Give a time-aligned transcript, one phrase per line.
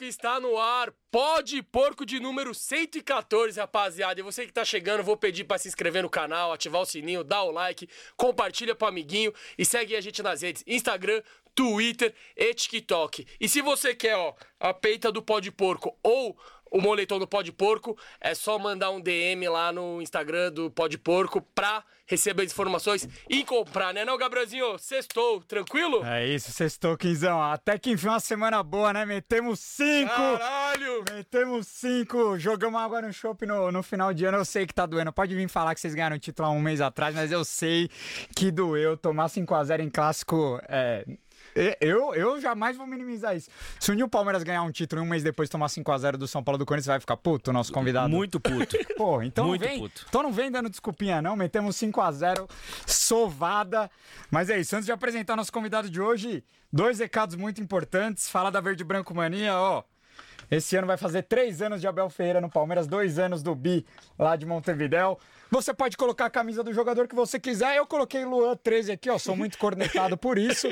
[0.00, 0.90] Porco está no ar.
[1.10, 4.18] Pode Porco de número 114, rapaziada.
[4.18, 7.22] E você que tá chegando, vou pedir para se inscrever no canal, ativar o sininho,
[7.22, 11.22] dar o like, compartilha pro amiguinho e segue a gente nas redes Instagram,
[11.54, 13.26] Twitter e TikTok.
[13.38, 16.38] E se você quer, ó, a peita do Pode Porco ou
[16.70, 20.96] o moletom do Pode Porco, é só mandar um DM lá no Instagram do Pode
[20.96, 24.76] Porco pra receber as informações e comprar, né não, Gabrielzinho?
[24.78, 26.04] Sextou, tranquilo?
[26.04, 27.40] É isso, sextou, Quinzão.
[27.40, 29.04] Até que enfim uma semana boa, né?
[29.04, 30.10] Metemos cinco!
[30.10, 31.04] Caralho!
[31.12, 32.38] Metemos cinco!
[32.38, 34.38] Jogamos água no shopping no, no final de ano.
[34.38, 35.12] Eu sei que tá doendo.
[35.12, 37.88] Pode vir falar que vocês ganharam o título há um mês atrás, mas eu sei
[38.34, 38.96] que doeu.
[38.96, 41.04] Tomar 5x0 em clássico é
[41.80, 43.50] eu, eu jamais vou minimizar isso.
[43.78, 46.42] Se o New Palmeiras ganhar um título e um mês depois tomar 5x0 do São
[46.42, 48.08] Paulo do Corinthians, vai ficar puto o nosso convidado.
[48.08, 48.76] Muito puto.
[48.96, 50.06] Pô, então Muito vem, puto.
[50.08, 52.48] então não vem dando desculpinha não, metemos 5x0,
[52.86, 53.90] sovada.
[54.30, 58.28] Mas é isso, antes de apresentar nosso convidado de hoje, dois recados muito importantes.
[58.28, 59.82] Falar da Verde Branco Mania, ó.
[60.50, 63.86] Esse ano vai fazer três anos de Abel Ferreira no Palmeiras, dois anos do Bi
[64.18, 65.18] lá de Montevidéu.
[65.50, 67.76] Você pode colocar a camisa do jogador que você quiser.
[67.76, 69.18] Eu coloquei Luan 13 aqui, ó.
[69.18, 70.68] Sou muito cornetado por isso.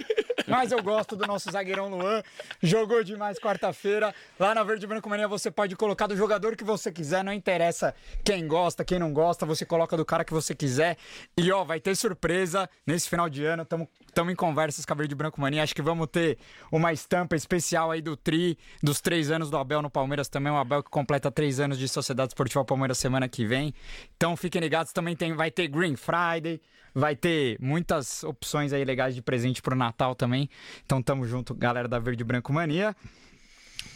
[0.47, 2.23] Mas eu gosto do nosso zagueirão Luan.
[2.63, 4.15] Jogou demais quarta-feira.
[4.39, 7.25] Lá na Verde Branco Mania você pode colocar do jogador que você quiser.
[7.25, 9.45] Não interessa quem gosta, quem não gosta.
[9.45, 10.97] Você coloca do cara que você quiser.
[11.37, 13.65] E ó, vai ter surpresa nesse final de ano.
[13.65, 15.63] Estamos em conversas com a Verde Branco Mania.
[15.63, 16.39] Acho que vamos ter
[16.71, 20.53] uma estampa especial aí do Tri, dos três anos do Abel no Palmeiras também.
[20.53, 23.75] O Abel que completa três anos de Sociedade Esportiva Palmeiras semana que vem.
[24.17, 24.93] Então fiquem ligados.
[24.93, 26.61] Também tem, vai ter Green Friday.
[26.95, 30.49] Vai ter muitas opções aí legais de presente pro Natal também.
[30.85, 32.95] Então tamo junto, galera da Verde Branco Mania.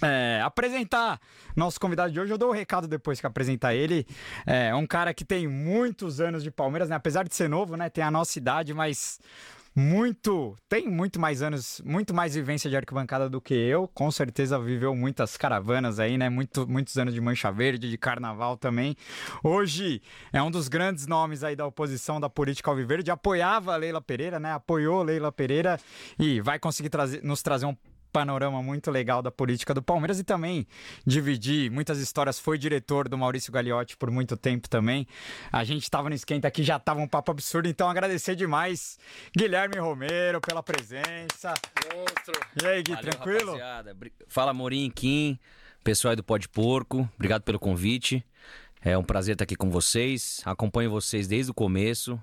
[0.01, 1.21] É, apresentar
[1.55, 4.07] nosso convidado de hoje, eu dou o um recado depois que apresentar ele.
[4.47, 6.97] É um cara que tem muitos anos de Palmeiras, né?
[6.97, 7.89] Apesar de ser novo, né?
[7.89, 9.21] Tem a nossa idade, mas
[9.75, 13.89] muito, tem muito mais anos, muito mais vivência de arquibancada do que eu.
[13.89, 16.29] Com certeza viveu muitas caravanas aí, né?
[16.29, 18.95] Muito, muitos anos de Mancha Verde, de Carnaval também.
[19.43, 20.03] Hoje
[20.33, 23.11] é um dos grandes nomes aí da oposição da política alviverde.
[23.11, 24.53] Apoiava a Leila Pereira, né?
[24.53, 25.79] Apoiou Leila Pereira
[26.19, 27.77] e vai conseguir trazer, nos trazer um
[28.13, 30.67] panorama muito legal da política do Palmeiras e também
[31.07, 32.39] dividir muitas histórias.
[32.39, 35.07] Foi diretor do Maurício Gagliotti por muito tempo também.
[35.51, 38.99] A gente estava no esquenta aqui, já tava um papo absurdo, então agradecer demais
[39.37, 41.55] Guilherme Romero pela presença.
[41.95, 42.41] Monstro.
[42.63, 43.53] E aí, Gui, Valeu, tranquilo?
[43.53, 43.97] rapaziada.
[44.29, 45.39] Fala, Morim, Kim,
[45.83, 47.09] pessoal aí do Pode Porco.
[47.15, 48.25] Obrigado pelo convite.
[48.85, 50.43] É um prazer estar aqui com vocês.
[50.45, 52.21] Acompanho vocês desde o começo.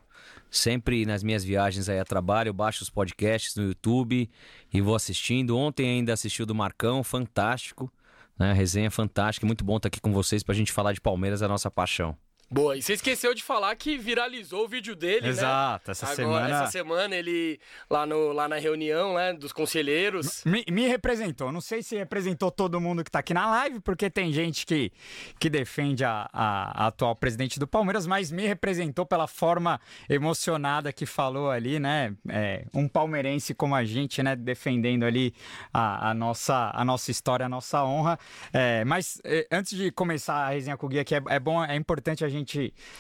[0.52, 4.30] Sempre nas minhas viagens aí a trabalho, baixo os podcasts no YouTube
[4.74, 5.58] e vou assistindo.
[5.58, 7.90] Ontem ainda assisti o do Marcão, fantástico.
[8.38, 8.52] Né?
[8.52, 11.72] Resenha fantástica, muito bom estar aqui com vocês pra gente falar de Palmeiras, a nossa
[11.72, 12.18] paixão.
[12.52, 15.30] Boa, e você esqueceu de falar que viralizou o vídeo dele, né?
[15.30, 16.64] Exato, essa Agora, semana.
[16.64, 20.44] Essa semana ele, lá, no, lá na reunião, né, dos conselheiros.
[20.46, 21.52] Me, me representou.
[21.52, 24.92] Não sei se representou todo mundo que tá aqui na live, porque tem gente que,
[25.40, 29.80] que defende a, a- a atual presidente do Palmeiras, mas me representou pela forma
[30.10, 32.16] emocionada que falou ali, né?
[32.28, 34.36] É, um palmeirense como a gente, né?
[34.36, 35.36] Defendendo ali
[35.72, 38.18] a, a nossa, a nossa história, a nossa honra.
[38.52, 41.64] É, mas é, antes de começar a resenha com o Gui aqui, é, é bom,
[41.64, 42.39] é importante a gente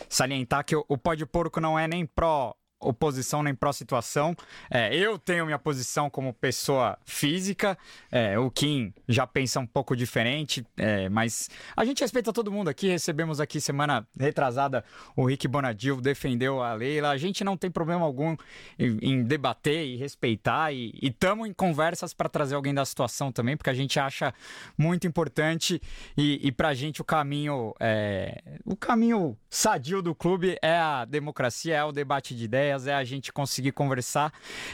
[0.07, 4.35] salientar que o, o Pó de Porco não é nem pró oposição nem pró-situação.
[4.69, 7.77] É, eu tenho minha posição como pessoa física,
[8.11, 12.69] é, o Kim já pensa um pouco diferente, é, mas a gente respeita todo mundo
[12.69, 12.87] aqui.
[12.87, 14.83] Recebemos aqui semana retrasada
[15.15, 17.09] o Rick Bonadil, defendeu a Leila.
[17.09, 18.35] A gente não tem problema algum
[18.77, 23.57] em, em debater e respeitar, e estamos em conversas para trazer alguém da situação também,
[23.57, 24.33] porque a gente acha
[24.77, 25.81] muito importante
[26.17, 31.05] e, e para a gente o caminho, é, o caminho sadio do clube é a
[31.05, 34.31] democracia, é o debate de ideias, é a gente conseguir conversar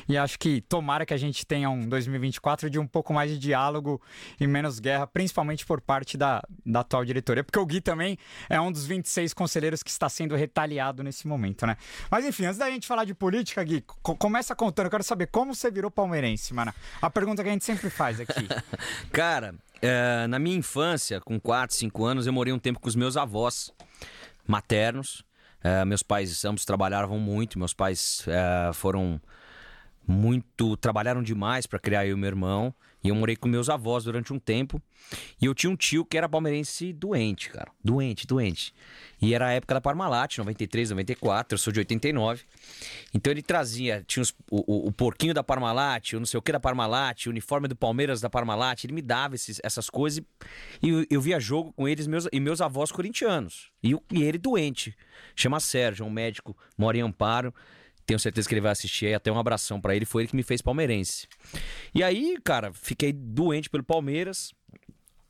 [0.08, 3.38] e acho que tomara que a gente tenha um 2024 de um pouco mais de
[3.40, 4.02] diálogo
[4.40, 8.18] e menos guerra, principalmente por parte da, da atual diretoria, porque o Gui também
[8.50, 11.78] é um dos 26 conselheiros que está sendo retaliado nesse momento, né?
[12.10, 15.28] Mas enfim, antes da gente falar de política, Gui, co- começa contando, eu quero saber
[15.28, 16.74] como você virou palmeirense, mano.
[17.02, 18.48] A pergunta que a gente sempre faz aqui.
[19.12, 22.96] Cara, é, na minha infância, com 4, 5 anos, eu morei um tempo com os
[22.96, 23.72] meus avós
[24.48, 25.24] maternos.
[25.66, 29.20] É, meus pais ambos trabalhavam muito, meus pais é, foram
[30.08, 30.78] muito.
[30.78, 32.72] trabalharam demais para criar eu e meu irmão.
[33.06, 34.82] E eu morei com meus avós durante um tempo.
[35.40, 37.72] E eu tinha um tio que era palmeirense doente, cara.
[37.84, 38.74] Doente, doente.
[39.22, 41.54] E era a época da Parmalat, 93, 94.
[41.54, 42.44] Eu sou de 89.
[43.14, 46.52] Então ele trazia, tinha os- o, o- porquinho da Parmalat, o não sei o que
[46.52, 48.84] da Parmalat, o uniforme do Palmeiras da Parmalat.
[48.84, 50.24] Ele me dava esses- essas coisas
[50.82, 53.70] e, eu, eu via jogo com eles meus, e meus avós corintianos.
[53.84, 54.98] E, e ele doente.
[55.36, 57.54] Chama Sérgio, é um médico, mora em Amparo.
[58.06, 59.14] Tenho certeza que ele vai assistir aí.
[59.14, 60.06] Até um abração pra ele.
[60.06, 61.28] Foi ele que me fez palmeirense.
[61.94, 64.54] E aí, cara, fiquei doente pelo Palmeiras.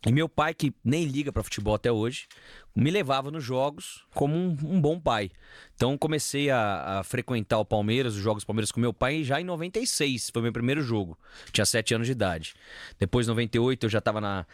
[0.05, 2.27] E meu pai, que nem liga pra futebol até hoje,
[2.75, 5.31] me levava nos jogos como um, um bom pai.
[5.73, 9.41] Então comecei a, a, frequentar o Palmeiras, os jogos do Palmeiras com meu pai já
[9.41, 11.17] em 96, foi meu primeiro jogo.
[11.51, 12.53] Tinha 7 anos de idade.
[12.99, 14.45] Depois, em 98, eu já estava na,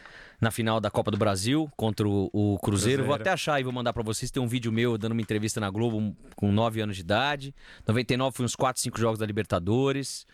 [0.41, 2.59] na final da Copa do Brasil contra o, o Cruzeiro.
[2.63, 3.05] Cruzeiro.
[3.05, 4.31] Vou até achar e vou mandar para vocês.
[4.31, 7.53] Tem um vídeo meu dando uma entrevista na Globo com 9 anos de idade.
[7.88, 10.25] 99 foi uns 4, 5 jogos da Libertadores.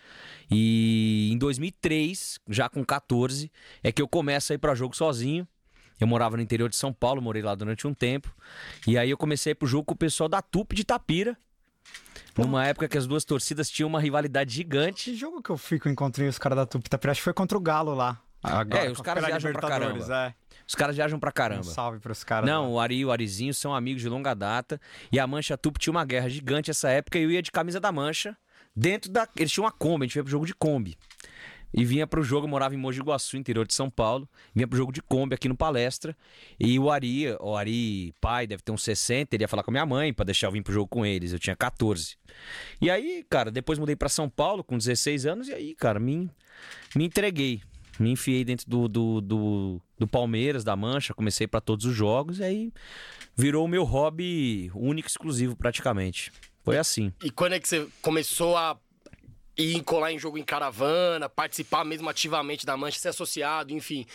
[0.50, 3.51] E em 2003, já com 14,
[3.83, 5.45] é que eu começo a ir para jogo sozinho.
[6.00, 8.33] Eu morava no interior de São Paulo, morei lá durante um tempo.
[8.88, 11.38] E aí eu comecei a ir pro jogo com o pessoal da Tupi de Tapira.
[12.38, 15.12] Numa época que as duas torcidas tinham uma rivalidade gigante.
[15.12, 17.12] Que jogo que eu fico encontrei os caras da Tupi Tapira?
[17.12, 18.21] Acho que foi contra o Galo lá.
[18.42, 20.16] Agora, é, os caras viajam pra caramba.
[20.16, 20.34] É.
[20.68, 21.62] Os caras viajam pra caramba.
[21.62, 22.50] Um salve pros caras.
[22.50, 22.69] Não, lá.
[22.69, 24.80] o Ari e o Arizinho são amigos de longa data.
[25.12, 27.80] E a Mancha Tupi tinha uma guerra gigante essa época e eu ia de camisa
[27.80, 28.38] da Mancha.
[28.75, 29.28] Dentro da.
[29.36, 30.98] Eles tinham uma Kombi, a gente ia pro jogo de Kombi.
[31.74, 34.28] E vinha pro jogo, morava em Mogi Guaçu, interior de São Paulo.
[34.56, 36.16] Vinha pro jogo de Kombi aqui no Palestra.
[36.60, 39.74] E o Ari, o Ari, pai, deve ter uns 60, ele ia falar com a
[39.74, 41.33] minha mãe para deixar eu vir pro jogo com eles.
[41.33, 42.18] Eu tinha 14.
[42.81, 45.48] E aí, cara, depois mudei para São Paulo com 16 anos.
[45.50, 46.30] E aí, cara, me,
[46.95, 47.62] me entreguei.
[47.99, 51.13] Me enfiei dentro do, do, do, do Palmeiras, da Mancha.
[51.13, 52.39] Comecei para todos os jogos.
[52.39, 52.73] E aí
[53.35, 56.31] virou o meu hobby único, exclusivo praticamente.
[56.63, 57.13] Foi assim.
[57.23, 58.77] E quando é que você começou a
[59.57, 64.05] ir colar em jogo em caravana, participar mesmo ativamente da mancha, ser associado, enfim.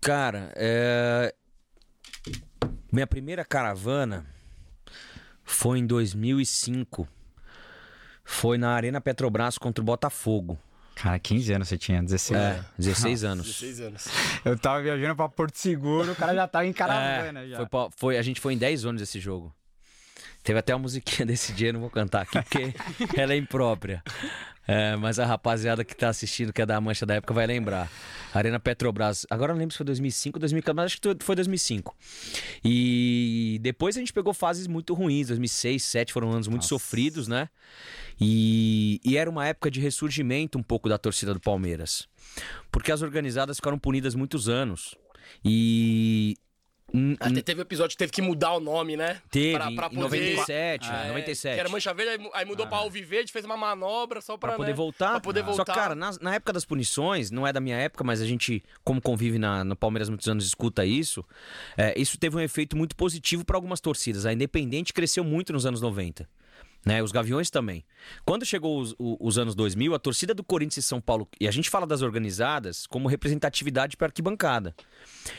[0.00, 1.34] Cara, é...
[2.92, 4.26] minha primeira caravana
[5.42, 7.08] foi em 2005.
[8.22, 10.58] Foi na Arena Petrobras contra o Botafogo.
[11.00, 13.46] Cara, 15 anos você tinha, 16 é, 16 anos.
[13.46, 14.08] 16 anos.
[14.44, 17.66] Eu tava viajando pra Porto Seguro, o cara já tava em caravana é, já.
[17.68, 19.54] Foi, foi, a gente foi em 10 anos esse jogo.
[20.42, 22.74] Teve até uma musiquinha desse dia, não vou cantar aqui porque
[23.20, 24.02] ela é imprópria.
[24.70, 27.90] É, mas a rapaziada que tá assistindo, que é da Mancha da época, vai lembrar.
[28.34, 29.26] Arena Petrobras.
[29.30, 31.96] Agora não lembro se foi 2005, 2014, mas acho que foi 2005.
[32.62, 35.28] E depois a gente pegou fases muito ruins.
[35.28, 36.68] 2006, 2007 foram anos muito Nossa.
[36.68, 37.48] sofridos, né?
[38.20, 42.06] E, e era uma época de ressurgimento um pouco da torcida do Palmeiras.
[42.70, 44.94] Porque as organizadas ficaram punidas muitos anos.
[45.42, 46.36] E
[47.20, 49.20] até teve um episódio que teve que mudar o nome, né?
[49.30, 49.98] Teve, pra, pra poder...
[49.98, 50.02] em
[50.36, 51.54] 97, ah, é, 97.
[51.54, 52.68] Que era Mancha Verde, aí mudou ah.
[52.68, 54.74] pra Alviverde, fez uma manobra só pra, pra poder né?
[54.74, 55.10] voltar.
[55.10, 55.44] Pra poder ah.
[55.44, 55.66] voltar.
[55.66, 58.26] Só que, cara, na, na, época das punições, não é da minha época, mas a
[58.26, 61.24] gente, como convive na, no Palmeiras muitos anos, escuta isso.
[61.76, 64.24] É, isso teve um efeito muito positivo para algumas torcidas.
[64.24, 66.28] A Independente cresceu muito nos anos 90.
[66.84, 67.02] Né?
[67.02, 67.84] Os Gaviões também.
[68.24, 71.50] Quando chegou os, os, anos 2000, a torcida do Corinthians e São Paulo, e a
[71.50, 74.74] gente fala das organizadas como representatividade para arquibancada.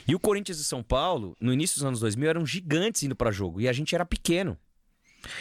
[0.07, 3.31] E o Corinthians e São Paulo, no início dos anos 2000, eram gigantes indo para
[3.31, 4.57] jogo, e a gente era pequeno.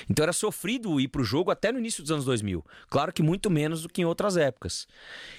[0.09, 2.65] Então era sofrido ir para o jogo até no início dos anos 2000.
[2.89, 4.87] Claro que muito menos do que em outras épocas.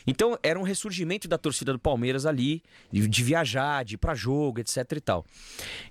[0.05, 4.59] Então era um ressurgimento da torcida do Palmeiras ali, de, viajar, de ir para jogo,
[4.59, 5.25] etc e tal.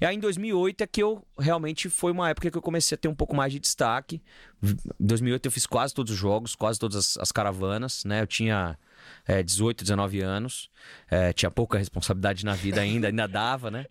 [0.00, 2.99] E aí em 2008 é que eu realmente foi uma época que eu comecei a
[2.99, 4.21] ter um pouco mais de destaque.
[4.62, 8.23] Em 2008 eu fiz quase todos os jogos, quase todas as, as caravanas, né?
[8.23, 8.79] Eu tinha
[9.26, 10.70] é, 18, 19 anos,
[11.10, 13.87] é, tinha pouca responsabilidade na vida ainda, ainda dava, né?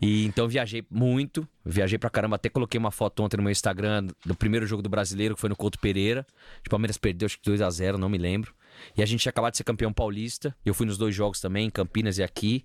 [0.00, 4.06] E então viajei muito, viajei pra caramba, até coloquei uma foto ontem no meu Instagram
[4.24, 6.26] do primeiro jogo do brasileiro, que foi no Couto Pereira.
[6.66, 8.54] O Palmeiras perdeu, acho que 2 a 0 não me lembro.
[8.96, 10.54] E a gente tinha acabado de ser campeão paulista.
[10.64, 12.64] Eu fui nos dois jogos também, em Campinas e aqui.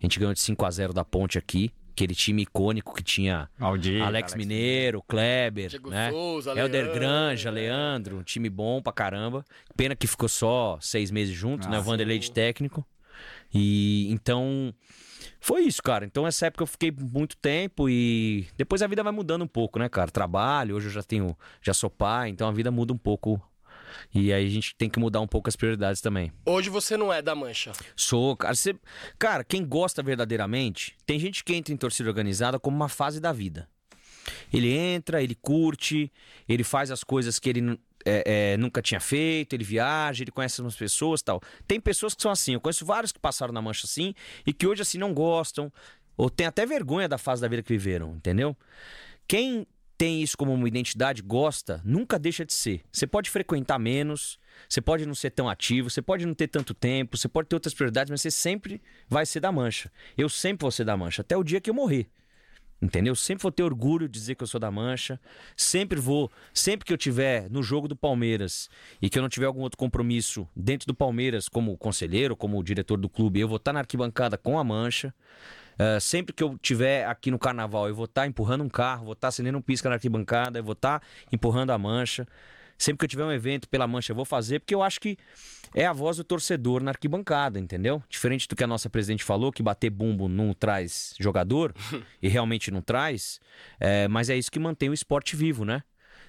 [0.00, 3.48] A gente ganhou de 5 a 0 da ponte aqui aquele time icônico que tinha
[3.58, 6.10] Aldir, Alex, Alex Mineiro, Kleber, Diego né?
[6.10, 7.52] Souza, Helder Leandro, Granja, é.
[7.52, 9.44] Leandro, um time bom pra caramba.
[9.76, 11.78] Pena que ficou só seis meses junto, né?
[11.78, 12.86] O Vanderlei de técnico.
[13.52, 14.72] E então
[15.40, 16.04] foi isso, cara.
[16.04, 19.78] Então essa época eu fiquei muito tempo e depois a vida vai mudando um pouco,
[19.78, 20.10] né, cara?
[20.10, 23.40] Trabalho, hoje eu já tenho, já sou pai, então a vida muda um pouco
[24.14, 26.32] e aí a gente tem que mudar um pouco as prioridades também.
[26.44, 27.72] Hoje você não é da mancha.
[27.96, 28.54] Sou, cara.
[28.54, 28.74] Você...
[29.18, 33.32] Cara, quem gosta verdadeiramente, tem gente que entra em torcida organizada como uma fase da
[33.32, 33.68] vida.
[34.52, 36.12] Ele entra, ele curte,
[36.48, 40.60] ele faz as coisas que ele é, é, nunca tinha feito, ele viaja, ele conhece
[40.60, 41.40] umas pessoas tal.
[41.66, 44.14] Tem pessoas que são assim, eu conheço vários que passaram na mancha assim
[44.46, 45.72] e que hoje assim não gostam,
[46.16, 48.56] ou tem até vergonha da fase da vida que viveram, entendeu?
[49.26, 49.66] Quem
[50.00, 52.80] tem isso como uma identidade, gosta, nunca deixa de ser.
[52.90, 56.72] Você pode frequentar menos, você pode não ser tão ativo, você pode não ter tanto
[56.72, 59.92] tempo, você pode ter outras prioridades, mas você sempre vai ser da mancha.
[60.16, 62.08] Eu sempre vou ser da mancha, até o dia que eu morrer.
[62.80, 63.14] Entendeu?
[63.14, 65.20] Sempre vou ter orgulho de dizer que eu sou da Mancha.
[65.54, 68.70] Sempre vou, sempre que eu tiver no jogo do Palmeiras
[69.02, 72.96] e que eu não tiver algum outro compromisso dentro do Palmeiras, como conselheiro, como diretor
[72.96, 75.12] do clube, eu vou estar na arquibancada com a Mancha.
[75.80, 79.04] Uh, sempre que eu tiver aqui no carnaval, eu vou estar tá empurrando um carro,
[79.04, 82.28] vou estar tá acendendo um pisca na arquibancada, eu vou estar tá empurrando a mancha.
[82.76, 85.18] Sempre que eu tiver um evento pela Mancha, eu vou fazer, porque eu acho que
[85.74, 88.02] é a voz do torcedor na arquibancada, entendeu?
[88.08, 91.74] Diferente do que a nossa presidente falou, que bater bumbo não traz jogador,
[92.22, 93.38] e realmente não traz,
[93.78, 95.82] é, mas é isso que mantém o esporte vivo, né?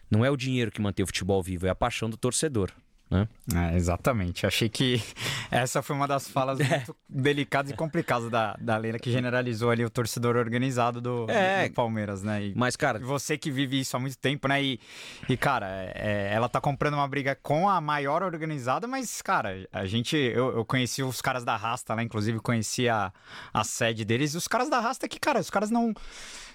[0.10, 2.70] Não é o dinheiro que mantém o futebol vivo, é a paixão do torcedor.
[3.12, 3.28] Né?
[3.54, 4.48] É, exatamente.
[4.48, 5.04] Achei que
[5.52, 6.78] essa foi uma das falas é.
[6.78, 11.68] muito delicadas e complicadas da, da Leila, que generalizou ali o torcedor organizado do, é,
[11.68, 12.42] do Palmeiras, né?
[12.46, 13.00] E, mas, cara.
[13.00, 14.64] Você que vive isso há muito tempo, né?
[14.64, 14.80] E,
[15.28, 19.86] e cara, é, ela tá comprando uma briga com a maior organizada, mas, cara, a
[19.86, 20.16] gente.
[20.16, 23.12] Eu, eu conheci os caras da Rasta lá, inclusive conheci a,
[23.54, 25.94] a sede deles, e os caras da Rasta que, cara, os caras não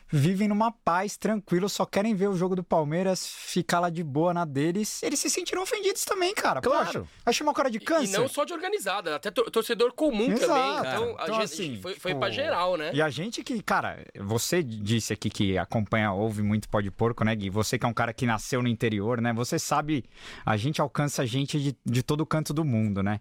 [0.08, 4.32] vivem numa paz, tranquilo, só querem ver o jogo do Palmeiras, ficar lá de boa
[4.32, 5.02] na deles.
[5.02, 6.60] Eles se sentiram ofendidos também, cara.
[6.60, 6.86] Claro.
[6.86, 8.14] Poxa, vai chamar o cara de câncer.
[8.14, 10.78] E não só de organizada, até torcedor comum Exato, também.
[10.78, 12.90] Então, então a gente assim, foi, foi pra geral, né?
[12.94, 17.25] E a gente que, cara, você disse aqui que acompanha, ouve muito pó de porco,
[17.25, 17.50] né, Gui?
[17.50, 19.32] Você que é um cara que nasceu no interior, né?
[19.32, 20.04] Você sabe,
[20.44, 23.20] a gente alcança gente de, de todo canto do mundo, né?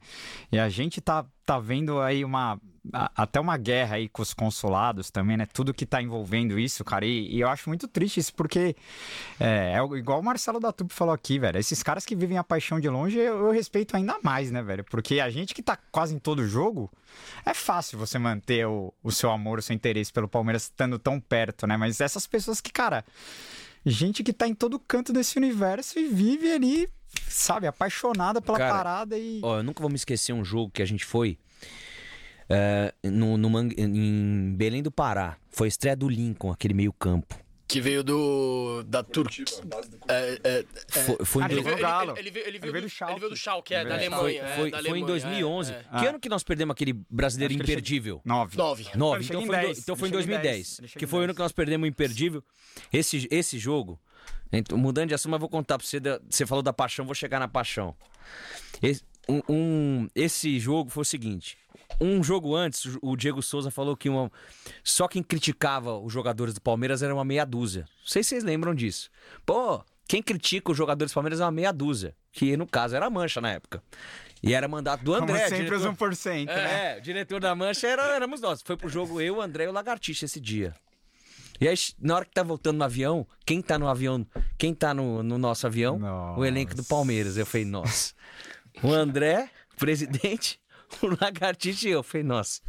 [0.52, 2.60] E a gente tá, tá vendo aí uma
[2.94, 5.46] até uma guerra aí com os consulados também, né?
[5.52, 7.06] Tudo que tá envolvendo isso, cara.
[7.06, 8.76] E, e eu acho muito triste isso, porque
[9.40, 11.58] é, é, igual o Marcelo da Tupi falou aqui, velho.
[11.58, 14.84] Esses caras que vivem a paixão de longe, eu, eu, respeito ainda mais, né, velho?
[14.84, 16.92] Porque a gente que tá quase em todo jogo,
[17.46, 21.20] é fácil você manter o, o seu amor, o seu interesse pelo Palmeiras estando tão
[21.20, 21.78] perto, né?
[21.78, 23.04] Mas essas pessoas que, cara,
[23.86, 26.90] gente que tá em todo canto desse universo e vive ali,
[27.28, 29.40] sabe, apaixonada pela cara, parada e.
[29.44, 31.38] Ó, eu nunca vou me esquecer um jogo que a gente foi
[32.50, 35.38] é, no, no, em Belém do Pará.
[35.50, 37.45] Foi a estreia do Lincoln, aquele meio-campo.
[37.68, 38.84] Que veio do.
[38.84, 39.44] da Turquia.
[40.08, 40.66] É, é, é,
[41.02, 43.14] foi, foi ah, ele, veio, ele, ele, veio, ele, veio, do, Schalke.
[43.14, 44.20] ele veio do Schalke, é, da Alemanha.
[44.20, 45.72] Foi, é, foi, da foi em 2011.
[45.72, 48.22] É, que ano que nós perdemos aquele brasileiro imperdível?
[48.24, 48.56] Nove.
[48.56, 48.86] Nove.
[48.96, 49.26] Nove.
[49.26, 50.82] Então foi, então foi em 2010.
[50.96, 52.44] Que foi o ano que nós perdemos o imperdível.
[52.94, 54.00] Esse, esse jogo.
[54.72, 56.00] Mudando de assunto, mas vou contar pra você.
[56.30, 57.96] Você falou da paixão, vou chegar na paixão.
[58.82, 61.58] Esse, um, um, esse jogo foi o seguinte:
[62.00, 64.32] um jogo antes, o Diego Souza falou que uma...
[64.84, 67.82] só quem criticava os jogadores do Palmeiras era uma meia dúzia.
[67.82, 69.10] Não sei se vocês lembram disso.
[69.46, 72.16] Pô, quem critica os jogadores do Palmeiras é uma meia dúzia.
[72.32, 73.82] Que no caso era a Mancha na época.
[74.44, 75.40] E era mandato do André.
[75.40, 75.90] Como sempre diretor...
[75.90, 76.96] os 1%, né?
[76.96, 78.62] É, o diretor da Mancha era, éramos nós.
[78.62, 80.74] Foi pro jogo eu, o André e o Lagartixa esse dia.
[81.60, 84.28] E aí, na hora que tá voltando no avião, quem tá no avião,
[84.58, 85.98] quem tá no, no nosso avião?
[85.98, 86.40] Nossa.
[86.40, 87.38] O elenco do Palmeiras.
[87.38, 88.14] Eu falei, nossa.
[88.84, 90.60] O André, presidente,
[91.02, 92.04] o lagartixa e eu.
[92.04, 92.62] Falei, nossa,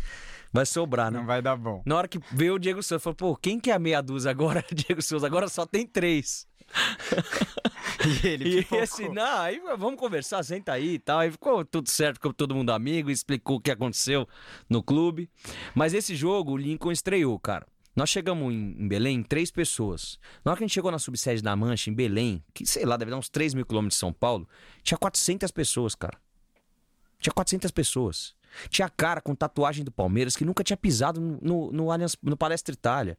[0.52, 1.18] vai sobrar, né?
[1.18, 1.82] Não vai dar bom.
[1.84, 4.30] Na hora que veio o Diego Souza, falou, pô, quem que é a meia dúzia
[4.30, 5.26] agora, Diego Souza?
[5.26, 6.46] Agora só tem três.
[8.24, 11.20] e ele e assim, não, aí vamos conversar, senta aí e tal.
[11.20, 14.28] Aí ficou tudo certo, ficou todo mundo amigo, explicou o que aconteceu
[14.68, 15.30] no clube.
[15.74, 17.66] Mas esse jogo, o Lincoln estreou, cara.
[17.96, 20.18] Nós chegamos em Belém, três pessoas.
[20.44, 22.94] Na hora que a gente chegou na subsede da Mancha, em Belém, que sei lá,
[22.94, 24.46] deve dar uns 3 mil quilômetros de São Paulo,
[24.82, 26.18] tinha 400 pessoas, cara.
[27.18, 28.36] Tinha 400 pessoas.
[28.68, 32.36] Tinha cara com tatuagem do Palmeiras que nunca tinha pisado no, no, no, Allianz, no
[32.36, 33.18] Palestra Itália.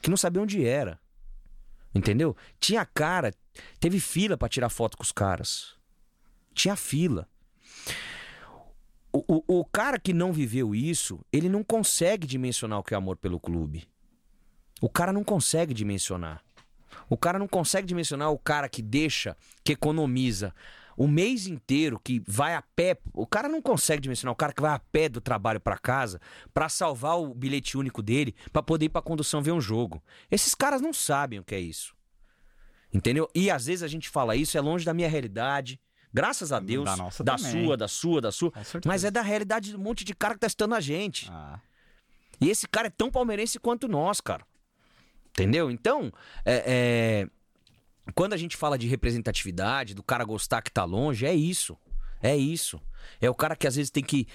[0.00, 0.98] Que não sabia onde era.
[1.94, 2.34] Entendeu?
[2.58, 3.34] Tinha cara.
[3.78, 5.74] Teve fila para tirar foto com os caras.
[6.54, 7.28] Tinha fila.
[9.12, 12.96] O, o, o, cara que não viveu isso, ele não consegue dimensionar o que é
[12.96, 13.86] amor pelo clube.
[14.80, 16.42] O cara não consegue dimensionar.
[17.08, 20.52] O cara não consegue dimensionar o cara que deixa, que economiza
[20.96, 24.62] o mês inteiro que vai a pé, o cara não consegue dimensionar o cara que
[24.62, 26.20] vai a pé do trabalho para casa
[26.54, 30.02] para salvar o bilhete único dele para poder ir para condução ver um jogo.
[30.30, 31.94] Esses caras não sabem o que é isso.
[32.92, 33.28] Entendeu?
[33.34, 35.78] E às vezes a gente fala isso é longe da minha realidade.
[36.14, 38.50] Graças a Deus, da, da sua, da sua, da sua.
[38.86, 41.28] Mas é da realidade de um monte de cara que tá estando a gente.
[41.30, 41.60] Ah.
[42.40, 44.46] E esse cara é tão palmeirense quanto nós, cara.
[45.36, 45.70] Entendeu?
[45.70, 46.10] Então,
[46.46, 47.28] é, é,
[48.14, 51.76] quando a gente fala de representatividade, do cara gostar que tá longe, é isso.
[52.22, 52.80] É isso.
[53.20, 54.26] É o cara que às vezes tem que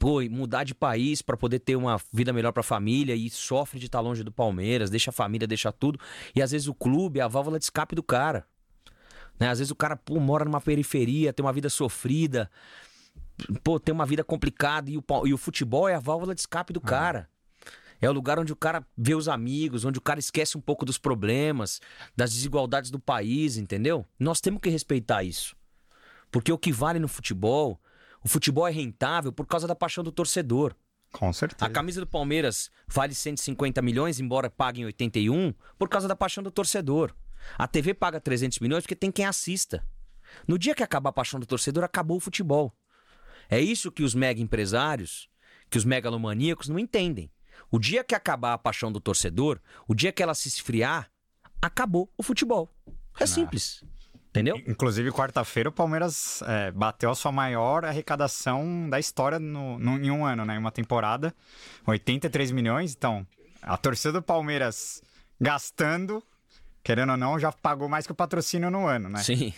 [0.00, 3.78] pô, mudar de país para poder ter uma vida melhor para a família e sofre
[3.78, 6.00] de estar tá longe do Palmeiras, deixa a família, deixa tudo.
[6.34, 8.44] E às vezes o clube é a válvula de escape do cara.
[9.38, 9.48] Né?
[9.48, 12.50] Às vezes o cara pô, mora numa periferia, tem uma vida sofrida,
[13.62, 16.72] pô, tem uma vida complicada e o, e o futebol é a válvula de escape
[16.72, 16.88] do ah.
[16.88, 17.28] cara.
[18.00, 20.84] É o lugar onde o cara vê os amigos, onde o cara esquece um pouco
[20.84, 21.80] dos problemas,
[22.16, 24.06] das desigualdades do país, entendeu?
[24.18, 25.56] Nós temos que respeitar isso.
[26.30, 27.80] Porque o que vale no futebol,
[28.22, 30.74] o futebol é rentável por causa da paixão do torcedor.
[31.12, 31.64] Com certeza.
[31.64, 36.50] A camisa do Palmeiras vale 150 milhões, embora paguem 81, por causa da paixão do
[36.50, 37.14] torcedor.
[37.56, 39.82] A TV paga 300 milhões porque tem quem assista.
[40.46, 42.76] No dia que acabar a paixão do torcedor, acabou o futebol.
[43.48, 45.28] É isso que os mega empresários,
[45.70, 47.30] que os megalomaníacos não entendem.
[47.70, 51.10] O dia que acabar a paixão do torcedor, o dia que ela se esfriar,
[51.60, 52.72] acabou o futebol.
[53.18, 53.26] É ah.
[53.26, 53.82] simples.
[54.30, 54.56] Entendeu?
[54.66, 60.10] Inclusive, quarta-feira, o Palmeiras é, bateu a sua maior arrecadação da história no, no- em
[60.10, 60.54] um ano, né?
[60.54, 61.34] Em uma temporada.
[61.86, 62.94] 83 milhões.
[62.94, 63.26] Então,
[63.62, 65.02] a torcida do Palmeiras
[65.40, 66.22] gastando,
[66.88, 69.18] querendo ou não, já pagou mais que o patrocínio no ano, né?
[69.18, 69.52] Sim.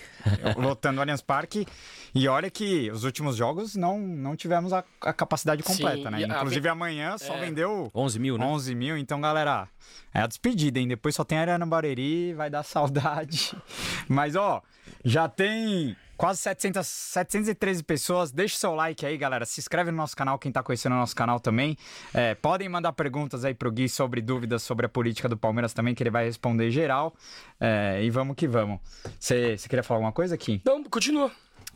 [0.57, 1.65] Lotando o Allianz Parque.
[2.13, 6.21] E olha que os últimos jogos não, não tivemos a, a capacidade completa, Sim, né?
[6.23, 7.41] e a- Inclusive, amanhã só É.
[7.43, 8.45] vendeu 11 mil, né?
[8.45, 8.97] 11 mil.
[8.99, 9.69] Então, galera,
[10.13, 10.89] é a despedida, hein?
[10.89, 13.57] Depois só tem Arana Barueri, vai dar saudade.
[14.09, 14.61] Mas, ó,
[15.05, 18.31] já tem quase 700, 713 pessoas.
[18.31, 19.47] Deixa o seu like aí, galera.
[19.47, 21.79] Se inscreve no nosso canal, quem tá conhecendo o nosso canal também.
[22.13, 25.95] É, podem mandar perguntas aí pro Gui sobre dúvidas sobre a política do Palmeiras também,
[25.95, 27.15] que ele vai responder geral.
[27.59, 28.81] É, e vamos que vamos.
[29.19, 30.61] Você queria falar alguma coisa, Kim?
[30.63, 31.33] Não, continua.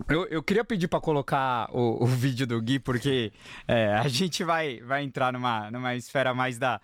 [0.09, 3.33] Eu, eu queria pedir pra colocar o, o vídeo do Gui, porque
[3.67, 6.81] é, a gente vai, vai entrar numa, numa esfera mais da.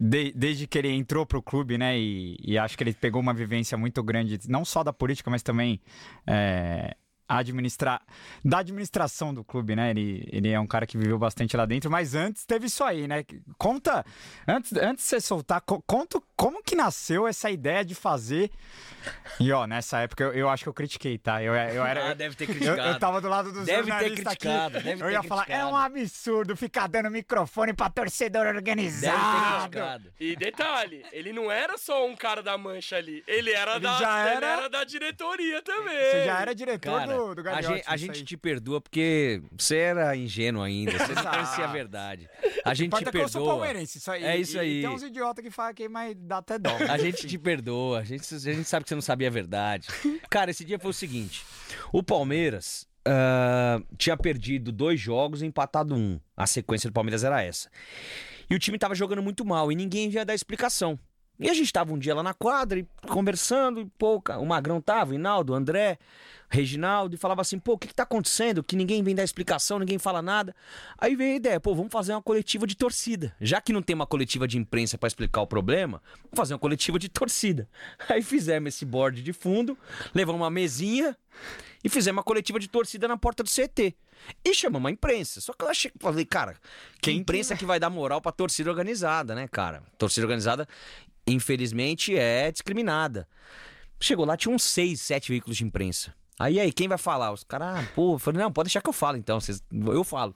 [0.00, 1.98] de- desde que ele entrou pro clube, né?
[1.98, 5.42] E, e acho que ele pegou uma vivência muito grande, não só da política, mas
[5.42, 5.80] também.
[6.26, 6.96] É,
[7.28, 8.02] administrar
[8.44, 9.88] da administração do clube, né?
[9.90, 13.08] Ele, ele é um cara que viveu bastante lá dentro, mas antes teve isso aí,
[13.08, 13.24] né?
[13.56, 14.04] Conta,
[14.46, 18.50] antes, antes de você soltar, co- conta como que nasceu essa ideia de fazer.
[19.40, 21.42] E ó, nessa época eu, eu acho que eu critiquei, tá?
[21.42, 22.10] Eu, eu era.
[22.10, 22.80] Ah, deve ter eu, criticado.
[22.88, 24.84] eu tava do lado dos Deve ter criticado, aqui.
[24.86, 25.70] deve eu ia falar, é criticado.
[25.72, 29.70] um absurdo ficar dando microfone pra torcedor Deve ter organizado.
[29.70, 30.12] criticado.
[30.20, 33.24] E detalhe, ele não era só um cara da mancha ali.
[33.26, 36.10] Ele era, Ele da, já ele era- era da diretoria também.
[36.10, 39.78] Você já era diretor Cara, do, do a gente, a gente te perdoa porque você
[39.78, 42.28] era ingênuo ainda, você não conhecia a verdade.
[42.64, 43.58] A gente te Importa que eu sou perdoa.
[43.58, 44.22] palmeirense, isso aí.
[44.24, 44.78] É isso aí.
[44.78, 46.76] E tem uns idiotas que falam que mas dá até dó.
[46.88, 49.88] A gente te perdoa, a gente, a gente sabe que você não sabia a verdade.
[50.30, 51.44] Cara, esse dia foi o seguinte:
[51.92, 56.18] o Palmeiras ah, tinha perdido dois jogos e empatado um.
[56.36, 57.70] A sequência do Palmeiras era essa.
[58.48, 60.98] E o time tava jogando muito mal e ninguém ia dar explicação.
[61.42, 64.46] E a gente tava um dia lá na quadra e conversando, e pô, ca- o
[64.46, 65.98] Magrão tava, o Hinaldo, o André,
[66.48, 68.62] Reginaldo, e falava assim, pô, o que que tá acontecendo?
[68.62, 70.54] Que ninguém vem dar explicação, ninguém fala nada.
[70.98, 73.34] Aí veio a ideia, pô, vamos fazer uma coletiva de torcida.
[73.40, 76.60] Já que não tem uma coletiva de imprensa pra explicar o problema, vamos fazer uma
[76.60, 77.68] coletiva de torcida.
[78.08, 79.76] Aí fizemos esse board de fundo,
[80.14, 81.16] levamos uma mesinha
[81.82, 83.94] e fizemos uma coletiva de torcida na porta do CT.
[84.44, 85.40] E chamamos a imprensa.
[85.40, 86.54] Só que eu achei, falei, cara,
[87.00, 89.82] que imprensa que vai dar moral pra torcida organizada, né, cara?
[89.98, 90.68] Torcida organizada,
[91.26, 93.28] infelizmente, é discriminada.
[94.00, 96.14] Chegou lá, tinha uns seis, sete veículos de imprensa.
[96.38, 97.30] Aí, aí, quem vai falar?
[97.32, 100.02] Os caras, ah, pô, eu falei, não, pode deixar que eu falo então, vocês- eu
[100.02, 100.34] falo.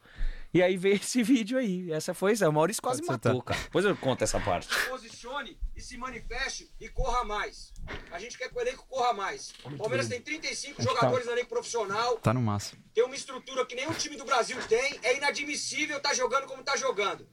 [0.55, 1.91] E aí veio esse vídeo aí.
[1.91, 3.61] Essa foi, o Maurício quase Pode matou, cara.
[3.61, 4.69] Depois eu conto essa parte.
[4.89, 7.73] posicione e se manifeste e corra mais.
[8.13, 9.53] A gente quer que o elenco corra mais.
[9.65, 12.81] O Palmeiras tem 35 jogadores no elenco profissional, Tá no máximo.
[12.95, 16.77] tem uma estrutura que nenhum time do Brasil tem, é inadmissível estar jogando como está
[16.77, 17.29] jogando.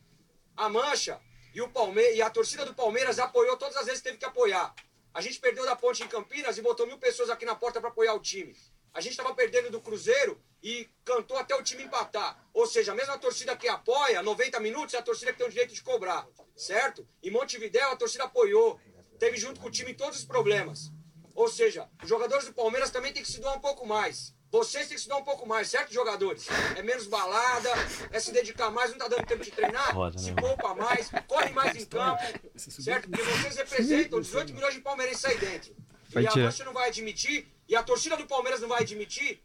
[0.57, 1.19] A Mancha
[1.53, 4.25] e, o Palme e a torcida do Palmeiras apoiou todas as vezes que teve que
[4.25, 4.73] apoiar.
[5.13, 7.89] A gente perdeu da ponte em Campinas e botou mil pessoas aqui na porta para
[7.89, 8.55] apoiar o time.
[8.93, 12.43] A gente estava perdendo do Cruzeiro e cantou até o time empatar.
[12.53, 15.49] Ou seja, a mesma torcida que apoia 90 minutos é a torcida que tem o
[15.49, 17.07] direito de cobrar, certo?
[17.21, 18.79] Em Montevidéu a torcida apoiou,
[19.19, 20.91] teve junto com o time todos os problemas.
[21.35, 24.33] Ou seja, os jogadores do Palmeiras também têm que se doar um pouco mais.
[24.53, 26.45] Vocês têm que se doar um pouco mais, certo, jogadores?
[26.75, 27.71] É menos balada,
[28.11, 29.91] é se dedicar mais, não tá dando tempo de treinar?
[30.15, 32.21] se poupa mais, corre mais em campo,
[32.55, 33.09] certo?
[33.09, 35.75] Porque vocês representam 18 milhões de palmeirenses aí dentro.
[36.15, 36.35] E a.
[36.35, 39.43] Mancha não vai admitir, e a torcida do Palmeiras não vai admitir,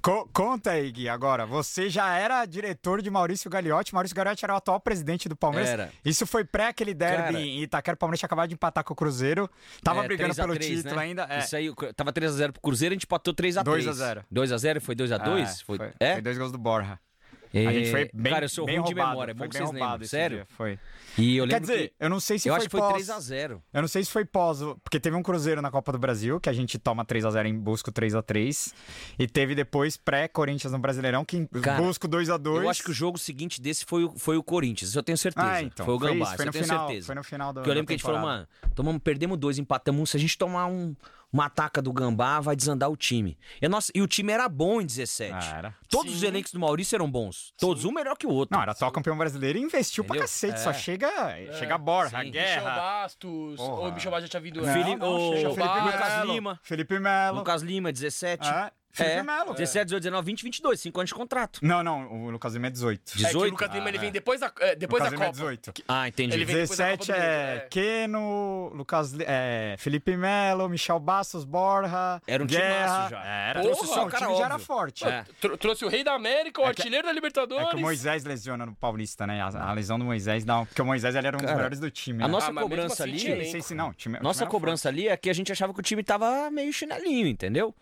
[0.00, 1.46] Co- conta aí, Gui, agora.
[1.46, 3.94] Você já era diretor de Maurício Gagliotti.
[3.94, 5.70] Maurício Gagliotti era o atual presidente do Palmeiras.
[5.70, 5.92] Era.
[6.04, 7.40] Isso foi pré aquele derby Cara.
[7.40, 7.94] em Itaquera.
[7.94, 9.50] O Palmeiras tinha acabado de empatar com o Cruzeiro.
[9.82, 11.02] Tava É, brigando 3 a pelo 3, título né?
[11.02, 11.26] ainda.
[11.28, 11.38] É.
[11.40, 13.62] Isso aí, tava 3x0 pro Cruzeiro, a gente empatou 3x3.
[13.64, 14.24] 2 a 0.
[14.32, 15.38] 2x0, foi 2x2?
[15.42, 16.12] É, foi, foi, é?
[16.14, 16.98] foi dois gols do Borja.
[17.54, 19.50] É, A gente foi bem Cara, eu sou bem ruim de memória, é foi bom
[19.50, 20.08] que bem vocês roubado lembram.
[20.08, 20.46] Sério?
[20.50, 20.78] Foi.
[21.16, 21.94] E eu Quer dizer, que...
[22.00, 23.06] eu não sei se eu foi acho que foi pós...
[23.08, 23.60] 3x0.
[23.72, 26.48] Eu não sei se foi pós, porque teve um Cruzeiro na Copa do Brasil, que
[26.48, 28.74] a gente toma 3x0 em busca 3x3.
[29.18, 32.62] E teve depois pré-Corinthians no Brasileirão, que Cara, busca 2x2.
[32.62, 35.46] Eu acho que o jogo seguinte desse foi, o- foi o Corinthians, eu tenho certeza.
[35.48, 35.86] Ah, então.
[35.86, 37.06] Foi o Gambá, isso, isso foi eu tenho final, certeza.
[37.06, 39.58] Foi no final do Porque eu lembro que a gente falou, mano, tomamos, perdemos dois,
[39.58, 40.06] empatamos um.
[40.06, 40.96] Se a gente tomar um,
[41.34, 43.36] uma ataca do Gambá, vai desandar o time.
[43.60, 45.32] E, a nossa, e o time era bom em 17.
[45.34, 45.74] Ah, era.
[45.90, 46.26] Todos os Sim.
[46.28, 47.52] elencos do Maurício eram bons.
[47.58, 48.54] Todos, um melhor que o outro.
[48.56, 50.28] Não, era atual campeão brasileiro e investiu pra Entendeu?
[50.28, 50.54] cacete.
[50.54, 50.58] É.
[50.58, 51.10] Só chega,
[51.58, 52.26] chega Borja, sim.
[52.26, 52.76] Michel Guerra.
[52.76, 53.56] Bastos.
[53.56, 53.72] Porra.
[53.82, 54.82] Ou o Michel Bastos já tinha vindo Não, antes.
[54.84, 56.60] Felipe- não, o chega Felipe Lucas Melo, Lima.
[56.62, 57.38] Felipe Melo.
[57.38, 58.48] Lucas Lima, 17.
[58.48, 59.52] É, Felipe É, Melo.
[59.54, 60.80] 17, 18, 19, 20, 22.
[60.80, 61.58] 5 anos de contrato.
[61.62, 63.00] Não, não, o Lucas Lima é 18.
[63.00, 63.50] É que o 18?
[63.50, 64.12] Lucas Lima ele Ah, vem é.
[64.12, 65.32] depois da, é, depois Lucas da Lima é Copa.
[65.32, 65.72] 18.
[65.88, 66.34] Ah, entendi.
[66.34, 67.68] Ele vem depois da Copa 17 do Mundo, é é.
[67.70, 72.22] Keno, Lucas, é, Felipe Melo, Michel Bastos, Borja.
[72.26, 73.08] Era um Guerra.
[73.10, 73.24] já.
[73.24, 73.62] Era.
[73.62, 74.66] Trouxe Porra, só o cara time já era óbvio.
[74.66, 75.04] forte.
[75.06, 75.24] É.
[75.40, 77.66] Tro- trouxe o Rei da América, o É que- artilheiro da Libertadores.
[77.66, 79.40] É que o Moisés lesiona no Paulista, né?
[79.42, 80.64] A, a lesão do Moisés dá.
[80.64, 82.22] Porque o Moisés ele era um dos Cara, melhores do time.
[82.22, 82.32] A né?
[82.32, 83.46] nossa Ah, cobrança assim ali.
[83.46, 83.92] sim, sim, não.
[83.92, 87.26] time- Nossa cobrança ali é que a gente achava que o time tava meio chinelinho,
[87.26, 87.74] entendeu?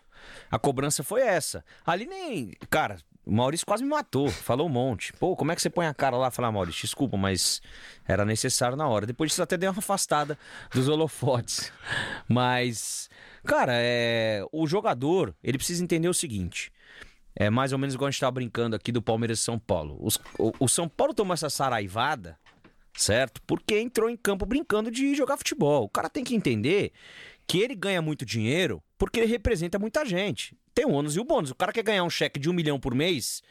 [0.53, 1.65] A cobrança foi essa.
[1.85, 2.53] Ali nem.
[2.69, 5.13] Cara, o Maurício quase me matou, falou um monte.
[5.15, 7.63] Pô, como é que você põe a cara lá e fala, ah, Maurício, desculpa, mas
[8.07, 9.07] era necessário na hora.
[9.07, 10.39] Depois disso até deu uma afastada
[10.71, 11.73] dos holofotes.
[12.29, 13.09] Mas,
[13.45, 14.45] cara, é...
[14.53, 16.71] o jogador, ele precisa entender o seguinte.
[17.35, 19.97] É mais ou menos igual a gente tava brincando aqui do Palmeiras e São Paulo.
[20.01, 22.39] Os- o São Paulo tomou essa saraivada,
[22.95, 23.41] certo?
[23.47, 25.85] Porque entrou em campo brincando de jogar futebol.
[25.85, 26.93] O cara tem que entender
[27.47, 30.57] que ele ganha muito dinheiro porque ele representa muita gente.
[30.73, 31.51] Tem o ônus e o bônus.
[31.51, 33.43] O cara quer ganhar um cheque de um milhão por mês,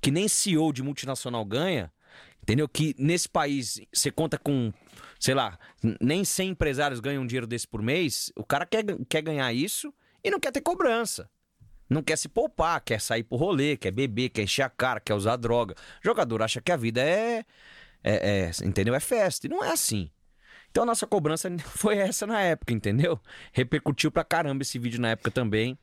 [0.00, 1.92] que nem CEO de multinacional ganha,
[2.40, 2.68] entendeu?
[2.68, 4.72] Que nesse país você conta com,
[5.18, 5.58] sei lá,
[6.00, 8.30] nem 100 empresários ganham um dinheiro desse por mês.
[8.36, 11.28] O cara quer, quer ganhar isso e não quer ter cobrança.
[11.90, 15.14] Não quer se poupar, quer sair pro rolê, quer beber, quer encher a cara, quer
[15.14, 15.74] usar droga.
[15.74, 17.44] O jogador acha que a vida é,
[18.04, 18.94] é, é, entendeu?
[18.94, 19.48] É festa.
[19.48, 20.08] E não é assim.
[20.72, 23.20] Então a nossa cobrança foi essa na época, entendeu?
[23.52, 25.78] Repercutiu pra caramba esse vídeo na época também.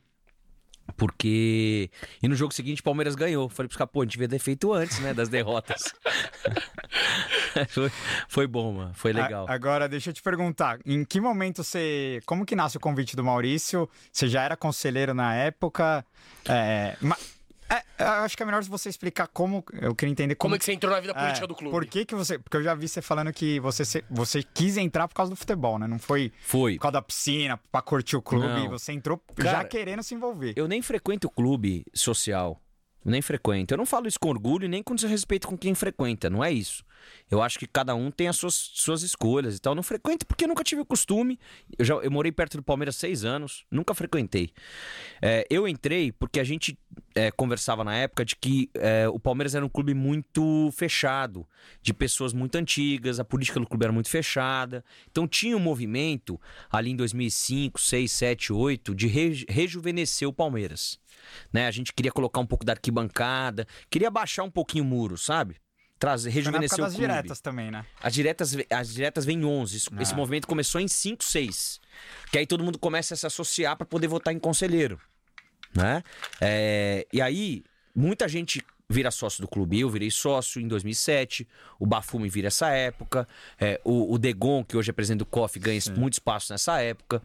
[0.96, 1.88] Porque.
[2.20, 3.48] E no jogo seguinte, o Palmeiras ganhou.
[3.48, 5.14] Falei pros caras, pô, a gente devia ter feito antes, né?
[5.14, 5.94] Das derrotas.
[7.68, 7.92] foi,
[8.28, 8.92] foi bom, mano.
[8.94, 9.46] Foi legal.
[9.48, 12.20] A- agora, deixa eu te perguntar, em que momento você.
[12.26, 13.88] Como que nasce o convite do Maurício?
[14.12, 16.04] Você já era conselheiro na época?
[16.48, 17.16] É, ma-
[17.70, 19.64] é, eu acho que é melhor você explicar como.
[19.80, 20.48] Eu queria entender como.
[20.50, 21.70] Como é que você entrou na vida política É, do clube?
[21.70, 22.38] Por que, que você.
[22.38, 25.36] Porque eu já vi você falando que você, se- você quis entrar por causa do
[25.36, 25.86] futebol, né?
[25.86, 26.74] Não foi Foi.
[26.74, 28.46] por causa da piscina, pra curtir o clube.
[28.46, 28.70] Não.
[28.70, 30.52] Você entrou já Cara, querendo se envolver.
[30.56, 32.60] Eu nem frequento clube social.
[33.04, 33.72] Nem frequento.
[33.72, 36.28] Eu não falo isso com orgulho e nem com desrespeito com quem frequenta.
[36.28, 36.84] Não é isso.
[37.30, 39.74] Eu acho que cada um tem as suas, suas escolhas e tal.
[39.74, 41.38] Não frequento porque nunca tive o costume.
[41.78, 43.64] Eu, já, eu morei perto do Palmeiras seis anos.
[43.70, 44.52] Nunca frequentei.
[45.20, 46.78] É, eu entrei porque a gente
[47.14, 51.46] é, conversava na época de que é, o Palmeiras era um clube muito fechado.
[51.82, 53.20] De pessoas muito antigas.
[53.20, 54.84] A política do clube era muito fechada.
[55.10, 60.98] Então tinha um movimento ali em 2005, 6, 7, 8 de re- rejuvenescer o Palmeiras
[61.52, 61.66] né?
[61.66, 65.56] A gente queria colocar um pouco da arquibancada, queria baixar um pouquinho o muro, sabe?
[66.00, 67.06] Trazer, rejuvenescer o das clube.
[67.06, 67.84] diretas também, né?
[68.02, 69.76] As diretas, as diretas vêm em 11.
[69.76, 70.16] Isso- Esse Ah.
[70.16, 71.78] movimento começou em 5, 6.
[72.32, 74.98] Que aí todo mundo começa a se associar para poder votar em conselheiro,
[75.74, 76.02] né?
[76.40, 77.62] É, e aí
[77.94, 79.78] muita gente vira sócio do clube.
[79.78, 81.46] Eu virei sócio em 2007.
[81.78, 83.26] O Bafume vira essa época.
[83.58, 87.22] É, o, o Degon, que hoje é presidente do COF, ganha muito espaço nessa época.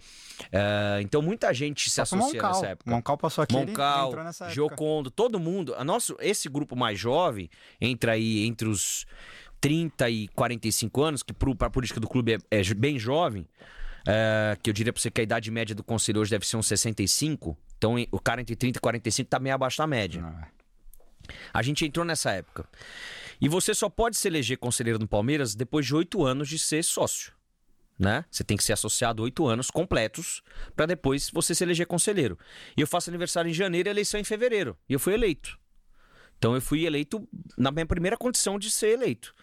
[0.51, 2.53] É, então muita gente se associa Moncal.
[2.53, 2.91] nessa época.
[2.91, 4.53] Moncal passou aqui, Moncal, entrou nessa época.
[4.53, 5.73] Giocondo, todo mundo.
[5.75, 7.49] A nosso, esse grupo mais jovem,
[7.81, 9.07] entra aí entre os
[9.59, 13.47] 30 e 45 anos, que para a política do clube é, é bem jovem,
[14.07, 16.57] é, que eu diria para você que a idade média do conselho hoje deve ser
[16.57, 17.57] uns 65.
[17.75, 20.23] Então o cara entre 30 e 45 tá meio abaixo da média.
[20.23, 20.47] Ah,
[21.53, 22.67] A gente entrou nessa época.
[23.39, 26.83] E você só pode se eleger conselheiro do Palmeiras depois de oito anos de ser
[26.83, 27.33] sócio.
[27.97, 28.25] Né?
[28.29, 30.41] Você tem que ser associado oito anos completos
[30.75, 32.37] para depois você se eleger conselheiro.
[32.75, 34.77] E eu faço aniversário em janeiro e eleição em fevereiro.
[34.89, 35.57] E eu fui eleito.
[36.37, 39.33] Então eu fui eleito na minha primeira condição de ser eleito.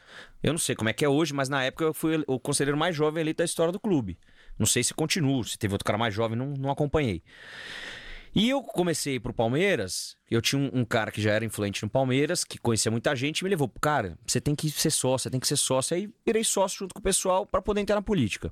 [0.42, 2.76] Eu não sei como é que é hoje, mas na época eu fui o conselheiro
[2.76, 4.18] mais jovem eleito da história do clube.
[4.58, 7.22] Não sei se continua, se teve outro cara mais jovem, não, não acompanhei.
[8.34, 11.90] E eu comecei pro Palmeiras, eu tinha um, um cara que já era influente no
[11.90, 15.30] Palmeiras, que conhecia muita gente, e me levou, cara, você tem que ser sócio, você
[15.30, 15.94] tem que ser sócio.
[15.94, 18.50] Aí virei sócio junto com o pessoal para poder entrar na política.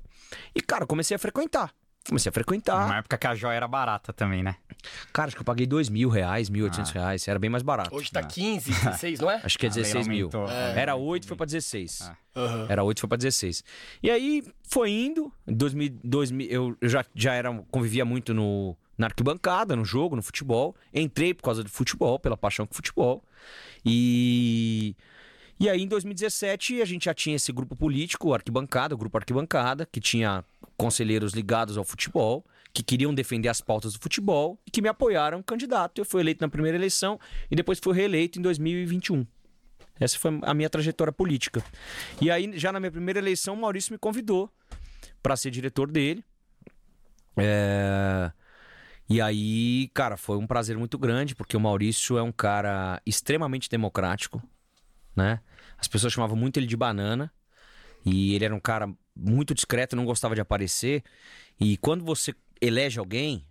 [0.53, 1.73] E, cara, comecei a frequentar.
[2.07, 2.85] Comecei a frequentar.
[2.87, 4.55] Uma época que a joia era barata também, né?
[5.13, 7.27] Cara, acho que eu paguei dois mil reais, mil oitocentos reais.
[7.27, 7.95] Era bem mais barato.
[7.95, 9.39] Hoje tá 15, 16, não é?
[9.43, 10.29] Acho que é A lei 16 mil.
[10.33, 10.49] aumentou.
[10.49, 10.79] É.
[10.79, 12.11] Era 8, foi pra 16.
[12.35, 12.65] Aham.
[12.67, 13.63] Era 8, foi pra 16.
[14.01, 15.31] E aí foi indo.
[15.47, 20.15] Em 2000, 2000, eu eu já, já era, convivia muito no, na arquibancada, no jogo,
[20.15, 20.75] no futebol.
[20.91, 23.23] Entrei por causa do futebol, pela paixão com o futebol.
[23.85, 24.95] E.
[25.61, 29.85] E aí, em 2017, a gente já tinha esse grupo político, Arquibancada, o Grupo Arquibancada,
[29.85, 30.43] que tinha
[30.75, 32.43] conselheiros ligados ao futebol,
[32.73, 36.01] que queriam defender as pautas do futebol e que me apoiaram candidato.
[36.01, 37.19] Eu fui eleito na primeira eleição
[37.51, 39.23] e depois fui reeleito em 2021.
[39.99, 41.63] Essa foi a minha trajetória política.
[42.19, 44.51] E aí, já na minha primeira eleição, o Maurício me convidou
[45.21, 46.25] para ser diretor dele.
[47.37, 48.31] É,
[49.07, 53.69] E aí, cara, foi um prazer muito grande, porque o Maurício é um cara extremamente
[53.69, 54.41] democrático,
[55.15, 55.39] né?
[55.81, 57.33] As pessoas chamavam muito ele de banana.
[58.05, 61.03] E ele era um cara muito discreto, não gostava de aparecer.
[61.59, 63.45] E quando você elege alguém,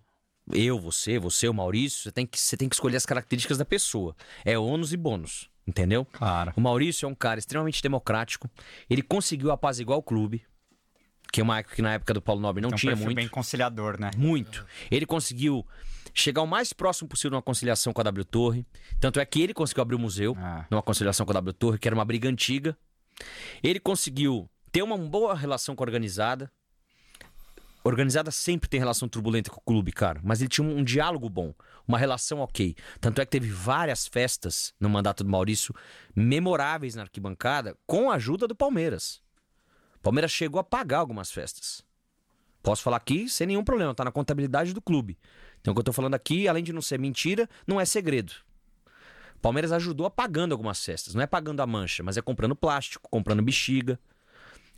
[0.52, 3.64] eu, você, você, o Maurício, você tem que, você tem que escolher as características da
[3.64, 4.16] pessoa.
[4.44, 6.04] É ônus e bônus, entendeu?
[6.04, 6.52] Claro.
[6.56, 8.48] O Maurício é um cara extremamente democrático.
[8.88, 10.44] Ele conseguiu apaziguar o clube,
[11.32, 13.14] que é uma época que na época do Paulo Nobre não um tinha muito.
[13.14, 14.10] bem conciliador, né?
[14.16, 14.66] Muito.
[14.90, 15.64] Ele conseguiu
[16.14, 18.66] chegar o mais próximo possível numa conciliação com a W Torre.
[18.98, 20.66] Tanto é que ele conseguiu abrir o museu Ah.
[20.70, 22.76] numa conciliação com a W Torre, que era uma briga antiga.
[23.62, 26.50] Ele conseguiu ter uma boa relação com a organizada.
[27.82, 30.20] Organizada sempre tem relação turbulenta com o clube, cara.
[30.22, 31.54] Mas ele tinha um, um diálogo bom,
[31.88, 32.76] uma relação ok.
[33.00, 35.74] Tanto é que teve várias festas no mandato do Maurício
[36.14, 39.22] memoráveis na arquibancada com a ajuda do Palmeiras.
[39.96, 41.82] O Palmeiras chegou a pagar algumas festas.
[42.62, 45.18] Posso falar aqui sem nenhum problema, tá na contabilidade do clube.
[45.60, 48.32] Então o que eu tô falando aqui, além de não ser mentira, não é segredo.
[49.36, 51.14] O Palmeiras ajudou apagando algumas festas.
[51.14, 53.98] Não é pagando a mancha, mas é comprando plástico, comprando bexiga.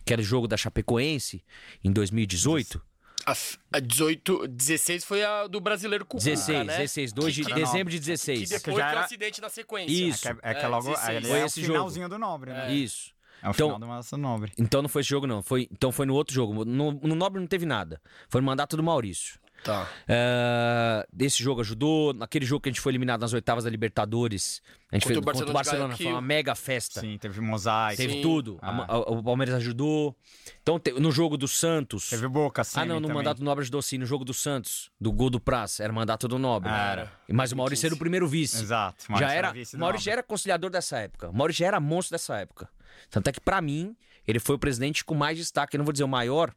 [0.05, 1.45] Que era o jogo da Chapecoense
[1.85, 2.83] em 2018.
[3.25, 3.35] A,
[3.75, 6.77] a 18, 16 foi a do brasileiro com o Cuca, 16, né?
[6.79, 8.49] 16, 2 de Que- dezembro de Que 16.
[8.49, 9.93] depois que já foi era- um acidente na sequência.
[9.93, 10.29] Isso.
[10.29, 11.17] É que, é que É, logo 16.
[11.19, 11.73] ali Foi é o esse jogo.
[11.75, 12.75] finalzinho do Nobre, né?
[12.75, 13.13] Isso.
[13.41, 14.53] É o Então- final do Massa Nobre.
[14.59, 15.41] Então não foi esse jogo, não.
[15.41, 16.65] Foi, então foi no outro jogo.
[16.65, 18.01] No, no Nobre não teve nada.
[18.29, 19.39] Foi no mandato do Maurício.
[19.65, 19.89] Tá.
[20.09, 22.13] É, esse jogo ajudou.
[22.13, 25.19] Naquele jogo que a gente foi eliminado nas oitavas da Libertadores, a gente Contra fez
[25.19, 25.97] o contra o Barcelona.
[25.97, 27.01] Foi uma mega festa.
[27.01, 27.97] Sim, teve mosaico.
[27.97, 28.23] Teve Sim.
[28.23, 28.59] tudo.
[28.61, 28.73] A Ah.
[28.73, 30.17] ma- a- o Palmeiras ajudou.
[30.63, 32.09] Então, te- no jogo do Santos.
[32.11, 32.81] Teve Boca, sim.
[32.81, 33.17] ah, não, no também.
[33.17, 33.99] mandato do Nobre ajudou sim.
[33.99, 36.69] No jogo do Santos, do gol do Praça, era mandato do Nobre.
[36.71, 37.13] Ah, era.
[37.31, 38.63] Mas o Maurício era o primeiro vice.
[38.63, 39.05] Exato.
[39.05, 41.31] já Maurício era, vice Maurício já era conciliador dessa época.
[41.31, 42.69] O Maurício já era monstro dessa época.
[43.11, 43.97] Tanto é que, pra mim,
[44.27, 45.77] ele foi o presidente com mais destaque.
[45.77, 46.53] Eu não vou dizer o maior,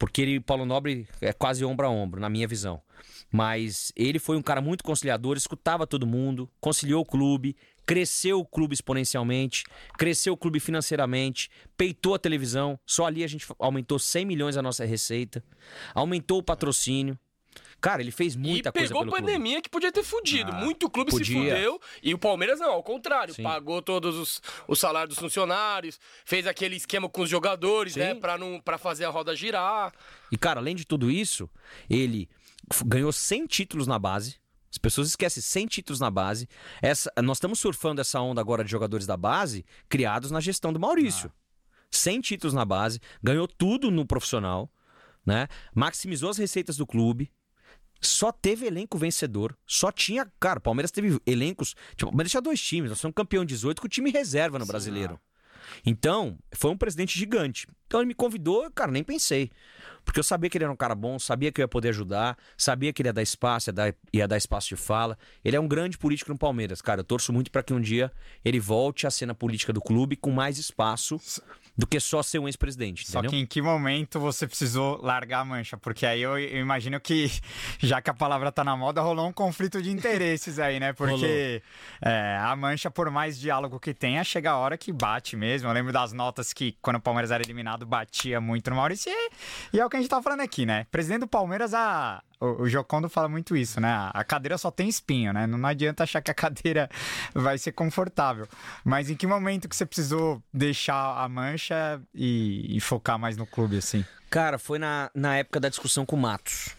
[0.00, 2.80] porque ele, Paulo Nobre, é quase ombro a ombro, na minha visão.
[3.30, 8.46] Mas ele foi um cara muito conciliador, escutava todo mundo, conciliou o clube, cresceu o
[8.46, 9.62] clube exponencialmente,
[9.98, 12.80] cresceu o clube financeiramente, peitou a televisão.
[12.86, 15.44] Só ali a gente aumentou 100 milhões a nossa receita,
[15.94, 17.18] aumentou o patrocínio.
[17.80, 19.26] Cara, ele fez muita e coisa pegou pelo clube.
[19.26, 20.50] pandemia que podia ter fudido.
[20.52, 21.54] Ah, Muito clube se podia.
[21.54, 21.80] fudeu.
[22.02, 23.32] E o Palmeiras não, ao contrário.
[23.34, 23.42] Sim.
[23.42, 28.00] Pagou todos os, os salários dos funcionários, fez aquele esquema com os jogadores, Sim.
[28.00, 28.14] né?
[28.14, 29.92] Pra, não, pra fazer a roda girar.
[30.30, 31.48] E, cara, além de tudo isso,
[31.88, 32.28] ele
[32.84, 34.36] ganhou 100 títulos na base.
[34.70, 36.46] As pessoas esquecem 100 títulos na base.
[36.80, 40.78] Essa, nós estamos surfando essa onda agora de jogadores da base criados na gestão do
[40.78, 41.32] Maurício.
[41.90, 44.70] 100 títulos na base, ganhou tudo no profissional,
[45.26, 45.48] né?
[45.74, 47.32] Maximizou as receitas do clube.
[48.00, 49.56] Só teve elenco vencedor.
[49.66, 50.30] Só tinha.
[50.40, 51.74] Cara, o Palmeiras teve elencos.
[51.96, 52.90] Tipo, tinha dois times.
[52.90, 55.20] Nós somos campeão 18 com o time reserva no brasileiro.
[55.84, 57.66] Então, foi um presidente gigante.
[57.86, 59.50] Então ele me convidou, cara, nem pensei.
[60.10, 62.36] Porque eu sabia que ele era um cara bom, sabia que eu ia poder ajudar,
[62.58, 65.16] sabia que ele ia dar espaço, ia dar, ia dar espaço de fala.
[65.44, 66.98] Ele é um grande político no Palmeiras, cara.
[66.98, 68.10] Eu torço muito para que um dia
[68.44, 71.20] ele volte à cena política do clube com mais espaço
[71.80, 73.30] do que só ser um ex-presidente, Só entendeu?
[73.30, 75.76] que em que momento você precisou largar a mancha?
[75.76, 77.30] Porque aí eu, eu imagino que,
[77.80, 80.92] já que a palavra tá na moda, rolou um conflito de interesses aí, né?
[81.00, 81.62] Porque
[82.02, 85.68] é, a mancha, por mais diálogo que tenha, chega a hora que bate mesmo.
[85.68, 89.10] Eu lembro das notas que, quando o Palmeiras era eliminado, batia muito no Maurício.
[89.10, 89.30] E,
[89.76, 90.86] e é o que a gente tá falando aqui, né?
[90.90, 94.10] Presidente do Palmeiras, a, o, o Jocondo fala muito isso, né?
[94.12, 95.46] A cadeira só tem espinho, né?
[95.46, 96.88] Não, adianta achar que a cadeira
[97.34, 98.48] vai ser confortável.
[98.84, 103.46] Mas em que momento que você precisou deixar a mancha e, e focar mais no
[103.46, 104.04] clube, assim?
[104.28, 106.76] Cara, foi na, na época da discussão com o Matos.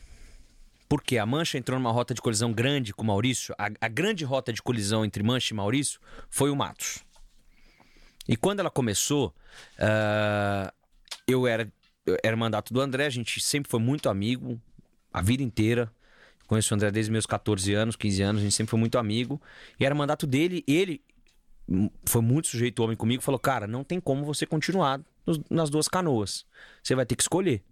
[0.87, 3.55] Porque a Mancha entrou numa rota de colisão grande com o Maurício.
[3.57, 6.99] A, a grande rota de colisão entre Mancha e Maurício foi o Matos.
[8.27, 9.33] E quando ela começou,
[9.79, 10.73] ah,
[11.27, 11.71] eu era
[12.23, 14.59] era mandato do André, a gente sempre foi muito amigo,
[15.11, 15.91] a vida inteira.
[16.47, 19.41] Conheço o André desde meus 14 anos, 15 anos, a gente sempre foi muito amigo.
[19.79, 21.01] E era mandato dele, ele
[22.05, 25.87] foi muito sujeito homem comigo, falou: "Cara, não tem como você continuar nos- nas duas
[25.87, 26.45] canoas.
[26.83, 27.63] Você vai ter que escolher".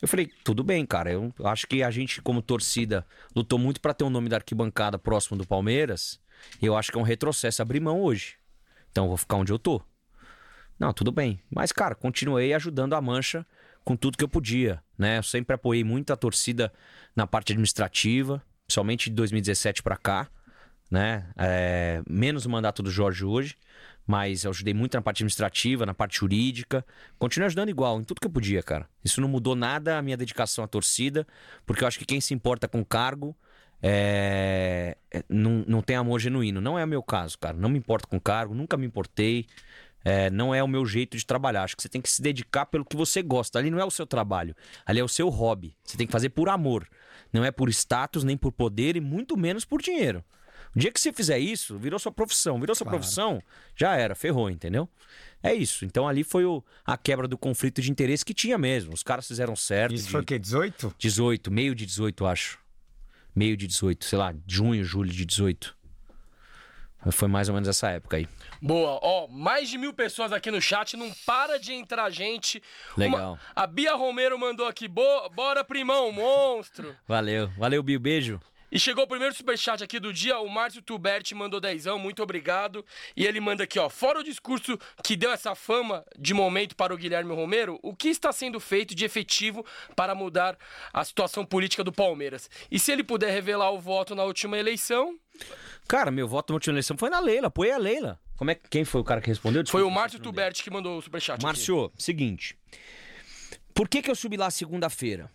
[0.00, 1.10] Eu falei: "Tudo bem, cara.
[1.10, 4.98] Eu acho que a gente como torcida lutou muito pra ter um nome da arquibancada
[4.98, 6.20] próximo do Palmeiras.
[6.60, 8.34] E eu acho que é um retrocesso abrir mão hoje.
[8.90, 9.82] Então eu vou ficar onde eu tô".
[10.82, 11.40] Não, tudo bem.
[11.48, 13.46] Mas, cara, continuei ajudando a Mancha
[13.84, 15.18] com tudo que eu podia, né?
[15.18, 16.72] Eu sempre apoiei muito a torcida
[17.14, 20.26] na parte administrativa, somente de 2017 pra cá,
[20.90, 21.30] né?
[21.38, 23.54] É, menos o mandato do Jorge hoje,
[24.04, 26.84] mas eu ajudei muito na parte administrativa, na parte jurídica.
[27.16, 28.88] Continuei ajudando igual, em tudo que eu podia, cara.
[29.04, 31.24] Isso não mudou nada a minha dedicação à torcida,
[31.64, 33.36] porque eu acho que quem se importa com cargo
[33.82, 36.60] é, é, não, não tem amor genuíno.
[36.60, 37.56] Não é o meu caso, cara.
[37.56, 39.46] Não me importo com cargo, nunca me importei.
[40.04, 41.62] É, não é o meu jeito de trabalhar.
[41.64, 43.58] Acho que você tem que se dedicar pelo que você gosta.
[43.58, 45.74] Ali não é o seu trabalho, ali é o seu hobby.
[45.84, 46.88] Você tem que fazer por amor.
[47.32, 50.24] Não é por status, nem por poder e muito menos por dinheiro.
[50.74, 52.58] O dia que você fizer isso, virou sua profissão.
[52.58, 53.42] Virou sua profissão,
[53.76, 54.88] já era, ferrou, entendeu?
[55.42, 55.84] É isso.
[55.84, 58.94] Então ali foi o- a quebra do conflito de interesse que tinha mesmo.
[58.94, 59.94] Os caras fizeram certo.
[59.94, 60.38] Isso de foi o quê?
[60.38, 60.94] 18?
[60.98, 62.58] 18, meio de 18, acho.
[63.34, 65.74] meio de 18, sei lá, junho, julho de 18.
[67.10, 68.28] Foi mais ou menos essa época aí.
[68.60, 72.62] Boa, ó, mais de mil pessoas aqui no chat, não para de entrar gente.
[72.96, 73.32] Legal.
[73.32, 76.94] Uma- a Bia Romero mandou aqui, "Bo- bora primão, monstro.
[77.08, 78.40] Valeu, valeu, Bill, beijo.
[78.70, 82.82] E chegou o primeiro superchat aqui do dia, o Márcio Tuberti mandou dezão, muito obrigado.
[83.14, 86.94] E ele manda aqui, ó, fora o discurso que deu essa fama de momento para
[86.94, 89.62] o Guilherme Romero, o que está sendo feito de efetivo
[89.94, 90.56] para mudar
[90.90, 92.48] a situação política do Palmeiras?
[92.70, 95.18] E se ele puder revelar o voto na última eleição,
[95.92, 98.18] Cara, meu voto na última eleição foi na Leila, apoiei a Leila.
[98.38, 99.62] Como é que quem foi o cara que respondeu?
[99.66, 100.20] foi o Desculpa, Márcio.
[100.20, 101.42] Tuberti que mandou o superchat.
[101.42, 102.56] Márcio, seguinte.
[103.74, 105.30] Por que, que eu subi lá segunda-feira?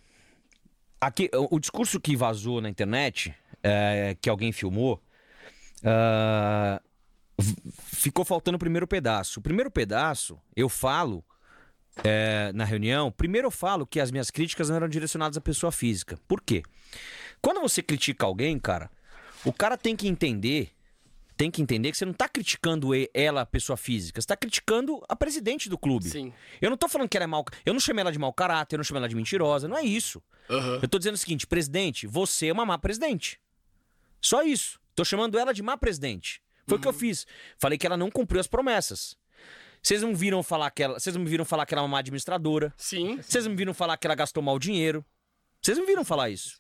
[1.00, 5.00] Aqui, o, o discurso que vazou na internet, é, que alguém filmou,
[7.38, 7.56] v-
[7.94, 9.40] ficou faltando o primeiro pedaço.
[9.40, 11.24] O primeiro pedaço, eu falo
[12.04, 15.72] é, na reunião, primeiro eu falo que as minhas críticas não eram direcionadas à pessoa
[15.72, 16.18] física.
[16.28, 16.64] Por quê?
[17.44, 18.90] Quando você critica alguém, cara,
[19.48, 20.72] o cara tem que entender
[21.38, 25.16] tem que entender que você não tá criticando ela, pessoa física, você tá criticando a
[25.16, 26.10] presidente do clube.
[26.10, 26.34] Sim.
[26.60, 27.46] Eu não tô falando que ela é mal.
[27.64, 29.84] Eu não chamei ela de mau caráter, eu não chamei ela de mentirosa, não é
[29.84, 30.22] isso.
[30.50, 30.80] Aham.
[30.82, 33.40] Eu tô dizendo o seguinte, presidente, você é uma má presidente.
[34.20, 34.80] Só isso.
[34.96, 36.42] Tô chamando ela de má presidente.
[36.66, 37.28] Foi o que eu fiz.
[37.60, 39.16] Falei que ela não cumpriu as promessas.
[39.82, 41.88] Vocês não viram falar que ela, vocês não me viram falar que ela é uma
[41.90, 42.74] má administradora.
[42.76, 43.22] Sim.
[43.22, 45.06] Vocês não me viram falar que ela gastou mal dinheiro.
[45.68, 46.58] Vocês não viram falar isso.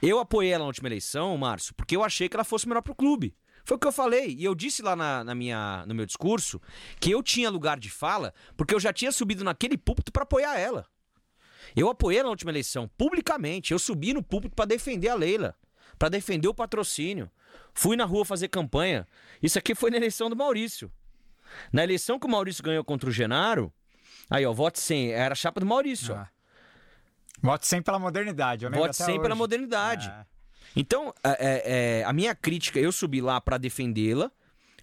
[0.00, 2.94] Eu apoiei ela na última eleição, Márcio, porque eu achei que ela fosse melhor pro
[2.94, 3.36] clube.
[3.62, 4.34] Foi o que eu falei.
[4.38, 6.58] E eu disse lá na, na minha, no meu discurso
[6.98, 10.58] que eu tinha lugar de fala porque eu já tinha subido naquele púlpito pra apoiar
[10.58, 10.86] ela.
[11.76, 13.70] Eu apoiei ela na última eleição, publicamente.
[13.70, 15.54] Eu subi no púlpito pra defender a Leila,
[15.98, 17.30] pra defender o patrocínio.
[17.74, 19.06] Fui na rua fazer campanha.
[19.42, 20.90] Isso aqui foi na eleição do Maurício.
[21.70, 23.70] Na eleição que o Maurício ganhou contra o Genaro,
[24.30, 26.14] aí, ó, vote 100, era a chapa do Maurício.
[26.14, 26.37] ó.
[27.42, 28.64] Vote sempre pela modernidade.
[28.64, 30.08] Eu Vote sempre pela modernidade.
[30.08, 30.26] É.
[30.76, 34.30] Então, é, é, é, a minha crítica, eu subi lá pra defendê-la,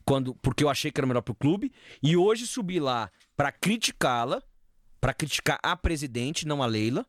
[0.03, 4.41] quando porque eu achei que era melhor pro clube, e hoje subi lá pra criticá-la,
[4.99, 7.05] pra criticar a presidente, não a Leila,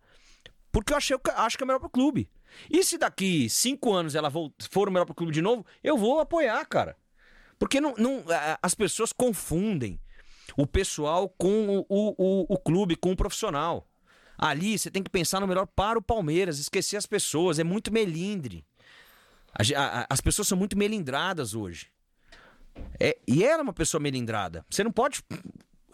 [0.70, 2.28] porque eu achei, acho que é melhor pro clube.
[2.70, 6.20] E se daqui cinco anos ela for o melhor pro clube de novo, eu vou
[6.20, 6.96] apoiar, cara.
[7.58, 8.22] Porque não, não,
[8.62, 9.98] as pessoas confundem
[10.56, 13.88] o pessoal com o, o, o, o clube, com o profissional.
[14.38, 17.92] Ali você tem que pensar no melhor para o Palmeiras, esquecer as pessoas, é muito
[17.92, 18.64] melindre.
[20.08, 21.88] As pessoas são muito melindradas hoje.
[23.00, 24.64] É, e ela é uma pessoa melindrada.
[24.68, 25.22] Você não pode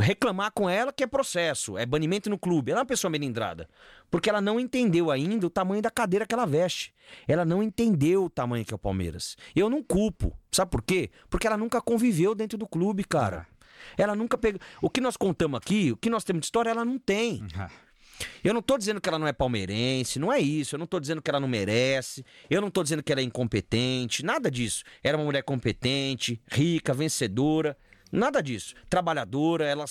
[0.00, 2.72] reclamar com ela que é processo, é banimento no clube.
[2.72, 3.68] Ela é uma pessoa melindrada.
[4.10, 6.92] Porque ela não entendeu ainda o tamanho da cadeira que ela veste.
[7.26, 9.36] Ela não entendeu o tamanho que é o Palmeiras.
[9.54, 10.36] Eu não culpo.
[10.50, 11.10] Sabe por quê?
[11.30, 13.46] Porque ela nunca conviveu dentro do clube, cara.
[13.96, 14.60] Ela nunca pegou.
[14.80, 17.46] O que nós contamos aqui, o que nós temos de história, ela não tem.
[18.42, 20.74] Eu não tô dizendo que ela não é palmeirense, não é isso.
[20.74, 22.24] Eu não tô dizendo que ela não merece.
[22.48, 24.84] Eu não tô dizendo que ela é incompetente, nada disso.
[25.02, 27.76] Era uma mulher competente, rica, vencedora,
[28.10, 28.74] nada disso.
[28.88, 29.84] Trabalhadora, ela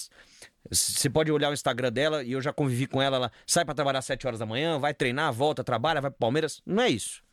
[0.70, 3.74] você pode olhar o Instagram dela e eu já convivi com ela, ela sai pra
[3.74, 6.90] trabalhar às 7 horas da manhã, vai treinar, volta, trabalha, vai pro Palmeiras, não é
[6.90, 7.24] isso.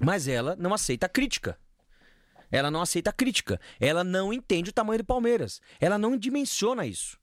[0.00, 1.58] Mas ela não aceita crítica.
[2.50, 3.60] Ela não aceita crítica.
[3.78, 5.60] Ela não entende o tamanho do Palmeiras.
[5.78, 7.18] Ela não dimensiona isso.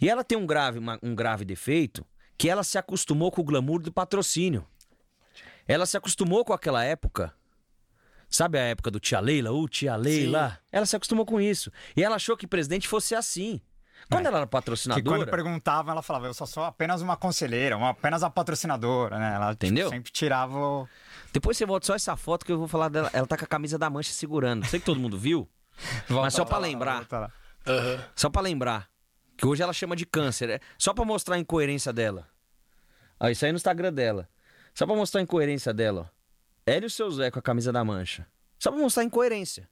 [0.00, 2.06] E ela tem um grave, um grave defeito
[2.42, 4.66] que ela se acostumou com o glamour do patrocínio.
[5.64, 7.32] Ela se acostumou com aquela época.
[8.28, 9.52] Sabe a época do tia Leila?
[9.52, 10.58] Uh, tia Leila.
[10.72, 11.70] Ela se acostumou com isso.
[11.96, 13.60] E ela achou que presidente fosse assim.
[14.10, 14.28] Quando É.
[14.28, 15.04] ela era Que patrocinadora.
[15.18, 19.34] quando perguntavam, ela falava, eu só sou apenas uma conselheira, uma, apenas uma patrocinadora, né?
[19.36, 19.88] Ela tipo, Entendeu?
[19.90, 20.88] sempre tirava o...
[21.32, 23.08] Depois você volta só essa foto que eu vou falar dela.
[23.12, 24.66] Ela tá com a camisa da mancha segurando.
[24.66, 25.48] Sei que todo mundo viu.
[26.08, 27.06] Mas só pra lembrar.
[27.08, 27.30] Lá.
[27.68, 28.04] Aham.
[28.16, 28.90] Só pra lembrar.
[29.36, 30.50] Que hoje ela chama de câncer.
[30.50, 32.31] É só pra mostrar a incoerência dela.
[33.22, 34.28] Ó, isso aí no Instagram dela.
[34.74, 36.10] Só pra mostrar a incoerência dela.
[36.10, 36.22] ó.
[36.66, 38.26] Ela e o seu Zé com a camisa da mancha.
[38.58, 39.68] Só pra mostrar a incoerência.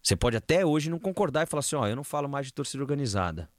[0.00, 2.52] Você pode até hoje não concordar e falar assim: ó, eu não falo mais de
[2.52, 3.50] torcida organizada.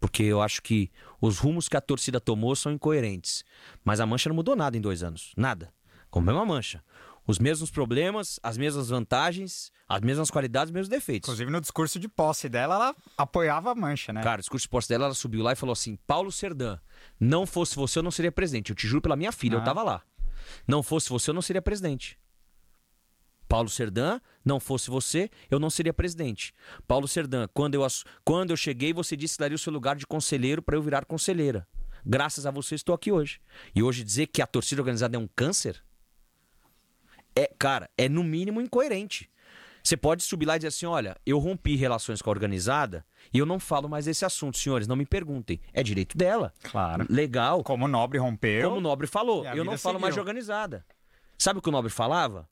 [0.00, 3.44] Porque eu acho que os rumos que a torcida tomou são incoerentes.
[3.84, 5.32] Mas a mancha não mudou nada em dois anos.
[5.36, 5.72] Nada.
[6.10, 6.82] Com a mesma mancha.
[7.26, 11.28] Os mesmos problemas, as mesmas vantagens, as mesmas qualidades, os mesmos defeitos.
[11.28, 14.22] Inclusive, no discurso de posse dela, ela apoiava a mancha, né?
[14.22, 16.78] Cara, o discurso de posse dela, ela subiu lá e falou assim: Paulo Serdã,
[17.18, 18.70] não fosse você, eu não seria presidente.
[18.70, 19.64] Eu te juro pela minha filha, eu Ah.
[19.64, 20.02] tava lá.
[20.68, 22.16] Não fosse você, eu não seria presidente.
[23.48, 26.52] Paulo Serdã, não fosse você, eu não seria presidente.
[26.86, 27.86] Paulo Serdã, quando eu,
[28.24, 31.04] quando eu cheguei, você disse que daria o seu lugar de conselheiro para eu virar
[31.04, 31.66] conselheira.
[32.04, 33.40] Graças a você, estou aqui hoje.
[33.74, 35.80] E hoje dizer que a torcida organizada é um câncer?
[37.36, 39.30] É, cara, é no mínimo incoerente.
[39.82, 43.38] Você pode subir lá e dizer assim: olha, eu rompi relações com a organizada e
[43.38, 45.60] eu não falo mais desse assunto, senhores, não me perguntem.
[45.72, 46.52] É direito dela.
[46.64, 47.06] Claro.
[47.08, 47.62] Legal.
[47.62, 48.68] Como o Nobre rompeu.
[48.68, 50.22] Como o Nobre falou, eu não falo mais de seguiu.
[50.22, 50.84] organizada.
[51.38, 52.48] Sabe o que o Nobre falava?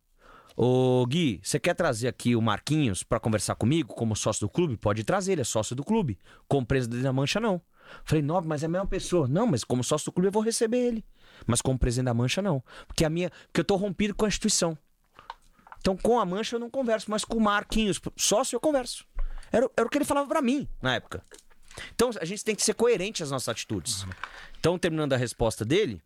[0.56, 4.76] Ô Gui, você quer trazer aqui o Marquinhos pra conversar comigo como sócio do clube?
[4.76, 6.16] Pode trazer, ele é sócio do clube.
[6.46, 7.60] Como presidente da Mancha, não.
[8.04, 9.26] Falei, Nobre, mas é a mesma pessoa.
[9.26, 11.04] Não, mas como sócio do clube eu vou receber ele.
[11.46, 12.62] Mas como presidente da Mancha, não.
[12.86, 13.30] Porque a minha.
[13.46, 14.76] Porque eu tô rompido com a instituição.
[15.78, 19.04] Então, com a Mancha eu não converso, mas com o Marquinhos, sócio, eu converso.
[19.52, 21.22] Era, era o que ele falava pra mim na época.
[21.94, 24.06] Então, a gente tem que ser coerente às nossas atitudes.
[24.58, 26.00] Então, terminando a resposta dele,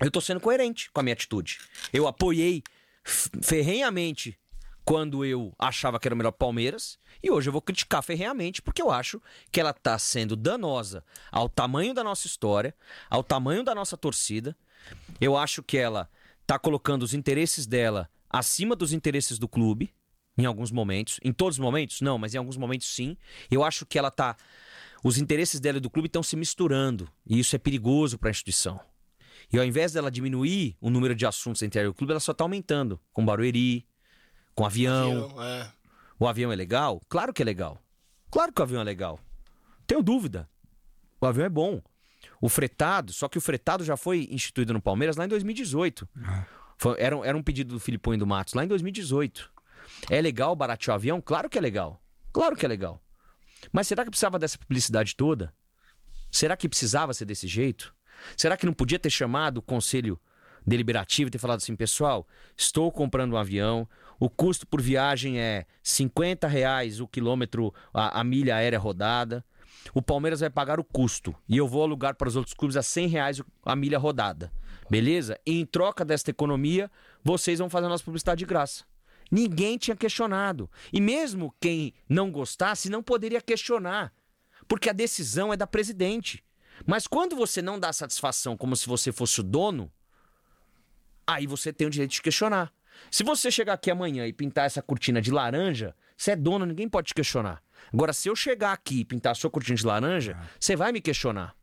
[0.00, 1.60] eu tô sendo coerente com a minha atitude.
[1.92, 2.62] Eu apoiei
[3.04, 4.38] ferrenhamente
[4.84, 8.82] quando eu achava que era o melhor Palmeiras, e hoje eu vou criticar ferrenhamente porque
[8.82, 9.20] eu acho
[9.50, 12.74] que ela tá sendo danosa ao tamanho da nossa história,
[13.08, 14.56] ao tamanho da nossa torcida.
[15.20, 16.10] Eu acho que ela
[16.46, 19.92] tá colocando os interesses dela acima dos interesses do clube,
[20.36, 21.20] em alguns momentos.
[21.22, 22.00] Em todos os momentos?
[22.00, 23.16] Não, mas em alguns momentos sim.
[23.50, 24.36] Eu acho que ela tá.
[25.04, 27.08] Os interesses dela e do clube estão se misturando.
[27.26, 28.80] E isso é perigoso para a instituição.
[29.52, 32.20] E ao invés dela diminuir o número de assuntos entre ela e o clube, ela
[32.20, 32.98] só tá aumentando.
[33.12, 33.86] Com Barueri,
[34.54, 35.24] com avião.
[35.24, 35.72] Avião, é.
[36.18, 37.00] O avião é legal?
[37.08, 37.78] Claro que é legal.
[38.30, 39.18] Claro que o avião é legal.
[39.86, 40.48] Tenho dúvida.
[41.20, 41.80] O avião é bom.
[42.40, 46.08] O fretado, só que o fretado já foi instituído no Palmeiras lá em 2018.
[46.78, 49.50] Foi- era, um- era um pedido do Filipão e do Matos lá em 2018.
[50.10, 51.20] É legal baratear o avião?
[51.20, 52.00] Claro que é legal.
[52.32, 53.02] Claro que é legal.
[53.72, 55.52] Mas será que precisava dessa publicidade toda?
[56.30, 57.94] Será que precisava ser desse jeito?
[58.36, 60.18] Será que não podia ter chamado o conselho
[60.66, 62.26] deliberativo e ter falado assim, pessoal,
[62.56, 63.88] estou comprando um avião,
[64.22, 69.44] o custo por viagem é 50 reais o quilômetro, a, a milha aérea rodada.
[69.92, 72.84] O Palmeiras vai pagar o custo e eu vou alugar para os outros clubes a
[72.84, 74.52] 100 reais a milha rodada.
[74.88, 75.40] Beleza?
[75.44, 76.88] E em troca desta economia,
[77.24, 78.84] vocês vão fazer a nossa publicidade de graça.
[79.28, 80.70] Ninguém tinha questionado.
[80.92, 84.12] E mesmo quem não gostasse, não poderia questionar.
[84.68, 86.44] Porque a decisão é da presidente.
[86.86, 89.90] Mas quando você não dá satisfação como se você fosse o dono,
[91.26, 92.72] aí você tem o direito de questionar.
[93.10, 96.88] Se você chegar aqui amanhã e pintar essa cortina de laranja, você é dono, ninguém
[96.88, 97.62] pode te questionar.
[97.92, 101.00] Agora, se eu chegar aqui e pintar a sua cortina de laranja, você vai me
[101.00, 101.54] questionar.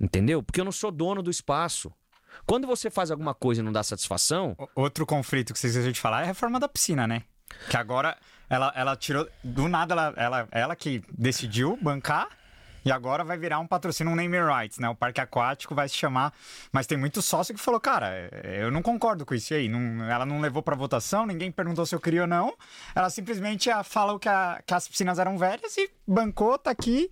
[0.00, 0.42] Entendeu?
[0.42, 1.92] Porque eu não sou dono do espaço.
[2.46, 5.92] Quando você faz alguma coisa e não dá satisfação, O- Outro conflito que vocês esqueceram
[5.92, 7.22] de falar é a reforma da piscina, né?
[7.70, 8.16] Que agora
[8.50, 9.28] ela, ela tirou.
[9.42, 12.28] Do nada, ela, ela, ela que decidiu bancar.
[12.84, 14.88] E agora vai virar um patrocínio, um name rights, né?
[14.90, 16.34] O parque aquático vai se chamar.
[16.70, 19.68] Mas tem muito sócio que falou, cara, é, eu não concordo com isso aí.
[19.68, 22.54] Não- ela não levou pra votação, ninguém perguntou se eu queria ou não.
[22.94, 27.10] Ela simplesmente ah, falou que, a- que as piscinas eram velhas e bancou, tá aqui.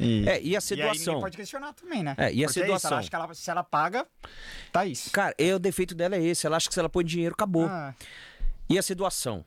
[0.00, 0.94] E, É, e aí doação.
[0.94, 2.14] ninguém pode questionar também, né?
[2.16, 2.90] É, Porque ser é isso, doação.
[2.92, 4.06] ela acha que ela- se ela paga,
[4.72, 5.10] tá isso.
[5.10, 6.46] cara, e o defeito dela é esse.
[6.46, 7.66] Ela acha que se ela põe dinheiro, acabou.
[7.66, 7.92] Ah,
[8.70, 9.44] Ia ser doação.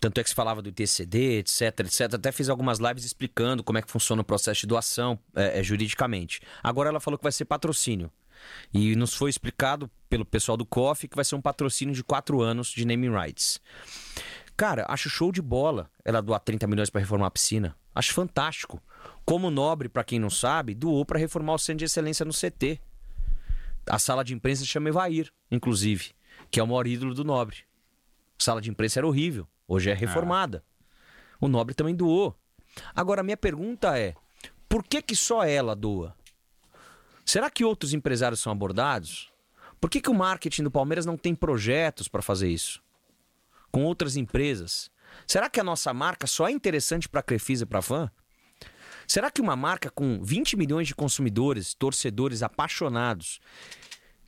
[0.00, 2.14] Tanto é que se falava do ITCD, etc, etc.
[2.14, 5.62] Até fiz algumas lives explicando como é que funciona o processo de doação é, é,
[5.62, 6.40] juridicamente.
[6.62, 8.10] Agora ela falou que vai ser patrocínio.
[8.72, 12.40] E nos foi explicado pelo pessoal do COF que vai ser um patrocínio de quatro
[12.40, 13.60] anos de naming rights.
[14.56, 17.76] Cara, acho show de bola ela doar 30 milhões para reformar a piscina.
[17.94, 18.82] Acho fantástico.
[19.24, 22.80] Como Nobre, para quem não sabe, doou para reformar o Centro de Excelência no CT.
[23.86, 26.12] A sala de imprensa se chama Evair, inclusive,
[26.50, 27.58] que é o maior ídolo do Nobre.
[28.38, 30.64] A sala de imprensa era horrível, hoje é reformada.
[31.40, 32.36] O Nobre também doou.
[32.94, 34.14] Agora, minha pergunta é:
[34.68, 36.14] por que, que só ela doa?
[37.24, 39.30] Será que outros empresários são abordados?
[39.80, 42.82] Por que, que o marketing do Palmeiras não tem projetos para fazer isso?
[43.70, 44.90] Com outras empresas?
[45.26, 48.10] Será que a nossa marca só é interessante para a Crefisa e para a Fã?
[49.06, 53.40] Será que uma marca com 20 milhões de consumidores, torcedores apaixonados,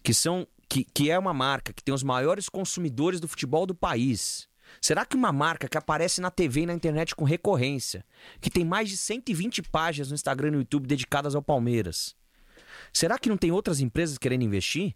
[0.02, 3.74] que são que, que é uma marca que tem os maiores consumidores do futebol do
[3.74, 4.48] país.
[4.80, 8.04] Será que uma marca que aparece na TV e na internet com recorrência,
[8.40, 12.16] que tem mais de 120 páginas no Instagram e no YouTube dedicadas ao Palmeiras,
[12.92, 14.94] será que não tem outras empresas querendo investir?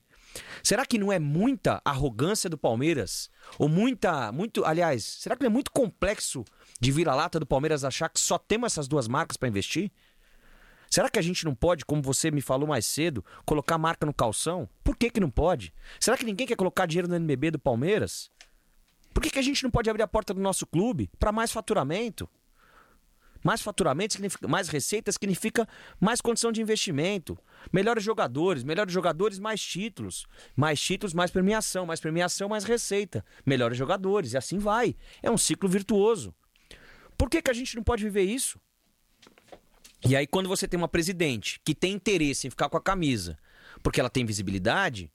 [0.63, 3.31] Será que não é muita arrogância do Palmeiras?
[3.59, 4.31] Ou muita.
[4.33, 6.45] muito Aliás, será que não é muito complexo
[6.81, 9.91] de vira-lata do Palmeiras achar que só temos essas duas marcas para investir?
[10.91, 14.15] Será que a gente não pode, como você me falou mais cedo, colocar marca no
[14.15, 14.69] calção?
[14.85, 15.73] Por que, que não pode?
[15.99, 18.31] Será que ninguém quer colocar dinheiro no NBB do Palmeiras?
[19.17, 21.51] Por que, que a gente não pode abrir a porta do nosso clube para mais
[21.51, 22.29] faturamento?
[23.43, 25.67] Mais faturamento significa mais receita, significa
[25.99, 27.39] mais condição de investimento.
[27.73, 30.27] Melhores jogadores, melhores jogadores, mais títulos.
[30.55, 31.87] Mais títulos, mais premiação.
[31.87, 33.25] Mais premiação, mais receita.
[33.47, 34.35] Melhores jogadores.
[34.35, 34.95] E assim vai.
[35.23, 36.35] É um ciclo virtuoso.
[37.17, 38.61] Por que, que a gente não pode viver isso?
[40.07, 43.39] E aí, quando você tem uma presidente que tem interesse em ficar com a camisa
[43.83, 45.11] porque ela tem visibilidade,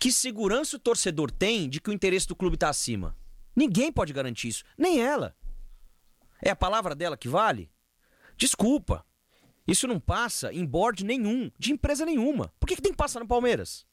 [0.00, 3.14] que segurança o torcedor tem de que o interesse do clube está acima?
[3.54, 5.36] Ninguém pode garantir isso, nem ela.
[6.42, 7.70] É a palavra dela que vale?
[8.34, 9.04] Desculpa.
[9.66, 12.50] Isso não passa em board nenhum, de empresa nenhuma.
[12.58, 13.86] Por que, que tem que passar no Palmeiras?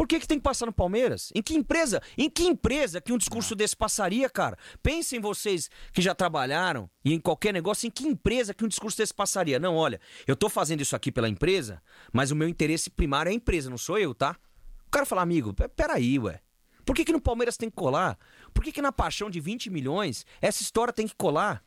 [0.00, 1.30] Por que, que tem que passar no Palmeiras?
[1.34, 2.00] Em que empresa?
[2.16, 4.56] Em que empresa que um discurso desse passaria, cara?
[4.82, 8.96] Pensem vocês que já trabalharam e em qualquer negócio, em que empresa que um discurso
[8.96, 9.58] desse passaria?
[9.58, 11.82] Não, olha, eu tô fazendo isso aqui pela empresa,
[12.14, 14.38] mas o meu interesse primário é a empresa, não sou eu, tá?
[14.86, 16.40] O cara fala, amigo, pe- peraí, ué.
[16.82, 18.18] Por que, que no Palmeiras tem que colar?
[18.54, 21.62] Por que, que na paixão de 20 milhões essa história tem que colar?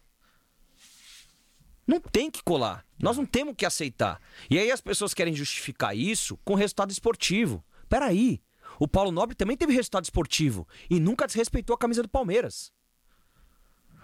[1.86, 2.84] Não tem que colar.
[3.00, 4.20] Nós não temos que aceitar.
[4.50, 7.64] E aí as pessoas querem justificar isso com resultado esportivo.
[7.94, 8.42] Peraí.
[8.80, 12.74] O Paulo Nobre também teve resultado esportivo e nunca desrespeitou a camisa do Palmeiras.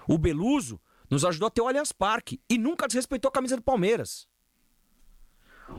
[0.08, 0.80] O Beluso
[1.10, 4.28] nos ajudou a ter o Allianz Parque e nunca desrespeitou a camisa do Palmeiras.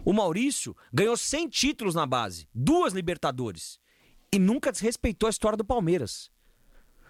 [0.05, 3.79] O Maurício ganhou 100 títulos na base, duas Libertadores,
[4.35, 6.33] e nunca desrespeitou a história do Palmeiras.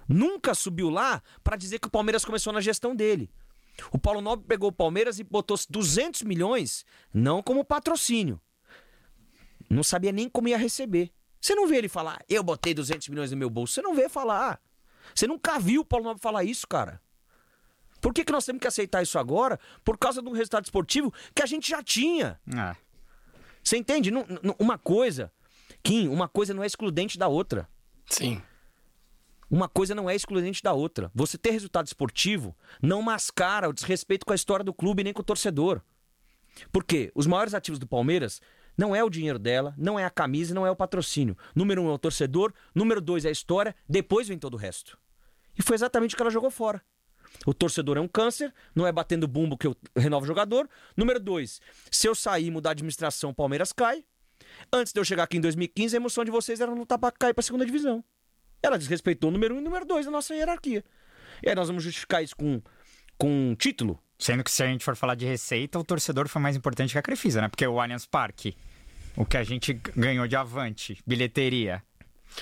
[0.07, 3.33] Nunca subiu lá para dizer que o Palmeiras começou na gestão dele.
[3.91, 8.39] O Paulo Nobre pegou o Palmeiras e botou 200 milhões, não como patrocínio.
[9.71, 11.13] Não sabia nem como ia receber.
[11.41, 13.73] Você não vê ele falar, eu botei 200 milhões no meu bolso.
[13.75, 14.61] Você não vê falar.
[15.15, 17.01] Você nunca viu o Paulo Nobre falar isso, cara.
[18.01, 19.59] Por que, que nós temos que aceitar isso agora?
[19.85, 22.41] Por causa de um resultado esportivo que a gente já tinha.
[22.55, 22.77] É.
[23.63, 24.11] Você entende?
[24.11, 25.33] Não- não- uma coisa,
[25.83, 27.69] Kim, uma coisa não é excludente da outra.
[28.07, 28.43] Sim.
[29.51, 31.11] Uma coisa não é excludente da outra.
[31.15, 35.21] Você ter resultado esportivo não mascara o desrespeito com a história do clube nem com
[35.23, 35.83] o torcedor.
[36.73, 37.11] Por quê?
[37.15, 38.41] Os maiores ativos do Palmeiras
[38.81, 41.37] não é o dinheiro dela, não é a camisa, não é o patrocínio.
[41.55, 44.99] Número um é o torcedor, número dois é a história, depois vem todo o resto.
[45.59, 46.81] E foi exatamente o que ela jogou fora.
[47.45, 50.67] O torcedor é um câncer, não é batendo bumbo que eu renovo o jogador.
[50.97, 51.61] Número dois,
[51.91, 54.03] se eu sair e mudar a administração, o Palmeiras cai.
[54.73, 57.35] Antes de eu chegar aqui em 2015, a emoção de vocês era lutar para cair
[57.35, 58.03] para segunda divisão.
[58.63, 60.83] Ela desrespeitou o número um e o número dois da nossa hierarquia.
[61.43, 62.63] E aí nós vamos justificar isso com,
[63.19, 64.03] com um título?
[64.19, 66.99] Sendo que se a gente for falar de receita, o torcedor foi mais importante que
[66.99, 67.49] a Crefisa, né?
[67.49, 68.55] Porque o Allianz Parque,
[69.17, 71.83] o que a gente ganhou de avante, bilheteria.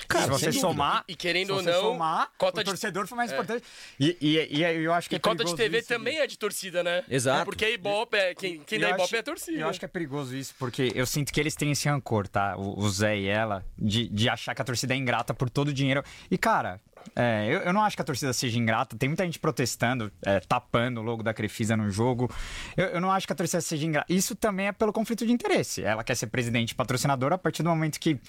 [0.07, 2.69] Cara, se você somar, E- e querendo se ou você não, somar, cota o de-
[2.69, 3.33] torcedor foi mais é.
[3.33, 3.63] importante.
[3.99, 6.37] E, e, e eu acho que E é cota de TV isso, também é de
[6.37, 7.03] torcida, né?
[7.09, 7.41] Exato.
[7.41, 9.57] É porque a Ibope, é, quem, quem dá Ibope acho- é a torcida.
[9.59, 12.55] Eu acho que é perigoso isso, porque eu sinto que eles têm esse rancor, tá?
[12.55, 15.69] O, o Zé e ela, de, de achar que a torcida é ingrata por todo
[15.69, 16.03] o dinheiro.
[16.29, 16.79] E, cara,
[17.15, 18.95] é, eu, eu não acho que a torcida seja ingrata.
[18.97, 22.29] Tem muita gente protestando, é, tapando o logo da Crefisa no jogo.
[22.77, 24.11] Eu, eu não acho que a torcida seja ingrata.
[24.11, 25.83] Isso também é pelo conflito de interesse.
[25.83, 28.19] Ela quer ser presidente e patrocinadora, a partir do momento que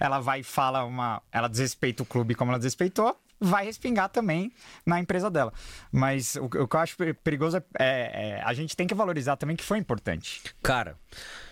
[0.00, 1.22] ela vai e fala uma.
[1.32, 3.18] Ela desrespeita o clube como ela desrespeitou.
[3.40, 4.52] Vai respingar também
[4.86, 5.52] na empresa dela.
[5.92, 8.86] Mas o, que- o que eu acho pe- perigoso é, é- é- A gente tem
[8.86, 10.40] que valorizar também que foi importante.
[10.62, 10.96] Cara,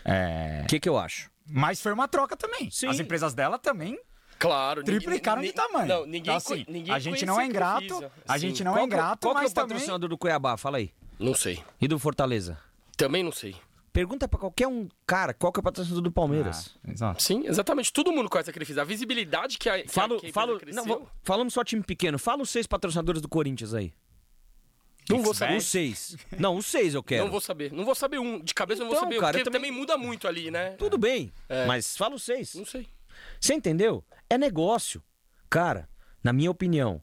[0.05, 1.31] É, o que, que eu acho?
[1.51, 2.71] Mas foi uma troca também.
[2.71, 2.87] Sim.
[2.89, 3.99] As empresas dela também
[4.43, 4.83] Claro.
[4.83, 5.87] triplicaram de tamanho.
[5.89, 8.49] Não, ninguém, Então, assim, ninguém a gente não é ingrato, a Sim.
[8.49, 9.69] gente não é Qual que- ingrato, qual que é mas o também...
[9.71, 10.57] patrocinador do Cuiabá?
[10.57, 10.91] Fala aí.
[11.19, 11.63] Não sei.
[11.81, 12.59] E do Fortaleza?
[12.97, 13.55] Também não sei.
[13.93, 16.75] Pergunta pra qualquer um cara qual que é o patrocinador do Palmeiras.
[16.87, 17.23] Ah, exato.
[17.23, 17.93] Sim, exatamente.
[17.93, 18.81] Todo mundo conhece a Crefisa.
[18.83, 22.19] A visibilidade que a, que Falo, que a falo, não, vou- falamos só time pequeno.
[22.19, 23.93] Fala os seis patrocinadores do Corinthians aí.
[25.11, 25.57] não vou saber.
[25.59, 26.17] Os seis.
[26.39, 27.25] Não, os seis eu quero.
[27.25, 27.71] Não vou saber.
[27.73, 28.41] Não vou saber um.
[28.41, 29.21] De cabeça eu não Então, vou saber.
[29.21, 29.79] cara, porque também- também...
[29.81, 30.71] muda muito ali, né?
[30.73, 31.67] Tudo bem, É.
[31.67, 32.55] mas fala os seis.
[32.55, 32.89] Não sei.
[33.41, 34.03] Você entendeu?
[34.33, 35.03] É negócio.
[35.51, 35.91] Cara,
[36.25, 37.03] na minha opinião,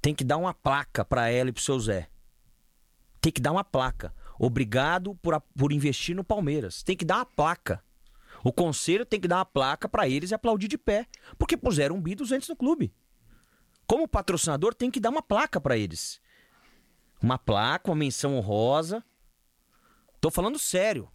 [0.00, 2.08] tem que dar uma placa pra ela e pro seu Zé.
[3.20, 4.14] Tem que dar uma placa.
[4.38, 6.82] Obrigado por, por investir no Palmeiras.
[6.82, 7.84] Tem que dar uma placa.
[8.42, 11.06] O conselho tem que dar uma placa pra eles e aplaudir de pé.
[11.38, 12.90] Porque puseram um bi 200 no clube.
[13.86, 16.18] Como patrocinador, tem que dar uma placa pra eles.
[17.20, 19.04] Uma placa, uma menção honrosa.
[20.18, 21.10] Tô falando sério.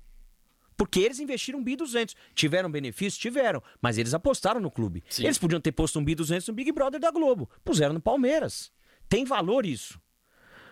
[0.78, 2.16] Porque eles investiram um bi 200.
[2.34, 3.20] Tiveram benefício?
[3.20, 3.64] Tiveram.
[3.82, 5.04] Mas eles apostaram no clube.
[5.10, 5.24] Sim.
[5.24, 7.50] Eles podiam ter posto um bi 200 no Big Brother da Globo.
[7.64, 8.72] Puseram no Palmeiras.
[9.08, 10.00] Tem valor isso.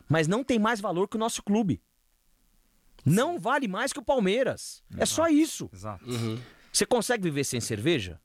[0.10, 1.82] Mas não tem mais valor que o nosso clube.
[3.06, 4.84] Não vale mais que o Palmeiras.
[4.98, 5.70] É só isso.
[5.74, 6.06] Exato.
[6.72, 8.20] Você consegue viver sem cerveja?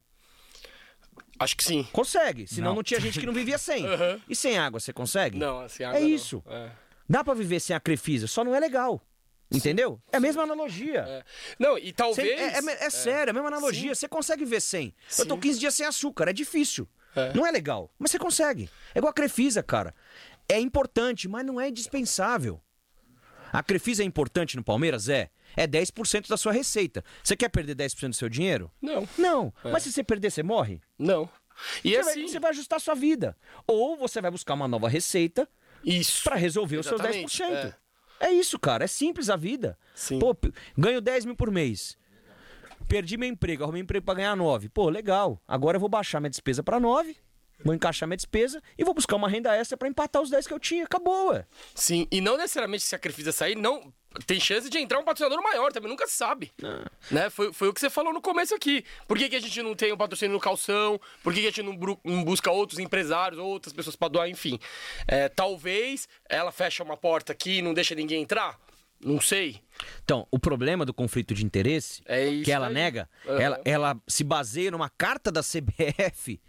[1.38, 1.84] Acho que sim.
[1.92, 2.46] Consegue.
[2.48, 2.82] Senão não, Não.
[2.82, 3.86] tinha gente que não vivia sem.
[3.86, 4.20] Aham.
[4.28, 5.38] E sem água, você consegue?
[5.38, 6.08] Não, É água não.
[6.08, 6.42] isso.
[6.46, 6.70] É.
[7.08, 9.00] Dá pra viver sem a Crefisa, só não é legal.
[9.50, 10.00] Entendeu?
[10.12, 11.00] É a mesma analogia.
[11.08, 11.24] É.
[11.58, 12.28] Não, e talvez.
[12.28, 13.94] é, é- é sério, é a mesma analogia.
[13.94, 14.94] Você consegue viver sem.
[15.18, 16.86] Eu tô 15 dias sem açúcar, é difícil.
[17.16, 17.32] É.
[17.32, 18.68] Não é legal, mas você consegue.
[18.94, 19.94] É igual a Crefisa, cara.
[20.48, 22.60] É importante, mas não é indispensável.
[23.50, 25.08] A Crefisa é importante no Palmeiras?
[25.08, 25.30] É.
[25.56, 27.02] É 10% da sua receita.
[27.24, 28.70] Você quer perder 10% do seu dinheiro?
[28.82, 29.52] Não, Não.
[29.64, 30.80] Mas se você perder, você morre?
[30.98, 31.28] não.
[31.82, 32.20] E Você, assim.
[32.20, 33.36] vai, você vai ajustar a sua vida.
[33.66, 35.48] Ou você vai buscar uma nova receita
[35.84, 36.22] Isso.
[36.22, 37.52] pra resolver os seus Exatamente, 10%.
[37.52, 37.74] É.
[38.32, 38.84] isso, cara.
[38.84, 39.78] É simples a vida.
[39.94, 40.18] Sim.
[40.18, 40.36] Pô,
[40.76, 41.96] ganho 10 mil por mês.
[42.88, 44.68] Perdi meu emprego, arrumei emprego pra ganhar 9.
[44.70, 45.40] Pô, legal.
[45.46, 47.16] Agora eu vou baixar minha despesa pra 9,
[47.62, 50.54] vou encaixar minha despesa e vou buscar uma renda extra pra empatar os 10 que
[50.54, 50.84] eu tinha.
[50.84, 51.44] Acabou, ué.
[51.74, 53.92] Sim, e não necessariamente se a Crefisa sair, não
[54.26, 56.52] tem chance de entrar um patrocinador maior também, nunca se sabe.
[57.10, 57.30] Né?
[57.30, 58.84] Foi, foi o que você falou no começo aqui.
[59.06, 61.00] Por que, que a gente não tem um patrocínio no calção?
[61.22, 64.58] Por que, que a gente não, não busca outros empresários, outras pessoas pra doar, enfim.
[65.06, 68.58] É, talvez ela feche uma porta aqui e não deixa ninguém entrar?
[69.00, 69.60] Não sei.
[70.02, 72.74] Então, o problema do conflito de interesse, É que ela aí.
[72.74, 73.40] nega, Aham.
[73.40, 76.40] ela, ela se baseia numa carta da CBF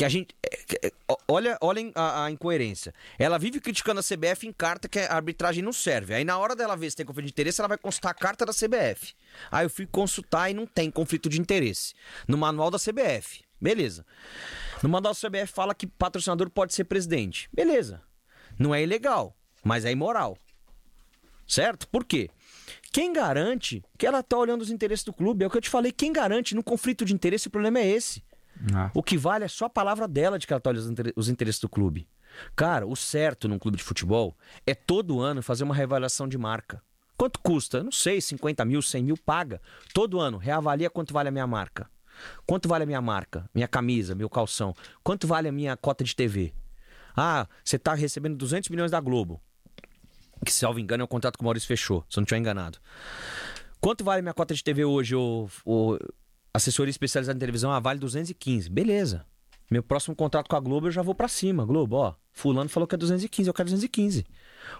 [0.00, 0.34] que a gente.
[0.42, 0.92] é, é,
[1.28, 2.94] Olha, olhem a, a incoerência.
[3.18, 6.14] Ela vive criticando a CBF em carta que a arbitragem não serve.
[6.14, 8.46] Aí na hora dela ver se tem conflito de interesse, ela vai consultar a carta
[8.46, 9.12] da CBF.
[9.50, 11.92] Aí eu fui consultar e não tem conflito de interesse.
[12.26, 13.44] No manual da CBF.
[13.60, 14.06] Beleza.
[14.82, 17.50] No manual da CBF fala que patrocinador pode ser presidente.
[17.52, 18.00] Beleza.
[18.58, 20.38] Não é ilegal, mas é imoral.
[21.46, 21.86] Certo?
[21.88, 22.30] Por quê?
[22.90, 25.44] Quem garante que ela tá olhando os interesses do clube?
[25.44, 25.92] É o que eu te falei.
[25.92, 28.22] Quem garante no conflito de interesse, o problema é esse.
[28.74, 28.90] Ah.
[28.94, 31.12] O que vale é só a palavra dela de que ela tá olhando os inter-
[31.16, 32.08] os interesses do clube.
[32.54, 34.36] Cara, o certo num clube de futebol
[34.66, 36.82] é todo ano fazer uma reavaliação de marca.
[37.16, 37.82] Quanto custa?
[37.82, 39.60] Não sei, 50 mil, 100 mil, paga.
[39.92, 41.88] Todo ano, reavalia quanto vale a minha marca.
[42.46, 43.48] Quanto vale a minha marca?
[43.54, 44.74] Minha camisa, meu calção.
[45.02, 46.52] Quanto vale a minha cota de TV?
[47.16, 49.40] Ah, você tá recebendo 200 milhões da Globo.
[50.44, 52.38] Que, se salvo engano, é o contrato que o Maurício fechou, se eu não estiver
[52.38, 52.78] enganado.
[53.80, 55.98] Quanto vale minha cota de TV hoje, o, o
[56.52, 57.72] assessoria especializada em televisão?
[57.72, 58.68] Ah, vale 215.
[58.68, 59.26] Beleza.
[59.70, 61.64] Meu próximo contrato com a Globo eu já vou pra cima.
[61.64, 64.26] Globo, ó, fulano falou que é 215, eu quero 215.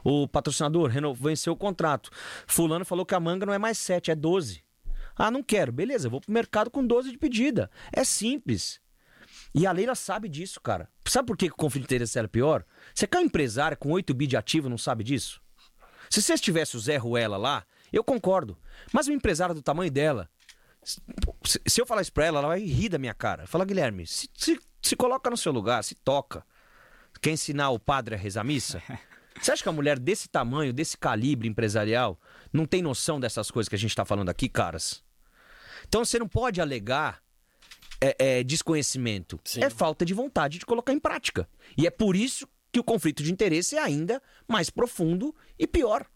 [0.02, 2.10] O patrocinador venceu o contrato.
[2.46, 4.64] Fulano falou que a manga não é mais 7, é 12.
[5.14, 5.70] Ah, não quero.
[5.70, 7.70] Beleza, eu vou pro mercado com 12 de pedida.
[7.92, 8.80] É simples.
[9.54, 10.88] E a Leila sabe disso, cara.
[11.06, 12.64] Sabe por que o conflito de interesse era pior?
[12.92, 15.40] Você quer um empresário com 8 bi de ativo não sabe disso?
[16.08, 18.58] Se vocês tivessem o Zé Ruela lá, eu concordo.
[18.92, 20.28] Mas um empresário do tamanho dela,
[20.84, 23.46] se, eu falar isso pra ela, ela vai rir da minha cara.
[23.46, 26.44] Fala, Guilherme, se, se, se coloca no seu lugar, se toca.
[27.20, 28.82] Quer ensinar o padre a rezar a missa?
[29.40, 32.20] Você acha que a mulher desse tamanho, desse calibre empresarial,
[32.52, 35.02] não tem noção dessas coisas que a gente tá falando aqui, caras?
[35.88, 37.22] Então você não pode alegar
[38.00, 39.40] é, é, desconhecimento.
[39.44, 39.62] Sim.
[39.62, 41.48] É falta de vontade de colocar em prática.
[41.76, 46.06] E é por isso que o conflito de interesse é ainda mais profundo e pior.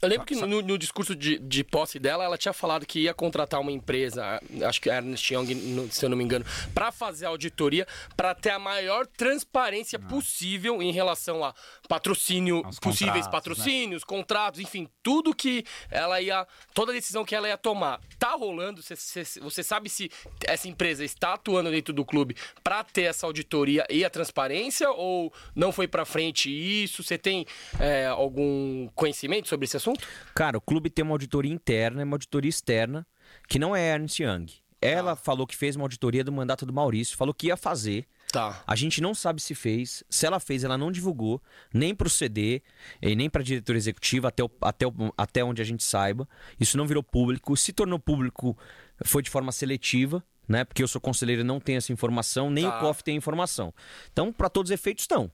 [0.00, 3.14] Eu lembro que no, no discurso de, de posse dela, ela tinha falado que ia
[3.14, 7.26] contratar uma empresa, acho que era Ernst Young, se eu não me engano, para fazer
[7.26, 7.86] a auditoria,
[8.16, 11.54] para ter a maior transparência possível em relação a
[11.88, 17.48] patrocínio, Aos possíveis contratos, patrocínios, contratos, enfim, tudo que ela ia, toda decisão que ela
[17.48, 18.00] ia tomar.
[18.18, 18.82] Tá rolando?
[18.82, 20.10] Você- Você você sabe se
[20.44, 25.32] essa empresa está atuando dentro do clube para ter essa auditoria e a transparência ou
[25.54, 27.02] não foi para frente isso?
[27.02, 27.46] Você tem
[27.80, 29.87] é, algum conhecimento sobre esse assunto?
[30.34, 33.06] Cara, o clube tem uma auditoria interna e uma auditoria externa,
[33.48, 34.46] que não é Ernst Young.
[34.80, 38.06] Ela falou que fez uma auditoria do mandato do Maurício, falou que ia fazer.
[38.30, 38.62] Tá.
[38.66, 40.04] A gente não sabe se fez.
[40.08, 41.42] Se ela fez, ela não divulgou,
[41.74, 42.62] nem pro CD,
[43.02, 46.28] e nem pra diretora executiva, até, o- até, o- até onde a gente saiba.
[46.60, 47.56] Isso não virou público.
[47.56, 48.56] Se tornou público,
[49.04, 50.64] foi de forma seletiva, né?
[50.64, 52.76] Porque eu sou conselheiro e não tenho essa informação, nem Tá.
[52.78, 53.74] o COF tem informação.
[54.12, 55.28] Então, pra todos os efeitos, estão.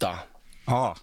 [0.00, 0.26] Tá.
[0.66, 0.94] Ó,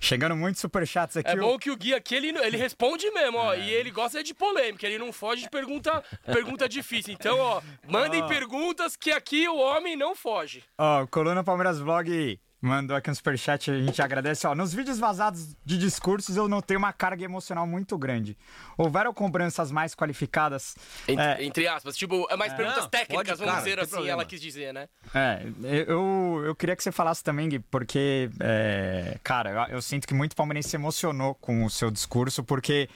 [0.00, 1.30] chegando muitos superchats aqui.
[1.30, 3.54] É o- bom que o Gui aqui, ele, ele responde mesmo, ó.
[3.54, 7.12] E ele gosta de polêmica, ele não foge de pergunta, pergunta difícil.
[7.14, 10.64] Então, ó, mandem perguntas que aqui o homem não foge.
[10.78, 14.46] Ó, Coluna Palmeiras Vlog mandou aqui um superchat, a gente agradece.
[14.46, 18.38] Ó, nos vídeos vazados de discursos eu notei uma carga emocional muito grande.
[18.78, 20.76] Houveram cobranças mais qualificadas?
[21.08, 21.44] Entre, É.
[21.44, 21.96] entre aspas.
[21.96, 24.12] Tipo, é mais perguntas Não, técnicas, pode, vamos cara, dizer assim, problema.
[24.12, 24.88] ela quis dizer, né?
[25.12, 25.42] É,
[25.88, 30.14] eu, eu queria que você falasse também, Gui, porque, é, cara, eu, eu sinto que
[30.14, 32.88] muito palmeirense se emocionou com o seu discurso, porque,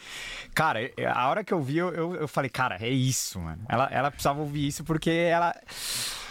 [0.54, 0.78] cara,
[1.12, 3.64] a hora que eu vi, eu, eu, eu falei, cara, é isso, mano.
[3.68, 5.54] Ela, ela precisava ouvir isso porque ela.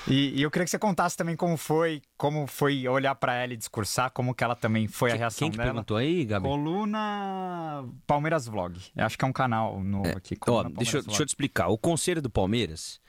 [0.07, 3.53] E, e eu queria que você contasse também como foi, como foi olhar pra ela
[3.53, 5.69] e discursar, como que ela também foi a Quem- reação Quem que dela.
[5.71, 6.47] perguntou aí, Gabi?
[6.47, 8.79] Coluna Palmeiras Vlog.
[8.95, 10.37] Eu acho que é um canal novo aqui.
[10.47, 11.67] Ó, deixa, eu- deixa eu te explicar.
[11.69, 12.99] O Conselho do Palmeiras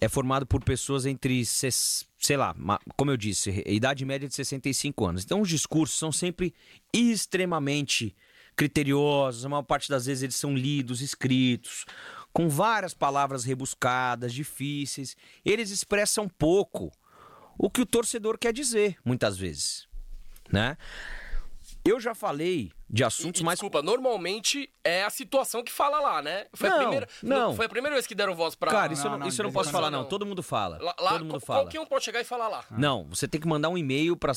[0.00, 2.52] é formado por pessoas entre, sei lá,
[2.96, 5.24] como eu disse, idade média de 65 anos.
[5.24, 6.52] Então os discursos são sempre
[6.92, 8.14] extremamente
[8.56, 9.46] criteriosos.
[9.46, 11.84] A maior parte das vezes eles são lidos, escritos,
[12.32, 15.16] com várias palavras rebuscadas, difíceis.
[15.44, 16.90] Eles expressam pouco
[17.58, 19.86] o que o torcedor quer dizer, muitas vezes,
[20.50, 20.76] né?
[21.84, 26.20] Eu já falei de assuntos e, mais desculpa, normalmente é a situação que fala lá,
[26.20, 26.46] né?
[26.52, 27.56] Foi Não, a primeira, não.
[27.56, 28.70] Foi a primeira vez que deram voz pra.
[28.70, 30.00] Cara, isso, não, eu não, não, isso eu não posso falar, não.
[30.02, 30.08] não.
[30.08, 30.78] Todo mundo fala.
[30.80, 31.60] Lá, lá, Todo mundo qual- fala.
[31.62, 32.64] Qualquer um pode chegar e falar lá.
[32.70, 34.32] Não, você tem que mandar um e-mail para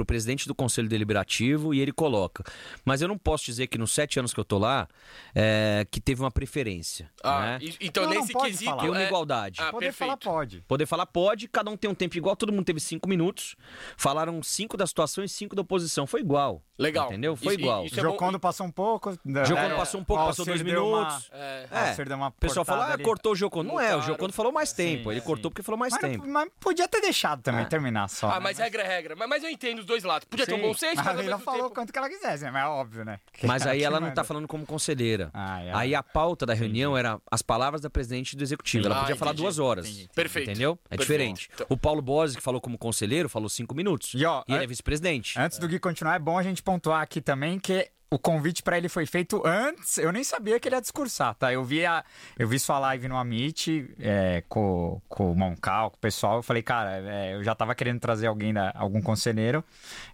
[0.00, 2.44] o presidente do Conselho Deliberativo e ele coloca.
[2.84, 4.86] Mas eu não posso dizer que nos sete anos que eu tô lá,
[5.34, 7.10] é, que teve uma preferência.
[7.22, 7.58] Ah, né?
[7.62, 8.64] e- então Não, não nesse pode quesito.
[8.70, 8.82] falar.
[8.82, 9.60] Tem uma é- igualdade.
[9.62, 10.34] Ah, Poder falar perfeito.
[10.34, 10.60] pode.
[10.68, 13.56] Poder falar pode, cada um tem um tempo igual, todo mundo teve cinco minutos.
[13.96, 16.06] Falaram cinco da situação e cinco da oposição.
[16.06, 16.62] Foi igual.
[16.78, 17.06] Legal.
[17.06, 17.36] Entendeu?
[17.36, 17.84] Foi Isso- igual.
[17.86, 18.38] Isso isso é Jocondo bom.
[18.38, 19.12] passou um pouco.
[19.12, 21.30] Jocondo é, passou um pouco, o passou dois deu uma- minutos.
[21.32, 22.04] É.
[22.04, 23.68] deu uma O pessoal fala, cortada ah, cortou o Jocondo.
[23.68, 24.02] Não é, o.
[24.02, 25.10] Jocondo falou mais tempo.
[25.12, 25.26] Ele sim.
[25.26, 26.26] cortou porque falou mais Mas, tempo.
[26.28, 27.68] mas podia ter deixado também Ah.
[27.68, 28.28] terminar só.
[28.30, 28.40] Ah, né?
[28.40, 29.16] mas regra é regra.
[29.16, 30.26] Mas, mas eu entendo os dois lados.
[30.28, 30.62] Podia ter um Sim.
[30.62, 31.74] bom senso, Mas mas ao ela mesmo falou tempo...
[31.74, 32.50] quanto que ela quisesse, né?
[32.50, 33.18] mas é óbvio, né?
[33.32, 35.30] Que Mas aí ela não tá falando como conselheira.
[35.32, 35.72] Ah, é.
[35.74, 38.86] Aí a pauta da reunião era as palavras da presidente do executivo.
[38.86, 40.08] Ela Ah, podia falar duas horas.
[40.14, 40.50] Perfeito.
[40.50, 40.78] Entendeu?
[40.90, 41.48] É diferente.
[41.54, 44.14] Então- O Paulo Bose, que falou como conselheiro, falou cinco minutos.
[44.14, 44.18] E,
[44.48, 45.38] ele é vice-presidente.
[45.38, 47.92] Antes do Gui continuar, é bom a gente pontuar aqui também que it.
[48.10, 49.98] O convite pra ele foi feito antes.
[49.98, 51.52] Eu nem sabia que ele ia discursar, tá?
[51.52, 52.04] Eu vi, a,
[52.38, 56.36] eu vi sua live no Amit é, com, com o Moncal, com o pessoal.
[56.36, 59.64] Eu falei, cara, é, eu já tava querendo trazer alguém, da, algum conselheiro.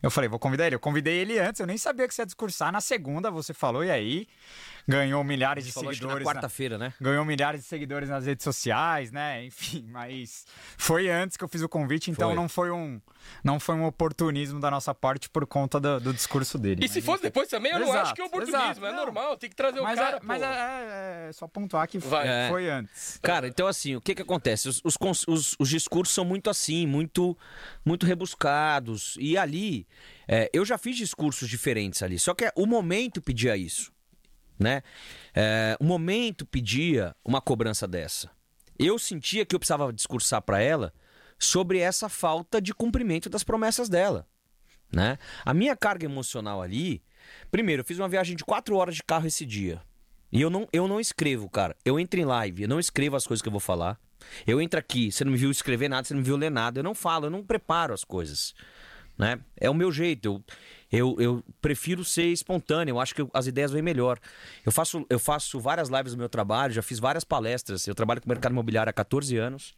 [0.03, 0.77] Eu falei, vou convidar ele.
[0.77, 2.73] Eu convidei ele antes, eu nem sabia que você ia discursar.
[2.73, 4.27] Na segunda você falou, e aí?
[4.89, 6.27] Ganhou milhares de Falou seguidores.
[6.27, 6.93] na- quarta-feira, né?
[7.01, 9.45] ganhou milhares de seguidores nas redes sociais, né?
[9.45, 10.47] Enfim, mas
[10.79, 12.37] foi antes que eu fiz o convite, então Foi.
[12.37, 13.01] não foi um
[13.45, 16.83] não foi um oportunismo da nossa parte por conta do, do discurso dele.
[16.85, 18.61] E se fosse depois também, eu não Exato, acho que é oportunismo.
[18.63, 20.49] exato, é normal, tem que trazer mas o cara, é, mas pô.
[20.49, 22.29] é, é só pontuar que Vai.
[22.29, 22.49] É.
[22.49, 23.19] foi antes.
[23.23, 24.69] Cara, então assim, o que que acontece?
[24.69, 27.37] Os, os, os- os discursos são muito assim, muito,
[27.85, 29.17] muito rebuscados.
[29.19, 29.87] E ali,
[30.29, 33.93] é, eu já fiz discursos diferentes ali, só que o momento pedia isso,
[34.59, 34.83] né?
[35.35, 38.31] É, o momento pedia uma cobrança dessa.
[38.79, 40.93] Eu sentia que eu precisava discursar para ela
[41.39, 44.27] sobre essa falta de cumprimento das promessas dela,
[44.93, 45.19] né?
[45.45, 47.03] A minha carga emocional ali,
[47.51, 49.81] primeiro, eu fiz uma viagem de quatro horas de carro esse dia.
[50.33, 51.77] E eu não, eu não escrevo, cara.
[51.85, 53.99] Eu entro em live, eu não escrevo as coisas que eu vou falar.
[54.47, 56.79] Eu entro aqui, você não me viu escrever nada, você não me viu ler nada.
[56.79, 58.55] Eu não falo, eu não preparo as coisas.
[59.19, 59.39] Né?
[59.57, 60.43] É o meu jeito.
[60.91, 62.93] Eu, eu, eu prefiro ser espontâneo.
[62.93, 64.19] Eu acho que as ideias vêm melhor.
[64.65, 67.87] Eu faço, eu faço várias lives do meu trabalho, já fiz várias palestras.
[67.87, 69.75] Eu trabalho com o mercado imobiliário há 14 anos.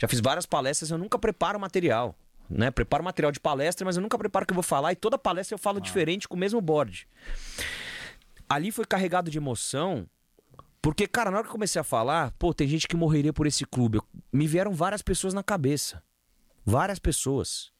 [0.00, 2.16] Já fiz várias palestras, eu nunca preparo material.
[2.54, 2.70] Né?
[2.70, 4.92] Preparo material de palestra, mas eu nunca preparo o que eu vou falar.
[4.92, 7.08] E toda palestra eu falo diferente com o mesmo board
[8.48, 10.06] ali foi carregado de emoção.
[10.82, 13.46] Porque, cara, na hora que eu comecei a falar, pô, tem gente que morreria por
[13.46, 13.98] esse clube.
[13.98, 16.02] Eu- me vieram várias pessoas na cabeça.
[16.64, 17.72] Várias pessoas.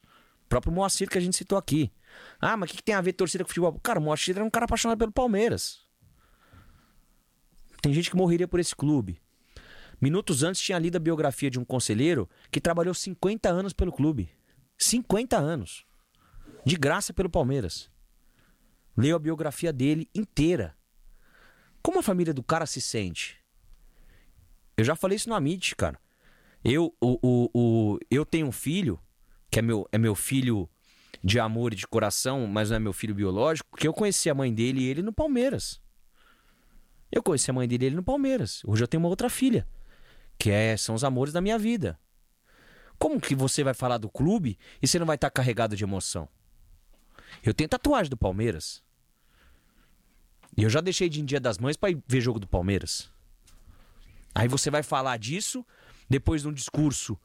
[0.45, 1.91] O próprio Moacir que a gente citou aqui.
[2.39, 3.79] Ah, mas o que, que tem a ver torcida com futebol?
[3.83, 5.81] Cara, o Moacir era um cara apaixonado pelo Palmeiras.
[7.81, 9.21] Tem gente que morreria por esse clube.
[10.01, 14.29] Minutos antes tinha lido a biografia de um conselheiro que trabalhou 50 anos pelo clube.
[14.77, 15.85] 50 anos.
[16.65, 17.91] De graça pelo Palmeiras.
[18.95, 20.75] Leu a biografia dele inteira.
[21.81, 23.37] Como a família do cara se sente?
[24.77, 25.99] Eu já falei isso no Amit, cara.
[26.63, 28.99] Eu, o, o, o- eu tenho um filho,
[29.51, 30.69] que é meu, é meu filho
[31.23, 34.33] de amor e de coração, mas não é meu filho biológico, que eu conheci a
[34.35, 35.81] mãe dele e ele no Palmeiras.
[37.11, 38.61] Eu conheci a mãe dele e ele no Palmeiras.
[38.65, 39.67] Hoje eu tenho uma outra filha,
[40.39, 41.99] que é, são os amores da minha vida.
[42.97, 46.27] Como que você vai falar do clube e você não vai estar carregado de emoção?
[47.43, 48.83] Eu tenho tatuagem do Palmeiras.
[50.55, 53.11] E eu já deixei de em Dia das Mães pra ir ver jogo do Palmeiras.
[54.35, 55.65] Aí você vai falar disso
[56.09, 57.19] depois de um discurso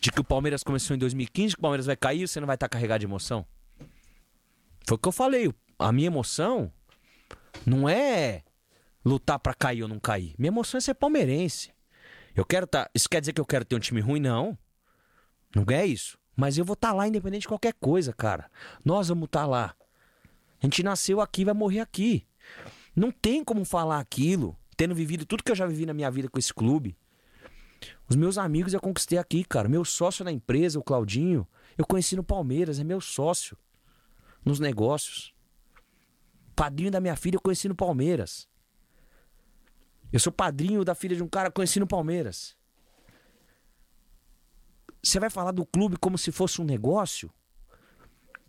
[0.00, 2.54] de que o Palmeiras começou em 2015, que o Palmeiras vai cair, você não vai
[2.54, 3.46] estar carregado de emoção.
[4.86, 5.52] Foi o que eu falei.
[5.78, 6.72] A minha emoção
[7.64, 8.42] não é
[9.04, 10.34] lutar pra cair ou não cair.
[10.38, 11.72] Minha emoção é ser palmeirense.
[12.34, 12.88] Eu quero tá.
[12.94, 14.20] Isso quer dizer que eu quero ter um time ruim?
[14.20, 14.56] Não.
[15.54, 16.18] Não é isso.
[16.36, 18.50] Mas eu vou estar lá independente de qualquer coisa, cara.
[18.84, 19.74] Nós vamos estar lá.
[20.62, 22.26] A gente nasceu aqui, vai morrer aqui.
[22.94, 26.28] Não tem como falar aquilo, tendo vivido tudo que eu já vivi na minha vida
[26.28, 26.96] com esse clube.
[28.08, 29.68] Os meus amigos eu conquistei aqui, cara.
[29.68, 31.46] Meu sócio na empresa, o Claudinho,
[31.76, 33.56] eu conheci no Palmeiras, é meu sócio
[34.44, 35.34] nos negócios.
[36.54, 38.48] Padrinho da minha filha eu conheci no Palmeiras.
[40.12, 42.56] Eu sou padrinho da filha de um cara conheci no Palmeiras.
[45.02, 47.30] Você vai falar do clube como se fosse um negócio?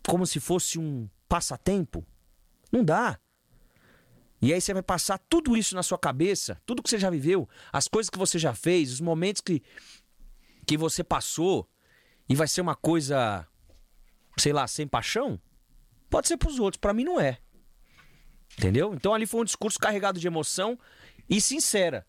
[0.06, 2.04] Como se fosse um passatempo?
[2.70, 3.18] Não dá.
[4.40, 7.48] E aí você vai passar tudo isso na sua cabeça, tudo que você já viveu,
[7.72, 9.62] as coisas que você já fez, os momentos que,
[10.66, 11.68] que você passou,
[12.28, 13.46] e vai ser uma coisa,
[14.36, 15.40] sei lá, sem paixão?
[16.10, 17.38] Pode ser pros outros, pra mim não é.
[18.58, 18.92] Entendeu?
[18.94, 20.78] Então ali foi um discurso carregado de emoção
[21.30, 22.04] e sincera.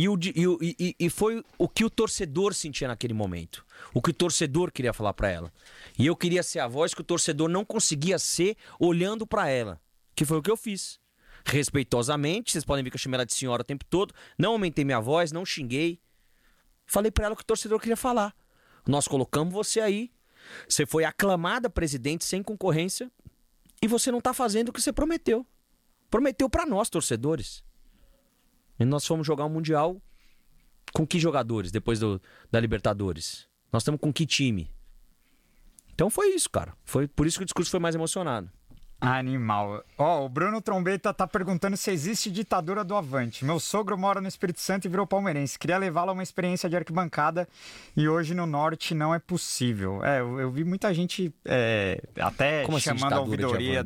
[0.00, 0.16] E, o,
[0.62, 3.64] e, e- e- foi o que o torcedor sentia naquele momento.
[3.92, 5.52] O que o torcedor queria falar pra ela.
[5.98, 9.80] E eu queria ser a voz que o torcedor não conseguia ser olhando pra ela.
[10.14, 11.00] Que foi o que eu fiz.
[11.44, 14.14] Respeitosamente, vocês podem ver que eu chamei ela de senhora o tempo todo.
[14.38, 16.00] Não aumentei minha voz, não xinguei.
[16.86, 18.32] Falei pra ela o que o torcedor queria falar.
[18.86, 20.12] Nós colocamos você aí.
[20.68, 23.10] Você foi aclamada presidente sem concorrência.
[23.82, 25.44] E você não tá fazendo o que você prometeu.
[26.08, 27.62] Prometeu pra nós, torcedores.
[28.78, 30.00] E nós fomos jogar um Mundial
[30.92, 32.20] com que jogadores depois do,
[32.50, 33.46] da Libertadores?
[33.72, 34.70] Nós estamos com que time?
[35.94, 36.74] Então foi isso, cara.
[36.84, 38.50] Foi por isso que o discurso foi mais emocionado.
[39.00, 39.84] Animal.
[39.96, 43.44] Ó, o Bruno Trombeta tá perguntando se existe ditadura do Avante.
[43.44, 45.56] Meu sogro mora no Espírito Santo e virou palmeirense.
[45.56, 47.48] Queria levá-lo a uma experiência de arquibancada
[47.96, 50.04] e hoje no Norte não é possível.
[50.04, 53.84] É, eu, eu vi muita gente é, até Como assim, chamando a ditadura de ouvidoria.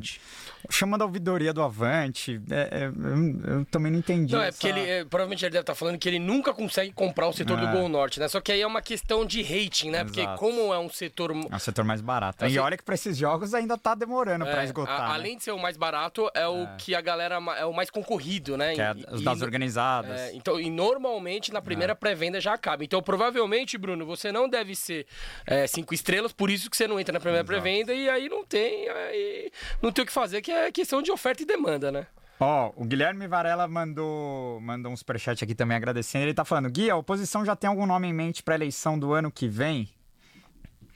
[0.69, 2.41] Chamando a ouvidoria do Avante.
[2.49, 4.33] É, é, eu, eu também não entendi.
[4.33, 6.91] Não, é essa- porque ele, é, provavelmente ele deve estar falando que ele nunca consegue
[6.91, 7.71] comprar o setor do É.
[7.71, 8.27] Gol Norte, né?
[8.27, 10.03] Só que aí é uma questão de rating, né?
[10.03, 10.39] Porque Exato.
[10.39, 11.31] como é um setor.
[11.51, 12.45] É o setor mais barato.
[12.45, 15.01] Assim- E olha que pra esses jogos ainda tá demorando pra é, esgotar.
[15.01, 15.13] a- né?
[15.15, 18.55] além de ser o mais barato, é o que a galera é o mais concorrido,
[18.57, 18.73] né?
[18.75, 20.19] É E- os e das no- organizadas.
[20.19, 22.83] É, então, e normalmente na primeira pré-venda já acaba.
[22.83, 25.05] Então, provavelmente, Bruno, você não deve ser
[25.45, 28.45] é, cinco estrelas, por isso que você não entra na primeira pré-venda e aí não
[28.45, 29.51] tem, aí
[29.81, 32.07] não tem o que fazer, que é questão de oferta e demanda, né?
[32.39, 36.25] Ó, o Guilherme Varela mandou, mandou um superchat aqui também agradecendo.
[36.25, 39.13] Ele tá falando: Gui, a oposição já tem algum nome em mente pra eleição do
[39.13, 39.89] ano que vem?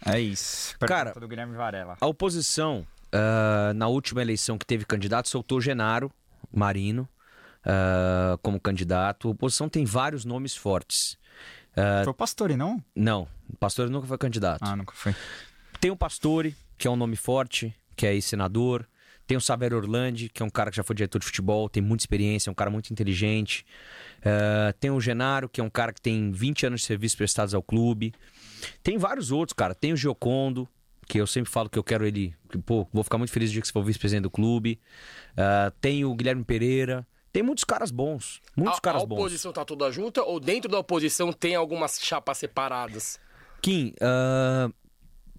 [0.06, 0.78] É isso.
[0.78, 1.98] Pergunta Cara, do Guilherme Varela.
[2.00, 6.12] A oposição, ah, na última eleição que teve candidato, soltou Genaro
[6.52, 7.08] Marino
[7.66, 9.28] ah, como candidato.
[9.28, 11.18] A oposição tem vários nomes fortes.
[12.04, 12.84] Foi o Pastore, não?
[12.96, 14.64] Não, o Pastor nunca foi candidato.
[14.64, 15.16] Ah, nunca foi.
[15.80, 18.88] Tem o Pastore, que é um nome forte, que é ex-senador.
[19.28, 21.84] Tem o Saber Orlandi, que é um cara que já foi diretor de futebol, tem
[21.84, 23.66] muita experiência, é um cara muito inteligente.
[24.24, 27.54] Ah, tem o Genaro, que é um cara que tem 20 anos de serviço prestados
[27.54, 28.14] ao clube.
[28.82, 29.76] Tem vários outros, cara.
[29.76, 30.68] Tem o Giocondo,
[31.08, 32.34] que eu sempre falo que eu quero ele.
[32.50, 34.80] Que, pô, vou ficar muito feliz no dia que você for vice-presidente do clube.
[35.36, 37.06] Ah, tem o Guilherme Pereira.
[37.32, 38.42] Tem muitos caras bons.
[38.56, 39.20] Muitos a, caras a bons.
[39.20, 43.20] oposição tá toda junta ou dentro da oposição tem algumas chapas separadas?
[43.62, 44.70] Kim, ah,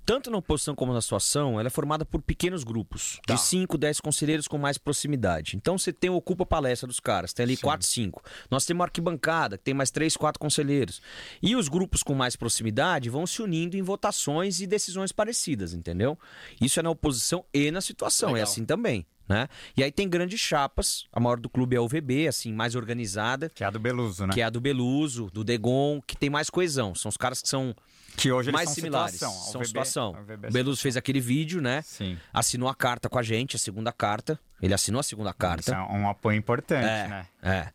[0.09, 3.35] tanto na oposição como na situação, ela é formada por pequenos grupos, Tá.
[3.35, 5.55] de 5, 10 conselheiros com mais proximidade.
[5.55, 8.23] Então você tem o Ocupa Palestra dos caras, tem ali 4, 5.
[8.51, 11.03] Nós temos uma arquibancada, que tem mais 3, 4 conselheiros.
[11.43, 16.19] E os grupos com mais proximidade vão se unindo em votações e decisões parecidas, entendeu?
[16.59, 18.45] Isso é na oposição e na situação, é Legal.
[18.49, 19.05] assim também.
[19.29, 19.47] Né?
[19.77, 23.51] E aí tem grandes chapas, a maior do clube é a UVB, assim, mais organizada,
[23.51, 24.33] Que é a do Beluso, né?
[24.33, 26.95] que é a do Beluso, do Degon, que tem mais coesão.
[26.95, 27.77] São os caras que são
[28.17, 29.13] Que hoje eles mais são similares.
[29.15, 29.41] situação.
[29.53, 30.17] São UVB situação.
[30.45, 31.83] é O Beluso fez aquele vídeo, né?
[31.83, 32.19] Sim.
[32.33, 34.39] Assinou a carta com a gente, a segunda carta.
[34.61, 35.73] Ele assinou a segunda Isso carta.
[35.73, 37.27] é um apoio importante, É, né?
[37.43, 37.69] é.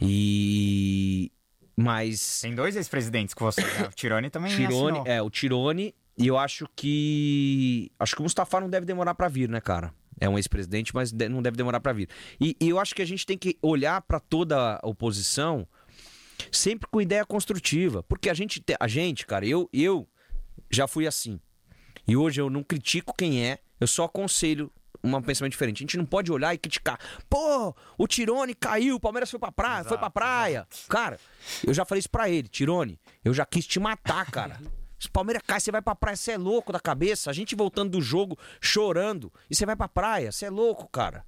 [0.00, 1.30] E.
[1.76, 2.40] Mas.
[2.40, 3.62] Tem dois ex-presidentes com você.
[3.62, 3.88] né?
[3.88, 5.06] O Tirone também Tirone, assinou.
[5.06, 5.94] é, o Tirone.
[6.18, 7.90] E eu acho que.
[7.98, 9.92] Acho que o Mustafa não deve demorar pra vir, né, cara?
[10.18, 12.08] É um ex-presidente, mas não deve demorar pra vir.
[12.40, 15.68] E, e eu acho que a gente tem que olhar pra toda a oposição
[16.52, 18.02] sempre com ideia construtiva.
[18.02, 20.08] Porque a gente, te- a gente cara, eu, eu
[20.70, 21.40] já fui assim.
[22.06, 24.72] E hoje eu não critico quem é, eu só aconselho
[25.02, 25.78] um pensamento diferente.
[25.78, 26.98] A gente não pode olhar e criticar.
[27.28, 30.66] Pô, o Tirone caiu, o Palmeiras foi pra praia, foi pra praia.
[30.88, 31.20] Cara,
[31.64, 34.60] eu já falei isso pra ele, Tirone, eu já quis te matar, cara.
[34.98, 37.28] Se o Palmeiras cai, você vai pra praia, você é louco da cabeça.
[37.28, 41.22] A gente voltando do jogo, chorando, e você vai pra praia, você é louco, cara.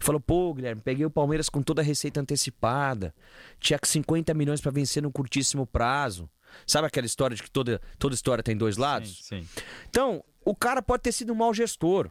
[0.00, 3.14] Falou, pô, Guilherme, peguei o Palmeiras com toda a receita antecipada.
[3.60, 6.28] Tinha 50 milhões pra vencer num curtíssimo prazo.
[6.66, 9.18] Sabe aquela história de que toda, toda história tem dois lados?
[9.22, 9.62] Sim, sim.
[9.88, 12.10] Então, o cara pode ter sido um mau gestor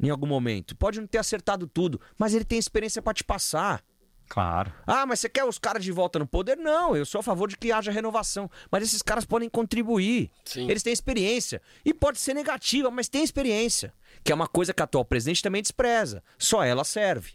[0.00, 0.76] em algum momento.
[0.76, 3.82] Pode não ter acertado tudo, mas ele tem experiência pra te passar.
[4.28, 4.72] Claro.
[4.86, 6.56] Ah, mas você quer os caras de volta no poder?
[6.56, 8.50] Não, eu sou a favor de que haja renovação.
[8.70, 10.30] Mas esses caras podem contribuir.
[10.44, 10.68] Sim.
[10.68, 11.60] Eles têm experiência.
[11.84, 13.92] E pode ser negativa, mas tem experiência.
[14.22, 16.22] Que é uma coisa que a atual presidente também despreza.
[16.38, 17.34] Só ela serve.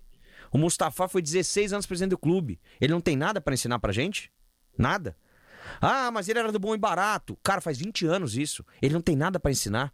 [0.51, 2.59] O Mustafa foi 16 anos presidente do clube.
[2.81, 4.31] Ele não tem nada pra ensinar pra gente?
[4.77, 5.15] Nada.
[5.79, 7.37] Ah, mas ele era do bom e barato.
[7.43, 8.65] Cara, faz 20 anos isso.
[8.81, 9.93] Ele não tem nada pra ensinar.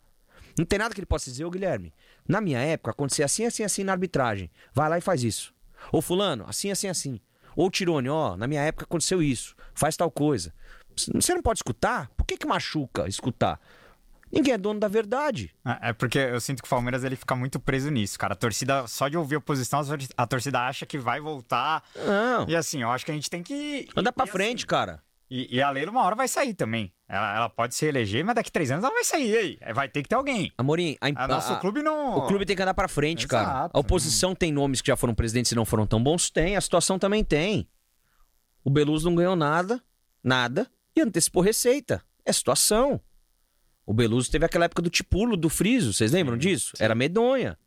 [0.57, 1.93] Não tem nada que ele possa dizer, ô Guilherme.
[2.27, 4.49] Na minha época, acontecia assim, assim, assim na arbitragem.
[4.73, 5.53] Vai lá e faz isso.
[5.91, 7.19] Ô fulano, assim, assim, assim.
[7.55, 9.55] Ô Tirone, ó, na minha época aconteceu isso.
[9.73, 10.53] Faz tal coisa.
[11.13, 12.09] Você não pode escutar?
[12.17, 13.59] Por que que machuca escutar?
[14.31, 15.53] Ninguém é dono da verdade.
[15.63, 18.33] É é porque eu sinto que o Palmeiras ele fica muito preso nisso, cara.
[18.33, 19.81] A torcida, só de ouvir a oposição,
[20.17, 21.83] a torcida acha que vai voltar.
[21.95, 22.49] Não.
[22.49, 23.87] E assim, eu acho que a gente tem que.
[23.95, 25.01] Anda pra frente, cara.
[25.29, 26.93] E, e a Leila uma hora vai sair também.
[27.07, 29.29] Ela, ela pode se eleger, mas daqui três anos ela vai sair.
[29.31, 29.57] E aí?
[29.61, 30.51] É, Vai ter que ter alguém.
[30.57, 32.17] Amorim, a, A nosso a- clube não.
[32.17, 33.43] O clube tem que andar pra frente, cara.
[33.49, 33.77] Exato.
[33.77, 36.29] A oposição tem nomes que já foram presidentes e não foram tão bons?
[36.29, 36.55] Tem.
[36.55, 37.67] A situação também tem.
[38.63, 39.81] O Beluso não ganhou nada,
[40.23, 42.03] nada, e antecipou receita.
[42.23, 42.99] É situação.
[43.85, 46.73] O Beluso teve aquela época do Tipulo, do Friso, vocês lembram disso?
[46.79, 47.57] Era medonha.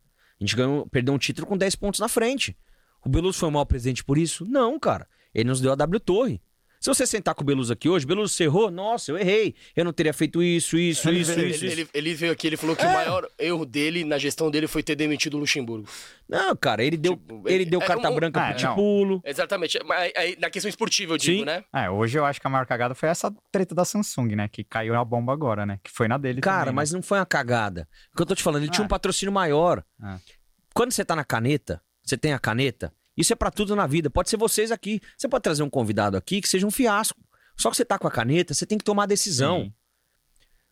[0.40, 2.56] A gente ganhou, perdeu um título com 10 pontos na frente.
[3.04, 4.44] O Beluso foi um mau presidente por isso?
[4.44, 5.09] Não, cara.
[5.32, 6.40] Ele nos deu a W Torre.
[6.81, 8.70] Se você sentar com o Beluso aqui hoje, Beluso você errou?
[8.70, 9.55] Nossa, eu errei.
[9.74, 11.64] Eu não teria feito isso, isso, Ele, isso, ele- isso.
[11.64, 14.83] ele- ele veio aqui, ele falou que o maior erro dele na gestão dele foi
[14.83, 15.89] ter demitido o Luxemburgo.
[16.29, 18.59] Não, cara, ele deu, Tipo, ele deu é carta um- branca Ah, pro.
[18.59, 19.22] Tipulo.
[19.24, 19.79] Exatamente.
[19.85, 21.45] Mas aí, na questão esportiva, eu digo, Sim.
[21.45, 21.64] né?
[21.74, 24.47] É, hoje eu acho que a maior cagada foi essa treta da Samsung, né?
[24.49, 25.81] Que caiu a bomba agora, né?
[25.83, 27.89] Que foi na dele Cara, também, mas não foi uma cagada.
[28.12, 28.87] O que eu tô te falando, ele tinha Ah.
[28.87, 29.83] um patrocínio maior.
[30.74, 34.08] Quando você tá na caneta, você tem a caneta, isso é pra tudo na vida.
[34.08, 35.00] Pode ser vocês aqui.
[35.16, 37.20] Você pode trazer um convidado aqui que seja um fiasco.
[37.56, 39.62] Só que você tá com a caneta, você tem que tomar a decisão.
[39.64, 39.72] Sim.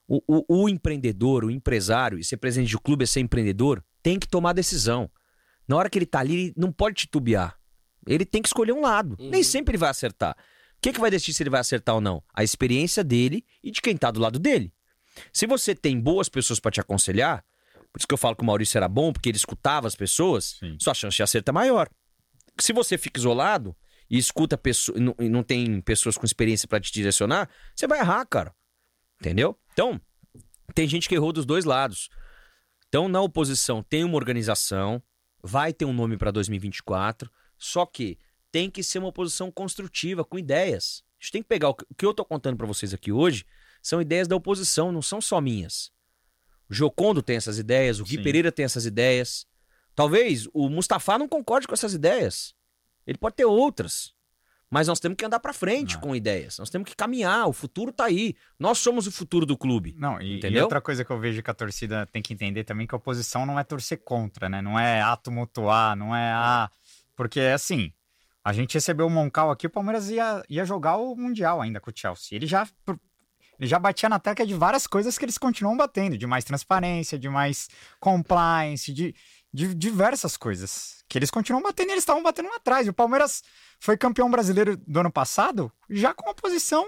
[0.08, 4.18] O, o- o empreendedor, o empresário, e ser presidente de clube é ser empreendedor, tem
[4.18, 5.10] que tomar decisão.
[5.66, 7.58] Na hora que ele tá ali, ele não pode titubear.
[8.06, 9.16] Ele tem que escolher um lado.
[9.18, 9.30] Uhum.
[9.30, 10.36] Nem sempre ele vai acertar.
[10.76, 12.22] O que, que vai decidir se ele vai acertar ou não?
[12.32, 14.72] A experiência dele e de quem tá do lado dele.
[15.32, 17.44] Se você tem boas pessoas pra te aconselhar,
[17.92, 20.56] por isso que eu falo que o Maurício era bom, porque ele escutava as pessoas,
[20.60, 20.76] Sim.
[20.78, 21.88] sua chance de acerto é maior.
[22.58, 23.76] Se você fica isolado
[24.08, 28.00] e escuta pessoas, e não, não tem pessoas com experiência pra te direcionar, você vai
[28.00, 28.54] errar, cara.
[29.20, 29.58] Entendeu?
[29.72, 30.00] Então,
[30.74, 32.08] tem gente que errou dos dois lados.
[32.88, 35.02] Então, na oposição, tem uma organização,
[35.42, 38.18] vai ter um nome para 2024, só que
[38.50, 41.02] tem que ser uma oposição construtiva, com ideias.
[41.20, 43.10] A gente tem que pegar o que o que eu tô contando para vocês aqui
[43.10, 43.44] hoje,
[43.82, 45.90] são ideias da oposição, não são só minhas.
[46.68, 48.22] O Jocondo tem essas ideias, o Gui Sim.
[48.22, 49.46] Pereira tem essas ideias.
[49.96, 52.54] Talvez o Mustafa não concorde com essas ideias.
[53.04, 54.14] Ele pode ter outras.
[54.70, 56.00] Mas nós temos que andar para frente Não.
[56.00, 56.58] com ideias.
[56.58, 57.48] Nós temos que caminhar.
[57.48, 58.34] O futuro tá aí.
[58.58, 59.94] Nós somos o futuro do clube.
[59.96, 60.64] Não, e, e Entendeu?
[60.64, 63.46] outra coisa que eu vejo que a torcida tem que entender também que a oposição
[63.46, 64.60] não é torcer contra, né?
[64.60, 66.68] Não é ah, tumultuar, não é ah.
[67.14, 67.92] Porque assim,
[68.44, 71.90] a gente recebeu o Moncal aqui, o Palmeiras ia, ia jogar o Mundial ainda com
[71.90, 72.36] o Chelsea.
[72.36, 72.68] Ele já,
[73.58, 77.18] ele já batia na tecla de várias coisas que eles continuam batendo, de mais transparência,
[77.18, 77.68] de mais
[77.98, 79.14] compliance, de,
[79.56, 81.02] de diversas coisas.
[81.08, 82.86] Que eles continuam batendo e eles estavam batendo lá atrás.
[82.86, 83.42] O Palmeiras
[83.80, 86.86] foi campeão brasileiro do ano passado, já com a oposição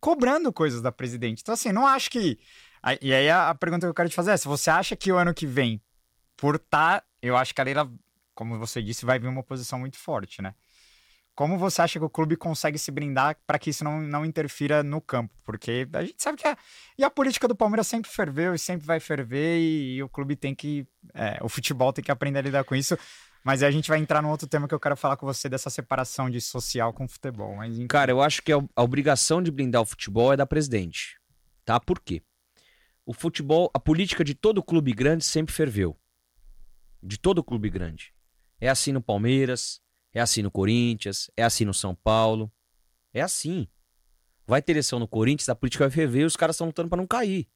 [0.00, 1.42] cobrando coisas da presidente.
[1.42, 2.38] Então, assim, não acho que.
[3.00, 5.16] E aí a pergunta que eu quero te fazer é: se você acha que o
[5.16, 5.80] ano que vem,
[6.36, 7.90] por tá, eu acho que a Leila,
[8.34, 10.54] como você disse, vai vir uma oposição muito forte, né?
[11.38, 14.82] Como você acha que o clube consegue se brindar para que isso não, não interfira
[14.82, 15.32] no campo?
[15.44, 16.58] Porque a gente sabe que a,
[16.98, 20.34] e a política do Palmeiras sempre ferveu e sempre vai ferver, e, e o clube
[20.34, 20.84] tem que.
[21.14, 22.98] é, o futebol tem que aprender a lidar com isso.
[23.44, 25.70] Mas a gente vai entrar num outro tema que eu quero falar com você dessa
[25.70, 27.54] separação de social com futebol.
[27.54, 27.78] Mas.
[27.88, 31.20] Cara, eu acho que a obrigação de blindar o futebol é da presidente.
[31.64, 31.78] Tá?
[31.78, 32.20] Por quê?
[33.06, 35.96] O futebol, a política de todo clube grande sempre ferveu.
[37.00, 38.12] De todo clube grande.
[38.60, 39.80] É assim no Palmeiras,
[40.18, 42.50] é assim no Corinthians, é assim no São Paulo.
[43.12, 43.66] É assim.
[44.46, 46.96] Vai ter eleição no Corinthians, a política vai ferver e os caras estão lutando pra
[46.96, 47.46] não cair.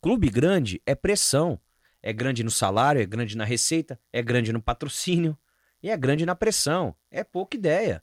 [0.00, 1.60] Clube grande é pressão.
[2.02, 5.36] É grande no salário, é grande na receita, é grande no patrocínio
[5.82, 6.94] e é grande na pressão.
[7.10, 8.02] É pouca ideia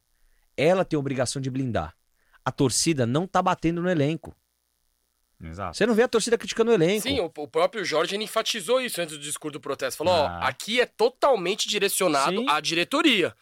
[0.55, 1.95] ela tem a obrigação de blindar.
[2.43, 4.35] A torcida não tá batendo no elenco.
[5.39, 5.77] Exato.
[5.77, 7.03] Você não vê a torcida criticando o elenco.
[7.03, 9.97] Sim, o, o próprio Jorge enfatizou isso antes do discurso do protesto.
[9.99, 10.39] Falou, Ah.
[10.41, 12.49] ó, aqui é totalmente direcionado Sim.
[12.49, 13.35] à diretoria.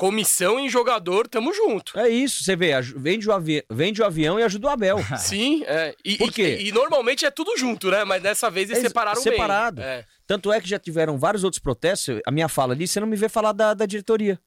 [0.00, 1.98] Comissão e jogador, tamo junto.
[1.98, 3.62] É isso, você vê, vende o, avi...
[3.70, 4.96] vende o avião e ajuda o Abel.
[5.18, 5.94] Sim, é.
[6.02, 6.58] E, Por e- quê?
[6.62, 8.02] E, normalmente é tudo junto, né?
[8.02, 9.76] Mas dessa vez eles É separaram separado.
[9.82, 9.84] bem.
[9.84, 10.04] É.
[10.26, 12.18] Tanto é que já tiveram vários outros protestos.
[12.26, 14.40] A minha fala ali, você não me vê falar da, da diretoria.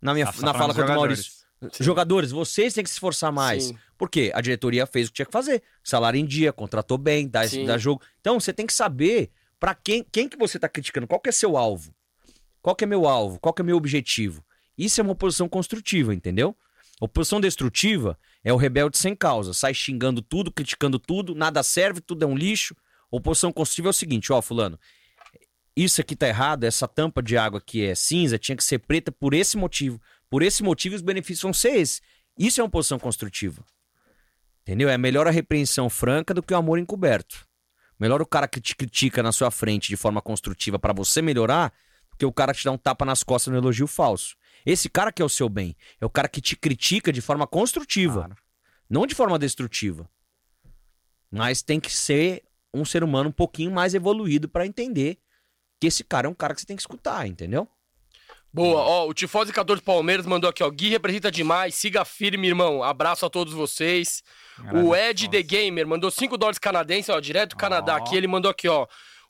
[0.00, 1.24] Na, minha, Tá na fala contra o Maurício.
[1.60, 1.80] jogadores.
[1.84, 3.64] Jogadores, vocês têm que se esforçar mais.
[3.64, 3.78] Sim.
[3.98, 4.30] Por quê?
[4.34, 5.64] A diretoria fez o que tinha que fazer.
[5.82, 7.66] Salário em dia, contratou bem, dá, Sim.
[7.66, 8.00] dá jogo.
[8.20, 11.32] Então, você tem que saber pra quem, quem que você tá criticando, qual que é
[11.32, 11.92] seu alvo.
[12.62, 13.40] Qual que é meu alvo?
[13.40, 14.45] Qual que é meu objetivo?
[14.76, 16.56] Isso é uma oposição construtiva, entendeu?
[17.00, 19.52] Oposição destrutiva é o rebelde sem causa.
[19.52, 22.74] Sai xingando tudo, criticando tudo, nada serve, tudo é um lixo.
[23.10, 24.78] Oposição construtiva é o seguinte, ó, fulano,
[25.76, 29.12] isso aqui tá errado, essa tampa de água que é cinza tinha que ser preta
[29.12, 30.00] por esse motivo.
[30.30, 32.00] Por esse motivo os benefícios vão ser esses.
[32.38, 33.62] Isso é uma posição construtiva.
[34.62, 34.88] Entendeu?
[34.88, 37.46] É melhor a repreensão franca do que o amor encoberto.
[38.00, 41.72] Melhor o cara que te critica na sua frente de forma construtiva pra você melhorar,
[42.10, 44.34] do que o cara que te dá um tapa nas costas no elogio falso.
[44.66, 47.46] Esse cara que é o seu bem, é o cara que te critica de forma
[47.46, 48.36] construtiva, Claro.
[48.90, 50.10] não de forma destrutiva.
[51.30, 52.42] Mas tem que ser
[52.74, 55.18] um ser humano um pouquinho mais evoluído pra entender
[55.80, 57.68] que esse cara é um cara que você tem que escutar, entendeu?
[58.52, 60.70] Boa, ó, o Tifose 14 Palmeiras mandou aqui, ó.
[60.70, 62.82] Gui representa demais, siga firme, irmão.
[62.82, 64.22] Abraço a todos vocês.
[64.82, 67.94] O Ed The Gamer mandou 5 dólares canadenses, ó, direto do Canadá.
[67.94, 67.96] Ó.
[67.98, 68.86] Aqui ele mandou aqui, ó.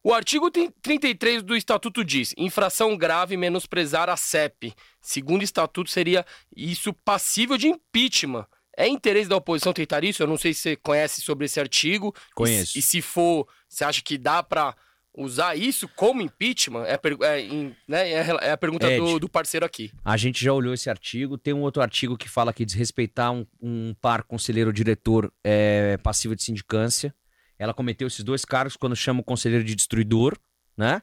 [0.06, 4.72] O artigo tri- 33 do estatuto diz: infração grave menosprezar a CEP.
[5.00, 6.24] Segundo o estatuto, seria
[6.56, 8.46] isso passível de impeachment.
[8.78, 10.22] É interesse da oposição tentar isso?
[10.22, 12.14] Eu não sei se você conhece sobre esse artigo.
[12.36, 12.78] Conheço.
[12.78, 14.76] E, se- se for, você acha que dá pra
[15.12, 16.84] usar isso como impeachment?
[16.84, 19.00] É, é né, é a é a pergunta Ed.
[19.04, 19.90] do, do parceiro aqui.
[20.04, 21.36] A gente já olhou esse artigo.
[21.36, 26.36] Tem um outro artigo que fala que desrespeitar um, um par conselheiro diretor é passivo
[26.36, 27.12] de sindicância.
[27.58, 30.38] Ela cometeu esses dois cargos quando chama o conselheiro de destruidor,
[30.76, 31.02] né?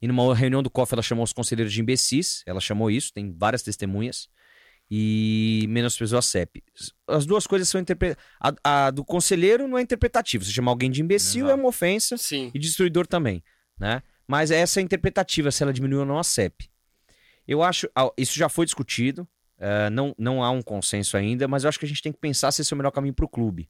[0.00, 2.42] E numa reunião do COF ela chamou os conselheiros de imbecis.
[2.46, 4.28] Ela chamou isso, tem várias testemunhas.
[4.90, 6.62] E menosprezou a CEP.
[7.06, 8.24] As duas coisas são interpretadas.
[8.64, 10.44] A, do conselheiro não é interpretativo.
[10.44, 11.58] Você chamar alguém de imbecil Exato.
[11.58, 12.50] é uma ofensa Sim.
[12.54, 13.42] e destruidor também,
[13.78, 14.02] né?
[14.26, 16.70] Mas essa é interpretativa, se ela diminuiu ou não a CEP.
[17.46, 17.88] Eu acho.
[18.16, 19.26] Isso já foi discutido.
[19.58, 22.18] eh, não, não há um consenso ainda, mas eu acho que a gente tem que
[22.18, 23.68] pensar se esse é o melhor caminho para o clube.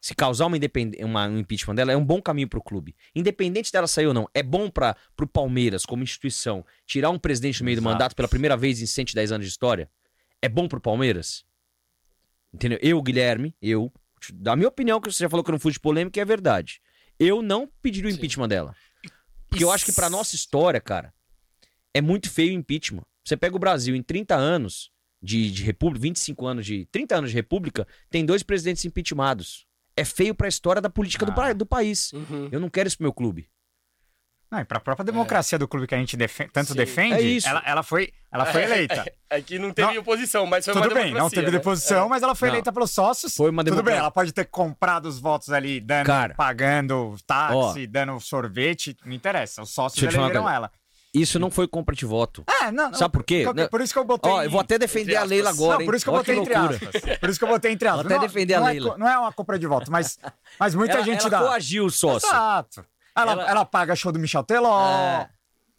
[0.00, 0.96] Se causar uma independ...
[1.04, 2.96] uma, um impeachment dela, é um bom caminho para o clube.
[3.14, 7.60] Independente dela sair ou não, é bom para o Palmeiras, como instituição, tirar um presidente
[7.60, 7.92] no meio do Exato.
[7.92, 9.90] mandato pela primeira vez em 110 anos de história?
[10.40, 11.44] É bom para o Palmeiras?
[12.52, 12.78] Entendeu?
[12.80, 13.92] Eu, Guilherme, eu,
[14.32, 16.80] da minha opinião, que você já falou que eu não fui de polêmica, é verdade.
[17.18, 18.18] Eu não pediria o Sim.
[18.18, 18.74] impeachment dela.
[19.48, 21.12] Porque eu acho que pra nossa história, cara,
[21.92, 23.04] é muito feio o impeachment.
[23.24, 24.90] Você pega o Brasil em 30 anos
[25.22, 26.86] de, de república, 25 anos de.
[26.86, 29.66] 30 anos de república, tem dois presidentes impeachmentados.
[30.00, 31.34] É feio pra história da política do, Ah.
[31.34, 32.12] pa- do país.
[32.12, 32.48] Uhum.
[32.50, 33.48] Eu não quero isso pro meu clube.
[34.50, 36.16] Não, e pra própria democracia do clube que a gente
[36.52, 37.48] tanto Sim, defende, é.
[37.48, 39.04] Ela, ela foi, ela foi eleita.
[39.30, 40.00] É que não teve Não.
[40.00, 41.58] oposição, mas foi Tudo uma bem, não democracia, teve né?
[41.58, 42.54] deposição, mas ela foi Não.
[42.56, 43.36] eleita pelos sócios.
[43.36, 44.00] Foi uma Tudo bem, democracia.
[44.00, 46.34] ela pode ter comprado os votos ali, dando, Cara.
[46.34, 47.86] pagando táxi, Ó.
[47.88, 49.62] dando sorvete, não interessa.
[49.62, 50.72] Os sócios elegeram ela.
[51.12, 52.44] Isso não foi compra de voto.
[52.62, 53.42] É, não, não, Sabe por quê?
[53.44, 54.30] por- Por isso que eu botei.
[54.30, 55.78] Ó, eu vou até defender entre a Leila agora.
[55.80, 56.76] não, por isso que eu botei entre loucura.
[56.94, 57.18] aspas.
[57.18, 58.06] Por isso que eu botei entre aspas.
[58.06, 58.90] até Não- defender a não é Leila.
[58.92, 60.18] co- não é uma compra de voto, mas,
[60.58, 61.38] mas muita ela, gente ela dá.
[61.40, 62.28] coagiu o sócio.
[62.28, 62.84] Exato.
[63.16, 63.64] Ela, Ela- ela...
[63.64, 64.88] paga show do Michel Teló.
[64.88, 65.28] É.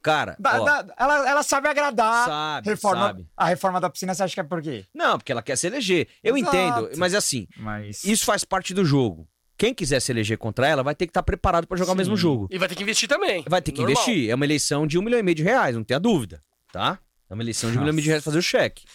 [0.03, 2.25] Cara, dá- ó, dá- ela, ela sabe agradar.
[2.27, 3.27] sabe, reforma, sabe.
[3.37, 4.83] A reforma da piscina, você acha que é por quê?
[4.93, 6.07] Não, porque ela quer se eleger.
[6.23, 6.55] Eu Exato.
[6.57, 8.03] entendo, mas assim, Mas.
[8.03, 9.27] isso faz parte do jogo.
[9.61, 12.17] Quem quiser se eleger contra ela vai ter que estar preparado pra jogar o mesmo
[12.17, 12.21] Sim.
[12.23, 12.47] jogo.
[12.49, 13.43] E vai ter que investir também.
[13.47, 13.91] Vai ter que Normal.
[13.93, 14.27] investir.
[14.27, 16.43] É uma eleição de um milhão e meio de reais, não tenha dúvida,
[16.73, 16.97] tá?
[17.29, 18.85] É uma eleição de um milhão e meio de reais fazer o cheque.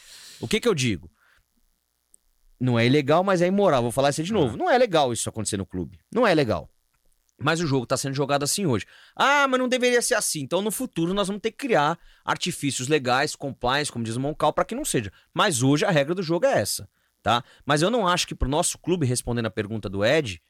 [0.41, 1.09] O que que eu digo?
[2.59, 3.81] Não é ilegal, mas é imoral.
[3.81, 4.57] Vou falar isso de novo.
[4.57, 6.01] Não é legal isso acontecer no clube.
[6.13, 6.69] Não é legal.
[7.41, 8.87] Mas o jogo tá sendo jogado assim hoje.
[9.15, 10.41] Ah, mas não deveria ser assim.
[10.41, 14.53] Então no futuro nós vamos ter que criar artifícios legais, compliance, como diz o Moncal,
[14.53, 15.13] para que não seja.
[15.33, 16.89] Mas hoje a regra do jogo é essa,
[17.23, 17.45] tá?
[17.65, 20.43] Mas eu não acho que pro nosso clube, respondendo a pergunta do Ed,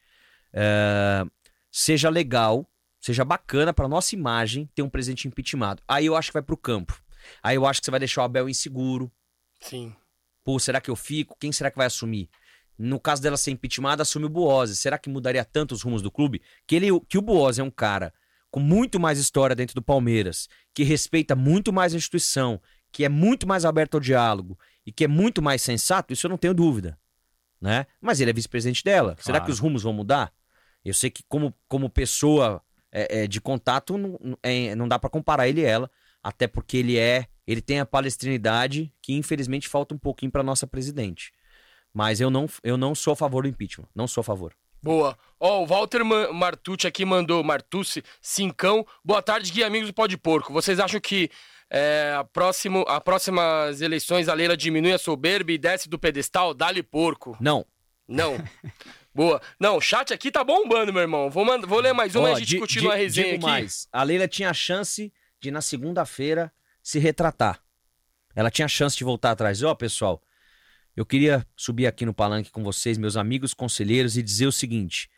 [0.52, 1.24] é,
[1.70, 2.68] seja legal,
[3.00, 5.82] seja bacana pra nossa imagem ter um presidente impeachmentado.
[5.86, 7.00] Aí eu acho que vai pro campo.
[7.42, 9.10] Aí eu acho que você vai deixar o Abel inseguro.
[9.60, 9.94] Sim.
[10.44, 11.36] Pô, será que eu fico?
[11.38, 12.28] Quem será que vai assumir?
[12.78, 14.76] No caso dela ser impeachmentada, assume o Buozzi.
[14.76, 16.42] Será que mudaria tanto os rumos do clube?
[16.66, 18.12] Que, ele, que o Buozzi é um cara
[18.50, 23.08] com muito mais história dentro do Palmeiras, que respeita muito mais a instituição, que é
[23.08, 26.54] muito mais aberto ao diálogo e que é muito mais sensato, isso eu não tenho
[26.54, 26.98] dúvida.
[27.60, 27.86] Né?
[28.00, 29.16] Mas ele é vice-presidente dela.
[29.18, 29.44] Será Claro.
[29.46, 30.32] que os rumos vão mudar?
[30.84, 35.10] Eu sei que como, como pessoa é, é, de contato, não, é, não dá pra
[35.10, 35.90] comparar ele e ela,
[36.22, 40.66] até porque ele é, ele tem a palestrinidade que infelizmente falta um pouquinho pra nossa
[40.66, 41.32] presidente.
[41.92, 44.52] Mas eu não, eu não sou a favor do impeachment, não sou a favor.
[44.82, 45.16] Boa.
[45.40, 48.86] Ó, o Walter Ma- Martucci aqui mandou, Martucci, cincão.
[49.04, 50.52] Boa tarde, Gui Amigos do Pó de Porco.
[50.52, 51.30] Vocês acham que
[51.70, 56.54] é, a, próximo, a próximas eleições a Leila diminui a soberba e desce do pedestal?
[56.54, 57.36] Dá-lhe porco.
[57.40, 57.66] Não.
[58.06, 58.36] Não.
[59.14, 59.40] Boa.
[59.58, 61.30] Não, o chat aqui tá bombando, meu irmão.
[61.30, 63.36] Vou, mand- vou ler mais uma Ó, e a gente di- continua a resenha digo
[63.46, 63.46] aqui.
[63.46, 66.52] mais, a Leila tinha a chance de na segunda-feira
[66.82, 67.60] se retratar.
[68.34, 69.62] Ela tinha a chance de voltar atrás.
[69.62, 70.22] Ó, pessoal,
[70.94, 75.08] eu queria subir aqui no palanque com vocês, meus amigos conselheiros, e dizer o seguinte: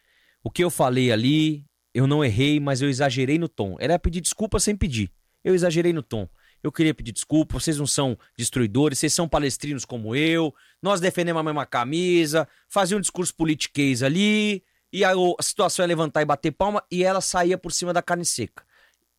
[0.45, 3.77] o que eu falei ali, eu não errei, mas eu exagerei no tom.
[3.81, 5.11] Era pedir desculpa sem pedir.
[5.43, 6.29] Eu exagerei no tom.
[6.63, 11.41] Eu queria pedir desculpa, vocês não são destruidores, vocês são palestrinos como eu, nós defendemos
[11.41, 16.25] a mesma camisa, fazia um discurso politiquês ali, e a, a situação ia levantar e
[16.25, 18.65] bater palma, e ela saía por cima da carne seca.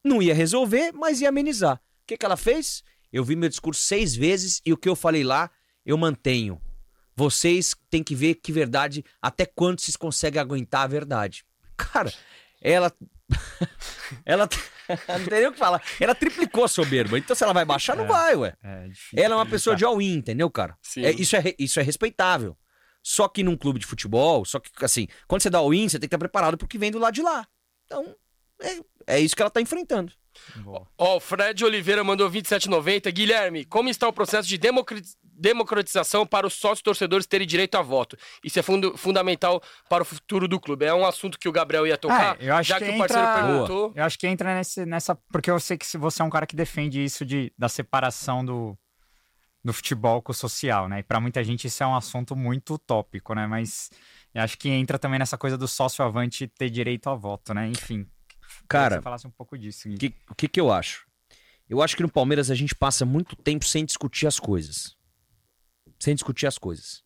[0.03, 1.77] Não ia resolver, mas ia amenizar.
[1.77, 2.83] O que, que ela fez?
[3.11, 5.49] Eu vi meu discurso seis vezes e o que eu falei lá,
[5.85, 6.61] eu mantenho.
[7.15, 11.45] Vocês têm que ver que verdade, até quando vocês conseguem aguentar a verdade.
[11.75, 12.13] Cara,
[12.61, 12.93] ela.
[14.25, 14.47] Ela.
[15.07, 15.81] não tem nem o que falar.
[15.99, 17.17] Ela triplicou a soberba.
[17.17, 18.07] Então, se ela vai baixar, não É.
[18.07, 18.55] vai, ué.
[18.63, 20.77] É difícil Ela é uma pessoa de all-in, entendeu, cara?
[20.81, 21.05] Sim.
[21.05, 22.57] É, isso, é, isso é respeitável.
[23.01, 26.01] Só que num clube de futebol, só que assim, quando você dá all-in, você tem
[26.01, 27.47] que estar preparado pro que vem do lado de lá.
[27.85, 28.15] Então,
[28.61, 30.11] é, é isso que ela tá enfrentando.
[30.57, 30.87] Boa.
[30.97, 33.11] Ó, o Fred Oliveira mandou 27,90.
[33.11, 34.57] Guilherme, como está o processo de
[35.23, 38.17] democratização para os sócios torcedores terem direito a voto?
[38.43, 40.85] Isso é fundamental para o futuro do clube.
[40.85, 42.97] É um assunto que o Gabriel ia tocar, É, eu acho já que que, o
[42.97, 43.93] parceiro entra- perguntou.
[43.95, 45.15] Eu acho que entra nesse, nessa.
[45.31, 48.77] Porque eu sei que você é um cara que defende isso de, da separação do,
[49.63, 50.99] do futebol com o social, né?
[50.99, 53.45] E pra muita gente isso é um assunto muito utópico, né?
[53.47, 53.89] Mas
[54.33, 57.67] eu acho que entra também nessa coisa do sócio avante ter direito a voto, né?
[57.67, 58.05] Enfim.
[58.69, 59.89] Que Cara, você falasse um pouco disso.
[59.89, 61.07] O que, que que eu acho?
[61.67, 64.95] Eu acho que no Palmeiras a gente passa muito tempo sem discutir as coisas.
[65.99, 67.03] Sem discutir as coisas.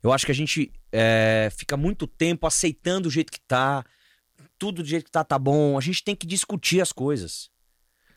[0.00, 3.84] Eu acho que a gente é, fica muito tempo aceitando o jeito que tá.
[4.56, 5.76] Tudo do jeito que tá, tá bom.
[5.76, 7.50] A gente tem que discutir as coisas.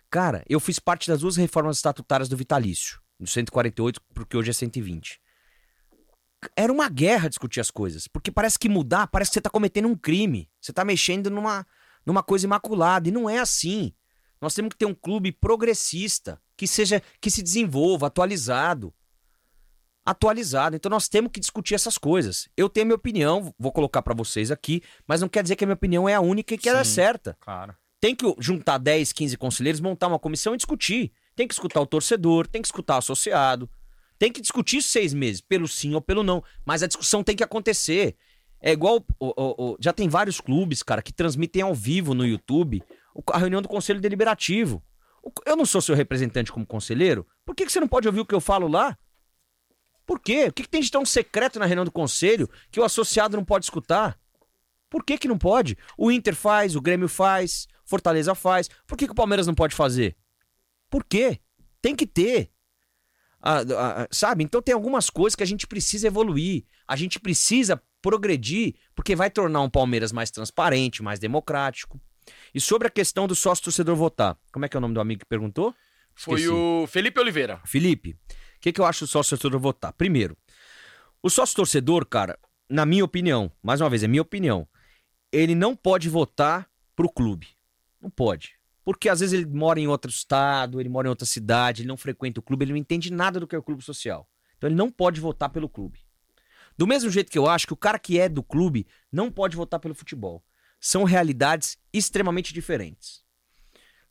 [0.10, 3.02] Cara, eu fiz parte das duas reformas estatutárias do Vitalício.
[3.20, 5.20] Do 148, porque hoje é 120.
[6.56, 8.08] Era uma guerra discutir as coisas.
[8.08, 10.50] Porque parece que mudar, parece que você tá cometendo um crime.
[10.60, 11.66] Você tá mexendo numa,
[12.06, 13.07] numa coisa imaculada.
[13.07, 13.94] E não é assim.
[14.40, 18.94] Nós temos que ter um clube progressista, que seja que se desenvolva, atualizado.
[20.03, 20.76] Atualizado.
[20.76, 22.49] Então nós temos que discutir essas coisas.
[22.57, 25.68] Eu tenho minha opinião, vou colocar para vocês aqui, mas não quer dizer que a
[25.68, 26.95] minha opinião é a única e que ela é Sim.
[26.95, 27.38] certa.
[27.40, 27.76] Claro.
[27.99, 31.11] Tem que juntar 10, 15 conselheiros, montar uma comissão e discutir.
[31.36, 33.69] Tem que escutar o torcedor, tem que escutar o associado.
[34.18, 36.44] Tem que discutir seis meses, pelo sim ou pelo não.
[36.65, 38.15] Mas a discussão tem que acontecer.
[38.62, 39.04] É igual.
[39.20, 42.84] o- o- o- já tem vários clubes, cara, que transmitem ao vivo no YouTube
[43.32, 44.84] a reunião do Conselho Deliberativo.
[45.46, 47.28] Eu não sou seu representante como conselheiro.
[47.46, 48.98] Por que, que você não pode ouvir o que eu falo lá?
[50.06, 50.48] Por quê?
[50.48, 53.46] O que, que tem de tão secreto na reunião do conselho que o associado não
[53.46, 54.20] pode escutar?
[54.90, 55.78] Por que, que não pode?
[55.98, 58.68] O Inter faz, o Grêmio faz, Fortaleza faz.
[58.88, 60.18] Por que, que o Palmeiras não pode fazer?
[60.90, 61.40] Por quê?
[61.82, 62.52] Tem que ter.
[63.42, 64.44] Ah, ah, ah, sabe?
[64.44, 66.66] Então tem algumas coisas que a gente precisa evoluir.
[66.88, 71.99] A gente precisa progredir, porque vai tornar um Palmeiras mais transparente, mais democrático.
[72.53, 75.02] E sobre a questão do sócio torcedor votar, como é que é o nome do
[75.02, 75.73] amigo que perguntou?
[76.15, 76.53] Foi Esqueci.
[76.53, 77.61] o Felipe Oliveira.
[77.65, 79.94] Felipe, o que, que eu acho do sócio torcedor votar?
[79.94, 80.38] Primeiro,
[81.23, 82.38] o sócio torcedor, cara,
[82.69, 84.68] na minha opinião, mais uma vez, é minha opinião,
[85.32, 87.48] ele não pode votar pro clube.
[88.02, 88.56] Não pode.
[88.84, 91.98] Porque às vezes ele mora em outro estado, ele mora em outra cidade, ele não
[91.98, 94.28] frequenta o clube, ele não entende nada do que é o clube social.
[94.57, 95.99] Então ele não pode votar pelo clube.
[96.82, 99.56] Do mesmo jeito que eu acho que o cara que é do clube não pode
[99.56, 100.44] votar pelo futebol.
[100.80, 103.24] São realidades extremamente diferentes.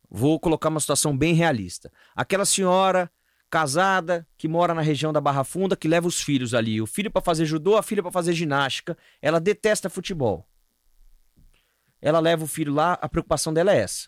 [0.09, 1.91] Vou colocar uma situação bem realista.
[2.15, 3.11] Aquela senhora
[3.49, 7.11] casada que mora na região da Barra Funda, que leva os filhos ali, o filho
[7.11, 10.47] para fazer judô, a filha para fazer ginástica, ela detesta futebol.
[12.01, 14.07] Ela leva o filho lá, a preocupação dela é essa.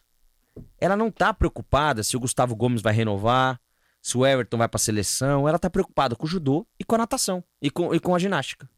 [0.79, 3.59] Ela não tá preocupada se o Gustavo Gomes vai renovar,
[4.03, 6.97] se o Everton vai pra seleção, ela tá preocupada com o judô e com a
[6.97, 8.69] natação e com, e com a ginástica.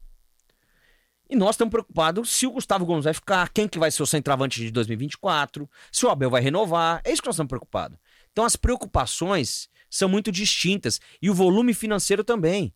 [1.28, 4.06] E nós estamos preocupados se o Gustavo Gomes vai ficar, quem que vai ser o
[4.06, 7.00] centroavante de 2024, se o Abel vai renovar.
[7.04, 7.98] É isso que nós estamos preocupados.
[8.30, 12.72] Então as preocupações são muito distintas e o volume financeiro também.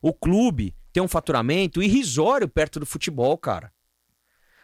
[0.00, 3.70] O clube tem um faturamento irrisório perto do futebol, cara.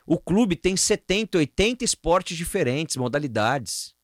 [0.07, 3.95] O clube tem 70, 80 esportes diferentes, modalidades.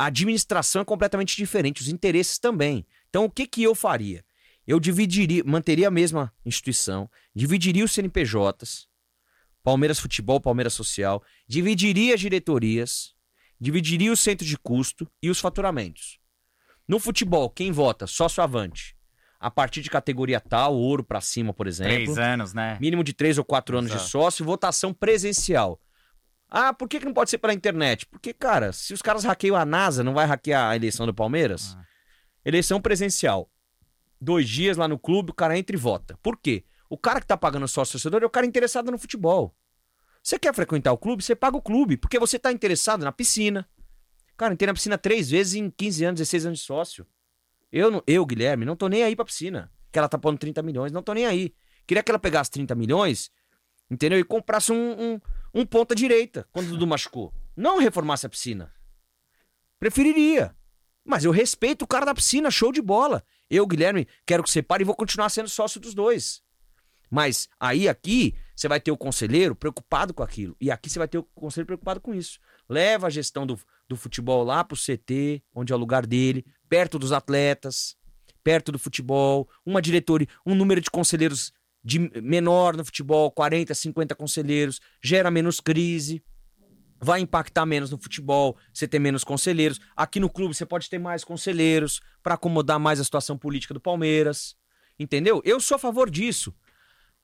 [0.00, 2.86] A administração é completamente diferente, os interesses também.
[3.10, 4.24] Então o que que eu faria?
[4.66, 8.88] Eu dividiria, manteria a mesma instituição, dividiria os CNPJs,
[9.62, 13.14] Palmeiras Futebol, Palmeiras Social, dividiria as diretorias,
[13.60, 16.18] dividiria o centro de custo e os faturamentos.
[16.88, 18.06] No futebol, quem vota?
[18.06, 18.96] Sócio avante.
[19.38, 21.92] A partir de categoria tal, ouro pra cima, por exemplo.
[21.92, 22.78] Três anos, né?
[22.80, 24.10] Mínimo de três ou quatro anos de Exato.
[24.12, 25.78] sócio, votação presencial.
[26.50, 28.06] Ah, por que, que não pode ser pela internet?
[28.06, 31.76] Porque, cara, se os caras hackeiam a NASA, não vai hackear a eleição do Palmeiras?
[31.78, 31.84] Ah.
[32.44, 33.48] Eleição presencial.
[34.20, 36.18] Dois dias lá no clube, o cara entra e vota.
[36.22, 36.64] Por quê?
[36.88, 39.54] O cara que tá pagando sócio torcedor é o cara interessado no futebol.
[40.22, 41.22] Você quer frequentar o clube?
[41.22, 43.66] Você paga o clube, porque você tá interessado na piscina.
[44.36, 47.06] Cara, entrei na piscina três vezes em 15 anos, 16 anos de sócio.
[47.70, 49.70] Eu, não- eu, Guilherme, não tô nem aí pra piscina.
[49.92, 51.54] Que ela tá pondo 30 milhões, não tô nem aí.
[51.86, 53.30] Queria que ela pegasse 30 milhões,
[53.90, 54.18] entendeu?
[54.18, 55.20] E comprasse um, um,
[55.54, 57.32] um ponta direita quando o Dudu machucou.
[57.56, 58.72] Não reformasse a piscina.
[59.78, 60.54] Preferiria.
[61.04, 63.24] Mas eu respeito o cara da piscina, show de bola.
[63.48, 66.42] Eu, Guilherme, quero que você pare e vou continuar sendo sócio dos dois.
[67.10, 70.56] Mas aí, aqui, você vai ter o conselheiro preocupado com aquilo.
[70.60, 72.38] E aqui você vai ter o conselheiro preocupado com isso.
[72.68, 73.58] Leva a gestão do,
[73.88, 77.96] do futebol lá pro CT, onde é o lugar dele, perto dos atletas,
[78.44, 81.52] perto do futebol, uma diretoria, um número de conselheiros
[81.82, 86.22] de menor no futebol, 40, 50 conselheiros, gera menos crise,
[87.00, 89.80] vai impactar menos no futebol, você tem menos conselheiros.
[89.96, 93.80] Aqui no clube você pode ter mais conselheiros para acomodar mais a situação política do
[93.80, 94.54] Palmeiras.
[94.98, 95.40] Entendeu?
[95.44, 96.54] Eu sou a favor disso.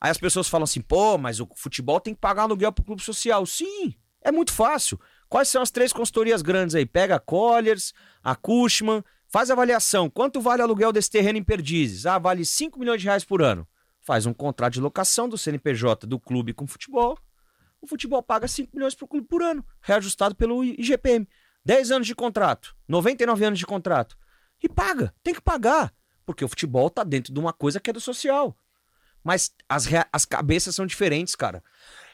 [0.00, 3.02] Aí as pessoas falam assim, pô, mas o futebol tem que pagar aluguel pro clube
[3.02, 3.44] social.
[3.44, 4.98] Sim, é muito fácil.
[5.28, 6.86] Quais são as três consultorias grandes aí?
[6.86, 7.92] Pega a Colliers,
[8.22, 10.08] a Cushman, faz a avaliação.
[10.08, 12.06] Quanto vale o aluguel desse terreno em Perdizes?
[12.06, 13.66] Ah, vale 5 milhões de reais por ano.
[14.06, 17.18] Faz um contrato de locação do CNPJ do clube com o futebol.
[17.80, 21.28] O futebol paga 5 milhões pro clube por ano, reajustado pelo IGPM.
[21.64, 24.16] 10 anos de contrato, 99 anos de contrato.
[24.62, 25.92] E paga, tem que pagar.
[26.24, 28.56] Porque o futebol tá dentro de uma coisa que é do social.
[29.24, 31.60] Mas as, as cabeças são diferentes, cara.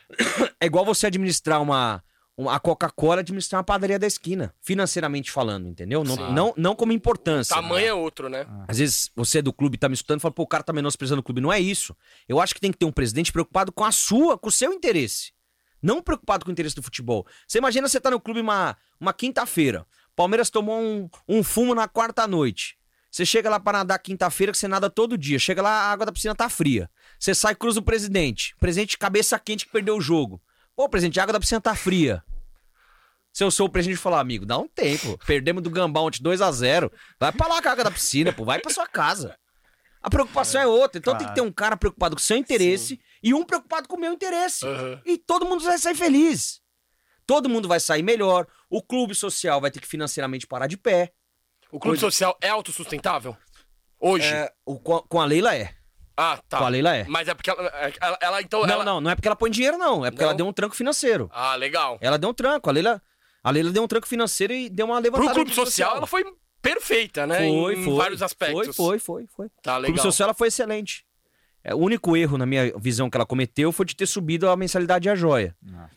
[0.58, 2.02] É igual você administrar uma
[2.48, 6.02] a Coca-Cola administrar uma padaria da esquina, financeiramente falando, entendeu?
[6.02, 6.32] Não, Sim.
[6.32, 7.54] não, não como importância.
[7.54, 8.46] Tamanho é outro, né?
[8.66, 10.72] Às vezes você é do clube, tá me escutando e fala, pô, o cara tá
[10.72, 11.40] menosprezando o clube.
[11.40, 11.94] Não é isso.
[12.28, 14.72] Eu acho que tem que ter um presidente preocupado com a sua, com o seu
[14.72, 15.32] interesse.
[15.82, 17.26] Não preocupado com o interesse do futebol.
[17.46, 19.86] Você imagina você tá no clube uma, uma quinta-feira.
[20.16, 22.76] Palmeiras tomou um, um fumo na quarta noite.
[23.10, 25.38] Você chega lá pra nadar quinta-feira, que você nada todo dia.
[25.38, 26.88] Chega lá, a água da piscina tá fria.
[27.18, 28.54] Você sai, cruza o presidente.
[28.58, 30.40] Presidente cabeça quente que perdeu o jogo.
[30.76, 32.22] Pô, presidente, a água da piscina tá fria.
[33.32, 35.18] Se eu sou o presidente falar, amigo, dá um tempo.
[35.26, 36.92] Perdemos do Gambá ontem 2x0.
[37.18, 38.44] Vai pra lá a caga da piscina, pô.
[38.44, 39.36] Vai pra sua casa.
[40.02, 40.98] A preocupação é, outra.
[40.98, 43.96] Então tem que ter um cara preocupado com o seu interesse e um preocupado com
[43.96, 44.66] o meu interesse.
[44.66, 45.00] Aham.
[45.06, 46.60] E todo mundo vai sair feliz.
[47.24, 48.46] Todo mundo vai sair melhor.
[48.68, 51.12] O clube social vai ter que financeiramente parar de pé.
[51.70, 53.36] O clube social é autossustentável?
[53.98, 54.26] Hoje?
[54.26, 55.74] É, o, com, com a Leila é.
[56.16, 56.58] Ah, tá.
[56.58, 57.04] Com a Leila é.
[57.08, 57.62] Mas é porque ela,
[58.00, 58.62] ela, ela, então.
[58.62, 58.84] Não, ela...
[58.84, 60.04] não, não é porque ela põe dinheiro, não.
[60.04, 60.30] É porque Não?
[60.30, 61.30] ela deu um tranco financeiro.
[61.32, 61.98] Ah, legal.
[62.00, 62.68] Ela deu um tranco.
[62.68, 63.02] A Leila,
[63.42, 65.26] a Leila deu um tranco financeiro e deu uma levantada.
[65.32, 66.24] Pro clube no social, ela foi
[66.60, 67.38] perfeita, né?
[67.38, 67.96] Foi, em foi.
[67.96, 68.76] vários aspectos.
[68.76, 69.48] Foi, foi, foi, foi.
[69.62, 69.86] Tá O legal.
[69.94, 71.04] clube social ela foi excelente.
[71.64, 74.56] É, o único erro, na minha visão, que ela cometeu foi de ter subido a
[74.56, 75.56] mensalidade à joia.
[75.62, 75.88] Não.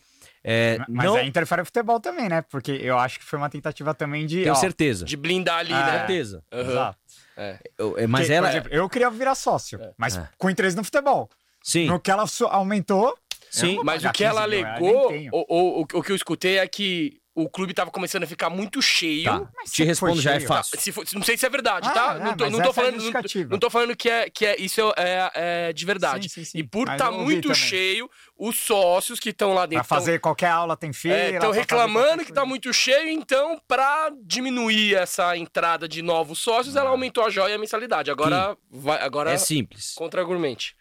[0.48, 2.40] É, Mas não aí interfere no futebol também, né?
[2.42, 4.42] Porque eu acho que foi uma tentativa também de.
[4.42, 5.04] tenho ó, certeza.
[5.04, 5.98] De blindar ali, Ah, né?
[5.98, 6.44] certeza.
[6.52, 6.70] Aham.
[6.70, 6.98] Exato.
[7.36, 7.58] É.
[7.78, 8.46] Eu- é, mas Porque, ela.
[8.48, 10.28] por exemplo, eu queria virar sócio, mas É.
[10.38, 11.28] com interesse no futebol.
[11.62, 13.16] sim, No que ela aumentou.
[13.50, 13.78] sim.
[13.84, 15.30] Mas o que ela 15 mil reais, alegou, nem tenho.
[15.34, 18.48] o, o, o, o que eu escutei é que o clube tava começando a ficar
[18.48, 19.24] muito cheio.
[19.24, 19.46] Tá.
[19.54, 20.80] Mas Te respondo já, é fácil.
[20.80, 22.14] Se for- não sei se é verdade, Ah, tá?
[22.18, 23.50] é, não tô, não tô é falando, não, justificativa.
[23.50, 25.30] não tô falando que, é, que é, isso é, é-
[25.68, 26.28] é de verdade.
[26.30, 26.58] Sim, sim, sim.
[26.58, 27.54] E por estar ouvi muito também.
[27.54, 31.14] cheio, os sócios que estão lá Pra dentro tão- fazer qualquer aula tem fila.
[31.14, 36.38] estão pra fazer reclamando que tá muito cheio, então, pra diminuir essa entrada de novos
[36.38, 38.10] sócios, ela aumentou a joia e a mensalidade.
[38.10, 39.92] Agora, vai, agora É simples.
[39.94, 40.74] contra-argumente.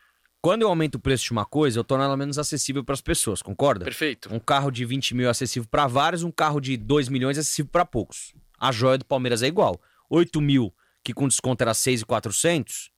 [0.45, 3.01] Quando eu aumento o preço de uma coisa, eu torno ela menos acessível para as
[3.01, 3.83] pessoas, concorda?
[3.83, 4.31] Perfeito.
[4.31, 7.39] Um carro de 20 mil é acessível para vários, um carro de 2 milhões é
[7.39, 8.31] acessível para poucos.
[8.59, 9.81] A joia do Palmeiras é igual.
[10.07, 10.71] 8 mil,
[11.03, 12.91] que com desconto era 6,400,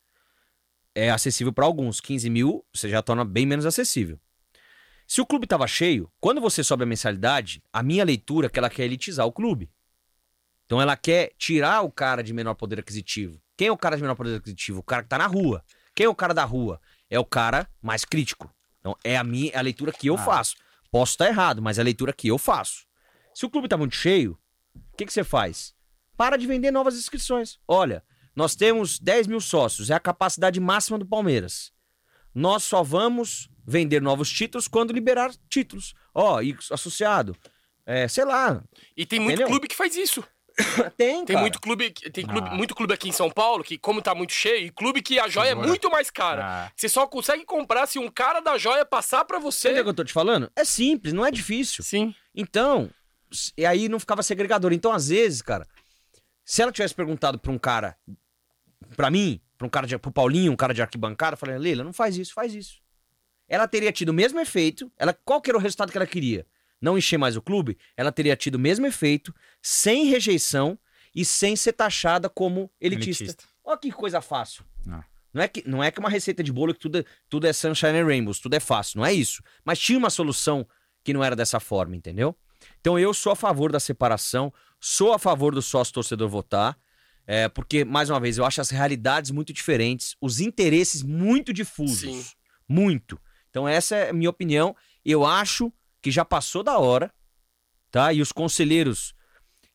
[0.94, 2.02] é acessível para alguns.
[2.02, 4.20] 15 mil, você já torna bem menos acessível.
[5.08, 8.60] Se o clube estava cheio, quando você sobe a mensalidade, a minha leitura é que
[8.60, 9.72] ela quer elitizar o clube.
[10.66, 13.42] Então ela quer tirar o cara de menor poder aquisitivo.
[13.56, 14.80] Quem é o cara de menor poder aquisitivo?
[14.80, 15.64] O cara que tá na rua.
[15.96, 16.80] Quem é o cara da rua?
[17.10, 18.54] É o cara mais crítico.
[18.80, 20.24] Então é a minha é a leitura que eu Ah.
[20.24, 20.56] faço.
[20.92, 22.86] Posso estar errado, mas é a leitura que eu faço.
[23.34, 24.38] Se o clube tá muito cheio,
[24.76, 25.74] o que, que você faz?
[26.16, 27.60] Para de vender novas inscrições.
[27.68, 28.04] Olha,
[28.36, 31.72] nós temos 10 mil sócios, é a capacidade máxima do Palmeiras.
[32.34, 35.94] Nós só vamos vender novos títulos quando liberar títulos.
[36.14, 37.36] Ó, e associado,
[37.86, 38.64] é, sei lá,
[38.96, 39.48] E tem muito Entendeu?
[39.50, 40.24] clube que faz isso.
[40.98, 41.40] tem, Tem cara.
[41.42, 42.56] muito clube, tem clube, Ah.
[42.56, 45.28] muito clube aqui em São Paulo que, como tá muito cheio, e clube que a
[45.28, 45.68] joia é Segura.
[45.68, 46.46] muito mais cara.
[46.66, 49.68] Ah, Você só consegue comprar se um cara da joia passar pra você.
[49.70, 50.52] Entendeu o que eu tô te falando?
[50.56, 51.84] É simples, não é difícil.
[51.84, 52.14] Sim.
[52.34, 52.90] Então,
[53.56, 54.74] e aí não ficava segregador.
[54.74, 55.68] Então, às vezes, cara,
[56.44, 57.96] se ela tivesse perguntado pra um cara,
[58.96, 61.84] pra mim, pra um cara de, pro Paulinho, um cara de arquibancada, eu falei, Leila,
[61.84, 62.80] não faz isso, faz isso.
[63.48, 66.46] Ela teria tido o mesmo efeito, ela, qual que era o resultado que ela queria?
[66.82, 67.78] Não encher mais o clube?
[67.96, 70.78] Ela teria tido o mesmo efeito, sem rejeição
[71.16, 73.24] e sem ser taxada como elitista.
[73.24, 73.44] elitista.
[73.64, 74.64] Olha que coisa fácil.
[74.86, 75.04] Não.
[75.34, 77.54] Não é, que, não é que uma receita de bolo que tudo, é- tudo é
[77.54, 79.44] sunshine and rainbows, tudo é fácil, não é isso.
[79.64, 80.68] Mas tinha uma solução
[81.04, 82.36] que não era dessa forma, entendeu?
[82.80, 86.78] Então eu sou a favor da separação, sou a favor do sócio torcedor votar,
[87.28, 92.00] é, porque, mais uma vez, eu acho as realidades muito diferentes, os interesses muito difusos.
[92.00, 92.26] Sim.
[92.68, 93.20] Muito.
[93.50, 94.76] Então essa é a minha opinião.
[95.06, 95.72] Eu acho
[96.08, 97.14] que já passou da hora,
[97.92, 98.14] tá?
[98.14, 99.14] E os conselheiros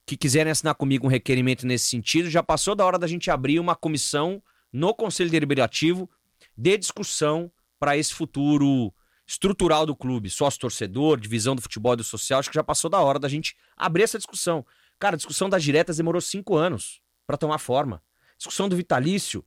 [0.07, 3.61] que quiserem assinar comigo um requerimento nesse sentido, já passou da hora da gente abrir
[3.61, 4.43] uma comissão
[4.73, 6.09] no Conselho Deliberativo
[6.57, 8.95] de discussão para esse futuro
[9.27, 12.41] estrutural do clube, sócio-torcedor, divisão do futebol e do social.
[12.41, 14.65] Acho que já passou da hora da gente abrir essa discussão.
[14.99, 18.03] Cara, a discussão das diretas demorou cinco anos para tomar forma.
[18.39, 19.45] Discussão do vitalício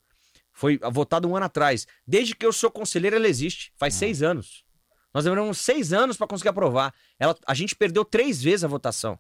[0.53, 1.88] foi votada um ano atrás.
[2.06, 3.74] Desde que eu sou conselheiro, ela existe.
[3.76, 4.64] Faz seis anos.
[5.15, 6.93] Nós demoramos seis anos para conseguir aprovar.
[7.17, 9.17] Ela, a gente perdeu três vezes a votação.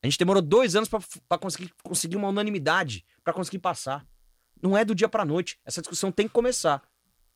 [0.00, 4.06] A gente demorou dois anos para conseguir, conseguir uma unanimidade, para conseguir passar.
[4.62, 5.58] Não é do dia para noite.
[5.64, 6.80] Essa discussão tem que começar.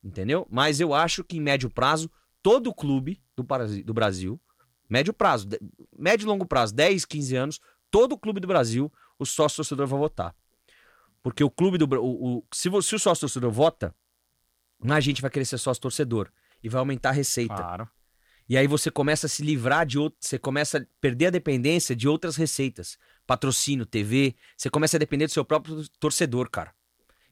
[0.01, 0.47] Entendeu?
[0.49, 2.09] Mas eu acho que em médio prazo,
[2.41, 3.45] todo clube do,
[3.83, 4.39] do Brasil,
[4.89, 5.49] médio prazo,
[5.99, 7.59] médio e longo prazo, 10, 15 anos,
[7.91, 8.89] todo clube do Brasil,
[9.19, 10.33] o sócio torcedor vai votar.
[11.21, 13.93] Porque o clube do o, o- se, se o sócio torcedor vota,
[14.79, 16.31] mais gente vai querer ser sócio torcedor
[16.63, 17.53] e vai aumentar a receita.
[17.53, 17.89] Claro.
[18.49, 21.95] E aí você começa a se livrar de outro, você começa a perder a dependência
[21.95, 26.73] de outras receitas, patrocínio, TV, você começa a depender do seu próprio torcedor, cara.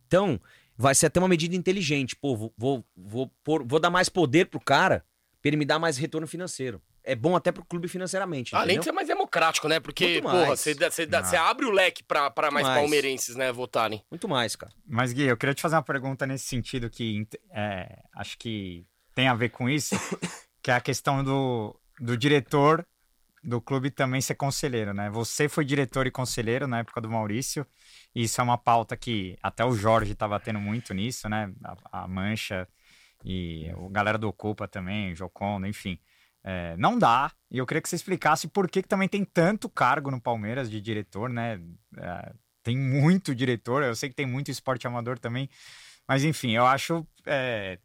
[0.08, 0.40] Então,
[0.78, 4.46] vai ser até uma medida inteligente, pô, vou vou, vou, pôr- vou dar mais poder
[4.48, 5.06] pro cara
[5.42, 6.82] pra ele me dar mais retorno financeiro.
[7.08, 9.80] É bom até pro clube financeiramente, Além de ser mais democrático, né?
[9.80, 11.24] Porque, porra, você, Ah.
[11.24, 12.80] você abre o leque pra, pra mais mais.
[12.80, 14.04] palmeirenses, né, votarem.
[14.10, 14.74] Muito mais, cara.
[14.88, 19.28] Mas, Gui, eu queria te fazer uma pergunta nesse sentido que é, acho que tem
[19.28, 19.96] a ver com isso,
[20.66, 22.84] que é a questão do, do diretor
[23.44, 25.12] do clube também ser conselheiro, né?
[25.12, 27.68] Você foi diretor e conselheiro na época do Maurício,
[28.16, 31.54] e isso é uma pauta que até o Jorge está batendo muito nisso, né?
[31.64, 32.68] A, a Mancha
[33.24, 36.00] e o galera do Ocupa também, Jocondo, enfim.
[36.44, 37.32] É, não dá.
[37.52, 40.68] E eu queria que você explicasse por que, que também tem tanto cargo no Palmeiras
[40.68, 41.62] de diretor, né?
[41.96, 42.34] É,
[42.64, 45.48] tem muito diretor, eu sei que tem muito esporte amador também.
[46.08, 47.78] Mas enfim, eu acho é,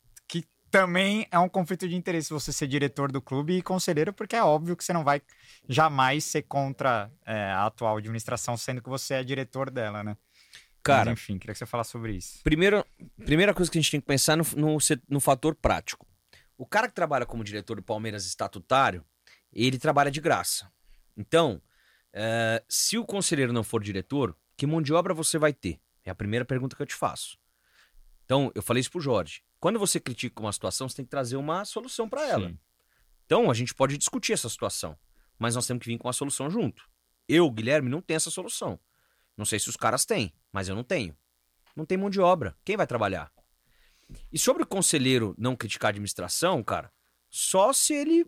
[0.70, 4.42] também é um conflito de interesse você ser diretor do clube e conselheiro, porque é
[4.42, 5.20] óbvio que você não vai
[5.68, 10.16] jamais ser contra é, a atual administração, sendo que você é diretor dela, né?
[10.82, 12.40] Cara, Mas, enfim, queria que você falasse sobre isso.
[12.42, 12.84] Primeiro,
[13.24, 14.78] primeira coisa que a gente tem que pensar no, no,
[15.08, 16.06] no fator prático.
[16.56, 19.04] O cara que trabalha como diretor do Palmeiras estatutário,
[19.52, 20.70] ele trabalha de graça.
[21.16, 21.60] Então,
[22.12, 25.80] eh, se o conselheiro não for diretor, que mão de obra você vai ter?
[26.04, 27.38] É a primeira pergunta que eu te faço.
[28.24, 29.42] Então, eu falei isso pro Jorge.
[29.60, 32.48] Quando você critica uma situação, você tem que trazer uma solução para ela.
[32.48, 32.58] Sim.
[33.26, 34.98] Então, a gente pode discutir essa situação,
[35.38, 36.88] mas nós temos que vir com a solução junto.
[37.28, 38.80] Eu, Guilherme, não tenho essa solução.
[39.36, 41.16] Não sei se os caras têm, mas eu não tenho.
[41.76, 42.56] Não tem mão de obra.
[42.64, 43.30] Quem vai trabalhar?
[44.32, 46.90] E sobre o conselheiro não criticar a administração, cara,
[47.28, 48.26] só se ele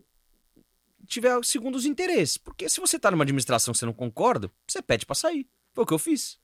[1.05, 2.37] tiver segundo os interesses.
[2.37, 5.47] Porque se você tá numa administração que você não concorda, você pede pra sair.
[5.73, 6.39] Foi o que eu fiz.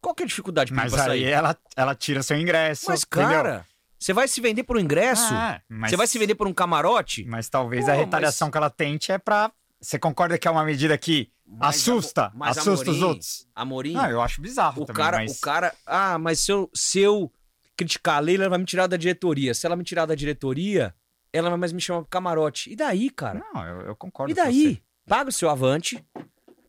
[0.00, 1.30] Qual que é a dificuldade de pedir Mas pra aí sair?
[1.30, 2.86] ela, ela tira seu ingresso.
[2.88, 3.28] Mas, entendeu?
[3.28, 3.66] cara,
[4.02, 5.32] você vai se vender por um ingresso?
[5.32, 7.24] Ah, mas- Você vai se vender por um camarote?
[7.24, 9.52] Mas talvez Pô, a retaliação que ela tente é pra.
[9.80, 12.32] Você concorda que é uma medida que Mas, assusta?
[12.34, 13.48] mas, assusta os Amorim, outros?
[13.54, 15.38] Amorim, Não, eu acho bizarro o também, cara, mas...
[15.38, 17.32] o cara, ah, mas se eu, se eu
[17.76, 19.54] criticar a Leila, ela vai me tirar da diretoria.
[19.54, 20.94] Se ela me tirar da diretoria,
[21.32, 22.70] ela vai mais me chamar pro camarote.
[22.72, 23.44] E daí, cara?
[23.54, 24.82] Não, eu, eu concordo E daí?
[25.06, 26.04] Paga o seu avante,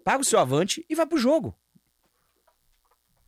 [0.03, 1.55] paga o seu avante e vai pro jogo.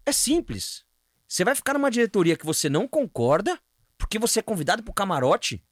[0.06, 0.84] É simples.
[1.28, 3.60] Você vai ficar numa diretoria que você não concorda
[4.06, 5.64] porque você é convidado pro camarote?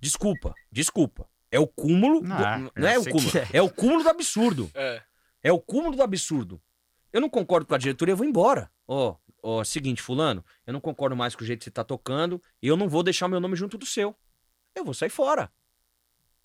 [0.00, 1.28] Desculpa, desculpa.
[1.50, 2.20] É o cúmulo.
[2.20, 3.38] do- Não, é, não é o cúmulo.
[3.38, 3.48] é.
[3.56, 4.70] É o cúmulo do absurdo.
[4.74, 5.02] É.
[5.42, 6.60] É o cúmulo do absurdo.
[7.12, 8.70] Eu não concordo com a diretoria, eu vou embora.
[8.86, 12.40] Ó, ó, seguinte, fulano, eu não concordo mais com o jeito que você tá tocando
[12.62, 14.14] e eu não vou deixar o meu nome junto do seu.
[14.74, 15.50] Eu vou sair fora.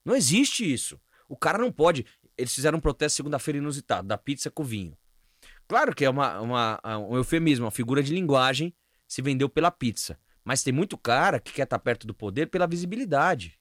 [0.06, 1.00] Não existe isso.
[1.28, 2.06] O cara não pode.
[2.38, 4.98] Eles fizeram um protesto segunda-feira inusitado, da pizza com vinho.
[5.68, 6.80] Claro que é uma, uma-
[7.10, 8.74] um eufemismo, uma figura de linguagem
[9.08, 10.18] se vendeu pela pizza.
[10.44, 13.60] Mas tem muito cara que quer estar perto do poder pela visibilidade.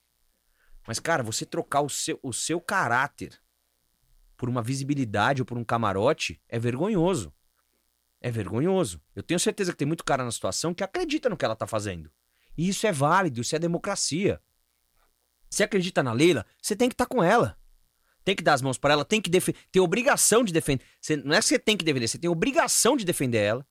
[0.86, 3.40] Mas, cara, você trocar o seu, o seu caráter
[4.36, 7.32] por uma visibilidade ou por um camarote é vergonhoso.
[8.20, 9.00] É vergonhoso.
[9.14, 11.66] Eu tenho certeza que tem muito cara na situação que acredita no que ela tá
[11.66, 12.10] fazendo.
[12.56, 14.40] E isso é válido, isso é democracia.
[15.48, 17.58] Se acredita na Leila, você tem que estar com ela.
[18.24, 20.84] Tem que dar as mãos para ela, tem que tem obrigação de defender.
[21.00, 23.66] Você- não é que você tem que defender, você tem obrigação de defender ela.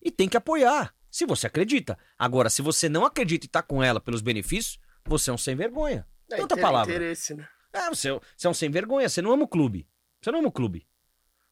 [0.00, 1.98] E tem que apoiar, se você acredita.
[2.18, 5.56] Agora, se você não acredita e tá com ela pelos benefícios, você é um sem
[5.56, 6.06] vergonha.
[6.30, 6.92] É, Tanta palavra.
[6.92, 7.48] interesse, né?
[7.72, 9.88] É, você, você é um sem vergonha, você não ama o clube.
[10.20, 10.86] Você não ama o clube.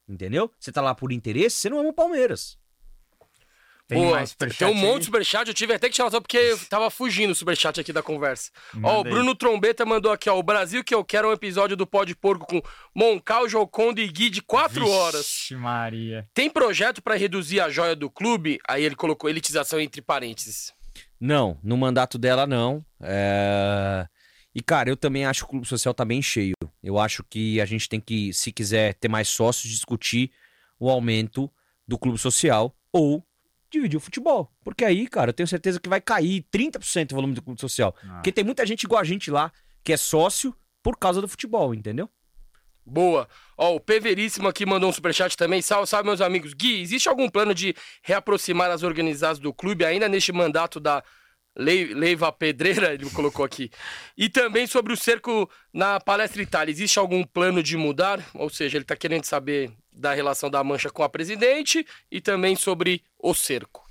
[0.07, 0.53] Entendeu?
[0.61, 2.59] Você tá lá por interesse, você não ama o Palmeiras.
[3.87, 6.19] Tem Pô, mais tem superchat um monte de superchat, eu tive até que tirar só
[6.19, 8.51] porque eu tava fugindo o superchat aqui da conversa.
[8.75, 9.15] ó, o Manda aí.
[9.15, 10.39] Bruno Trombeta mandou aqui, ó.
[10.39, 12.63] O Brasil que eu quero é um episódio do Pó de Porco com
[12.95, 15.27] Moncal, Jocondo e Gui de quatro horas.
[15.27, 16.27] Vixe, Maria.
[16.33, 18.59] Tem projeto pra reduzir a joia do clube?
[18.67, 20.73] Aí ele colocou elitização entre parênteses.
[21.21, 22.85] Não, no mandato dela não.
[23.03, 24.07] É,
[24.55, 26.55] E, cara, eu também acho que o clube social tá bem cheio.
[26.83, 30.31] Eu acho que a gente tem que, se quiser ter mais sócios, discutir
[30.79, 31.51] o aumento
[31.87, 33.23] do clube social ou
[33.75, 34.51] dividir o futebol.
[34.65, 37.95] Porque aí, cara, eu tenho certeza que vai cair 30% o volume do clube social.
[38.03, 38.15] Ah.
[38.15, 39.53] Porque tem muita gente igual a gente lá
[39.83, 42.09] que é sócio por causa do futebol, entendeu?
[42.87, 43.27] Boa.
[43.57, 45.63] Ó, o P Veríssimo aqui mandou um superchat também.
[45.63, 46.53] Salve, salve, meus amigos.
[46.53, 51.03] Gui, existe algum plano de reaproximar as organizadas do clube ainda neste mandato da
[51.57, 52.93] Lei- Leiva Pedreira?
[52.95, 53.71] Ele colocou aqui.
[54.19, 56.71] E também sobre o cerco na Palestra Itália.
[56.73, 58.23] Existe algum plano de mudar?
[58.35, 62.57] Ou seja, ele tá querendo saber da relação da Mancha com a presidente e também
[62.57, 63.85] sobre o cerco.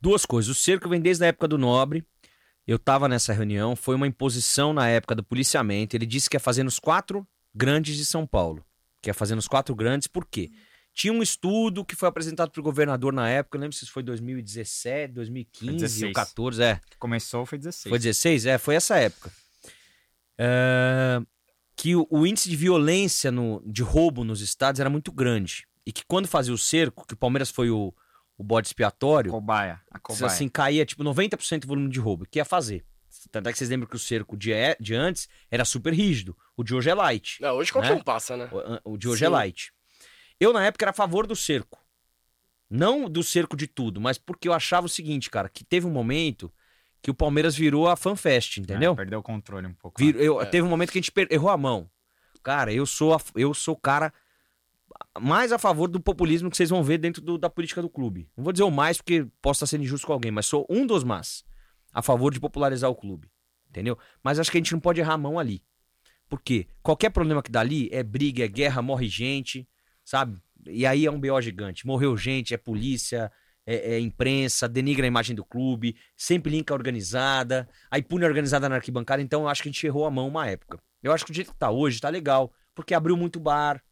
[0.00, 0.50] Duas coisas.
[0.50, 2.04] O cerco vem desde a época do Nobre.
[2.66, 3.74] Eu tava nessa reunião.
[3.74, 5.96] Foi uma imposição na época do policiamento.
[5.96, 8.64] Ele disse que ia fazer nos quatro grandes de São Paulo.
[9.00, 10.50] Que ia fazer nos quatro grandes, por quê?
[10.94, 13.56] Tinha um estudo que foi apresentado pro governador na época.
[13.56, 16.12] Eu lembro se foi 2017, 2015 ou 16.
[16.12, 16.62] 14.
[16.62, 16.80] É.
[16.98, 17.90] Começou, foi 16.
[17.90, 18.46] Foi 16?
[18.46, 19.32] É, foi essa época.
[20.38, 21.20] É,
[21.82, 25.66] que o, o índice de violência no- de roubo nos estados era muito grande.
[25.84, 27.92] E que quando fazia o cerco, que o Palmeiras foi o,
[28.38, 29.80] o bode expiatório, Cobaia.
[29.90, 30.26] A cobaia.
[30.26, 32.22] assim, caía tipo 90% do volume de roubo.
[32.22, 32.84] O que ia fazer?
[33.32, 36.36] Tanto é que vocês lembram que o cerco de, é- de antes era super rígido.
[36.56, 37.40] O de hoje é light.
[37.40, 37.96] Não, hoje qualquer Né?
[37.96, 38.48] um passa, né?
[38.84, 39.24] O, o de hoje Sim.
[39.24, 39.72] é light.
[40.38, 41.80] Eu, na época, era a favor do cerco.
[42.70, 45.90] Não do cerco de tudo, mas porque eu achava o seguinte, cara, que teve um
[45.90, 46.52] momento
[47.02, 48.92] que o Palmeiras virou a fanfest, entendeu?
[48.92, 50.00] É, perdeu o controle um pouco.
[50.02, 50.46] Vir- eu- É.
[50.46, 51.90] Teve um momento que a gente per- errou a mão.
[52.42, 54.12] Cara, eu sou, a- eu sou o cara
[55.20, 58.28] mais a favor do populismo que vocês vão ver dentro do- da política do clube.
[58.36, 60.86] Não vou dizer o mais porque posso estar sendo injusto com alguém, mas sou um
[60.86, 61.44] dos mais
[61.92, 63.28] a favor de popularizar o clube.
[63.68, 63.98] Entendeu?
[64.22, 65.62] Mas acho que a gente não pode errar a mão ali.
[66.28, 66.66] Por quê?
[66.82, 69.66] Qualquer problema que dá ali é briga, é guerra, morre gente,
[70.04, 70.38] sabe?
[70.66, 71.86] E aí é um BO gigante.
[71.86, 73.32] Morreu gente, é polícia,
[73.66, 78.76] é, é imprensa, denigra a imagem do clube, sempre linka organizada, aí pune organizada na
[78.76, 79.22] arquibancada.
[79.22, 80.78] Então eu acho que a gente errou a mão uma época.
[81.02, 83.82] Eu acho que o jeito que tá hoje tá legal, porque abriu muito bar,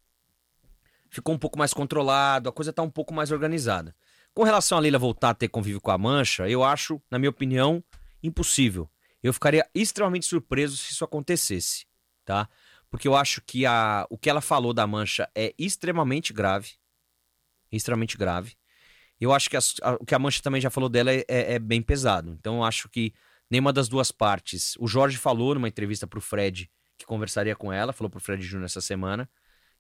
[1.11, 3.95] ficou um pouco mais controlado, a coisa tá um pouco mais organizada.
[4.33, 7.31] Com relação a Leila voltar a ter convívio com a Mancha, eu acho, na minha
[7.31, 7.83] opinião,
[8.23, 8.89] impossível.
[9.23, 11.85] Eu ficaria extremamente surpreso se isso acontecesse,
[12.25, 12.49] tá?
[12.89, 16.75] Porque eu acho que a, o que ela falou da Mancha é extremamente grave.
[17.71, 18.57] Extremamente grave.
[19.21, 21.55] Eu acho que as, a, o que a Mancha também já falou dela é, é,
[21.55, 22.31] é, bem pesado.
[22.39, 23.13] Então eu acho que
[23.51, 24.77] nenhuma das duas partes.
[24.79, 28.67] O Jorge falou numa entrevista pro Fred que conversaria com ela, falou pro Fred Júnior
[28.67, 29.29] essa semana,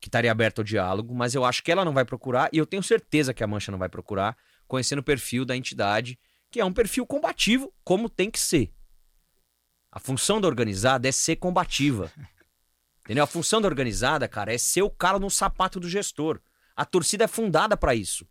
[0.00, 2.64] que estaria aberto ao diálogo, mas eu acho que ela não vai procurar, e eu
[2.64, 4.36] tenho certeza que a Mancha não vai procurar,
[4.66, 6.18] conhecendo o perfil da entidade,
[6.50, 8.72] que é um perfil combativo, como tem que ser.
[9.92, 12.10] A função da organizada é ser combativa.
[13.04, 13.24] Entendeu?
[13.24, 16.40] A função da organizada, cara, é ser o cara no sapato do gestor.
[16.74, 18.26] A torcida é fundada para isso.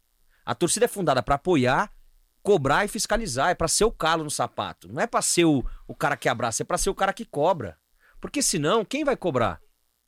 [0.45, 1.91] A torcida é fundada para apoiar,
[2.41, 3.49] cobrar e fiscalizar.
[3.49, 4.87] É para ser o calo no sapato.
[4.91, 7.25] Não é para ser o, o cara que abraça, é para ser o cara que
[7.25, 7.77] cobra.
[8.19, 9.61] Porque senão, quem vai cobrar?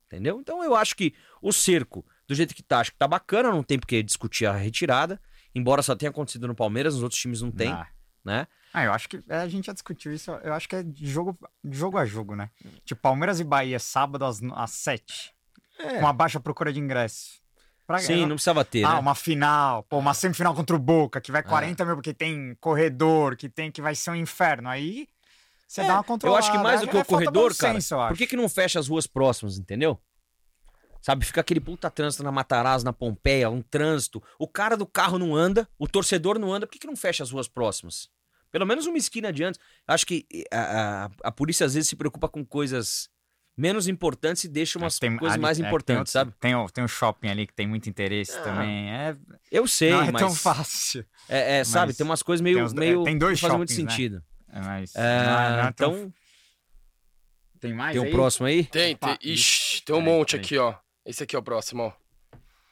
[0.06, 0.38] Entendeu?
[0.40, 3.62] Então eu acho que o cerco, do jeito que tá, acho que tá bacana, não
[3.62, 5.20] tem porque discutir a retirada.
[5.54, 7.86] Embora só tenha acontecido no Palmeiras, nos outros times não tem, Ah.
[8.24, 8.46] né?
[8.74, 10.30] Ah, eu acho que é, a gente já discutiu isso.
[10.30, 12.50] Eu acho que é de jogo, de jogo a jogo, né?
[12.86, 15.34] Tipo, Palmeiras e Bahia, sábado às, às 7.
[15.76, 17.41] Com uma baixa procura de ingresso.
[17.86, 18.98] Pra- Sim, não precisava ter, Ah, né?
[19.00, 21.44] uma final, pô, uma semifinal contra o Boca, que vai É.
[21.44, 24.68] 40 mil porque tem corredor, que tem que vai ser um inferno.
[24.68, 25.08] Aí
[25.66, 26.38] você É, dá uma Eu controlada.
[26.44, 28.48] acho que mais do É- que o corredor, cara, senso, eu por que, que não
[28.48, 29.98] fecha as ruas próximas, entendeu?
[31.00, 34.22] Sabe, fica aquele puta trânsito na Matarazzo, na Pompeia, um trânsito.
[34.38, 37.24] O cara do carro não anda, o torcedor não anda, por que, que não fecha
[37.24, 38.08] as ruas próximas?
[38.52, 39.58] Pelo menos uma esquina adiante.
[39.88, 43.08] Acho que a, a, a polícia às vezes se preocupa com coisas
[43.56, 46.34] menos importantes e deixa umas Tem- coisas ali- mais é, tem importantes, outro- sabe?
[46.40, 48.90] Tem o, tem o shopping ali que tem muito interesse Ah, também.
[48.90, 49.16] É,
[49.50, 50.22] Eu sei, não é mas.
[50.22, 51.04] tão fácil.
[51.28, 52.56] É, é, sabe, tem umas coisas meio.
[52.56, 53.74] tem os- é, meio tem dois faz muito né?
[53.76, 54.22] sentido.
[54.48, 56.14] É, mas É, não é- não é tão- então,
[57.60, 58.10] Tem mais tem um aí?
[58.10, 58.64] próximo aí?
[58.64, 59.18] Tem, tem.
[59.22, 60.74] Ixi, tem um monte aqui, ó.
[61.04, 61.92] Esse aqui é o próximo, ó.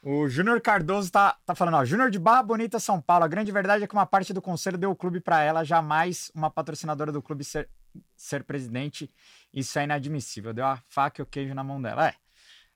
[0.03, 3.25] O Júnior Cardoso tá, tá falando, ó, Júnior de Barra Bonita, São Paulo.
[3.25, 6.31] A grande verdade é que uma parte do conselho deu o clube pra ela, jamais
[6.35, 7.69] uma patrocinadora do clube ser,
[8.17, 9.11] ser presidente.
[9.53, 10.55] Isso é inadmissível.
[10.55, 12.09] Deu a faca e o queijo na mão dela.
[12.09, 12.15] É.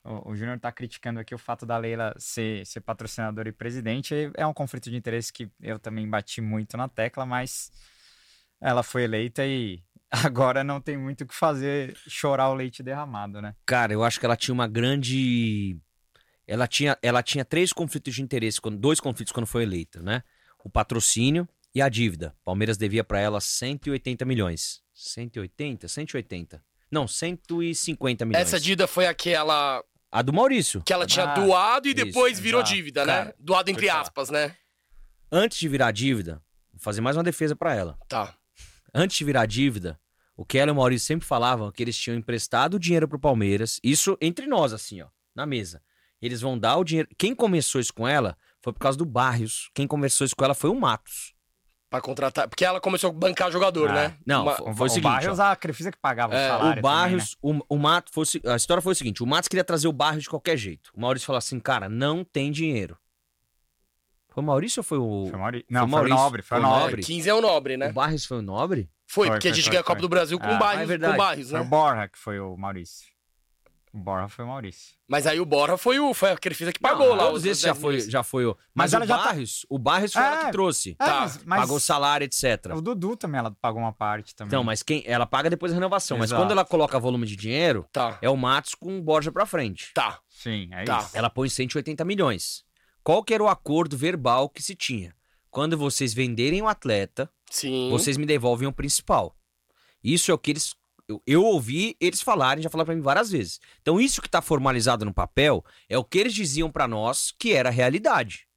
[0.03, 4.31] O, o Júnior tá criticando aqui o fato da Leila ser, ser patrocinadora e presidente.
[4.35, 7.71] É um conflito de interesse que eu também bati muito na tecla, mas
[8.61, 9.81] ela foi eleita e
[10.23, 13.55] agora não tem muito o que fazer chorar o leite derramado, né?
[13.65, 15.79] Cara, eu acho que ela tinha uma grande.
[16.47, 20.23] Ela tinha, ela tinha três conflitos de interesse, quando- dois conflitos quando foi eleita, né?
[20.63, 22.35] O patrocínio e a dívida.
[22.43, 24.81] Palmeiras devia pra ela 180 milhões.
[24.93, 25.87] 180?
[25.87, 26.63] 180.
[26.91, 28.41] Não, 150 milhões.
[28.47, 30.81] Essa dívida foi aquela A do Maurício.
[30.85, 32.75] que ela tinha Ah, doado e isso, depois virou exato.
[32.75, 33.13] dívida, né?
[33.13, 34.55] Cara, Doado entre aspas, né?
[35.31, 36.41] Antes de virar dívida,
[36.71, 37.97] vou fazer mais uma defesa pra ela.
[38.07, 38.35] Tá.
[38.93, 39.99] Antes de virar dívida,
[40.37, 43.79] o que ela e o Maurício sempre falavam que eles tinham emprestado dinheiro pro Palmeiras.
[43.83, 45.81] Isso entre nós, assim, ó, na mesa.
[46.21, 47.09] Eles vão dar o dinheiro.
[47.17, 49.69] Quem começou isso com ela foi por causa do Barrios.
[49.73, 51.33] Quem começou isso com ela foi o Matos.
[51.89, 52.47] Pra contratar.
[52.49, 54.17] Porque ela começou a bancar jogador, Ah, né?
[54.25, 56.47] não, Uma- foi- O, o o seguinte, Barrios, a Crefisa que pagava É, o o
[56.47, 56.81] salário o também, né?
[56.81, 59.87] Barrios, o, o Matos, foi, o a história foi o seguinte: o Matos queria trazer
[59.87, 60.89] o Barrios de qualquer jeito.
[60.95, 62.97] O Maurício falou assim, cara, não tem dinheiro.
[64.29, 65.27] Foi o Maurício ou foi o.
[65.29, 65.65] Foi o Mauri...
[65.69, 66.17] Não, foi, Maurício.
[66.17, 66.85] o Nobre, foi o Foi o Nobre.
[66.91, 67.03] Nobre.
[67.03, 67.89] 15 é o nobre, né?
[67.89, 68.89] O Barrios foi o Nobre?
[69.07, 70.83] Foi, Foi, porque a foi, gente foi, ganha a Copa do Brasil com Ah, Barrios,
[70.83, 71.13] é verdade.
[71.13, 71.69] com Barrios, Foi o né?
[71.69, 73.07] Borja que foi o Maurício.
[73.95, 74.93] O Borja foi o Maurício.
[75.07, 77.23] Mas aí o Bora foi o foi a Crefisa que pagou Não, lá.
[77.27, 78.49] Todos os esses já 10 foi, já foi o.
[78.73, 80.97] Mas Mas, ela o já tá- Barrios, o Barrios foi ela É, que trouxe.
[80.99, 82.73] É, Tá, mas, mas Pagou salário, etc.
[82.75, 84.49] o Dudu também ela pagou uma parte também.
[84.49, 85.01] Então, mas quem.
[85.05, 86.17] Ela paga depois da renovação.
[86.17, 86.41] Mas Exato.
[86.41, 89.91] quando ela coloca volume de dinheiro, Tá, é o Matos com o Borja pra frente.
[89.93, 90.19] tá.
[90.27, 90.97] Sim, é Tá.
[90.99, 91.17] isso.
[91.17, 92.65] Ela põe 180 milhões.
[93.01, 95.15] Qual que era o acordo verbal que se tinha?
[95.49, 97.89] Quando vocês venderem o atleta, Sim.
[97.89, 99.33] vocês me devolvem o principal.
[100.03, 100.75] Isso é o que eles.
[101.07, 103.59] Eu, eu ouvi eles falarem, já falaram pra mim várias vezes.
[103.81, 107.53] Então, isso que tá formalizado no papel é o que eles diziam pra nós que
[107.53, 108.47] era a realidade.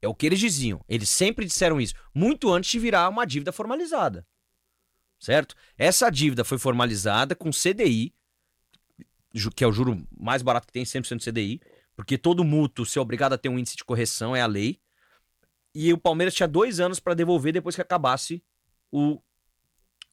[0.00, 0.84] É o que eles diziam.
[0.88, 4.26] Eles sempre disseram isso, muito antes de virar uma dívida formalizada.
[5.18, 5.56] Certo?
[5.76, 8.14] Essa dívida foi formalizada com CDI,
[9.56, 11.60] que é o juro mais barato que tem, 100% CDI,
[11.96, 14.80] porque todo mútuo, se é obrigado a ter um índice de correção, é a lei.
[15.74, 18.42] E o Palmeiras tinha dois anos para devolver depois que acabasse
[18.90, 19.20] o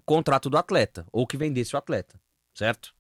[0.06, 2.20] contrato do atleta, ou que vendesse o atleta,
[2.54, 2.94] certo?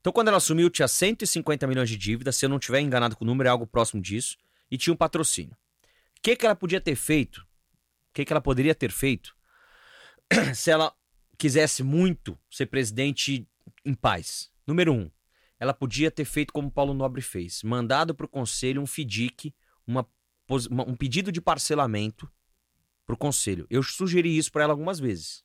[0.00, 3.24] Então, quando ela assumiu, tinha 150 milhões de dívida, se eu não estiver enganado com
[3.24, 4.36] o número, é algo próximo disso,
[4.70, 5.52] e tinha um patrocínio.
[5.52, 7.38] O que, que ela podia ter feito?
[7.38, 9.34] O que, que ela poderia ter feito
[10.54, 10.94] se ela
[11.38, 13.48] quisesse muito ser presidente
[13.84, 15.10] em paz, número um,
[15.58, 18.86] ela podia ter feito como Paulo Nobre fez, mandado para o conselho um
[20.46, 22.30] pos- uma- um pedido de parcelamento
[23.06, 23.66] para o conselho.
[23.68, 25.43] Eu sugeri isso para ela algumas vezes,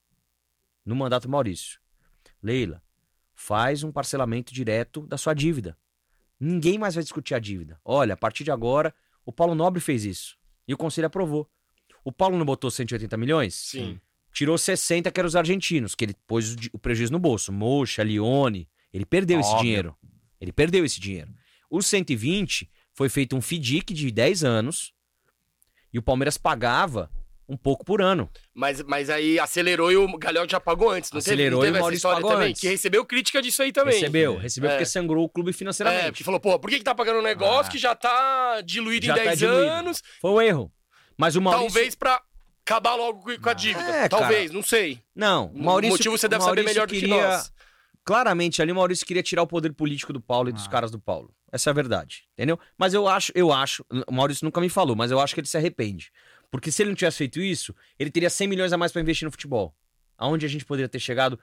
[0.89, 1.79] no mandato Maurício.
[2.41, 2.81] Leila,
[3.35, 5.77] faz um parcelamento direto da sua dívida.
[6.39, 7.79] Ninguém mais vai discutir a dívida.
[7.85, 8.93] Olha, a partir de agora,
[9.23, 10.37] o Paulo Nobre fez isso.
[10.67, 11.47] E o conselho aprovou.
[12.03, 13.53] O Paulo não botou 180 milhões?
[13.53, 13.99] Sim.
[14.33, 17.51] Tirou 60, que eram os argentinos, que ele pôs o, prejuízo no bolso.
[17.51, 18.67] Mocha, Lione.
[18.91, 19.63] Ele perdeu esse Óbvio.
[19.63, 19.97] dinheiro.
[20.41, 21.31] Ele perdeu esse dinheiro.
[21.69, 24.93] Os 120 foi feito um FIDIC de 10 anos
[25.93, 27.11] e o Palmeiras pagava
[27.49, 28.29] um pouco por ano.
[28.53, 31.45] Mas, mas aí acelerou e o Galhão já pagou antes, não Acelerou teve?
[31.49, 32.49] e o Não teve essa Maurício história pagou também?
[32.49, 32.61] antes.
[32.61, 33.95] Que recebeu crítica disso aí também.
[33.95, 34.73] Recebeu, recebeu É.
[34.73, 36.11] porque sangrou o clube É, financeiramente.
[36.11, 37.71] porque falou, pô, por que, que tá pagando um negócio Ah.
[37.71, 39.69] que já tá diluído Já em tá 10 diluído.
[39.71, 40.03] anos?
[40.21, 40.71] Foi um erro.
[41.17, 41.67] Mas o Maurício...
[41.73, 42.21] Talvez pra
[42.65, 43.89] acabar logo com- a dívida.
[43.89, 44.99] É, Talvez, não sei.
[45.15, 45.93] Não, o O Maurício...
[45.97, 47.51] motivo você deve o saber Maurício melhor do que queria- nós.
[48.05, 50.69] Claramente ali o Maurício queria tirar o poder político do Paulo e dos Ah.
[50.69, 51.33] caras do Paulo.
[51.51, 52.59] Essa é a verdade, entendeu?
[52.77, 55.47] Mas eu acho, eu acho, o Maurício nunca me falou, mas eu acho que ele
[55.47, 56.11] se arrepende.
[56.51, 59.25] Porque se ele não tivesse feito isso, ele teria 100 milhões a mais pra investir
[59.25, 59.75] no futebol.
[60.17, 61.39] Aonde a gente poderia ter chegado,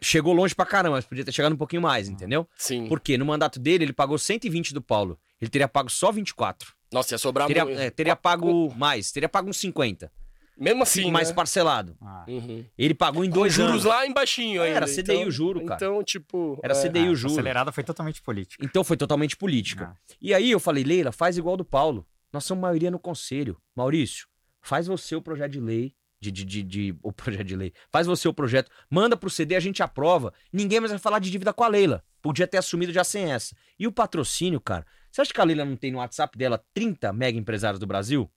[0.00, 2.48] chegou longe pra caramba, mas podia ter chegado um pouquinho mais, entendeu?
[2.56, 2.86] Sim.
[2.88, 5.18] Porque no mandato dele ele pagou 120 do Paulo.
[5.40, 6.72] Ele teria pago só 24.
[6.92, 7.78] Nossa, ia sobrar Teria, muito.
[7.78, 10.10] é, teria pago mais, teria pago uns 50,
[10.56, 11.34] Mesmo assim, mais né?
[11.34, 11.96] parcelado.
[12.00, 12.64] Ah, Uhum.
[12.76, 13.84] Ele pagou em Com dois juros anos.
[13.84, 14.76] lá embaixinho ainda.
[14.78, 15.74] Era CDI então, o juro, cara.
[15.76, 16.58] Então, tipo...
[16.64, 16.82] Era é.
[16.82, 17.32] CDI o a juro.
[17.34, 18.64] acelerada foi totalmente política.
[18.64, 19.92] Então foi totalmente política.
[19.94, 20.14] Ah.
[20.20, 22.04] E aí eu falei, Leila, faz igual do Paulo.
[22.32, 23.56] Nós somos maioria no conselho.
[23.76, 24.26] Maurício,
[24.60, 25.94] faz você o projeto de lei.
[26.20, 27.72] De, de, de, de- o projeto de lei.
[27.92, 30.34] Faz você o projeto, manda pro CD, a gente aprova.
[30.52, 32.04] Ninguém mais vai falar de dívida com a Leila.
[32.20, 33.54] Podia ter assumido já sem essa.
[33.78, 34.84] E o patrocínio, cara.
[35.12, 38.28] Você acha que a Leila não tem no WhatsApp dela 30 mega empresários do Brasil?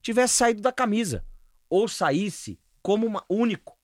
[0.00, 1.24] Tivesse saído da camisa.
[1.68, 3.76] Ou saísse como uma, único.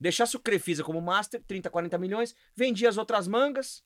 [0.00, 3.82] Deixasse o Crefisa como master, 30, 40 milhões, vendia as outras mangas.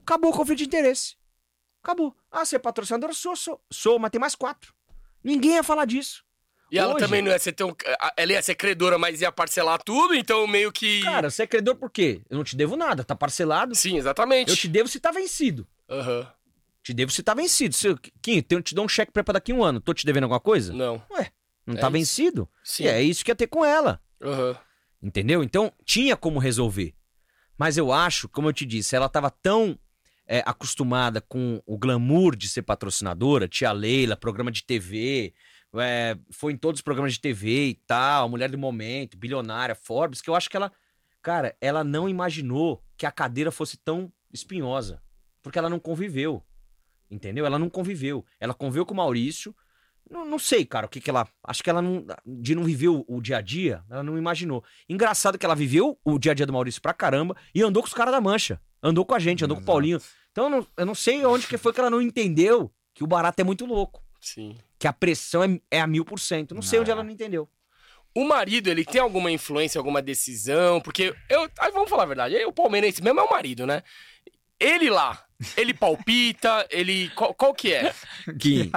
[0.00, 1.16] Acabou o conflito de interesse.
[1.82, 2.14] Acabou.
[2.30, 3.14] Ah, você é patrocinador?
[3.14, 3.64] Sou, sou.
[3.72, 4.74] Sou, mas tem mais quatro.
[5.22, 6.22] Ninguém ia falar disso.
[6.70, 7.74] E ela Hoje- também não ia ser tão...
[8.16, 11.00] Ela ia ser credora, mas ia parcelar tudo, então meio que...
[11.02, 12.20] Cara, você é credor por quê?
[12.28, 13.74] Eu não te devo nada, tá parcelado.
[13.74, 14.50] Sim, exatamente.
[14.50, 15.66] Eu te devo se tá vencido.
[15.88, 16.30] Aham.
[16.82, 17.74] Te devo se tá vencido.
[17.74, 19.80] Se eu, Kim, eu te dou um cheque pra daqui um ano.
[19.80, 20.72] Tô te devendo alguma coisa?
[20.72, 21.02] Não.
[21.66, 21.90] Não É tá isso.
[21.90, 22.48] vencido?
[22.62, 22.84] Sim.
[22.84, 24.00] E é isso que ia ter com ela.
[24.22, 24.56] Aham.
[25.02, 25.42] Entendeu?
[25.42, 26.94] Então tinha como resolver.
[27.56, 29.78] Mas eu acho, como eu te disse, ela estava tão
[30.28, 35.32] é, acostumada com o glamour de ser patrocinadora, tia Leila, programa de TV,
[35.76, 40.20] é, foi em todos os programas de TV e tal, Mulher do Momento, Bilionária, Forbes,
[40.20, 40.70] que eu acho que ela,
[41.22, 45.02] cara, ela não imaginou que a cadeira fosse tão espinhosa.
[45.42, 46.42] Porque ela não conviveu.
[47.10, 47.46] Entendeu?
[47.46, 48.24] Ela não conviveu.
[48.38, 49.54] Ela conviveu com o Maurício.
[50.10, 51.26] Não, não sei, cara, o que que ela.
[51.44, 52.04] Acho que ela não.
[52.26, 54.64] De não viver o, o dia a dia, ela não imaginou.
[54.88, 57.86] Engraçado que ela viveu o dia a dia do Maurício pra caramba e andou com
[57.86, 58.60] os caras da mancha.
[58.82, 59.72] Andou com a gente, andou com o Exato.
[59.72, 60.00] Paulinho.
[60.38, 63.08] Então eu não, eu não sei onde que foi que ela não entendeu que o
[63.08, 64.00] barato é muito louco.
[64.20, 64.56] Sim.
[64.78, 66.54] Que a pressão é, é a mil por cento.
[66.54, 66.94] Não sei onde Ah.
[66.94, 67.48] ela não entendeu.
[68.14, 70.80] O marido, ele tem alguma influência, alguma decisão?
[70.80, 71.50] Porque eu.
[71.58, 72.36] Aí vamos falar a verdade.
[72.44, 73.82] O palmeirense mesmo é o marido, né?
[74.60, 75.24] Ele lá,
[75.56, 77.10] ele palpita, ele.
[77.16, 77.92] Qual, qual que é?
[78.38, 78.70] Que.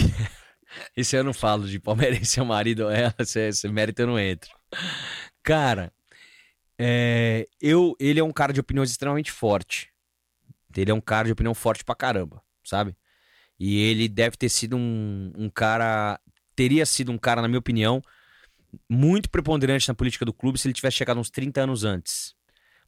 [0.96, 4.06] Isso eu não falo de palmeirense é o marido ou ela, esse, esse mérito eu
[4.06, 4.50] não entro.
[5.42, 5.92] Cara,
[6.78, 9.90] é, eu, ele é um cara de opiniões extremamente forte.
[10.80, 12.96] Ele é um cara de opinião forte pra caramba, sabe?
[13.58, 16.20] E ele deve ter sido um, um cara.
[16.54, 18.02] Teria sido um cara, na minha opinião,
[18.88, 22.34] muito preponderante na política do clube se ele tivesse chegado uns 30 anos antes.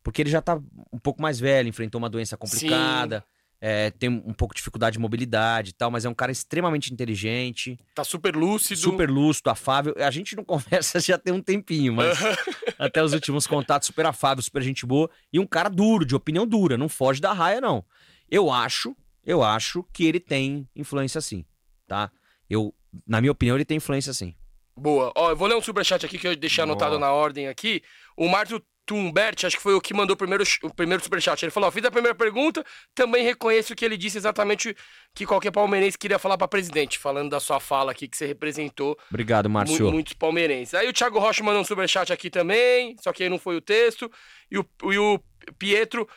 [0.02, 0.60] Porque ele já tá
[0.92, 3.24] um pouco mais velho, enfrentou uma doença complicada,
[3.60, 6.92] é, tem um pouco de dificuldade de mobilidade e tal, mas é um cara extremamente
[6.92, 8.80] inteligente, Tá super lúcido.
[8.80, 9.94] super lúcido, afável.
[9.98, 12.18] A gente não conversa já tem um tempinho, mas
[12.78, 15.10] até os últimos contatos, super afável, super gente boa.
[15.32, 17.84] E um cara duro, de opinião dura, não foge da raia, não.
[18.30, 21.44] Eu acho, eu acho que ele tem influência sim,
[21.86, 22.10] tá?
[22.48, 22.74] Eu,
[23.06, 24.34] na minha opinião, ele tem influência sim.
[24.76, 25.12] Boa.
[25.14, 26.72] Ó, eu vou ler um superchat aqui que eu deixei Boa.
[26.72, 27.82] anotado na ordem aqui.
[28.16, 31.44] O Márcio Tumbert, acho que foi o que mandou o primeiro, o primeiro superchat.
[31.44, 34.76] Ele falou: ó, fiz a primeira pergunta, também reconheço que ele disse exatamente
[35.14, 38.98] que qualquer palmeirense queria falar pra presidente, falando da sua fala aqui que você representou
[39.08, 39.92] Obrigado, mu- Márcio.
[39.92, 40.74] muitos palmeirenses.
[40.74, 43.60] Aí o Thiago Rocha mandou um superchat aqui também, só que aí não foi o
[43.60, 44.10] texto.
[44.50, 45.20] E o, e o
[45.56, 46.08] Pietro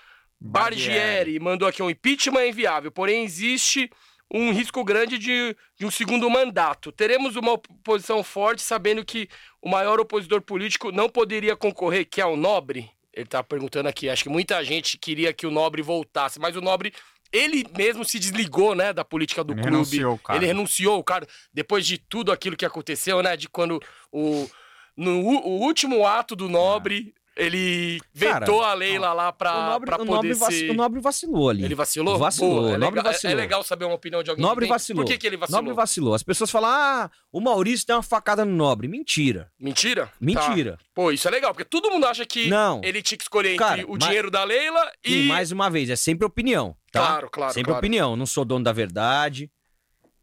[0.41, 3.89] Bargieri mandou aqui um impeachment é inviável, porém existe
[4.33, 6.91] um risco grande de, de um segundo mandato.
[6.91, 9.29] Teremos uma oposição forte, sabendo que
[9.63, 12.91] o maior opositor político não poderia concorrer, que é o Nobre.
[13.13, 14.09] Ele tá perguntando aqui.
[14.09, 16.93] Acho que muita gente queria que o Nobre voltasse, mas o Nobre,
[17.31, 19.75] ele mesmo se desligou, né, da política do Ele clube.
[19.75, 20.37] renunciou, cara.
[20.37, 23.81] Ele renunciou, cara, depois de tudo aquilo que aconteceu, né, de quando
[24.11, 24.49] o
[24.97, 29.85] no o último ato do Nobre, ele Cara, vetou a Leila lá pra, o, Nobre,
[29.87, 30.69] pra o, poder Nobre vaci- ser...
[30.69, 31.63] o Nobre vacilou ali.
[31.65, 32.17] Ele vacilou?
[32.17, 33.31] Vacilou, Boa, é, o Nobre legal, é- vacilou.
[33.33, 35.03] é legal saber uma opinião de alguém Nobre vacilou.
[35.03, 35.61] Por que, que ele vacilou?
[35.61, 36.13] Nobre vacilou.
[36.13, 38.87] As pessoas falam, ah, o Maurício tem uma facada no Nobre.
[38.87, 39.51] Mentira.
[39.59, 40.11] Mentira?
[40.21, 40.73] Mentira.
[40.77, 40.83] Tá.
[40.93, 42.81] Pô, isso é legal, porque todo mundo acha que Não.
[42.83, 45.27] ele tinha que escolher entre Cara, o mas- dinheiro da Leila E, e...
[45.27, 46.99] mais uma vez, é sempre opinião, tá?
[46.99, 47.79] Claro, claro, Sempre claro.
[47.79, 48.15] opinião.
[48.15, 49.49] Não sou dono da verdade.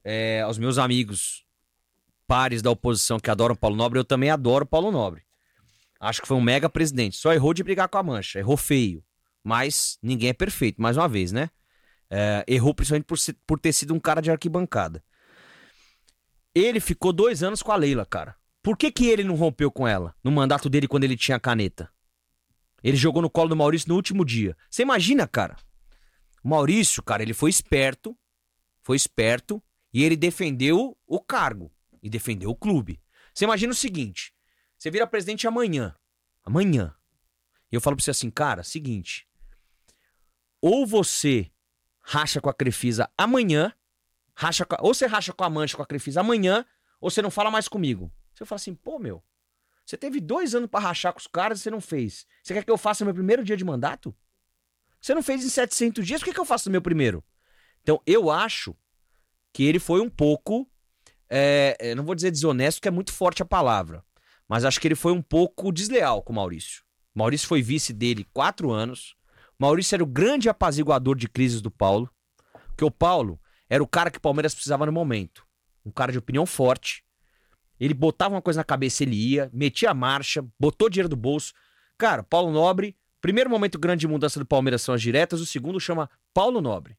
[0.04, 1.44] É, aos meus amigos
[2.26, 5.22] pares da oposição que adoram Paulo Nobre, eu também adoro Paulo Nobre.
[6.00, 7.16] Acho que foi um mega presidente.
[7.18, 8.38] Só errou de brigar com a mancha.
[8.38, 9.04] Errou feio.
[9.44, 11.50] Mas ninguém é perfeito, mais uma vez, né?
[12.10, 15.04] É, errou principalmente por, ser- por ter sido um cara de arquibancada.
[16.54, 18.34] Ele ficou dois anos com a Leila, cara.
[18.62, 21.90] Por que, que ele não rompeu com ela no mandato dele quando ele tinha caneta?
[22.82, 24.56] Ele jogou no colo do Maurício no último dia.
[24.70, 25.56] Você imagina, cara?
[26.42, 28.16] O Maurício, cara, ele foi esperto,
[28.82, 29.62] foi esperto
[29.92, 31.70] e ele defendeu o cargo
[32.02, 33.00] e defendeu o clube.
[33.34, 34.32] Você imagina o seguinte:
[34.80, 35.94] você vira presidente amanhã,
[36.42, 36.94] amanhã.
[37.70, 39.28] E eu falo pra você assim, cara, seguinte.
[40.60, 41.50] Ou você
[42.00, 43.74] racha com a Crefisa amanhã,
[44.34, 46.64] racha a- ou você racha com a Mancha com a Crefisa amanhã,
[46.98, 48.10] ou você não fala mais comigo.
[48.34, 49.22] Você fala assim, pô, meu,
[49.84, 52.26] você teve dois anos pra rachar com os caras e você não fez.
[52.42, 54.16] Você quer que eu faça meu primeiro dia de mandato?
[54.98, 57.22] Você não fez em 700 dias, por que, que eu faço no meu primeiro?
[57.82, 58.74] Então, eu acho
[59.52, 60.66] que ele foi um pouco.
[61.28, 64.02] é, não vou dizer desonesto, porque é muito forte a palavra.
[64.50, 66.82] Mas acho que ele foi um pouco desleal com o Maurício.
[67.14, 69.14] Maurício foi vice dele quatro anos.
[69.56, 72.10] Maurício era o grande apaziguador de crises do Paulo.
[72.66, 75.46] Porque o Paulo era o cara que o Palmeiras precisava no momento.
[75.86, 77.04] Um cara de opinião forte.
[77.78, 81.52] Ele botava uma coisa na cabeça, ele ia, metia a marcha, botou dinheiro do bolso.
[81.96, 85.78] Cara, Paulo Nobre, primeiro momento grande de mudança do Palmeiras são as diretas, o segundo
[85.78, 86.98] chama Paulo Nobre.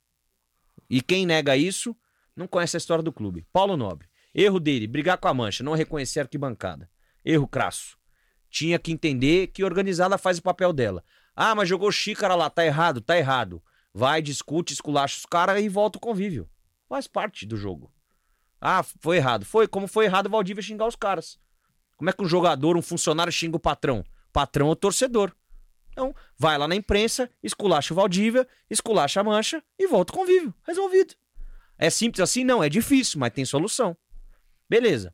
[0.89, 1.93] E quem nega isso
[2.33, 3.45] não conhece a história do clube.
[3.51, 4.07] Paulo Nobre.
[4.33, 6.89] Erro dele, brigar com a mancha, não reconhecer a arquibancada.
[7.23, 7.97] Erro crasso.
[8.49, 11.03] Tinha que entender que organizada faz o papel dela.
[11.35, 13.63] Ah, mas jogou xícara lá, tá errado, tá errado.
[13.93, 16.49] Vai, discute, esculacha os caras e volta o convívio.
[16.87, 17.91] Faz parte do jogo.
[18.59, 19.45] Ah, foi errado.
[19.45, 21.39] Foi, como foi errado o Valdívia xingar os caras.
[21.97, 24.03] Como é que um jogador, um funcionário xinga o patrão?
[24.33, 25.33] Patrão é o torcedor.
[25.91, 30.53] Então, vai lá na imprensa, esculacha o Valdívia, esculacha a mancha e volta o convívio.
[30.65, 31.15] Resolvido.
[31.77, 32.43] É simples assim?
[32.43, 33.95] Não, é difícil, mas tem solução.
[34.69, 35.13] Beleza.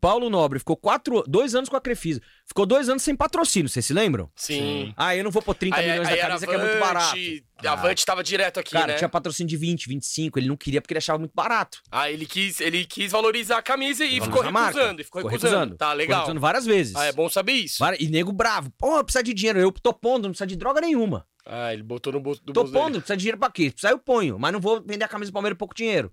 [0.00, 2.20] Paulo Nobre ficou quatro, dois anos com a Crefisa.
[2.46, 4.30] Ficou dois anos sem patrocínio, vocês se lembram?
[4.34, 4.92] Sim.
[4.96, 7.16] Ah, eu não vou pôr 30 Aí, milhões aí era camisa que é muito barato.
[7.64, 8.94] A Avante tava direto aqui, Cara, né?
[8.94, 11.82] tinha patrocínio de 20, 25, ele não queria porque ele achava muito barato.
[11.90, 14.78] Ah, ele quis, ele quis valorizar a camisa e ficou a marca.
[14.78, 15.00] recusando.
[15.00, 15.76] E ficou, recusando.
[15.76, 16.18] Tá, Ficou legal.
[16.20, 16.96] recusando várias vezes.
[16.96, 17.82] Ah, é bom saber isso.
[17.98, 18.70] E nego bravo.
[18.78, 19.60] Pô, precisa de dinheiro.
[19.60, 21.26] Eu tô pondo, não precisa de droga nenhuma.
[21.44, 22.84] Ah, ele botou no bolso do Tô bolso dele.
[22.84, 23.70] pondo, precisa de dinheiro pra quê?
[23.70, 26.12] Precisa eu ponho, mas não vou vender a camisa do Palmeiras por pouco dinheiro.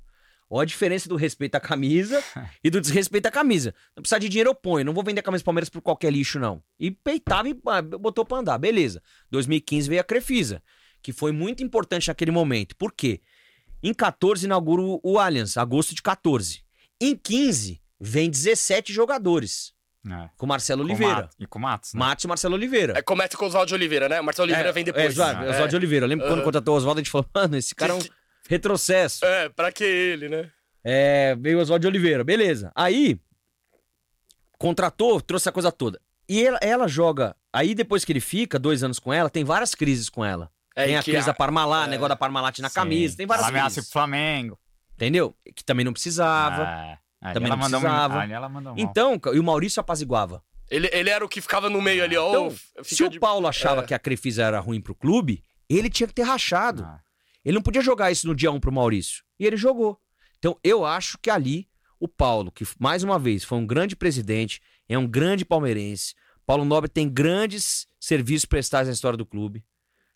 [0.49, 2.24] Olha a diferença do respeito à camisa
[2.64, 3.74] e do desrespeito à camisa.
[3.95, 4.86] Não precisa de dinheiro, eu ponho.
[4.86, 6.64] Não vou vender a camisa do Palmeiras por qualquer lixo, não.
[6.80, 7.53] E peitava e
[7.99, 8.57] botou pra andar.
[8.57, 9.02] Beleza.
[9.32, 10.64] 2015 veio a Crefisa,
[11.02, 12.76] que foi muito importante naquele momento.
[12.78, 13.19] Por quê?
[13.84, 16.61] Em 14 inaugura o- Allianz, agosto de 14.
[16.99, 19.74] Em 15 vem 17 jogadores,
[20.10, 20.30] É.
[20.38, 21.30] com Marcelo Com Oliveira.
[21.38, 21.99] E com o Matos, né?
[21.99, 22.94] Matos e Marcelo Oliveira.
[22.98, 24.22] É, começa com o Oswaldo Oliveira, né?
[24.22, 25.06] O Marcelo Oliveira vem depois.
[25.06, 25.49] É, Oswaldo, É.
[25.49, 26.06] Oswaldo de Oliveira.
[26.06, 27.99] Eu lembro quando contratou o Oswaldo, a gente falou, mano, esse cara é um
[28.48, 29.26] retrocesso.
[29.26, 30.52] É, pra que ele, né?
[30.84, 32.72] É, veio o Oswaldo de Oliveira, beleza.
[32.76, 33.19] Aí,
[34.57, 35.99] contratou, trouxe a coisa toda.
[36.30, 37.36] E ela, ela joga.
[37.53, 40.49] Aí, depois que ele fica, dois anos com ela, tem várias crises com ela.
[40.76, 41.90] É, tem a crise da Parmalat, é.
[41.90, 42.76] negócio da Parmalat na Sim.
[42.76, 43.90] camisa, tem várias Ela ameaça crises.
[43.90, 44.60] pro Flamengo.
[44.94, 45.36] Entendeu?
[45.56, 46.64] Que também não precisava.
[46.64, 47.34] É.
[47.34, 48.19] Também ela não precisava.
[48.19, 48.52] ali ela.
[48.78, 50.44] Então, e o Maurício apaziguava.
[50.69, 52.30] Ele, ele era o que ficava no meio ali, ó.
[52.30, 52.52] Então,
[52.84, 53.86] se fica o de- Paulo achava é.
[53.86, 56.84] que a Crefisa era ruim pro clube, ele tinha que ter rachado.
[56.84, 56.99] Ah.
[57.48, 59.24] Ele não podia jogar isso no dia 1 pro Maurício.
[59.40, 59.98] E ele jogou.
[60.38, 64.61] Então, eu acho que ali, o Paulo, que mais uma vez foi um grande presidente,
[64.86, 66.14] é um grande palmeirense.
[66.45, 69.64] Paulo Nobre tem grandes serviços prestados na história do clube.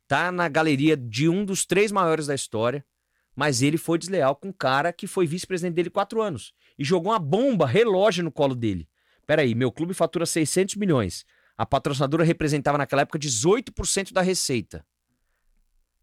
[0.10, 2.86] Tá na galeria de um dos três maiores da história.
[3.34, 6.53] Mas ele foi desleal com um cara que foi vice-presidente dele quatro anos.
[6.78, 8.90] E jogou uma bomba relógio no colo dele.
[9.26, 11.26] Peraí, meu clube fatura 600 milhões.
[11.58, 14.86] A patrocinadora representava naquela época 18% da receita.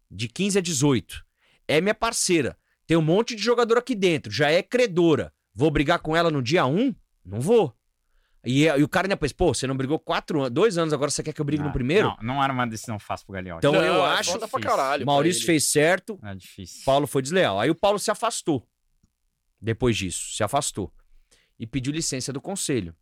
[0.09, 1.23] De 15 a 18.
[1.67, 2.57] É minha parceira.
[2.87, 4.31] Tem um monte de jogador aqui dentro.
[4.31, 5.31] Já é credora.
[5.53, 6.95] Vou brigar com ela no dia 1?
[7.25, 7.75] Não vou.
[8.45, 11.11] E, e o cara ainda pensa, pô, você não brigou quatro anos, dois anos, agora
[11.11, 12.07] você quer que eu brigue no Ah, primeiro?
[12.21, 13.59] Não, não era uma decisão fácil pro Gagliotti.
[13.59, 15.05] Então Não, eu é acho pra caralho.
[15.05, 16.83] Maurício fez certo, É difícil.
[16.85, 17.59] Paulo foi desleal.
[17.59, 18.65] Aí o Paulo se afastou.
[19.61, 20.91] Depois disso, se afastou.
[21.59, 22.95] E pediu licença do conselho.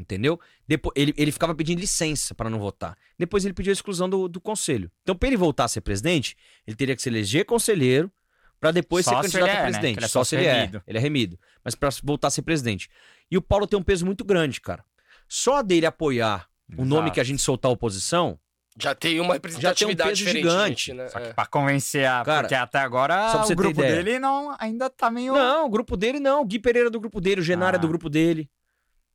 [0.00, 0.40] Entendeu?
[0.66, 2.96] Depois, ele, ele ficava pedindo licença para não votar.
[3.18, 4.90] Depois ele pediu a exclusão do, do conselho.
[5.02, 6.36] Então, para ele voltar a ser presidente,
[6.66, 8.10] ele teria que se eleger conselheiro
[8.58, 9.68] para depois Só ser se candidato ele a é, né?
[9.70, 9.96] presidente.
[9.98, 10.54] Ele é Só só se ele é.
[10.60, 10.82] remido.
[10.86, 11.38] Ele é remido.
[11.64, 12.88] Mas para voltar a ser presidente.
[13.30, 14.84] E o Paulo tem um peso muito grande, cara.
[15.28, 17.12] Só dele apoiar o nome Exato.
[17.14, 18.38] que a gente soltar a oposição,
[18.78, 20.42] Já tem uma representatividade peso diferente.
[20.48, 20.86] gigante.
[20.86, 21.08] gente, Né?
[21.08, 21.32] Só que É.
[21.34, 22.22] pra convencer a.
[22.24, 25.34] Cara, porque até agora só pra você o grupo dele não, ainda tá meio.
[25.34, 26.40] Não, o grupo dele não.
[26.42, 27.88] O Gui Pereira é do grupo dele, o Genaro é do Ah.
[27.88, 28.48] grupo dele.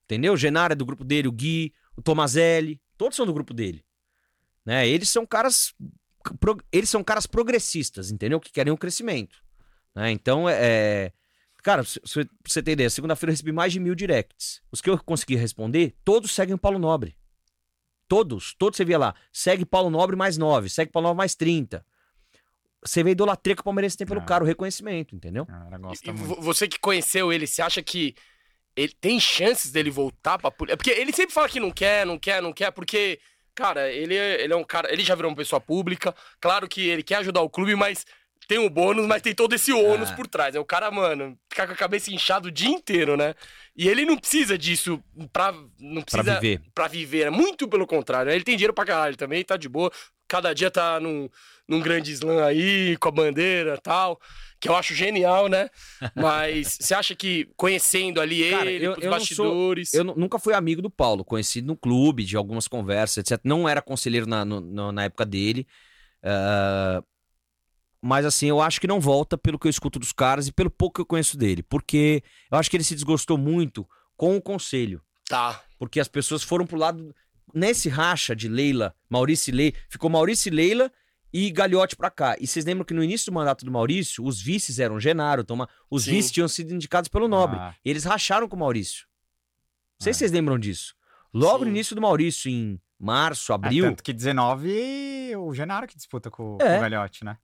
[0.06, 0.34] Entendeu?
[0.34, 3.84] O Genaro é do grupo dele, o Gui, o Tomazelli, todos são do grupo dele.
[4.66, 4.88] Né?
[4.88, 5.74] Eles são caras
[6.40, 8.40] pro- eles são caras progressistas, entendeu?
[8.40, 9.44] Que querem o crescimento.
[9.96, 10.12] né?
[10.12, 10.56] Então, é,
[11.08, 11.12] é-
[11.64, 14.62] Cara, pra você ter ideia, segunda-feira eu recebi mais de mil directs.
[14.72, 17.18] Os que eu consegui responder, todos seguem o Paulo Nobre.
[18.08, 19.16] Todos, todos você via lá.
[19.34, 21.84] Segue Paulo Nobre mais 9, segue Paulo Nobre mais 30.
[22.86, 24.26] Você vê a idolatria que o Palmeirense tem pelo Ah.
[24.26, 25.48] cara, o reconhecimento, entendeu?
[25.50, 26.42] A galera E gosta vo- muito.
[26.44, 28.14] você que conheceu ele, você acha que
[28.76, 30.78] ele tem chances dele voltar pra política?
[30.78, 33.20] Porque ele sempre fala que não quer, não quer, não quer, porque,
[33.54, 34.92] cara, ele é, ele é um cara.
[34.92, 36.14] Ele já virou uma pessoa pública.
[36.42, 38.06] Claro que ele quer ajudar o clube, mas
[38.48, 40.16] tem um bônus, mas tem todo esse ônus Ah.
[40.16, 40.54] por trás.
[40.56, 43.34] É o cara, mano, ficar com a cabeça inchada o dia inteiro, né?
[43.76, 45.04] E ele não precisa disso
[45.34, 45.52] pra.
[45.80, 46.62] Não Pra precisa viver.
[46.76, 47.22] pra viver.
[47.28, 48.30] É muito pelo contrário.
[48.30, 48.36] né?
[48.36, 49.92] Ele tem dinheiro pra caralho também, tá de boa.
[50.28, 51.30] Cada dia tá num,
[51.68, 54.20] num grande slam aí, com a bandeira e tal.
[54.60, 55.70] Que eu acho genial, né?
[56.16, 59.94] Mas você acha que conhecendo ali Cara, ele, eu- os não sou- bastidores.
[59.94, 63.40] Eu nu- nunca fui amigo do Paulo, conhecido no clube, de algumas conversas, etc.
[63.44, 65.68] Não era conselheiro na, no- na época dele.
[66.24, 67.04] Ah,
[68.02, 70.70] mas assim, eu acho que não volta pelo que eu escuto dos caras e pelo
[70.70, 71.64] pouco que eu conheço dele.
[71.64, 75.02] Porque eu acho que ele se desgostou muito com o conselho.
[75.28, 75.62] Tá.
[75.78, 77.14] Porque as pessoas foram pro lado.
[77.54, 80.92] Nesse racha de Leila, Maurício e Leila, ficou Maurício e Leila
[81.38, 82.38] e Galhote pra cá.
[82.40, 85.68] E vocês lembram que no início do mandato do Maurício, os vices eram Genaro, Toma...
[85.92, 86.12] os Sim.
[86.12, 87.58] vices tinham sido indicados pelo Nobre.
[87.60, 87.76] Ah.
[87.84, 89.06] E eles racharam com o Maurício.
[90.00, 90.14] Não sei Ah.
[90.14, 90.96] se vocês lembram disso.
[91.34, 91.66] Logo Sim.
[91.66, 93.84] no início do Maurício, em março, É, abril.
[93.86, 96.78] tanto que 19, o Genaro que disputa com, com É.
[96.78, 97.38] o Velhote, né?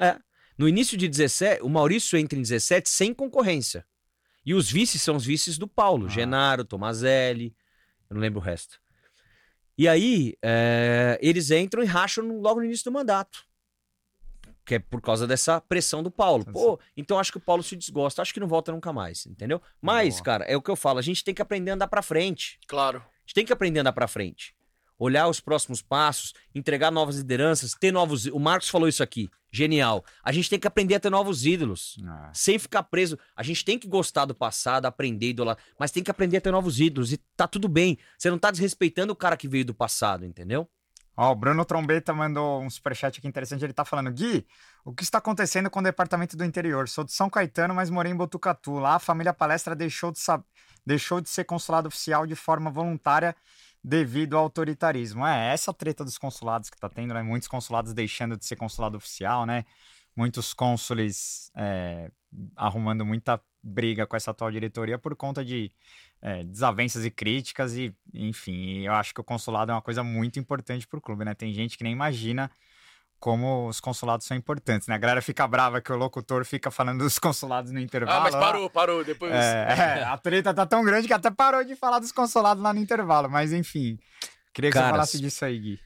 [0.57, 3.85] No início de 17, o Maurício entra em 17 sem concorrência.
[4.45, 6.05] E os vices são os vices do Paulo.
[6.05, 6.09] Ah.
[6.09, 7.53] Genaro, Tomazelli,
[8.09, 8.80] eu não lembro o resto.
[9.77, 13.43] E aí, é, eles entram e racham logo no início do mandato.
[14.66, 16.46] Que é por causa dessa pressão do Paulo.
[16.46, 18.22] Pô, então acho que o Paulo se desgosta.
[18.22, 19.62] Acho que não volta nunca mais, entendeu?
[19.82, 20.24] Mas, Boa.
[20.24, 21.00] cara, é o que eu falo.
[21.00, 22.60] A gente tem que aprender a andar pra frente.
[22.68, 23.00] Claro.
[23.00, 24.56] A gente tem que aprender a andar pra frente.
[25.00, 28.28] Olhar os próximos passos, entregar novas lideranças, ter novos.
[28.28, 29.32] O Marcos falou isso aqui.
[29.52, 30.06] Genial.
[30.24, 31.98] A gente tem que aprender a ter novos ídolos.
[32.06, 32.30] Ah.
[32.34, 33.18] Sem ficar preso.
[33.36, 35.66] A gente tem que gostar do passado, aprender, idolatrar.
[35.78, 37.12] Mas tem que aprender a ter novos ídolos.
[37.12, 37.98] E tá tudo bem.
[38.18, 40.70] Você não tá desrespeitando o cara que veio do passado, entendeu?
[41.16, 43.64] Ó, o Bruno Trombeta mandou um superchat aqui interessante.
[43.64, 44.46] Ele tá falando: Gui,
[44.86, 46.88] o que está acontecendo com o departamento do interior?
[46.88, 48.80] Sou de São Caetano, mas morei em Botucatu.
[48.80, 50.44] Lá a família Palestra deixou de, sab...
[50.86, 53.36] deixou de ser consulado oficial de forma voluntária
[53.84, 55.26] devido ao autoritarismo.
[55.26, 57.22] É, essa treta dos consulados que tá tendo, né?
[57.22, 59.66] Muitos consulados deixando de ser consulado oficial, né?
[60.22, 62.11] Muitos cônsules é,
[62.56, 65.72] arrumando muita briga com essa atual diretoria por conta de
[66.22, 70.39] é, desavenças e críticas e, enfim, eu acho que o consulado é uma coisa muito
[70.39, 71.34] importante para o clube, né?
[71.34, 72.52] Tem gente que nem imagina
[73.19, 74.93] como os consulados são importantes, né?
[74.93, 78.19] A galera fica brava que o locutor fica falando dos consulados no intervalo.
[78.19, 79.03] Ah, mas parou, parou.
[79.03, 79.31] Depois.
[79.31, 82.72] É, é, a treta tá tão grande que até parou de falar dos consulados lá
[82.72, 83.98] no intervalo, mas enfim.
[84.53, 85.80] Queria que você Caras, falasse disso aí, Gui.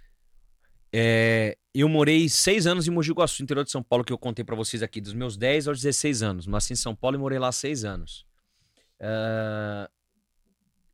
[0.94, 4.44] É, eu morei seis anos em Mogi Guaçu, interior de São Paulo, que eu contei
[4.46, 6.48] pra vocês aqui, dos meus 10 aos 16 anos.
[6.48, 8.26] Nasci em São Paulo e morei lá seis anos.
[9.00, 9.90] Ah,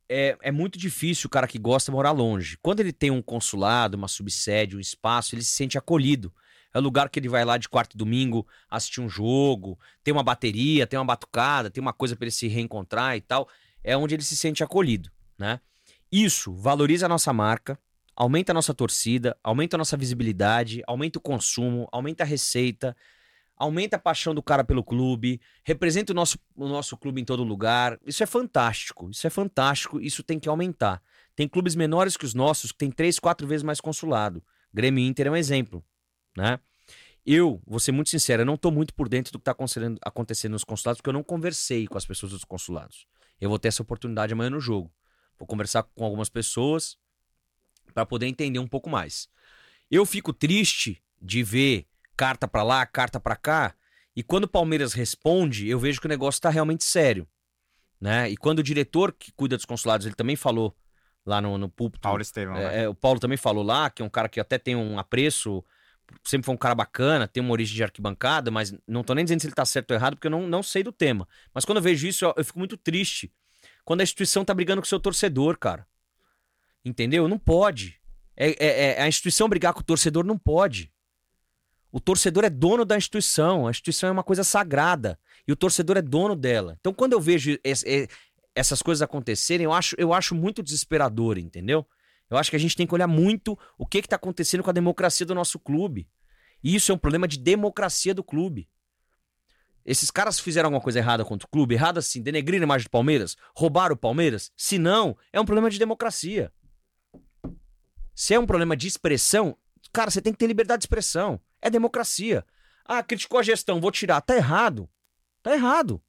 [0.08, 2.58] é, é muito difícil o cara que gosta morar longe.
[2.60, 6.32] Quando ele tem um consulado, uma subsede, um espaço, ele se sente acolhido.
[6.74, 10.12] É o lugar que ele vai lá de quarto e domingo assistir um jogo, tem
[10.12, 13.48] uma bateria, tem uma batucada, tem uma coisa para ele se reencontrar e tal.
[13.82, 15.60] É onde ele se sente acolhido, né?
[16.10, 17.78] Isso valoriza a nossa marca,
[18.16, 22.96] aumenta a nossa torcida, aumenta a nossa visibilidade, aumenta o consumo, aumenta a receita,
[23.56, 27.44] aumenta a paixão do cara pelo clube, representa o nosso, o nosso clube em todo
[27.44, 27.98] lugar.
[28.04, 31.02] Isso é fantástico, isso é fantástico, isso tem que aumentar.
[31.34, 34.42] Tem clubes menores que os nossos que tem três, quatro vezes mais consulado.
[34.72, 35.84] Grêmio Inter é um exemplo,
[36.36, 36.58] né?
[37.24, 39.98] Eu, vou ser muito sincero, eu não tô muito por dentro do que tá acontecendo,
[40.02, 43.06] acontecendo nos consulados, porque eu não conversei com as pessoas dos consulados.
[43.40, 44.92] Eu vou ter essa oportunidade amanhã no jogo.
[45.38, 46.96] Vou conversar com algumas pessoas
[47.92, 49.28] para poder entender um pouco mais.
[49.90, 51.86] Eu fico triste de ver
[52.16, 53.74] carta para lá, carta para cá,
[54.14, 57.26] e quando o Palmeiras responde, eu vejo que o negócio tá realmente sério,
[58.00, 58.30] né?
[58.30, 60.76] E quando o diretor que cuida dos consulados, ele também falou
[61.24, 62.54] lá no, no púlpito, Paulo Estevão.
[62.54, 62.80] né?
[62.80, 64.98] é, é, o Paulo também falou lá, que é um cara que até tem um
[64.98, 65.64] apreço,
[66.24, 69.40] sempre foi um cara bacana, tem uma origem de arquibancada, mas não tô nem dizendo
[69.40, 71.26] se ele tá certo ou errado, porque eu não, não sei do tema.
[71.54, 73.32] Mas quando eu vejo isso, eu, eu fico muito triste.
[73.84, 75.86] Quando a instituição tá brigando com o seu torcedor, cara.
[76.84, 77.28] Entendeu?
[77.28, 78.00] Não pode.
[78.36, 80.92] É, é- é- a instituição brigar com o torcedor não pode.
[81.90, 83.66] O torcedor é dono da instituição.
[83.66, 85.18] A instituição é uma coisa sagrada.
[85.46, 86.76] E o torcedor é dono dela.
[86.80, 88.08] Então, quando eu vejo esse-
[88.54, 91.86] essas coisas acontecerem, eu acho, eu acho muito desesperador, entendeu?
[92.30, 94.72] Eu acho que a gente tem que olhar muito o que está acontecendo com a
[94.72, 96.08] democracia do nosso clube.
[96.64, 98.68] E isso é um problema de democracia do clube.
[99.84, 102.90] Esses caras fizeram alguma coisa errada contra o clube, errada assim, denegriram a imagem do
[102.90, 104.50] Palmeiras, roubaram o Palmeiras?
[104.56, 106.52] Se não, é um problema de democracia.
[108.22, 109.58] Se é um problema de expressão,
[109.92, 111.40] cara, você tem que ter liberdade de expressão.
[111.60, 112.46] É democracia.
[112.84, 114.20] Ah, criticou a gestão, vou tirar.
[114.20, 114.88] Tá errado.
[115.42, 116.00] Tá errado.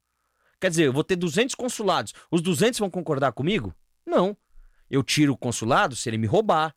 [0.60, 2.14] Quer dizer, eu vou ter 200 consulados.
[2.30, 3.74] Os 200 vão concordar comigo?
[4.06, 4.36] Não.
[4.88, 6.72] Eu tiro o consulado se ele me roubar,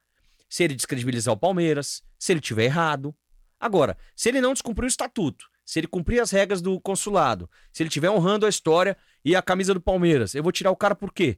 [0.50, 3.16] se ele descredibilizar o Palmeiras, se ele tiver errado.
[3.60, 7.84] Agora, se ele não descumprir o estatuto, se ele cumprir as regras do consulado, se
[7.84, 10.96] ele estiver honrando a história e a camisa do Palmeiras, eu vou tirar o cara
[10.96, 11.38] por quê?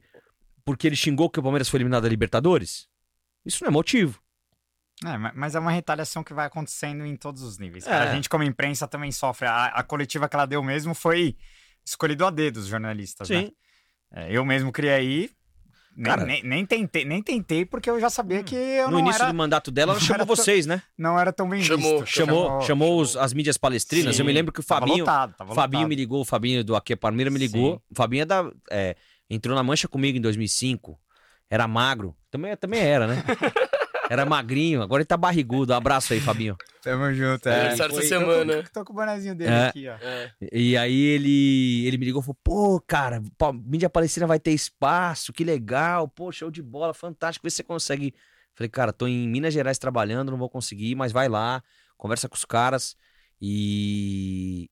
[0.64, 2.88] Porque ele xingou que o Palmeiras foi eliminado da Libertadores?
[3.44, 4.20] Isso não é motivo.
[5.04, 7.86] É, mas é uma retaliação que vai acontecendo em todos os níveis.
[7.86, 7.94] É.
[7.94, 9.46] A gente, como imprensa, também sofre.
[9.48, 11.36] A, a, coletiva que ela deu mesmo foi
[11.82, 13.34] escolhido a dedo dos jornalistas, Sim.
[13.34, 13.50] né?
[14.12, 15.30] É, eu mesmo criei
[16.02, 19.22] Cara, nem, nem, tentei, nem tentei, porque eu já sabia que eu no não início
[19.22, 20.82] era, do mandato dela, ela chamou vocês, né?
[20.96, 22.06] Não era tão bem chamou, visto.
[22.06, 24.16] Chamou, chamou, chamou os, as mídias palestrinas.
[24.16, 24.98] Sim, eu me lembro que o Fabinho.
[24.98, 25.88] Lotado, Fabinho lotado.
[25.88, 27.74] me ligou, o Fabinho do Aqui Palmeira me ligou.
[27.74, 27.80] Sim.
[27.90, 28.96] O Fabinho é da, é,
[29.28, 30.98] entrou na mancha comigo em 2005.
[31.50, 32.16] Era magro.
[32.30, 33.24] Também, também era, né?
[34.10, 35.72] Era magrinho, agora ele tá barrigudo.
[35.72, 36.56] abraço aí, Fabinho.
[36.82, 37.68] Tamo junto, é.
[37.68, 38.60] Essa semana.
[38.64, 39.66] Tô, tô, com o bonezinho dele é.
[39.68, 39.92] aqui, ó.
[39.92, 40.32] É.
[40.52, 43.22] E aí ele, ele me ligou e falou: pô, cara,
[43.64, 47.44] mídia palestina vai ter espaço, que legal, pô, show de bola, fantástico.
[47.44, 48.12] Vê se você consegue.
[48.52, 51.62] Falei, cara, tô em Minas Gerais trabalhando, não vou conseguir, mas vai lá,
[51.96, 52.96] conversa com os caras.
[53.40, 54.68] E,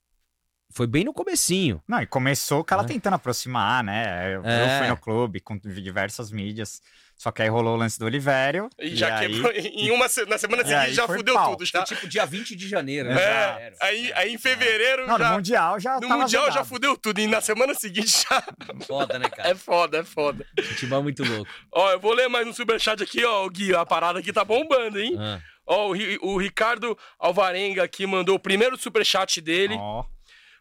[0.70, 1.82] foi bem no comecinho.
[1.88, 2.86] Não, e começou com ela é.
[2.86, 4.34] tentando aproximar, né?
[4.34, 4.78] Eu, é.
[4.78, 6.82] fui no clube com diversas mídias.
[7.16, 8.70] Só que aí rolou o lance do Olivério.
[8.78, 9.28] E, e já aí...
[9.28, 9.50] quebrou.
[9.52, 11.50] Em uma, na semana seguinte já fudeu pau.
[11.56, 11.66] tudo.
[11.66, 11.84] Já.
[11.84, 13.20] Foi tipo dia 20 de janeiro, né?
[13.20, 15.04] É, aí, aí em fevereiro.
[15.04, 16.00] Não, já, no Mundial já.
[16.00, 17.18] No Mundial já fudeu tudo.
[17.18, 18.40] E na semana seguinte já.
[18.86, 19.48] Foda, né, cara?
[19.48, 20.46] É foda, é foda.
[20.62, 21.50] Futebol é muito louco.
[21.72, 23.74] Ó, eu vou ler mais um superchat aqui, ó, Gui.
[23.74, 25.16] A parada aqui tá bombando, hein?
[25.18, 25.40] Ah.
[25.66, 29.74] Ó, o, o Ricardo Alvarenga aqui mandou o primeiro superchat dele.
[29.76, 30.00] Ó.
[30.02, 30.17] Oh.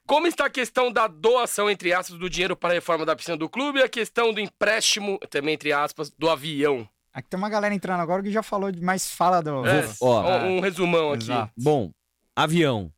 [0.07, 3.35] Como está a questão da doação, entre aspas, do dinheiro para a reforma da piscina
[3.35, 6.87] do clube e a questão do empréstimo, também entre aspas, do avião?
[7.13, 9.65] Aqui tem uma galera entrando agora que já falou, mas fala do.
[9.67, 11.25] É, ó, um resumão aqui.
[11.25, 11.51] Exato.
[11.57, 11.91] Bom,
[12.33, 12.89] avião.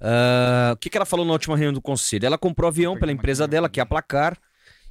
[0.00, 2.24] Uh, o que, que ela falou na última reunião do conselho?
[2.24, 4.38] Ela comprou avião pela empresa dela, que é a Placar,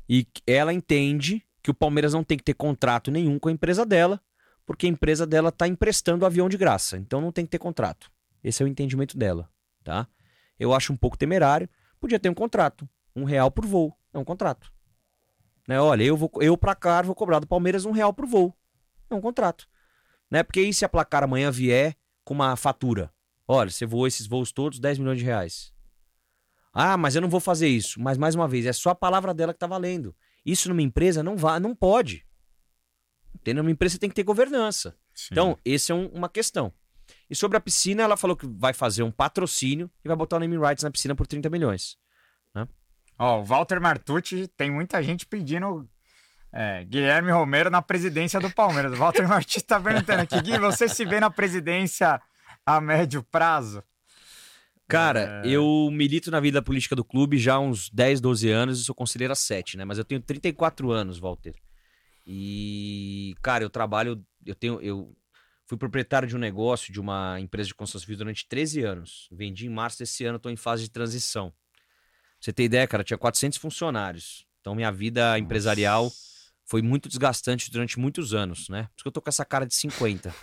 [0.08, 3.84] e ela entende que o Palmeiras não tem que ter contrato nenhum com a empresa
[3.84, 4.22] dela,
[4.64, 6.98] porque a empresa dela está emprestando o avião de graça.
[6.98, 8.12] Então não tem que ter contrato.
[8.44, 9.50] Esse é o entendimento dela,
[9.84, 10.08] tá?
[10.60, 11.70] Eu acho um pouco temerário.
[12.00, 12.88] Podia ter um contrato.
[13.16, 13.96] Um real por voo.
[14.14, 14.72] É um contrato.
[15.68, 15.80] Né?
[15.80, 18.56] Olha, eu, vou, eu pra cá vou cobrar do Palmeiras um real por voo.
[19.10, 19.68] É um contrato.
[20.30, 20.44] Né?
[20.44, 23.12] Porque aí se a placar amanhã vier com uma fatura.
[23.48, 25.74] Olha, você voou esses voos todos, 10 milhões de reais.
[26.74, 28.00] Ah, mas eu não vou fazer isso.
[28.02, 30.16] Mas mais uma vez, é só a palavra dela que tá valendo.
[30.46, 32.26] Isso numa empresa não vai, não pode.
[33.36, 33.64] Entendeu?
[33.64, 34.98] Numa empresa você tem que ter governança.
[35.14, 35.30] Sim.
[35.32, 36.74] Então, essa é um, uma questão.
[37.34, 40.40] E sobre a piscina, ela falou que vai fazer um patrocínio e vai botar o
[40.40, 41.98] naming rights na piscina por 30 milhões.
[42.54, 42.68] Né?
[43.18, 45.90] Ó, o Walter Martucci, tem muita gente pedindo
[46.52, 48.96] é, Guilherme Romero na presidência do Palmeiras.
[48.96, 52.22] Walter Martins está perguntando aqui, Gui, você se vê na presidência
[52.64, 53.84] a médio prazo?
[54.88, 55.50] Cara, é...
[55.50, 58.94] eu milito na vida política do clube já há uns 10, 12 anos e sou
[58.94, 59.86] conselheiro há 7, né?
[59.86, 61.56] Mas eu tenho 34 anos, Walter.
[62.28, 65.16] E, cara, eu trabalho, eu tenho, eu
[65.66, 69.28] fui proprietário de um negócio, de uma empresa de construção civil durante 13 anos.
[69.32, 71.50] Vendi em março desse ano, estou em fase de transição.
[71.50, 71.58] Pra
[72.40, 74.46] você ter ideia, cara, tinha 400 funcionários.
[74.62, 75.40] Então minha vida Nossa.
[75.40, 76.12] empresarial
[76.66, 78.84] foi muito desgastante durante muitos anos, né?
[78.84, 80.34] Por isso que eu tô com essa cara de 50.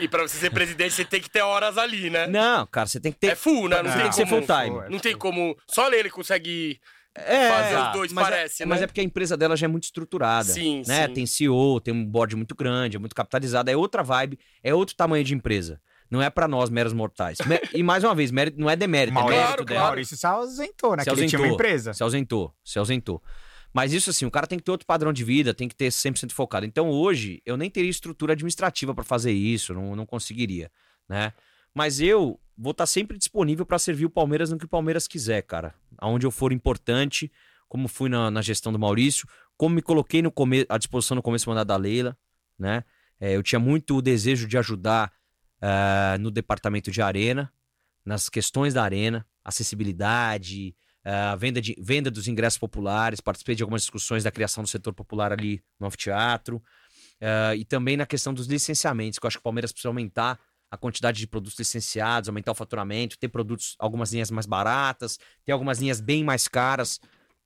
[0.00, 2.26] E pra você ser presidente, você tem que ter horas ali, né?
[2.26, 3.28] Não, cara, você tem que ter.
[3.28, 3.82] É full, né?
[3.82, 4.88] Não, não tem que ser full time.
[4.88, 5.56] Não tem como.
[5.66, 6.80] Só ele consegue.
[7.26, 8.70] É, fazer os dois, mas é- parece, é, né?
[8.70, 10.52] Mas é porque a empresa dela já é muito estruturada.
[10.52, 11.06] Sim, né?
[11.06, 11.14] sim.
[11.14, 14.94] Tem CEO, tem um board muito grande, é muito capitalizado, é outra vibe, é outro
[14.94, 15.80] tamanho de empresa.
[16.10, 17.38] Não é para nós, meros mortais.
[17.74, 19.86] e mais uma vez, mérito, não é demérito, Maurício, é mérito claro, dela.
[19.86, 21.04] Maurício se ausentou, né?
[21.04, 21.92] Se ausentou, tinha uma empresa.
[21.92, 23.22] Se ausentou, se ausentou.
[23.72, 25.88] Mas isso assim, o cara tem que ter outro padrão de vida, tem que ter
[25.88, 26.64] 100% focado.
[26.64, 30.70] Então hoje, eu nem teria estrutura administrativa para fazer isso, não, não conseguiria,
[31.08, 31.32] né?
[31.74, 35.06] Mas eu vou estar tá sempre disponível para servir o Palmeiras no que o Palmeiras
[35.06, 35.74] quiser, cara.
[35.96, 37.30] Aonde eu for importante,
[37.68, 41.22] como fui na, na gestão do Maurício, como me coloquei no come à disposição no
[41.22, 42.18] começo do mandato da Leila,
[42.58, 42.84] né?
[43.20, 45.12] É, eu tinha muito o desejo de ajudar
[45.62, 47.52] uh, no departamento de arena,
[48.04, 50.74] nas questões da arena, acessibilidade,
[51.04, 54.92] a venda, de, venda dos ingressos populares, participei de algumas discussões da criação do setor
[54.92, 59.40] popular ali no anfiteatro, uh, e também na questão dos licenciamentos, que eu acho que
[59.40, 60.38] o Palmeiras precisa aumentar
[60.70, 65.52] a quantidade de produtos licenciados, aumentar o faturamento, ter produtos, algumas linhas mais baratas, ter
[65.52, 67.00] algumas linhas bem mais caras,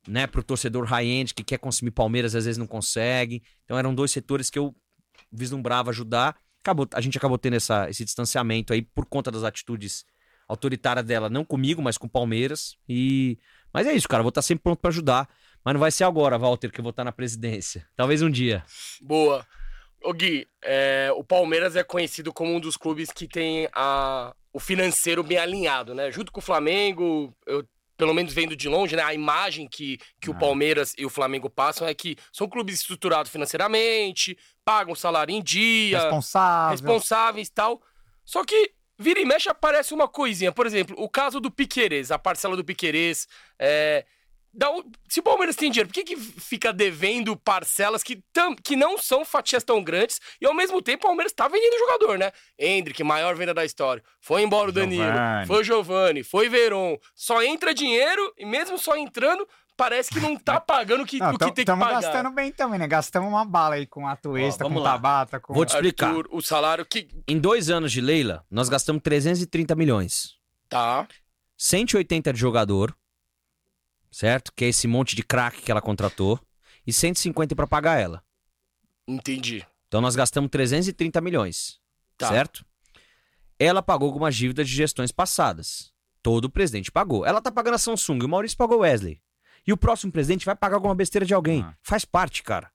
[0.07, 3.41] né, pro torcedor high-end que quer consumir Palmeiras às vezes não consegue.
[3.63, 4.75] Então eram dois setores que eu
[5.31, 6.35] vislumbrava ajudar.
[6.61, 10.05] Acabou, a gente acabou tendo essa, esse distanciamento aí por conta das atitudes
[10.47, 12.75] autoritárias dela, não comigo, mas com o Palmeiras.
[12.87, 13.37] E
[13.73, 15.29] mas é isso, cara, vou estar sempre pronto para ajudar,
[15.63, 17.87] mas não vai ser agora, Walter, que eu vou estar na presidência.
[17.95, 18.63] Talvez um dia.
[19.01, 19.45] Boa.
[20.03, 24.59] Ô Gui, é, o Palmeiras é conhecido como um dos clubes que tem a, o
[24.59, 26.11] financeiro bem alinhado, né?
[26.11, 27.65] Junto com o Flamengo, eu
[27.95, 31.49] pelo menos vendo de longe, né, a imagem que, que o Palmeiras e o Flamengo
[31.49, 35.99] passam é que são clubes estruturados financeiramente, pagam salário em dia,
[36.71, 37.81] responsáveis e tal.
[38.25, 40.51] Só que vira e mexe aparece uma coisinha.
[40.51, 43.27] Por exemplo, o caso do Piquerez, a parcela do Piquerez.
[43.59, 44.05] É,
[45.09, 48.97] se o Palmeiras tem dinheiro, por que, que fica devendo parcelas que, tam, que não
[48.97, 52.31] são fatias tão grandes e ao mesmo tempo o Palmeiras tá vendendo jogador, né?
[52.57, 54.03] Hendrick, maior venda da história.
[54.21, 55.47] Foi embora o Danilo, Giovani.
[55.47, 56.97] foi o Giovani, foi Veron.
[57.15, 61.29] Só entra dinheiro e mesmo só entrando, parece que não tá pagando o que, Não,
[61.29, 62.01] o que tem que Estamos pagar.
[62.01, 62.87] gastando bem também, né?
[62.87, 64.91] Gastamos uma bala aí com extra, vamos com lá.
[64.91, 65.53] Tabata, com...
[65.53, 66.09] Vou te explicar.
[66.09, 67.07] Arthur, o salário que.
[67.27, 70.35] Em dois anos de Leila, nós gastamos 330 milhões.
[70.69, 71.07] Tá.
[71.57, 72.95] 180 de jogador,
[74.13, 74.53] certo?
[74.55, 76.39] Que é esse monte de craque que ela contratou.
[76.85, 78.23] E 150 para pagar ela.
[79.07, 79.65] Entendi.
[79.87, 81.79] Então nós gastamos 330 milhões,
[82.17, 82.27] Tá.
[82.29, 82.65] certo?
[83.59, 85.93] Ela pagou algumas dívidas de gestões passadas.
[86.21, 87.25] Todo o presidente pagou.
[87.25, 89.21] Ela tá pagando a Samsung, o Maurício pagou o Wesley.
[89.65, 91.61] E o próximo presidente vai pagar alguma besteira de alguém.
[91.61, 91.75] Ah.
[91.81, 92.71] Faz parte, cara.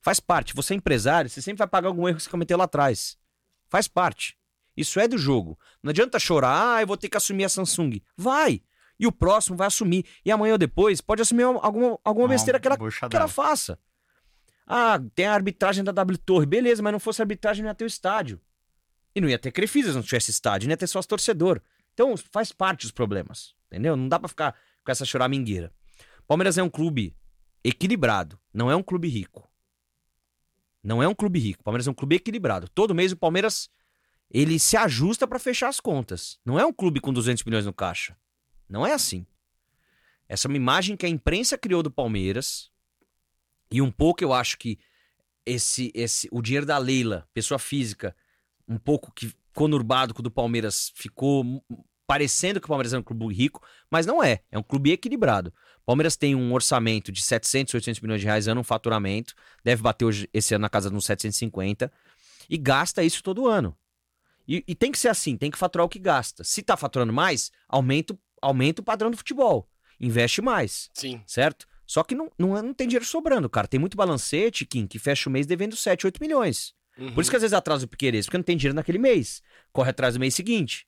[0.00, 0.54] Faz parte.
[0.54, 3.18] Você é empresário, você sempre vai pagar algum erro que você cometeu lá atrás.
[3.68, 4.36] Faz parte.
[4.76, 5.58] Isso é do jogo.
[5.82, 8.00] Não adianta chorar, ah, eu vou ter que assumir a Samsung.
[8.16, 8.62] Vai!
[8.98, 10.06] E o próximo vai assumir.
[10.24, 13.78] E amanhã ou depois pode assumir alguma, alguma Uma besteira que ela, que ela faça.
[14.66, 16.46] Ah, tem a arbitragem da W Torre.
[16.46, 18.40] Beleza, mas não fosse arbitragem, não ia ter o estádio.
[19.14, 21.60] E não ia ter Crefisa se não tivesse estádio, não ia ter sócio torcedor.
[21.94, 23.54] Então faz parte dos problemas.
[23.70, 23.96] Entendeu?
[23.96, 24.54] Não dá pra ficar
[24.84, 25.72] com essa choramingueira.
[26.26, 27.16] Palmeiras é um clube
[27.62, 29.48] equilibrado, não é um clube rico.
[30.82, 31.64] Não é um clube rico.
[31.64, 32.68] Palmeiras é um clube equilibrado.
[32.68, 33.68] Todo mês o Palmeiras
[34.30, 36.38] ele se ajusta pra fechar as contas.
[36.44, 38.16] Não é um clube com 200 milhões no caixa.
[38.68, 39.26] Não é assim.
[40.28, 42.70] Essa é uma imagem que a imprensa criou do Palmeiras.
[43.70, 44.78] E um pouco eu acho que
[45.44, 48.14] esse, esse o dinheiro da Leila, pessoa física,
[48.68, 51.64] um pouco que conurbado com o do Palmeiras, ficou
[52.06, 53.60] parecendo que o Palmeiras é um clube rico,
[53.90, 54.40] mas não é.
[54.50, 55.52] É um clube equilibrado.
[55.84, 59.34] Palmeiras tem um orçamento de 700, 800 milhões de reais ano, um faturamento.
[59.64, 61.90] Deve bater hoje, esse ano na casa de uns 750.
[62.48, 63.76] E gasta isso todo ano.
[64.46, 66.44] E, e tem que ser assim, tem que faturar o que gasta.
[66.44, 69.68] Se tá faturando mais, aumenta, o- aumenta o padrão do futebol.
[70.00, 71.22] Investe mais Sim.
[71.26, 71.66] certo?
[71.86, 73.68] Só que não, não, não tem dinheiro sobrando, cara.
[73.68, 76.74] Tem muito balancete, Kim, que fecha o mês devendo 7, 8 milhões.
[76.98, 77.14] Uhum.
[77.14, 79.42] Por isso que às vezes atrasa o Piqueires, porque não tem dinheiro naquele mês.
[79.72, 80.86] Corre atrás do mês seguinte.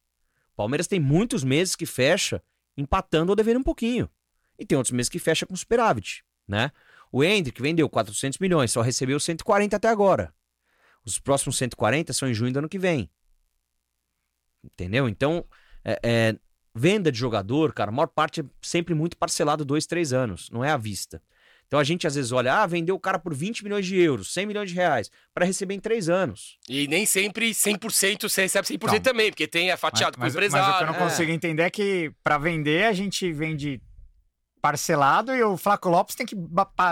[0.56, 2.42] Palmeiras tem muitos meses que fecha
[2.76, 4.10] empatando ou devendo um pouquinho.
[4.58, 6.72] E tem outros meses que fecha com superávit, né?
[7.12, 10.34] O Hendrick vendeu 400 milhões, só recebeu 140 até agora.
[11.04, 13.08] Os próximos 140 são em junho do ano que vem.
[14.62, 15.08] Entendeu?
[15.08, 15.46] Então,
[15.84, 16.36] é, é,
[16.78, 20.64] venda de jogador, cara, a maior parte é sempre muito parcelado dois, três anos, não
[20.64, 21.20] é à vista.
[21.66, 24.32] Então a gente às vezes olha, ah, vendeu o cara por 20 milhões de euros,
[24.32, 26.56] 100 milhões de reais, para receber em três anos.
[26.66, 29.00] E nem sempre 100% você recebe 100% Então.
[29.00, 30.86] também, porque tem é fatiado mas, com o mas, mas o que eu empresário.
[30.86, 31.10] não é.
[31.10, 33.82] consigo entender é que pra vender a gente vende
[34.62, 36.34] parcelado e o Flaco Lopes tem que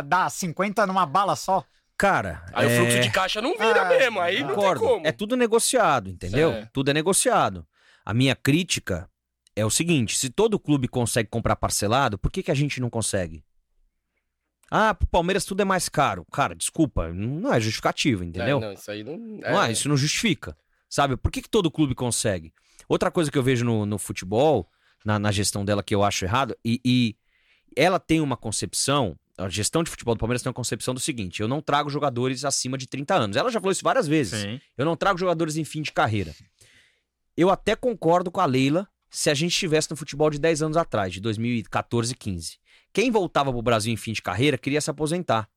[0.04, 1.64] dar 50 numa bala só.
[1.96, 2.74] Cara, Aí é...
[2.74, 5.06] o fluxo de caixa não vira Ah, mesmo, aí não tem como.
[5.06, 6.50] É tudo negociado, entendeu?
[6.52, 6.68] É.
[6.70, 7.66] Tudo é negociado.
[8.04, 9.08] A minha crítica
[9.56, 12.90] é o seguinte: se todo clube consegue comprar parcelado, por que, que a gente não
[12.90, 13.42] consegue?
[14.70, 16.24] Ah, pro Palmeiras tudo é mais caro.
[16.30, 18.58] Cara, desculpa, não é justificativo, entendeu?
[18.58, 19.16] É, não, isso aí não.
[19.16, 20.56] Não é, isso não justifica.
[20.88, 21.16] Sabe?
[21.16, 22.52] Por que, que todo clube consegue?
[22.88, 24.68] Outra coisa que eu vejo no, no futebol,
[25.04, 27.16] na, na gestão dela, que eu acho errado, e, e
[27.76, 31.40] ela tem uma concepção, a gestão de futebol do Palmeiras tem uma concepção do seguinte:
[31.40, 33.36] eu não trago jogadores acima de 30 anos.
[33.36, 34.44] Ela já falou isso várias vezes.
[34.76, 36.34] Eu não trago jogadores em fim de carreira.
[37.36, 40.76] Eu até concordo com a Leila se a gente estivesse no futebol de 10 anos
[40.76, 42.58] atrás, de 2014 e 15.
[42.92, 45.48] Quem voltava pro Brasil em fim de carreira queria se aposentar.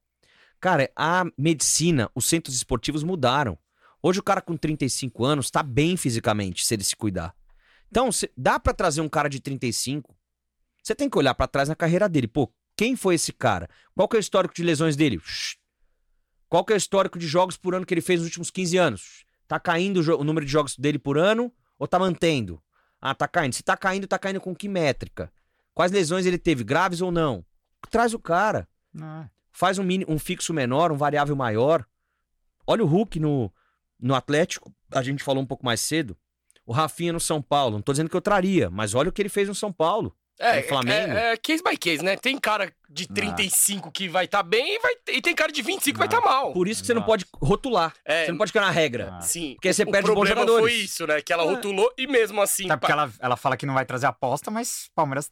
[0.61, 3.57] Cara, a medicina, os centros esportivos mudaram.
[4.01, 7.35] Hoje o cara com 35 anos tá bem fisicamente, se ele se cuidar.
[7.91, 10.15] Então, dá pra trazer um cara de 35.
[10.81, 12.29] Você tem que olhar pra trás na carreira dele.
[12.29, 13.69] Pô, quem foi esse cara?
[13.93, 15.21] Qual que é o histórico de lesões dele?
[16.47, 18.77] Qual que é o histórico de jogos por ano que ele fez nos últimos 15
[18.77, 19.25] anos?
[19.49, 22.63] Tá caindo o o número de jogos dele por ano ou tá mantendo?
[23.01, 23.53] Ah, tá caindo.
[23.53, 25.31] Se tá caindo, tá caindo com que métrica?
[25.73, 27.45] Quais lesões ele teve, graves ou não?
[27.89, 28.67] Traz o cara.
[28.99, 31.85] Ah, Faz um, mini, um fixo menor, um variável maior.
[32.67, 33.51] Olha o Hulk no,
[33.99, 36.17] no Atlético, a gente falou um pouco mais cedo.
[36.65, 37.75] O Rafinha no São Paulo.
[37.75, 40.15] Não tô dizendo que eu traria, mas olha o que ele fez no São Paulo.
[40.39, 41.13] É, Flamengo.
[41.17, 42.15] É, é case by case, né?
[42.15, 45.93] Tem cara de 35 que vai estar bem e, vai, e tem cara de 25
[45.93, 46.53] que vai estar mal.
[46.53, 47.93] Por isso que você não pode rotular.
[48.05, 48.25] É.
[48.25, 49.15] Você não pode ficar na regra.
[49.17, 49.21] Ah.
[49.21, 49.55] Sim.
[49.55, 50.61] Porque você o perde bons problema jogadores.
[50.73, 51.21] foi isso, né?
[51.21, 52.65] Que ela rotulou e mesmo assim.
[52.65, 55.29] Até porque pa- ela, ela fala que não vai trazer aposta, mas Palmeiras.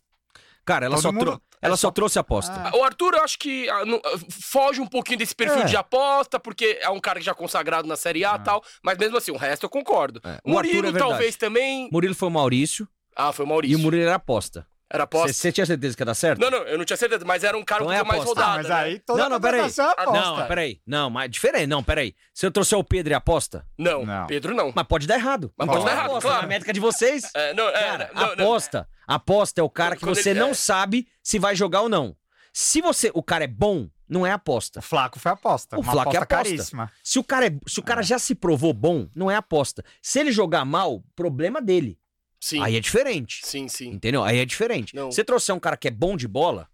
[0.65, 2.51] Cara, ela, Todo só, mundo- trou- ela é só só- trouxe aposta.
[2.53, 2.75] Ah.
[2.75, 5.65] O Arthur, eu acho que ah, não- ah, foge um pouquinho desse perfil É.
[5.65, 8.61] de aposta, porque é um cara que já consagrado na Série A e tal.
[8.83, 10.19] Mas mesmo assim, o resto eu concordo.
[10.25, 10.39] É.
[10.43, 11.87] O O Arthur Murilo é talvez também.
[11.93, 12.85] Murilo foi o Maurício
[13.15, 13.77] Ah, foi o e Maurício.
[13.77, 14.67] o Murilo era aposta.
[14.89, 15.33] Era aposta.
[15.33, 16.39] Você tinha certeza que ia dar certo?
[16.39, 18.49] Não, não, eu não tinha certeza, mas era um cara Então é pouquinho mais rodado.
[18.51, 18.75] Ah, mas né?
[18.75, 19.59] aí toda Não, não, peraí.
[19.59, 19.95] é aposta.
[20.13, 20.81] Não, peraí.
[20.87, 21.67] Não, mas diferente.
[21.67, 22.15] Não, peraí.
[22.33, 24.27] Se eu trouxer o Pedro e aposta, Não, Não.
[24.27, 24.71] Pedro não.
[24.73, 25.51] mas pode dar errado.
[25.57, 26.29] Mas Então pode dar é errado, aposta.
[26.29, 26.41] claro.
[26.43, 28.31] Na métrica de vocês, É, não, é, cara, não, não.
[28.45, 28.87] aposta.
[29.05, 30.53] Aposta é o cara que Quando você ele- não é.
[30.53, 32.15] sabe se vai jogar ou não.
[32.53, 34.79] Se você, o cara é bom, não é aposta.
[34.79, 35.75] O Flaco foi aposta.
[35.77, 36.49] O uma Flaco é aposta aposta.
[36.55, 36.91] caríssima.
[37.03, 39.83] Se o cara, é, se o cara já se provou bom, não é aposta.
[40.01, 41.99] Se ele jogar mal, problema dele.
[42.39, 43.41] Sim, Aí é diferente.
[43.43, 43.89] sim, sim.
[43.89, 44.23] Entendeu?
[44.23, 44.95] Aí é diferente.
[44.95, 45.11] Não.
[45.11, 46.69] Você trouxer um cara que é bom de bola,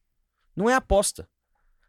[0.55, 1.27] não é aposta.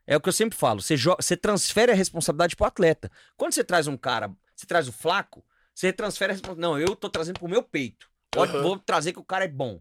[0.06, 0.80] É o que eu sempre falo.
[0.82, 3.10] Você, você transfere a responsabilidade pro atleta.
[3.36, 5.44] Quando você traz um cara, você traz o flaco,
[5.74, 6.72] você transfere a responsabilidade.
[6.72, 8.08] Não, eu tô trazendo pro meu peito.
[8.36, 8.62] Aham.
[8.62, 9.80] Vou trazer que o cara é bom.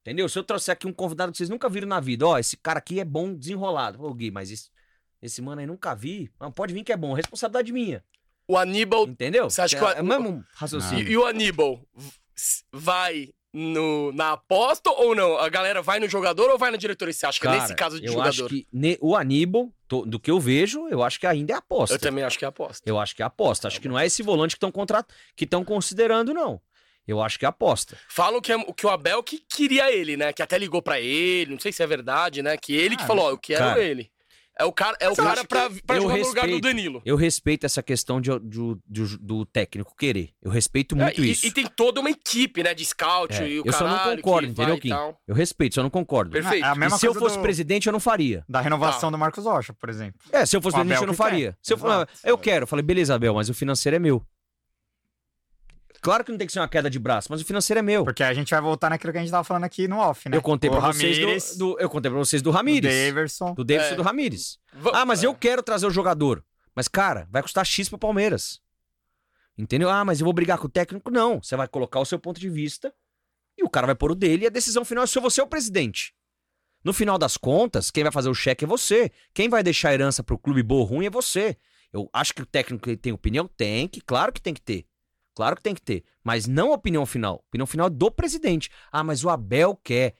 [0.00, 0.28] Entendeu?
[0.28, 2.78] Se eu trouxer aqui um convidado que vocês nunca viram na vida, ó, esse cara
[2.78, 4.02] aqui é bom desenrolado.
[4.02, 4.68] Ô, Gui, mas esse,
[5.20, 6.28] esse mano aí nunca vi.
[6.40, 7.12] Não, pode vir que é bom.
[7.12, 8.02] Responsabilidade minha.
[8.48, 9.04] O Aníbal.
[9.06, 9.48] Entendeu?
[9.48, 11.06] Você acha que o- é o mesmo raciocínio.
[11.06, 11.78] E, e o Aníbal
[12.72, 15.36] vai no, na aposta ou não?
[15.38, 17.12] A galera vai no jogador ou vai na diretoria?
[17.12, 18.30] Você acha que é nesse caso de eu jogador?
[18.30, 21.56] acho que ne- o Aníbal, to- do que eu vejo, eu acho que ainda é
[21.56, 21.94] aposta.
[21.96, 22.88] Eu também acho que é aposta.
[22.88, 23.68] Eu acho que é aposta.
[23.68, 24.72] Acho que não é esse volante que estão
[25.36, 26.60] que estão considerando, não.
[27.06, 27.98] Eu acho que é aposta.
[28.08, 30.32] Falam que, é, que o Abel que queria ele, né?
[30.32, 32.56] Que até ligou pra ele, não sei se é verdade, né?
[32.56, 34.08] Que ele que Ah, falou, ó, eu quero cara, ele.
[34.58, 36.60] É o cara, é o cara pra, pra jogar no lugar do respeito.
[36.60, 37.02] Danilo.
[37.04, 40.30] Eu respeito essa questão de, de- de- do técnico querer.
[40.42, 41.46] Eu respeito É, muito e, isso.
[41.46, 42.74] e tem toda uma equipe, né?
[42.74, 44.90] De scout É, e o eu só não concordo, entendeu, Kim?
[45.26, 46.30] Eu respeito, só não concordo.
[46.30, 46.64] Perfeito.
[46.64, 48.44] É a mesma e se eu fosse do- presidente, eu não faria.
[48.48, 49.16] Da renovação Tá.
[49.16, 50.20] do Marcos Rocha, por exemplo.
[50.30, 51.22] É, se eu fosse presidente, eu não quer.
[51.22, 51.56] faria.
[51.62, 52.12] Se eu falar, Exato.
[52.24, 54.22] eu quero, eu falei, beleza, Abel, mas o financeiro é meu.
[56.02, 58.04] Claro que não tem que ser uma queda de braço, mas o financeiro é meu.
[58.04, 60.36] Porque a gente vai voltar naquilo que a gente tava falando aqui no off, né?
[60.36, 63.54] Eu contei o pra vocês do, do- eu contei para vocês do Ramires, Daverson.
[63.54, 63.94] do Davidson É.
[63.94, 64.58] e do Ramires.
[64.92, 65.26] Ah, mas é.
[65.26, 66.44] eu quero trazer o jogador.
[66.74, 68.60] Mas, cara, vai custar X pro Palmeiras.
[69.56, 69.90] Entendeu?
[69.90, 71.10] Ah, mas eu vou brigar com o técnico?
[71.10, 71.40] Não.
[71.42, 72.92] Você vai colocar o seu ponto de vista
[73.56, 75.44] e o cara vai pôr o dele e a decisão final é se você é
[75.44, 76.14] o presidente.
[76.84, 79.12] No final das contas, quem vai fazer o cheque é você.
[79.32, 81.56] Quem vai deixar a herança pro clube boa ou ruim é você.
[81.92, 83.46] Eu acho que o técnico tem opinião?
[83.46, 84.86] Tem, que claro que tem que ter.
[85.34, 86.04] Claro que tem que ter.
[86.22, 87.34] Mas não a opinião final.
[87.44, 88.70] A opinião final é do presidente.
[88.90, 90.14] Ah, mas o Abel quer.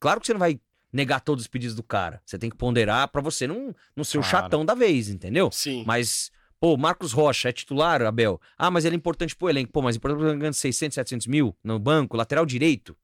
[0.00, 0.60] Claro que você não vai
[0.92, 2.22] negar todos os pedidos do cara.
[2.24, 4.30] Você tem que ponderar pra você não, não ser o Claro.
[4.44, 5.50] chatão da vez, entendeu?
[5.52, 5.82] Sim.
[5.84, 8.40] Mas, pô, Marcos Rocha é titular, Abel.
[8.56, 9.72] Ah, mas ele é importante pro elenco.
[9.72, 12.96] Pô, mas é importante ganhando 600, 700 mil no banco, lateral direito.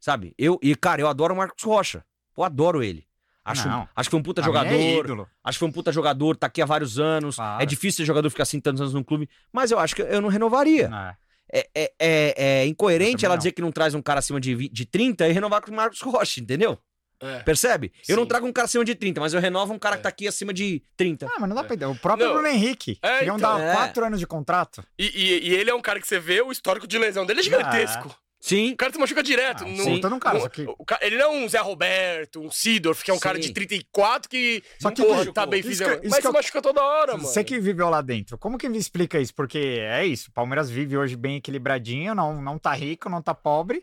[0.00, 0.32] Sabe?
[0.38, 2.04] Eu, e, cara, eu adoro o Marcos Rocha.
[2.34, 3.04] Pô, adoro ele.
[3.50, 3.88] Acho, Não.
[3.96, 4.80] acho que foi um puta Pra é jogador.
[5.04, 5.28] ídolo.
[5.44, 7.36] acho que foi um puta jogador, tá aqui há vários anos.
[7.36, 7.62] Claro.
[7.62, 9.28] É difícil ser jogador ficar assim tantos anos num clube.
[9.52, 10.90] Mas eu acho que eu não renovaria.
[10.92, 11.28] É.
[11.50, 13.38] É, é, é- é incoerente ela não.
[13.38, 16.00] dizer que não traz um cara acima de, de 30 e renovar com o Marcos
[16.02, 16.78] Rocha, entendeu?
[17.20, 17.40] É.
[17.40, 17.90] Percebe?
[18.06, 18.28] Eu não Sim.
[18.28, 20.52] trago um cara acima de 30, mas eu renovo um cara que tá aqui acima
[20.54, 21.26] de 30.
[21.26, 21.90] Ah, mas não dá pra entender.
[21.90, 22.34] O próprio Não.
[22.34, 22.98] Bruno Henrique.
[23.02, 23.58] É, Iam então.
[23.58, 23.72] dar É.
[23.72, 24.84] quatro anos de contrato.
[24.98, 27.40] E, e- e ele é um cara que você vê, o histórico de lesão dele
[27.40, 28.14] é gigantesco.
[28.40, 28.72] Sim.
[28.72, 29.64] O cara se machuca direto.
[29.64, 33.10] Ah, no- cara, só que- o Ele não é um Zé Roberto, um Sidorf, que
[33.10, 33.48] é um cara Sim.
[33.48, 36.00] de 34 que, Só que, porra, tá bem isso fisicamente.
[36.00, 37.24] que- isso Mas que se eu- machuca toda hora, mano.
[37.26, 39.34] Você que viveu lá dentro, como que me explica isso?
[39.34, 43.34] Porque é isso, o Palmeiras vive hoje bem equilibradinho, não, não tá rico, não tá
[43.34, 43.82] pobre,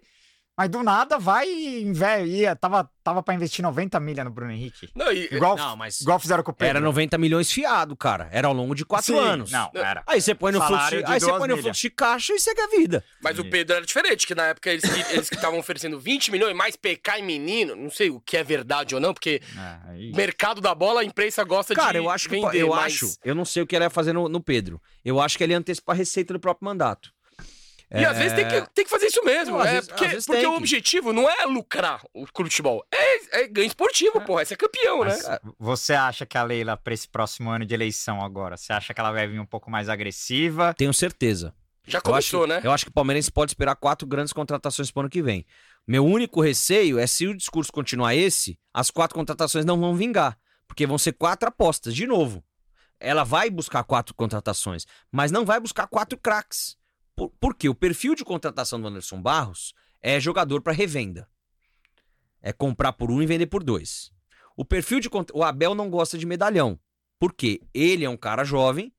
[0.58, 4.52] mas do nada vai e inve- ia, tava, tava pra investir 90 milha no Bruno
[4.52, 4.90] Henrique.
[4.96, 6.78] Não, e- Igual, Não, mas igual fizeram com o Pedro.
[6.78, 8.30] era 90 milhões fiado, cara.
[8.32, 9.52] Era ao longo de 4 Sim, anos.
[9.52, 10.04] Não, era.
[10.08, 11.64] Aí você põe no fluxo, de, de aí você duas põe no milha.
[11.64, 13.04] fluxo de caixa e segue a vida.
[13.22, 16.32] Mas o Pedro era diferente, que na época eles que eles que estavam oferecendo 20
[16.32, 19.90] milhões, mais PK e menino, não sei o que é verdade ou não, porque É,
[19.92, 22.86] aí- mercado da bola, a imprensa gosta Cara, de eu acho que vender, eu mas-
[22.94, 24.82] acho, eu não sei o que ele ia fazer no, no Pedro.
[25.04, 27.14] Eu acho que ele ia antecipar a receita do próprio mandato.
[27.92, 29.58] E às vezes tem que, tem que fazer isso mesmo.
[29.58, 30.58] Não, é, vezes- porque porque o que.
[30.58, 32.84] objetivo não é lucrar o clube de futebol.
[32.92, 34.42] É, é ganho esportivo, porra.
[34.42, 35.40] Esse é campeão, Mas né?
[35.60, 39.00] você acha que a Leila, pra esse próximo ano de eleição agora, você acha que
[39.00, 40.74] ela vai vir um pouco mais agressiva?
[40.74, 41.54] Tenho certeza.
[41.88, 42.62] Já Eu começou, acho, né?
[42.64, 45.46] Eu acho que o Palmeirense pode esperar quatro grandes contratações pro ano que vem.
[45.88, 50.36] Meu único receio é se o discurso continuar esse, as quatro contratações não vão vingar.
[50.68, 52.44] Porque vão ser quatro apostas, de novo.
[53.00, 56.76] Ela vai buscar quatro contratações, mas não vai buscar quatro craques.
[57.16, 61.28] Por, porque o perfil de contratação do Anderson Barros é jogador para revenda.
[62.42, 64.12] É comprar por um e vender por dois.
[64.56, 65.10] O perfil de.
[65.34, 66.80] O Abel não gosta de medalhão.
[67.18, 68.92] Porque ele é um cara jovem,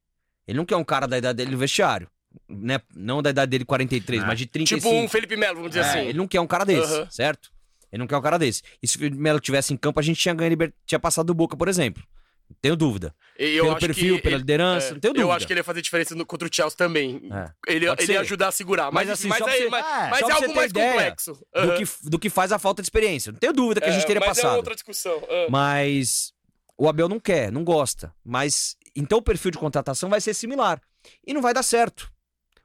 [0.48, 2.10] ele não quer um cara da idade dele no vestiário.
[2.48, 2.80] Né?
[2.94, 4.26] Não da idade dele 43, É.
[4.26, 4.88] mas de 35.
[4.88, 5.98] Tipo um Felipe Melo, vamos dizer É, assim.
[6.08, 7.10] Ele não quer um cara desse, Aham.
[7.10, 7.52] certo?
[7.92, 8.62] Ele não quer um cara desse.
[8.82, 10.56] E se o Felipe Melo tivesse em campo, a gente tinha ganho
[10.86, 12.02] tinha passado do Boca, por exemplo.
[12.48, 13.14] Não tenho dúvida.
[13.38, 15.28] Eu pelo acho perfil, que pela ele- liderança, é, não tenho dúvida.
[15.28, 17.28] Eu acho que ele ia fazer diferença no- contra o Chelsea também.
[17.32, 17.52] É.
[17.72, 18.90] Ele, ele ia ajudar a segurar.
[18.92, 21.32] Mas, Mas, assim, mas, é, você- mas, é, mas é algo mais complexo.
[21.32, 21.76] Do Aham.
[21.76, 23.32] que, do que faz a falta de experiência.
[23.32, 24.54] Não tenho dúvida que a gente É, teria mas passado.
[24.54, 25.22] é outra discussão.
[25.28, 25.46] Ah.
[25.50, 26.32] Mas
[26.78, 28.12] o Abel não quer, não gosta.
[28.24, 30.80] Mas então o perfil de contratação vai ser similar.
[31.26, 32.10] E não vai dar certo.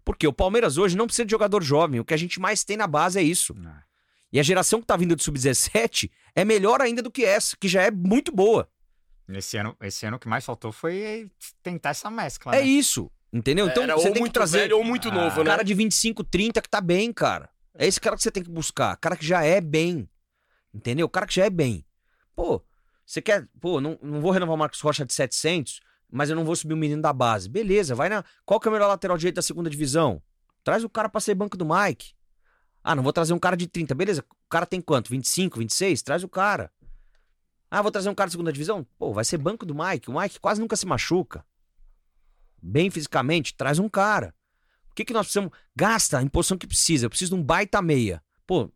[0.06, 2.00] Porque o Palmeiras hoje não precisa de jogador jovem.
[2.00, 3.54] O que a gente mais tem na base é isso.
[3.56, 3.74] Não.
[4.34, 7.68] E a geração que tá vindo do Sub-17 é melhor ainda do que essa, que
[7.68, 8.68] já é muito boa.
[9.30, 11.32] Esse ano, esse ano o que mais faltou foi
[11.64, 12.56] tentar essa mescla.
[12.56, 12.66] É né?
[12.68, 13.10] isso.
[13.32, 13.68] Entendeu?
[13.68, 15.50] Então Era você ou tem que muito trazer velho ou muito Ah, novo, um né?
[15.52, 17.50] cara de 25, 30 que tá bem, cara.
[17.74, 18.96] É esse cara que você tem que buscar.
[18.98, 20.10] Cara que já é bem.
[20.74, 21.08] Entendeu?
[21.08, 21.86] Cara que já é bem.
[22.36, 22.62] Pô,
[23.06, 23.48] você quer.
[23.62, 25.80] Pô, não, não vou renovar o Marcos Rocha de 700,
[26.12, 27.48] mas eu não vou subir o menino da base.
[27.48, 28.24] Beleza, vai na.
[28.46, 30.22] Qual que é o melhor lateral direito da segunda divisão?
[30.64, 32.14] Traz o cara pra ser banco do Mike.
[32.84, 33.96] Ah, não vou trazer um cara de 30.
[33.96, 35.10] Beleza, o cara tem quanto?
[35.10, 36.02] 25, 26?
[36.02, 36.70] Traz o cara.
[37.74, 38.86] Ah, vou trazer um cara de segunda divisão?
[39.00, 40.10] Pô, vai ser banco do Mike.
[40.10, 41.46] O Mike quase nunca se machuca.
[42.62, 44.36] Bem fisicamente, traz um cara.
[44.92, 45.58] O que, que nós precisamos?
[45.74, 47.06] Gasta a imposição que precisa.
[47.06, 48.22] Eu preciso de um baita meia.
[48.46, 48.70] Pô,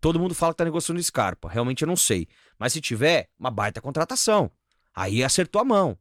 [0.00, 1.50] todo mundo fala que tá negociando Scarpa.
[1.50, 2.26] Realmente eu não sei.
[2.58, 4.50] Mas se tiver, uma baita contratação.
[4.94, 5.98] Aí acertou a mão.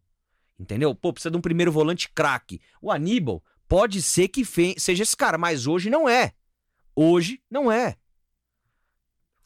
[0.57, 0.95] Entendeu?
[0.95, 2.61] Pô, precisa de um primeiro volante craque.
[2.81, 4.45] O Aníbal pode ser que
[4.79, 6.31] seja esse cara, mas hoje não é.
[6.95, 7.97] Hoje não é.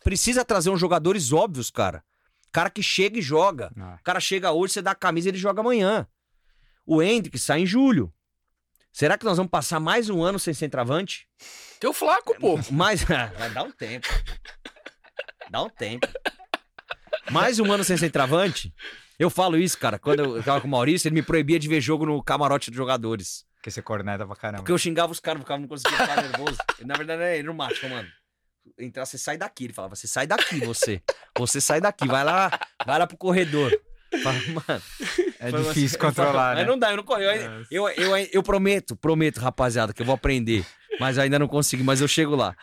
[0.04, 2.06] Precisa trazer uns jogadores óbvios, cara.
[2.52, 3.72] Cara que chega e joga.
[3.76, 3.96] Não.
[3.96, 6.08] O cara chega hoje, você dá a camisa e ele joga amanhã.
[6.86, 8.14] O Hendrick sai em julho.
[8.92, 11.28] Será que nós vamos passar mais um ano sem centroavante?
[11.80, 12.58] Tem o Flaco, pô.
[12.72, 13.04] Mais.
[13.04, 14.08] Vai dar um tempo.
[15.52, 16.08] Dá um tempo.
[17.30, 18.74] Mais um ano sem centroavante?
[19.20, 20.00] Eu falo isso, cara.
[20.00, 22.78] Quando eu tava com o Maurício, ele me proibia de ver jogo no camarote dos
[22.78, 23.46] jogadores.
[23.56, 24.60] Porque você corneta pra caramba.
[24.60, 26.58] Porque eu xingava os caras, ficava não conseguia ficar nervoso.
[26.86, 28.08] Na verdade, era ele no macho, mano.
[28.78, 29.66] Entrar, você sai daqui.
[29.66, 31.02] Ele falava, você sai daqui, você.
[31.38, 32.52] Você sai daqui, vai lá,
[32.86, 33.72] vai lá pro corredor.
[34.24, 34.82] Fala, mano.
[35.40, 36.72] É difícil controlar, Mas né?
[36.72, 37.22] não dá, eu não corro.
[37.22, 40.66] Eu, eu, eu, eu prometo, prometo, rapaziada, que eu vou aprender.
[41.00, 42.56] Mas ainda não consegui, mas eu chego lá.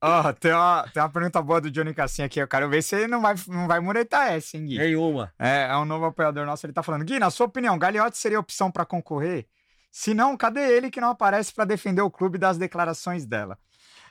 [0.00, 2.40] Ó, tem, uma, tem uma pergunta boa do Johnny Cassinha aqui.
[2.40, 4.78] Eu quero ver se ele não vai, não vai muretar essa, hein, Gui?
[4.78, 5.32] Nenhuma.
[5.38, 6.66] É, é um novo apoiador nosso.
[6.66, 7.04] Ele tá falando.
[7.04, 9.46] Gui, na sua opinião, Gagliotti seria opção pra concorrer?
[9.90, 13.58] Se não, cadê ele que não aparece pra defender o clube das declarações dela?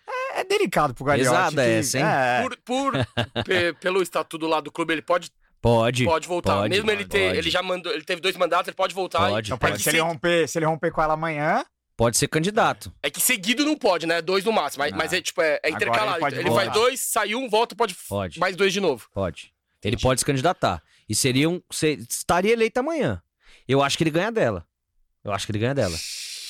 [0.10, 1.30] É, é delicado pro Gagliotti.
[1.36, 2.04] Pesada que- essa, hein?
[2.06, 2.94] É, Por, por-
[3.44, 5.30] pe- pelo estatuto lá do clube, ele pode,
[5.62, 6.06] Pode.
[6.06, 6.56] pode voltar.
[6.58, 7.38] pode, Mesmo ele ter, pode.
[7.40, 9.20] ele já mandou, ele teve dois mandatos, ele pode voltar.
[9.30, 11.66] Pode, e- então, pode, se, ele romper, se ele romper com ela amanhã,
[11.98, 12.94] Pode ser candidato.
[13.02, 14.22] é que seguido não pode, né?
[14.22, 14.84] Dois no máximo.
[14.84, 16.12] Mas, mas é tipo, é, é Agora intercalado.
[16.12, 16.62] ele pode Ele, voltar.
[16.66, 18.40] faz dois, saiu um, volta, pode, Pode.
[18.40, 19.08] mais dois de novo.
[19.14, 19.52] Pode.
[19.84, 20.82] Ele pode se candidatar.
[21.10, 21.62] E seria um.
[21.72, 23.22] se- estaria eleito amanhã.
[23.68, 24.66] Eu acho que ele ganha dela.
[25.24, 25.96] Eu acho que ele ganha dela.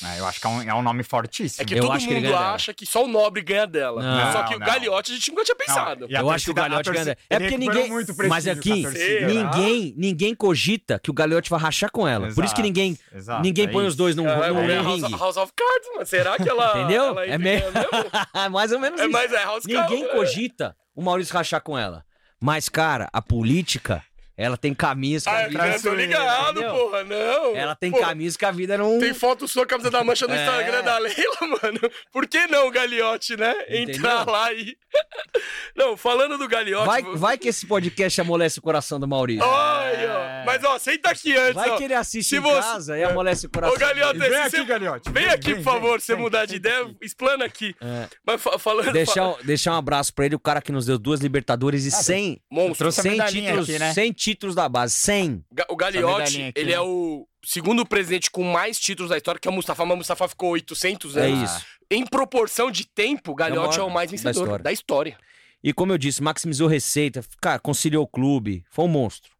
[0.03, 1.61] É, eu acho que é um, é um nome fortíssimo.
[1.61, 2.53] É que Eu todo que mundo dela.
[2.53, 4.01] acha que só o Nobre ganha dela.
[4.01, 4.65] Não, só que o não.
[4.67, 6.07] Gagliotti a gente nunca tinha pensado.
[6.09, 7.17] Eu acho que o Gagliotti ganha dela.
[7.29, 7.89] É porque ninguém.
[7.89, 9.27] muito Mas aqui, torcida, né?
[9.27, 12.33] ninguém, ninguém cogita que o Gagliotti vai rachar com ela.
[12.33, 15.01] Por isso que Exato, ninguém, exato, ninguém é põe os dois num, é num House,
[15.01, 15.17] ringue.
[15.19, 16.05] House of Cards, mano.
[16.05, 16.77] Será que ela.
[16.79, 17.03] Entendeu?
[17.05, 17.71] ela É ganhando mesmo?
[18.51, 19.11] Mais ou menos É, isso.
[19.11, 20.11] mas é House Ninguém Cards.
[20.11, 22.03] cogita o Maurício rachar com ela.
[22.39, 24.03] Mas, cara, a política,
[24.37, 25.79] ela tem caminhos que Ah, a eu vida.
[25.81, 26.75] tô ligado, entendeu?
[26.75, 27.03] porra.
[27.03, 27.55] Não.
[27.55, 28.99] Ela tem Pô, caminhos que a vida não.
[28.99, 30.37] Tem foto sua, camisa da mancha no É.
[30.43, 31.79] Instagram da Leila, mano.
[32.11, 33.53] Por que não o Gagliotti, né?
[33.67, 34.33] Entrar Entendeu?
[34.33, 34.77] lá e.
[35.75, 36.85] Não, falando do Gagliotti.
[36.87, 39.45] Vai, vou- vai que esse podcast amolece o coração do Maurício.
[39.45, 40.45] Olha, ó.
[40.45, 41.77] Mas ó, senta aqui antes, Vai ó.
[41.77, 43.75] que ele assiste se em você- casa e amolece o coração.
[43.75, 44.29] Ô, Gagliotti, dele.
[44.31, 45.11] Vem se aqui, você- Gagliotti.
[45.11, 46.95] Vem Vem, aqui, vem, por favor, vem, você mudar de ideia.
[47.01, 47.75] Explana aqui.
[47.81, 48.07] É.
[48.25, 48.91] Mas fa- falando.
[48.91, 51.91] Deixar, um- deixar um abraço pra ele, o cara que nos deu duas Libertadores e
[51.91, 52.77] 100, Monstro.
[52.77, 53.93] trouxe a 100 medalhinha títulos, aqui, né?
[53.93, 54.93] 100 títulos da base.
[54.95, 55.43] 100.
[55.51, 56.75] Ga- O Gagliotti, aqui, ele né?
[56.77, 59.97] é o segundo presidente com mais títulos da história, que é o Mustafa, mas o
[59.97, 61.51] Mustafa ficou 800 É anos.
[61.51, 61.65] isso.
[61.89, 64.63] Em proporção de tempo, o Gagliotti É é, o mais da vencedor história.
[64.63, 65.17] da história.
[65.63, 68.63] E como eu disse, maximizou receita, cara, conciliou o clube.
[68.69, 69.31] Foi um monstro.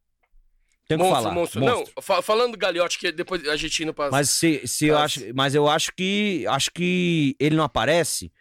[0.88, 1.36] Tem o que Monstro, falar.
[1.36, 1.60] monstro.
[1.62, 1.94] monstro.
[1.98, 4.10] Não, fa- falando do Gagliotti, que depois a gente indo pra...
[4.10, 5.04] Mas se, se eu Tá.
[5.04, 8.32] acho, mas eu acho que acho que ele não aparece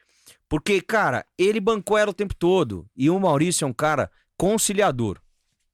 [0.48, 4.08] porque, cara, ele bancou ela o tempo todo e o Maurício é um cara
[4.38, 5.18] conciliador.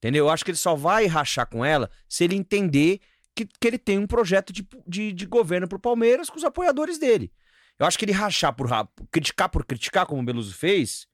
[0.03, 0.25] Entendeu?
[0.27, 3.01] Eu acho que ele só vai rachar com ela se ele entender
[3.37, 6.99] que, que ele tem um projeto de, de, de governo pro Palmeiras com os apoiadores
[6.99, 7.33] dele.
[7.79, 8.69] Eu acho que ele rachar por
[9.13, 11.07] criticar por criticar, como o Beluso fez.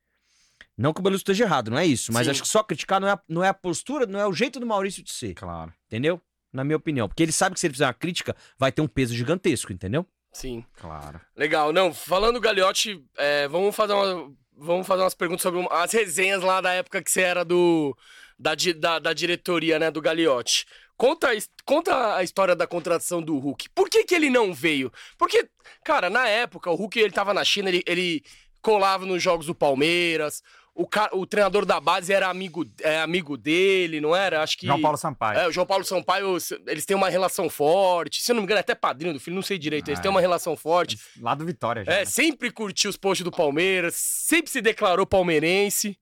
[0.75, 2.11] Não que o Beluso esteja errado, não é isso.
[2.11, 2.31] Mas Sim.
[2.31, 4.59] acho que só criticar não é, a- não é a postura, não é o jeito
[4.59, 5.35] do Maurício de ser.
[5.35, 5.71] Claro.
[5.85, 6.19] Entendeu?
[6.51, 7.07] Na minha opinião.
[7.07, 10.03] Porque ele sabe que se ele fizer uma crítica, vai ter um peso gigantesco, entendeu?
[10.33, 10.65] Sim.
[10.77, 11.21] Claro.
[11.35, 11.71] Legal.
[11.71, 14.31] Não, falando do Gagliotti, é, vamos fazer uma...
[14.61, 17.95] Vamos fazer umas perguntas sobre uma- as resenhas lá da época que você era do
[18.39, 20.65] da, da, da diretoria, né, do Gagliotti.
[20.95, 21.29] Conta,
[21.65, 23.69] conta a história da contratação do Hulk.
[23.75, 24.91] Por que, que ele não veio?
[25.17, 25.47] Porque,
[25.83, 28.23] cara, na época, o Hulk ele tava na China, ele, ele
[28.61, 30.41] colava nos jogos do Palmeiras.
[30.75, 34.41] o, o treinador da base era amigo, é, amigo dele, não era?
[34.43, 34.65] Acho que.
[34.65, 35.39] João Paulo Sampaio.
[35.39, 36.37] É, o João Paulo Sampaio,
[36.67, 38.21] eles têm uma relação forte.
[38.21, 39.87] Se eu não me engano, é até padrinho do filho, não sei direito.
[39.87, 40.97] Eles Ah, têm uma relação forte.
[41.21, 41.93] Lá do Vitória já.
[41.93, 42.05] É, né?
[42.05, 45.97] sempre curtiu os posts do Palmeiras, sempre se declarou palmeirense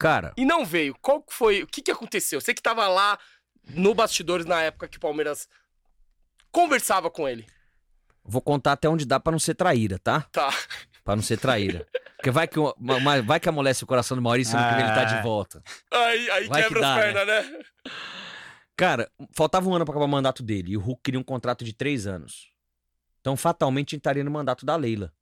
[0.00, 0.96] Cara, e não veio.
[1.02, 1.62] Qual que foi?
[1.62, 2.40] O que, que aconteceu?
[2.40, 3.18] Você que tava lá
[3.74, 5.46] no bastidores na época que o Palmeiras
[6.50, 7.46] conversava com ele.
[8.24, 10.22] vou contar até onde dá pra não ser traíra, tá?
[10.32, 10.50] Tá.
[11.04, 11.86] Pra não ser traíra.
[12.16, 12.58] Porque vai que,
[13.24, 15.22] vai que amolece o coração do Maurício no que ele tá de Ah.
[15.22, 15.62] volta.
[15.92, 17.62] Aí, aí Vai que quebra dá, as pernas, né?
[18.76, 21.64] Cara, faltava um ano pra acabar o mandato dele e o Hulk queria um contrato
[21.64, 22.50] de três anos.
[23.20, 25.12] Então, fatalmente, entraria no mandato da Leila.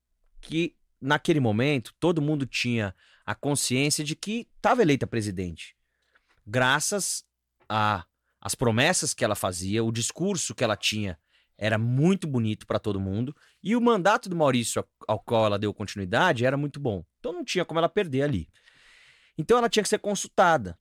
[0.41, 2.95] Que, naquele momento, todo mundo tinha
[3.29, 5.77] a consciência de que estava eleita presidente.
[6.47, 7.27] Graças
[7.69, 8.07] a
[8.41, 11.19] as promessas que ela fazia, o discurso que ela tinha
[11.59, 15.75] era muito bonito pra todo mundo e o mandato do Maurício ao qual ela deu
[15.75, 17.05] continuidade era muito bom.
[17.19, 18.49] Então não tinha como ela perder ali.
[19.37, 20.79] Então ela tinha que ser consultada.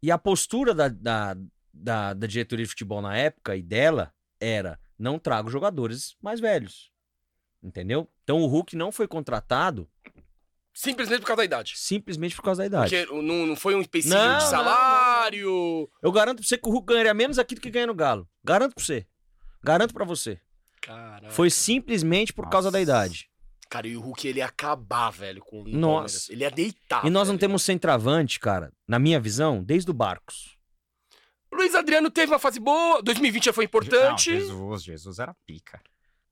[0.00, 1.36] E a postura da, da,
[1.74, 6.92] da, da diretoria de futebol na época e dela era: não trago jogadores mais velhos.
[7.60, 8.08] Entendeu?
[8.22, 9.90] Então o Hulk não foi contratado
[10.74, 11.72] Simplesmente por causa da idade.
[11.76, 12.96] simplesmente por causa da idade.
[13.06, 15.90] Porque não, não foi um empecilho Não, de não, salário.
[16.02, 18.28] Eu garanto pra você que o Hulk ganharia menos aqui do que ganha no Galo.
[18.44, 19.06] Garanto pra você.
[19.62, 20.40] Garanto pra você.
[20.80, 21.32] Caralho.
[21.32, 22.82] Foi simplesmente por causa da Nossa.
[22.82, 23.28] idade.
[23.68, 26.32] Cara, e o Hulk ele ia acabar, velho, com o Nossa.
[26.32, 27.04] Ele ia deitar.
[27.04, 30.56] e nós não temos centroavante, cara, na minha visão, desde o Barcos.
[31.52, 34.30] Luiz Adriano teve uma fase boa, 2020 já foi Não, importante.
[34.30, 35.80] Jesus, Jesus era pica.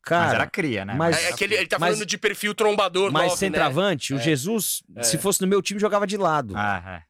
[0.07, 0.95] Cara, mas era cria, né?
[0.97, 3.37] mas- é, é ele, ele tá Mas- falando de perfil trombador, mas nove, né?
[3.37, 4.23] centroavante, o É.
[4.23, 5.03] Jesus, É.
[5.03, 6.55] se fosse no meu time, jogava de lado.
[6.57, 7.03] Ah,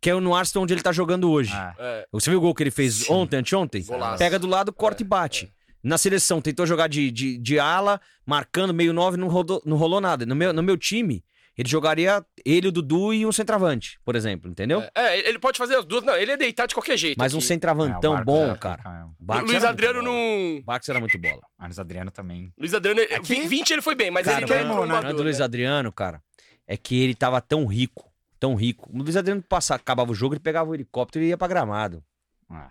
[0.00, 1.52] Que é no Arsenal onde ele tá jogando hoje.
[1.52, 1.56] é.
[1.56, 1.74] ah.
[1.78, 3.12] É, Você viu o gol que ele fez Sim.
[3.12, 3.82] ontem, anteontem?
[3.84, 4.18] Golaço.
[4.18, 5.52] Pega do lado, corta e bate.
[5.82, 10.00] Na seleção, tentou jogar de, de, de ala, marcando meio nove, não, rodou, não rolou
[10.00, 10.24] nada.
[10.24, 11.24] No meu, no meu time,
[11.56, 14.82] ele jogaria ele, o Dudu e um centroavante, por exemplo, entendeu?
[14.82, 14.90] é.
[14.94, 16.04] É, ele pode fazer as duas.
[16.04, 17.16] Não, ele ia deitar de qualquer jeito.
[17.18, 17.46] Mas um aqui.
[17.46, 19.06] centroavantão É, o Barcos bom, era cara.
[19.18, 20.56] O Luiz Adriano não.
[20.58, 21.40] O Barcos era muito bola.
[21.58, 22.52] Ah, Luiz Adriano também.
[22.58, 25.12] Luiz Adriano, É que- 20 ele foi bem, mas Cara, ele mas não é né?
[25.12, 25.44] Do Luiz né?
[25.44, 26.22] Adriano, cara,
[26.66, 28.90] é que ele tava tão rico, tão rico.
[28.92, 32.02] O Luiz Adriano passava, acabava o jogo, ele pegava o helicóptero e ia pra gramado.
[32.50, 32.70] Ah,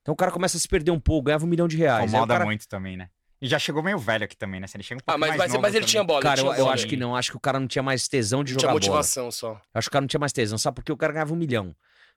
[0.00, 2.08] Então o cara começa a se perder um pouco, ganhava um milhão de reais.
[2.10, 3.10] Incomoda cara- muito também, né?
[3.40, 4.66] E já chegou meio velho aqui também, né?
[4.74, 5.90] Ele chega um pouco Ah, mas, mais mas, novo mas ele também.
[5.90, 6.22] tinha bola.
[6.22, 6.74] Cara, eu, tinha eu bola.
[6.74, 7.14] acho que não.
[7.16, 8.80] Acho que o cara não tinha mais tesão de Tinha jogar bola.
[8.80, 9.52] motivação só.
[9.52, 10.58] Eu acho que o cara não tinha mais tesão.
[10.58, 10.90] Sabe por quê?
[10.92, 11.74] O cara ganhava um milhão.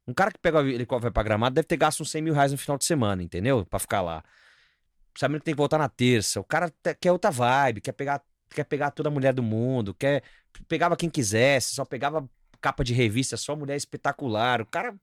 [0.07, 2.33] Um cara que pega o helicóptero vai pra gramado deve ter gasto uns 100 mil
[2.33, 3.63] reais no final de semana, entendeu?
[3.65, 4.23] Pra ficar lá.
[5.15, 6.39] Sabendo que tem que voltar na terça.
[6.39, 10.23] O cara quer outra vibe, quer pegar, quer pegar toda a mulher do mundo, quer.
[10.67, 12.27] Pegava quem quisesse, só pegava
[12.59, 14.59] capa de revista, só mulher espetacular.
[14.61, 14.95] O cara,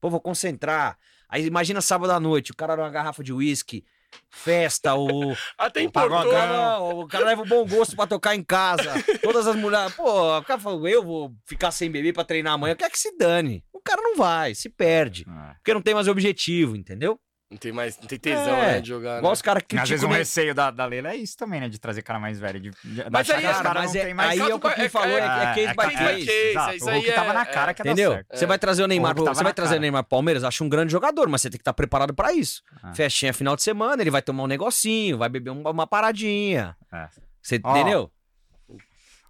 [0.00, 0.96] pô, vou concentrar.
[1.28, 3.84] Aí imagina sábado à noite, o cara numa garrafa de uísque,
[4.30, 5.34] festa, o.
[5.58, 6.30] Até O importou.
[6.30, 8.92] cara, o cara leva o bom gosto pra tocar em casa.
[9.22, 9.94] Todas as mulheres.
[9.94, 12.74] Pô, o cara falou, eu vou ficar sem beber pra treinar amanhã.
[12.74, 13.64] Quer que se dane.
[13.72, 15.24] O cara não vai, se perde.
[15.28, 15.54] Ah.
[15.58, 17.18] Porque não tem mais objetivo, entendeu?
[17.54, 19.18] Não tem mais, não tem tesão, É, né, de jogar.
[19.18, 19.32] Igual né?
[19.32, 20.16] os caras que Às vezes um né?
[20.18, 21.68] receio da, da Leila é isso também, né?
[21.68, 22.58] De trazer cara mais velho.
[22.58, 24.30] De, de, Mas aí, que os cara, caras mas não é- tem mais...
[24.30, 26.26] aí é o que o falou, é, é by case by case.
[26.26, 26.30] case.
[26.50, 27.74] Exato, Isso o Hulk aí tava é- na cara é.
[27.74, 28.10] que Entendeu?
[28.12, 28.36] certo.
[28.36, 29.78] Você vai trazer o Neymar, O você vai trazer cara.
[29.78, 32.60] o Neymar Palmeiras, acha um grande jogador, mas você tem que estar preparado pra isso.
[32.82, 32.92] Ah.
[32.92, 36.76] Festinha final de semana, ele vai tomar um negocinho, vai beber uma, paradinha.
[36.92, 37.06] É.
[37.40, 38.10] Você entendeu?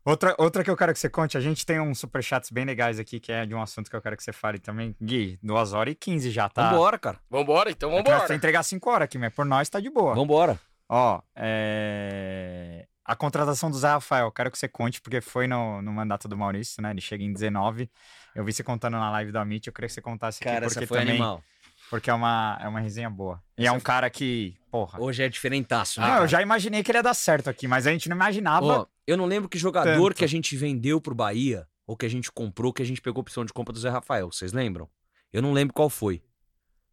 [0.05, 2.99] Outra, outra que eu quero que você conte, a gente tem uns superchats bem legais
[2.99, 4.95] aqui, que é de um assunto que eu quero que você fale também.
[5.03, 6.71] Gui, 2 horas e 15 já, tá?
[6.71, 7.19] Vambora, cara.
[7.31, 8.35] Vambora, então É que nós temos que vambora.
[8.37, 10.15] entregar 5 horas aqui, mas por nós tá de boa.
[10.15, 10.61] Vambora.
[10.89, 12.87] Ó, é...
[13.05, 16.37] a contratação do Zé Rafael, quero que você conte, porque foi no, no mandato do
[16.37, 16.91] Maurício, né?
[16.91, 17.91] Ele chega em 19.
[18.35, 20.67] Eu vi você contando na live da Amit, eu queria que você contasse aqui, Cara,
[20.67, 21.15] porque essa foi também.
[21.15, 21.43] animal.
[21.89, 23.43] Porque é uma, é uma resenha boa.
[23.57, 25.01] E é um cara que, porra.
[25.01, 26.07] Hoje é diferentaço, né?
[26.07, 26.25] Não, cara?
[26.25, 28.67] eu já imaginei que ele ia dar certo aqui, mas a gente não imaginava.
[28.67, 30.19] Ó, eu não lembro que jogador Tanto.
[30.19, 33.21] que a gente vendeu pro Bahia, ou que a gente comprou, que a gente pegou
[33.21, 34.33] opção de compra do Zé Rafael.
[34.33, 34.89] Vocês lembram?
[35.33, 36.21] Eu não lembro qual foi.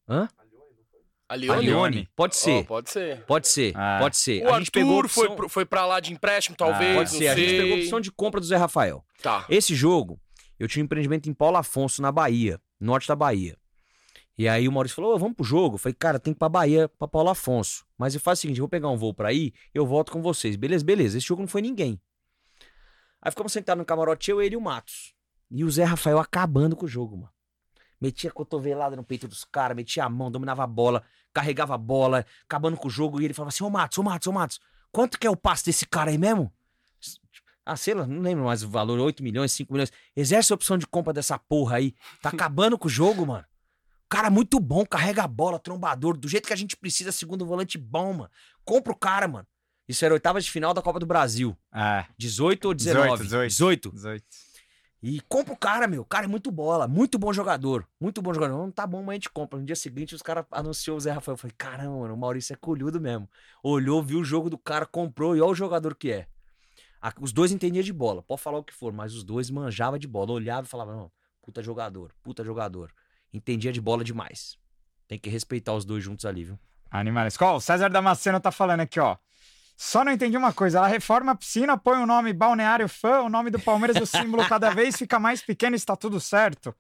[0.08, 0.30] Hã?
[1.28, 1.60] A Lione?
[1.60, 2.10] Alione.
[2.16, 2.66] Pode ser.
[2.66, 3.26] pode ser.
[3.26, 3.74] Pode ser.
[3.76, 3.98] Ah.
[4.00, 4.44] Pode ser.
[4.44, 5.24] O a Arthur gente pegou opção...
[5.26, 6.96] foi, pro- foi pra lá de empréstimo, talvez.
[6.96, 7.28] Pode não ser.
[7.30, 9.04] A gente pegou opção de compra do Zé Rafael.
[9.24, 9.46] Tá.
[9.50, 10.20] Esse jogo,
[10.60, 13.58] eu tinha um empreendimento em Paulo Afonso, na Bahia, norte da Bahia.
[14.38, 15.76] E aí o Maurício falou: "Ô, vamos pro jogo.
[15.76, 17.86] Eu falei, cara, tem que ir pra Bahia, pra Paulo Afonso.
[17.98, 20.22] Mas eu faço o seguinte: eu vou pegar um voo pra ir, eu volto com
[20.22, 20.56] vocês.
[20.56, 21.18] Beleza, beleza.
[21.18, 22.00] Esse jogo não foi ninguém.
[23.22, 25.14] Aí ficamos sentados no camarote, eu, ele e o Matos.
[25.50, 27.30] E o Zé Rafael acabando com o jogo, mano.
[28.00, 31.78] Metia a cotovelada no peito dos caras, metia a mão, dominava a bola, carregava a
[31.78, 33.22] bola, acabando com o jogo.
[33.22, 34.60] E ele falava assim: Ô Matos, ô Matos, ô Matos,
[34.92, 36.52] quanto que é o passe desse cara aí mesmo?
[37.64, 39.94] Ah, sei lá, não lembro mais o valor, 8 milhões, 5 milhões.
[40.16, 41.94] Exerce a opção de compra dessa porra aí.
[42.22, 43.46] Tá acabando com o jogo, mano.
[44.12, 47.78] Cara muito bom, carrega a bola, trombador, do jeito que a gente precisa, segundo volante
[47.78, 48.30] bom, mano.
[48.66, 49.48] Compra o cara, mano.
[49.88, 51.58] Isso era oitava de final da Copa do Brasil.
[51.74, 53.24] É, 18 ou 19?
[53.24, 53.50] 18, 18.
[53.50, 53.92] 18.
[53.94, 54.26] 18.
[55.02, 56.02] E compra o cara, meu.
[56.02, 57.88] O cara é muito bola, muito bom jogador.
[58.02, 58.58] Muito bom jogador.
[58.58, 59.58] Não tá bom, mas a gente compra.
[59.58, 61.34] No dia seguinte, os caras anunciou o Zé Rafael.
[61.36, 63.30] Eu falei, caramba, mano, o Maurício é colhudo mesmo.
[63.64, 66.28] Olhou, viu o jogo do cara, comprou e olha o jogador que é.
[67.02, 69.98] A- Os dois entendiam de bola, pode falar o que for, mas os dois manjavam
[69.98, 70.34] de bola.
[70.34, 71.10] Olhava e falava, não,
[71.42, 72.92] puta jogador, puta jogador.
[73.34, 74.58] Entendia de bola demais.
[75.08, 76.60] Tem que respeitar os dois juntos ali, viu?
[76.90, 77.38] Animais.
[77.38, 77.56] Qual?
[77.56, 79.18] O César Damasceno tá falando aqui, ó.
[79.78, 80.78] Só não entendi uma coisa.
[80.78, 84.48] Ela reforma a piscina, põe o nome Balneário Fã, o nome do Palmeiras o símbolo
[84.48, 86.76] cada vez fica mais pequeno e está tudo certo.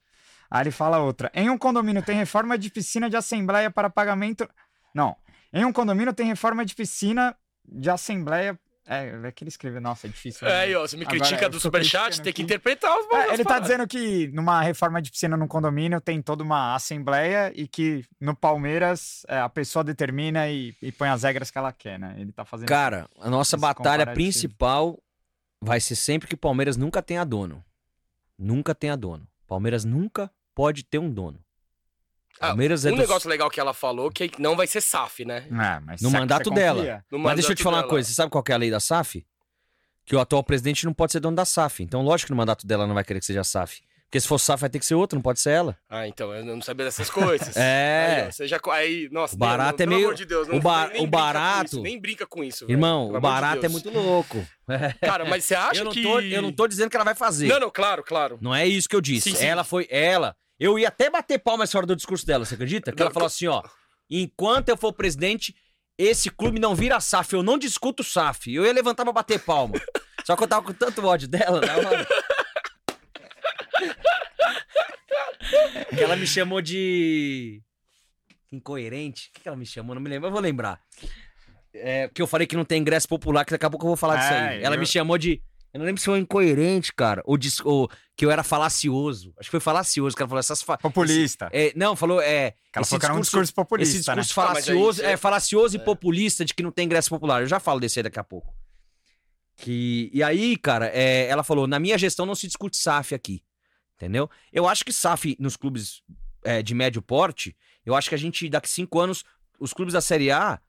[0.52, 1.32] Aí ele fala outra.
[1.34, 4.48] Em um condomínio tem reforma de piscina de assembleia para pagamento.
[4.94, 5.16] Não.
[5.52, 8.60] Em um condomínio tem reforma de piscina de assembleia.
[8.92, 9.80] É, é que ele escreveu.
[9.80, 10.46] Nossa, é difícil.
[10.46, 13.38] É, aí, ó, você me Agora, critica do superchat, tem que interpretar os É, ele
[13.38, 13.70] tá paradas.
[13.70, 18.36] dizendo que numa reforma de piscina num condomínio tem toda uma assembleia e que no
[18.36, 22.16] Palmeiras é, a pessoa determina e, e põe as regras que ela quer, né?
[22.18, 22.68] Ele tá fazendo.
[22.68, 25.00] Cara, a nossa batalha principal
[25.62, 27.64] vai ser sempre que o Palmeiras nunca tenha dono.
[28.38, 29.26] Nunca tenha dono.
[29.48, 31.40] Palmeiras nunca pode ter um dono.
[32.40, 35.24] Ah, Palmeiras é um dos- negócio legal que ela falou que não vai ser SAF,
[35.26, 35.46] né?
[35.50, 37.04] É, mas No mandato dela.
[37.12, 37.90] No Mas deixa eu te mandato falar uma dela.
[37.90, 38.08] coisa.
[38.10, 39.26] Você sabe qual que é a lei da SAF?
[40.06, 41.84] Que o atual presidente não pode ser dono da SAF.
[41.84, 43.82] Então, lógico que no mandato dela não vai querer que seja SAF.
[44.06, 45.78] Porque se for SAF, vai ter que ser outro, não pode ser ela.
[45.90, 47.54] Ah, então, eu não sabia dessas coisas.
[47.56, 48.16] É.
[48.24, 48.60] Aí, ó, você já...
[48.72, 51.04] Aí, nossa, O barato não, é pelo meio- amor de Deus, o não- ba- nem
[51.04, 53.90] o barato- isso, nem brinca com isso, velho, Irmão, o amor de barato é muito
[53.90, 54.46] louco.
[55.00, 56.04] Cara, mas você acha eu, não que...
[56.04, 57.48] tô, eu não tô dizendo que ela vai fazer.
[57.48, 58.38] Não, não, claro, claro.
[58.42, 59.30] Não é isso que eu disse.
[59.32, 59.46] Sim, sim.
[59.46, 59.88] Ela foi.
[59.90, 60.36] Ela.
[60.64, 62.92] Eu ia até bater palmas fora do discurso dela, você acredita?
[62.92, 63.64] Que ela falou assim: ó.
[64.08, 65.56] Enquanto eu for presidente,
[65.98, 67.34] esse clube não vira SAF.
[67.34, 68.54] Eu não discuto SAF.
[68.54, 69.74] Eu ia levantar pra bater palma.
[70.24, 72.08] Só que eu tava com tanto ódio dela na hora.
[75.90, 77.62] que ela me chamou de.
[78.52, 79.30] Incoerente.
[79.30, 79.96] O que que ela me chamou?
[79.96, 80.28] Não me lembro.
[80.28, 80.80] Eu vou lembrar.
[81.74, 83.98] É, que eu falei que não tem ingresso popular, que daqui a pouco eu vou
[83.98, 84.64] falar disso É, aí.
[84.64, 85.42] Ela eu- me chamou de.
[85.74, 87.22] Eu não lembro se foi incoerente, cara.
[87.26, 89.34] Ou, dis- ou que eu era falacioso.
[89.38, 90.62] Acho que foi falacioso, que ela falou essas.
[90.62, 90.78] Fa...
[90.78, 91.50] Populista.
[91.54, 92.22] É, não, falou.
[92.22, 94.46] É, ela esse falou que era um discurso populista, esse discurso né?
[94.46, 97.42] Ah, mas aí falacioso, você- é falacioso e populista de que não tem ingresso popular.
[97.42, 98.54] Eu já falo desse aí daqui a pouco.
[99.58, 103.44] Que, e aí, cara, é, ela falou: na minha gestão não se discute SAF aqui.
[103.96, 104.30] Entendeu?
[104.52, 106.02] Eu acho que SAF nos clubes
[106.44, 109.24] é, de médio porte, eu acho que a gente, daqui cinco anos,
[109.60, 110.60] os clubes da Série A,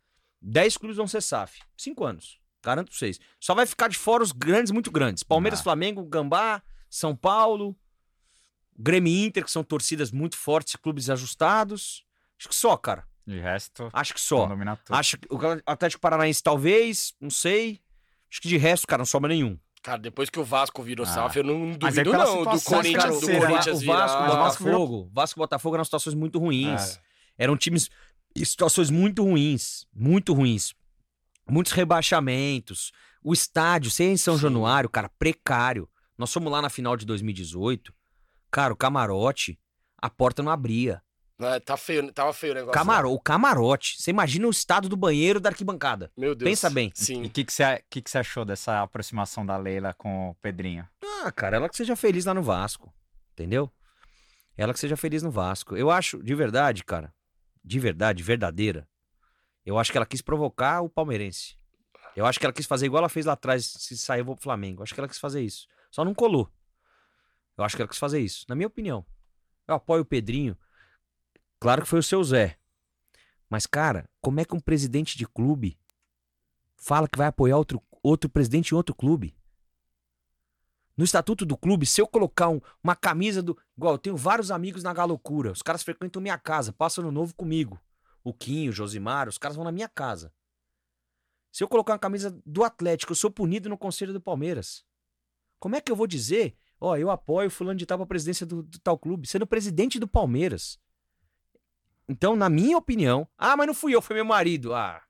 [0.42, 1.60] 10 clubes vão ser SAF.
[1.76, 2.38] Cinco anos.
[2.62, 3.18] Garanto pra vocês.
[3.40, 5.22] Só vai ficar de fora os grandes, muito grandes.
[5.22, 5.62] Palmeiras, Ah.
[5.64, 7.76] Flamengo, Gambá, São Paulo,
[8.78, 12.04] Grêmio e Inter, que são torcidas muito fortes, clubes ajustados.
[12.38, 13.04] Acho que só, cara.
[13.26, 14.48] De resto, Acho que só.
[14.90, 17.80] Acho que o Atlético Paranaense talvez, não sei.
[18.30, 19.58] Acho que de resto, cara, não sobra nenhum.
[19.82, 21.08] Cara, depois que o Vasco virou Ah.
[21.08, 23.46] SAF, eu não Mas é duvido pela não do situação Corinthians, do financeira, né?
[23.46, 24.32] Corinthians o Vasco, virar...
[24.32, 26.96] o Vasco Botafogo, Vasco e Botafogo eram situações muito ruins.
[26.96, 27.44] É.
[27.44, 27.90] Eram times
[28.34, 30.74] em situações muito ruins, muito ruins.
[31.48, 32.92] Muitos rebaixamentos.
[33.22, 34.42] O estádio, sem em São Sim.
[34.42, 35.88] Januário, cara, precário.
[36.16, 37.92] Nós fomos lá na final de 2018.
[38.50, 39.58] Cara, o camarote,
[39.96, 41.02] a porta não abria.
[41.40, 42.78] É, tá feio, tava feio o negócio.
[42.78, 43.96] Camaro, o camarote.
[43.98, 46.10] Você imagina o estado do banheiro da arquibancada.
[46.16, 46.48] Meu Deus.
[46.48, 46.92] Pensa bem.
[46.94, 47.24] E Sim.
[47.24, 50.86] o que, que, você, que, que você achou dessa aproximação da Leila com o Pedrinho?
[51.24, 52.92] Ah, cara, ela que seja feliz lá no Vasco.
[53.32, 53.72] Entendeu?
[54.56, 55.76] Ela que seja feliz no Vasco.
[55.76, 57.12] Eu acho, de verdade, cara.
[57.64, 58.86] De verdade, verdadeira.
[59.64, 61.56] Eu acho que ela quis provocar o palmeirense.
[62.14, 64.80] Eu acho que ela quis fazer igual ela fez lá atrás, se vou pro Flamengo.
[64.80, 65.66] Eu acho que ela quis fazer isso.
[65.90, 66.50] Só não colou.
[67.56, 68.44] Eu acho que ela quis fazer isso.
[68.48, 69.04] Na minha opinião.
[69.66, 70.56] Eu apoio o Pedrinho.
[71.60, 72.58] Claro que foi o seu Zé.
[73.48, 75.78] Mas, cara, como é que um presidente de clube
[76.76, 79.36] fala que vai apoiar outro, outro presidente em outro clube?
[80.96, 83.56] No estatuto do clube, se eu colocar um- uma camisa do.
[83.76, 85.52] Igual, eu tenho vários amigos na Galocura.
[85.52, 87.80] Os caras frequentam minha casa, passam no novo comigo.
[88.24, 90.32] O Quinho, o Josimar, os caras vão na minha casa.
[91.50, 94.84] Se eu colocar uma camisa do Atlético, eu sou punido no conselho do Palmeiras.
[95.58, 96.56] Como é que eu vou dizer?
[96.80, 100.08] Ó, eu apoio fulano de tal pra presidência do, do tal clube, sendo presidente do
[100.08, 100.78] Palmeiras.
[102.08, 103.28] Então, na minha opinião.
[103.38, 104.74] Ah, mas não fui eu, foi meu marido.
[104.74, 105.00] Ah,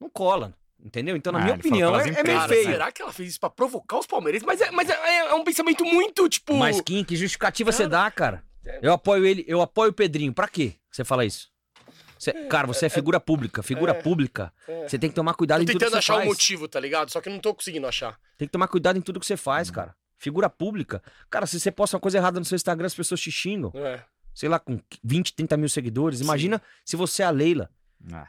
[0.00, 0.56] não cola.
[0.84, 1.14] Entendeu?
[1.14, 2.66] Então, na Ah, minha opinião, é, é meio feio.
[2.66, 2.72] né?
[2.72, 4.44] será que ela fez isso pra provocar os palmeirenses?
[4.44, 6.54] Mas é, mas é, é um pensamento muito, tipo...
[6.54, 8.44] Mas Kim, que justificativa você Cara, dá, cara?
[8.80, 10.34] Eu apoio ele, eu apoio o Pedrinho.
[10.34, 11.51] Pra quê você fala isso?
[12.22, 13.62] Você- cara, você é figura pública.
[13.64, 14.52] Figura pública.
[14.68, 14.86] é.
[14.88, 16.26] Você tem que tomar cuidado Tô em tudo que tentando você achar faz.
[16.26, 17.10] um motivo, tá ligado?
[17.10, 18.16] Só que eu não tô conseguindo achar.
[18.38, 19.92] Tem que tomar cuidado em tudo que você faz, cara.
[20.18, 21.02] Figura pública.
[21.28, 23.72] Cara, se você posta uma coisa errada no seu Instagram, as pessoas te xingam.
[23.74, 24.04] É.
[24.32, 26.20] Sei lá, com 20, 30 mil seguidores.
[26.20, 27.68] Imagina se você é a Leila,
[28.12, 28.24] Ah.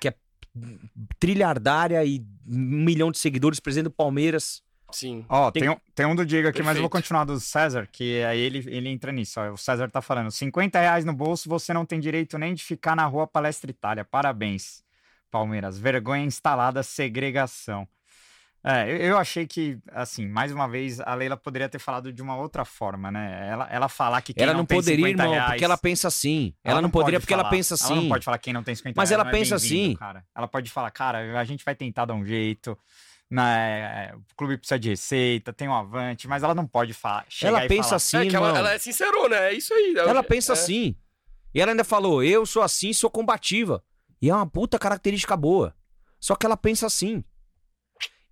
[1.20, 4.62] trilhardária e um milhão de seguidores, presidente do Palmeiras.
[4.94, 5.26] Sim.
[5.28, 7.04] Ó, Tem- tem, um, tem um do Diego aqui, mas eu vou Perfeito.
[7.04, 9.40] continuar do César, que aí ele, ele entra nisso.
[9.40, 9.52] Ó.
[9.52, 12.96] O César tá falando: 50 reais no bolso, você não tem direito nem de ficar
[12.96, 14.06] na rua Palestra Itália.
[14.06, 14.84] Parabéns,
[15.32, 15.78] Palmeiras.
[15.78, 17.88] Vergonha instalada, segregação.
[18.66, 22.22] É, eu, eu achei que, assim, mais uma vez, a Leila poderia ter falado de
[22.22, 23.50] uma outra forma, né?
[23.52, 26.08] Ela, ela falar que quem ela não, tem poderia, 50 irmão, reais, porque ela pensa
[26.08, 26.54] assim.
[26.64, 27.52] Ela, não, poderia pode porque ela falar.
[27.52, 27.92] pensa assim.
[27.92, 29.86] Ela não pode falar quem não tem 50 Mas reais ela não é pensa bem-vindo,
[29.90, 29.96] assim.
[29.98, 30.24] Cara.
[30.34, 32.78] Ela pode falar, cara, a gente vai tentar dar um jeito,
[33.30, 34.14] né?
[34.16, 37.26] o clube precisa de receita, tem um avante, mas ela não pode falar.
[37.30, 39.96] chegar Ela e pensa falar, assim, é que ela, ela é sincerona, é isso aí.
[39.98, 40.54] é o- Ela pensa é.
[40.54, 40.96] assim.
[41.54, 43.84] E ela ainda falou: eu sou assim, sou combativa.
[44.22, 45.76] E é uma puta característica boa.
[46.20, 47.24] Só que ela pensa assim.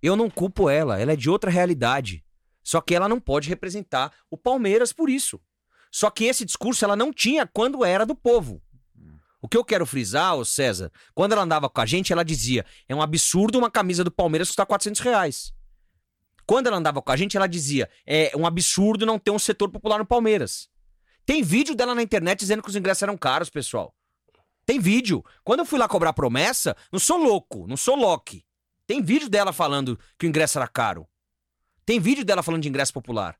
[0.02, 2.24] Eu não culpo ela, ela é de outra realidade.
[2.62, 5.40] Só que ela não pode representar o Palmeiras por isso.
[5.90, 8.62] Só que esse discurso ela não tinha quando era do povo.
[9.42, 12.64] O que eu quero frisar, ô César, quando ela andava com a gente, ela dizia:
[12.88, 15.52] é um absurdo uma camisa do Palmeiras custar 400 reais.
[16.46, 19.68] Quando ela andava com a gente, ela dizia: é um absurdo não ter um setor
[19.68, 20.70] popular no Palmeiras.
[21.26, 23.92] Tem vídeo dela na internet dizendo que os ingressos eram caros, pessoal.
[24.64, 25.24] Tem vídeo.
[25.42, 28.44] Quando eu fui lá cobrar promessa, não sou louco, não sou Loki.
[28.86, 31.06] Tem vídeo dela falando que o ingresso era caro.
[31.84, 33.36] Tem vídeo dela falando de ingresso popular.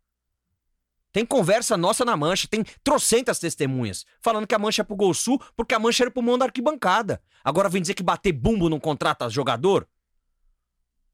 [1.13, 5.13] Tem conversa nossa na mancha, tem trocentas testemunhas falando que a mancha é pro Gol
[5.13, 7.23] Sul porque a mancha era pro mão da arquibancada.
[7.45, 9.87] Agora vem dizer que bater bumbo não contrata jogador?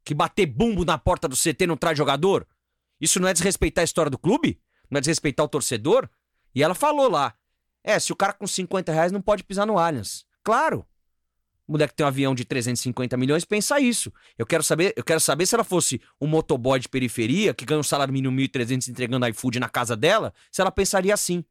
[0.05, 2.47] Que bater bumbo na porta do CT não traz jogador?
[3.01, 4.61] Isso não é desrespeitar a história do clube?
[4.89, 6.09] Não é desrespeitar o torcedor?
[6.55, 7.35] E ela falou lá:
[7.83, 10.25] é, se o cara com 50 reais não pode pisar no Allianz.
[10.43, 10.87] Claro.
[11.69, 14.11] O moleque tem um avião de 350 milhões, pensa isso.
[14.39, 17.79] Eu quero saber, eu quero saber se ela fosse um motoboy de periferia que ganha
[17.79, 21.45] um salário mínimo 1.300 entregando iFood na casa dela, se ela pensaria assim.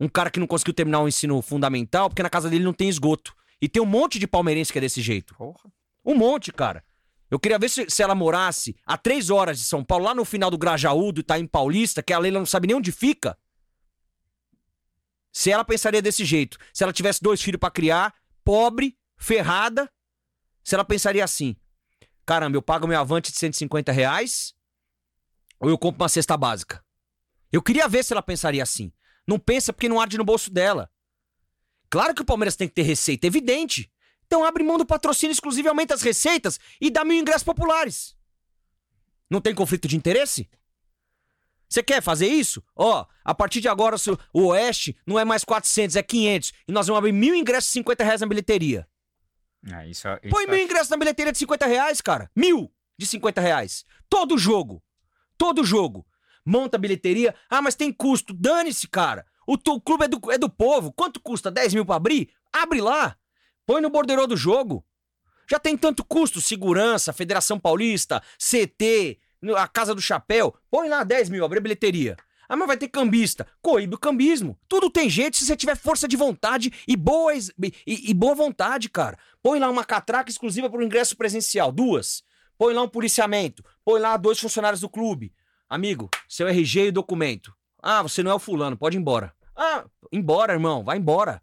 [0.00, 2.88] Um cara que não conseguiu terminar o ensino fundamental porque na casa dele não tem
[2.88, 3.32] esgoto.
[3.62, 5.36] E tem um monte de palmeirense que é desse jeito.
[5.36, 5.70] Porra.
[6.04, 6.84] Um monte, cara.
[7.30, 10.24] Eu queria ver se, se ela morasse a três horas de São Paulo, lá no
[10.24, 13.38] final do Grajaú, do Itaim Paulista, que a Leila não sabe nem onde fica.
[15.32, 16.58] Se ela pensaria desse jeito.
[16.72, 18.12] Se ela tivesse dois filhos pra criar,
[18.44, 19.90] pobre, ferrada,
[20.62, 21.56] se ela pensaria assim:
[22.24, 24.54] caramba, eu pago meu avante de 150 reais
[25.58, 26.84] ou eu compro uma cesta básica?
[27.50, 28.92] Eu queria ver se ela pensaria assim.
[29.26, 30.90] Não pensa porque não arde no bolso dela.
[31.88, 33.90] Claro que o Palmeiras tem que ter receita, evidente.
[34.26, 38.16] Então abre mão do patrocínio exclusivo e aumenta as receitas e dá mil ingressos populares.
[39.30, 40.50] Não tem conflito de interesse?
[41.68, 42.62] Você quer fazer isso?
[42.76, 46.52] Ó, a partir de agora o o Oeste não é mais 400, é 500.
[46.68, 48.86] E nós vamos abrir mil ingressos de 50 reais na bilheteria.
[49.72, 52.30] É, isso, isso Põe eu mil ingressos na bilheteria de 50 reais, cara.
[52.36, 53.84] Mil de 50 reais.
[54.08, 54.82] Todo jogo.
[55.36, 56.06] Todo jogo.
[56.44, 57.34] Monta a bilheteria.
[57.48, 58.34] Ah, mas tem custo.
[58.34, 59.26] Dane-se, cara.
[59.46, 60.92] O teu clube é do, é do povo.
[60.92, 61.50] Quanto custa?
[61.50, 62.30] 10 mil pra abrir?
[62.52, 63.16] Abre lá.
[63.66, 64.84] Põe no borderô do jogo.
[65.50, 66.40] Já tem tanto custo.
[66.40, 69.18] Segurança, Federação Paulista, CT,
[69.56, 70.54] a Casa do Chapéu.
[70.70, 72.16] Põe lá 10 mil, abre a bilheteria.
[72.48, 73.46] Ah, mas vai ter cambista.
[73.62, 74.58] Coíbe o cambismo.
[74.68, 77.50] Tudo tem jeito se você tiver força de vontade e boa, ex-
[77.86, 79.18] e, e- boa vontade, cara.
[79.42, 81.72] Põe lá uma catraca exclusiva para o ingresso presencial.
[81.72, 82.22] Duas.
[82.58, 83.64] Põe lá um policiamento.
[83.84, 85.32] Põe lá dois funcionários do clube.
[85.68, 87.52] Amigo, seu RG e documento.
[87.82, 89.32] Ah, você não é o fulano, pode ir embora.
[89.56, 91.40] Ah, embora, irmão, vai embora.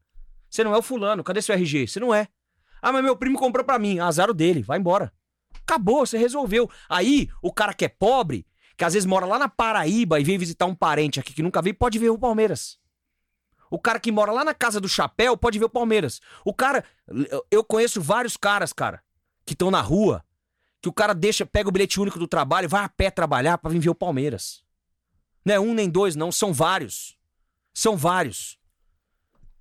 [0.50, 1.88] Você não é o fulano, cadê seu RG?
[1.88, 2.28] Você não é.
[2.82, 4.00] Ah, mas meu primo comprou pra mim.
[4.00, 5.12] Azar o dele, vai embora.
[5.64, 6.70] Acabou, você resolveu.
[6.90, 8.46] Aí, o cara que é pobre,
[8.78, 11.62] que às vezes mora lá na Paraíba e vem visitar um parente aqui que nunca
[11.62, 12.80] veio, pode ver o Palmeiras.
[13.70, 16.20] O cara que mora lá na casa do chapéu pode ver o Palmeiras.
[16.44, 16.84] O cara.
[17.50, 19.02] eu- conheço vários caras, cara,
[19.46, 20.26] que estão na rua,
[20.82, 23.72] que o cara deixa, pega o bilhete único do trabalho, vai a pé trabalhar pra
[23.72, 24.64] vir ver o Palmeiras.
[25.46, 27.18] Não é um nem dois, não, são vários.
[27.74, 28.58] São vários.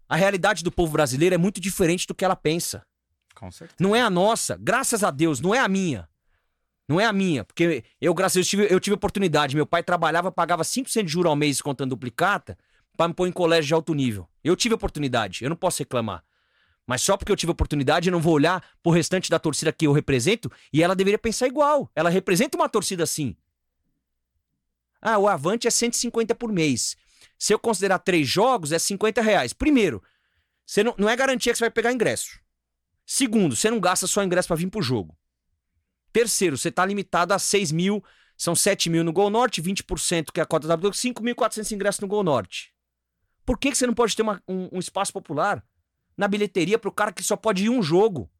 [0.08, 2.84] A realidade do povo brasileiro é muito diferente do que ela pensa.
[3.40, 3.76] Com certeza.
[3.80, 6.06] Não é a nossa, graças a Deus, não é a minha.
[6.86, 9.56] Não é a minha, porque eu, graças a Deus, tive, eu tive oportunidade.
[9.56, 12.58] Meu pai trabalhava, pagava 5% de juros ao mês contando duplicata
[12.94, 14.28] pra me pôr em colégio de alto nível.
[14.44, 16.22] Eu tive oportunidade, eu não posso reclamar.
[16.86, 19.86] Mas só porque eu tive oportunidade, eu não vou olhar pro restante da torcida que
[19.86, 21.90] eu represento e ela deveria pensar igual.
[21.94, 23.34] Ela representa uma torcida assim.
[25.00, 26.96] Ah, o Avante é 150 por mês.
[27.38, 29.54] Se eu considerar três jogos, é 50 reais.
[29.54, 30.02] Primeiro,
[30.66, 32.39] você não, não é garantia que você vai pegar ingresso.
[33.12, 35.18] Segundo, você não gasta só ingresso pra vir pro jogo.
[36.12, 38.04] Terceiro, você tá limitado a 6 mil,
[38.36, 42.00] são 7 mil no Gol Norte, 20% que é a cota da W, 5.400 ingressos
[42.00, 42.72] no Gol Norte.
[43.44, 45.60] Por que, que você não pode ter uma- um, um espaço popular
[46.16, 48.30] na bilheteria pro cara que só pode ir um jogo?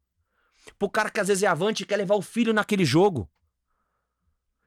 [0.79, 3.29] Pro cara que às vezes é avante e quer levar o filho naquele jogo?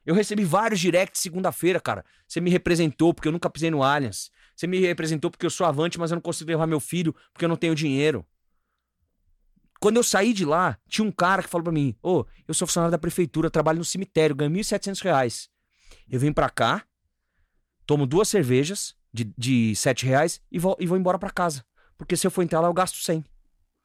[0.04, 2.04] Eu recebi vários directs segunda-feira, cara.
[2.28, 4.30] Você me representou porque eu nunca pisei no Allianz.
[4.54, 7.46] Você me representou porque eu sou avante, mas eu não consigo levar meu filho porque
[7.46, 8.26] eu não tenho dinheiro.
[9.84, 12.66] Quando eu saí de lá, tinha um cara que falou pra mim: Ô, eu sou
[12.66, 15.50] funcionário da prefeitura, trabalho no cemitério, ganho 1.700 reais.
[16.08, 16.86] Eu venho pra cá,
[17.84, 21.66] tomo duas cervejas de, de 7 reais e vou, e vou embora pra casa.
[21.98, 23.22] Porque se eu for entrar lá, eu gasto 100.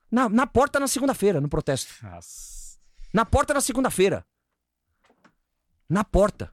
[0.10, 1.94] Na, na porta na segunda-feira, no protesto.
[2.02, 2.80] Nossa.
[3.14, 4.26] Na porta na segunda-feira.
[5.90, 6.50] Na porta.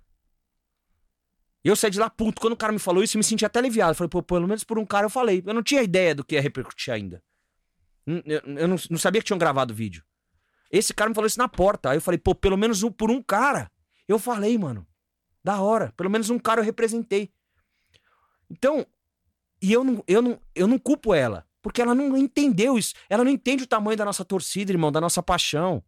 [1.63, 2.41] Eu saí de lá puto.
[2.41, 3.93] Quando o cara me falou isso, eu me senti até aliviado.
[3.93, 5.41] Eu falei, pô, pelo menos por um cara eu falei.
[5.47, 7.23] Eu não tinha ideia do que ia repercutir ainda.
[8.07, 10.05] Eu, não sabia que tinham gravado o vídeo.
[10.71, 11.91] Esse cara me falou isso na porta.
[11.91, 13.71] Aí eu falei, pô, pelo menos um- por um cara.
[14.07, 14.87] Eu falei, mano.
[15.43, 15.93] Da hora.
[15.97, 17.31] Pelo menos um cara eu representei.
[18.51, 18.87] Então,
[19.61, 21.47] e eu não, eu não, eu não culpo ela.
[21.61, 22.95] Porque ela não entendeu isso.
[23.09, 25.83] Ela não entende o tamanho da nossa torcida, irmão, da nossa paixão.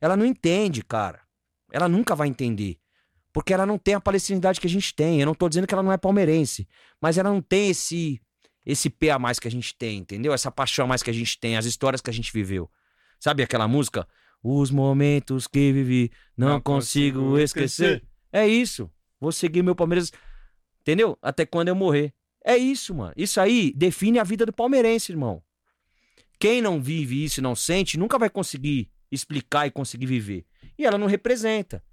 [0.00, 1.20] Ela não entende, cara.
[1.70, 2.78] Ela nunca vai entender.
[3.32, 5.20] Porque ela não tem a palestinidade que a gente tem.
[5.20, 6.66] Eu não tô dizendo que ela não é palmeirense.
[7.00, 8.20] Mas ela não tem esse
[8.64, 10.32] esse P a mais que a gente tem, entendeu?
[10.32, 12.70] Essa paixão a mais que a gente tem, as histórias que a gente viveu.
[13.18, 14.06] Sabe aquela música?
[14.42, 17.94] Os momentos que vivi, não, Não consigo, consigo esquecer.
[17.96, 18.08] esquecer.
[18.32, 18.90] É isso.
[19.20, 20.10] Vou seguir meu Palmeiras,
[20.80, 21.16] entendeu?
[21.22, 22.12] Até quando eu morrer.
[22.44, 23.12] É isso, mano.
[23.16, 25.40] Isso aí define a vida do palmeirense, irmão.
[26.40, 30.44] Quem não vive isso e não sente, nunca vai conseguir explicar e conseguir viver.
[30.76, 31.84] E ela não representa.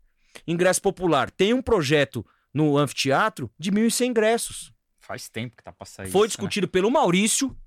[0.47, 1.29] Ingresso popular.
[1.29, 4.73] Tem um projeto no anfiteatro de 1.100 ingressos.
[5.09, 7.57] Faz tempo que tá pra sair Foi isso, discutido pelo Maurício,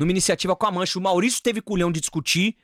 [0.00, 0.98] numa iniciativa com a Mancha.
[0.98, 2.56] O Maurício teve culhão de discutir.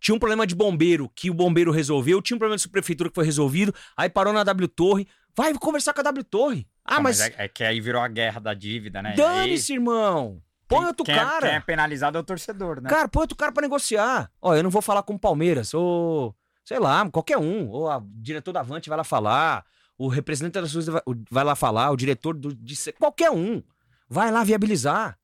[0.00, 2.20] Tinha um problema de bombeiro que o bombeiro resolveu.
[2.20, 3.72] Tinha um problema de subprefeitura que foi resolvido.
[3.96, 5.06] Aí parou na W Torre.
[5.36, 6.66] Vai conversar com a W Torre.
[6.84, 9.14] Ah, Não, mas, é, é que aí virou a guerra da dívida, né?
[9.14, 10.42] dane-se, irmão.
[10.66, 11.46] Põe Quem- outro quem é- cara.
[11.46, 12.90] quem é penalizado é o torcedor, né?
[12.90, 14.28] Cara, põe outro cara pra negociar.
[14.42, 16.34] Ó, eu não vou falar com o Palmeiras, ou
[16.64, 17.68] sei lá, qualquer um.
[17.68, 19.64] Ou a diretor da Avante vai lá falar,
[19.98, 23.60] o representante da Suíça vai, lá falar, o diretor do, de qualquer um.
[24.08, 25.18] Vai lá viabilizar.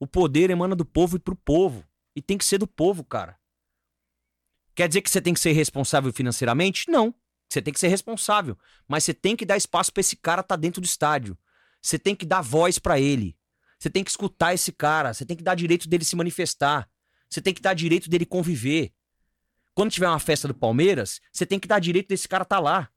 [0.00, 1.84] O poder emana do povo e pro povo.
[2.14, 3.38] E tem que ser do povo, cara.
[4.74, 6.90] Quer dizer que você tem que ser responsável financeiramente?
[6.90, 7.14] Não.
[7.48, 8.58] Você tem que ser responsável.
[8.86, 11.38] Mas você tem que dar espaço pra esse cara estar dentro do estádio.
[11.80, 13.36] Você tem que dar voz pra ele.
[13.78, 15.14] Você tem que escutar esse cara.
[15.14, 16.90] Você tem que dar direito dele se manifestar.
[17.30, 18.92] Você tem que dar direito dele conviver.
[19.72, 22.90] Quando tiver uma festa do Palmeiras, você tem que dar direito desse cara estar lá.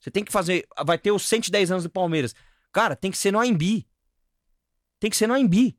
[0.00, 0.66] Você tem que fazer.
[0.84, 2.34] Vai ter os 110 anos do Palmeiras.
[2.72, 3.86] Cara, tem que ser no AMB.
[4.98, 5.76] Tem que ser no AMB.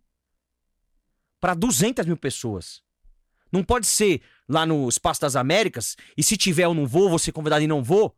[1.40, 2.84] Para 200 mil pessoas.
[3.52, 7.32] Não pode ser lá no Espaço das Américas e se tiver eu não vou, ser
[7.32, 8.16] convidado e não vou.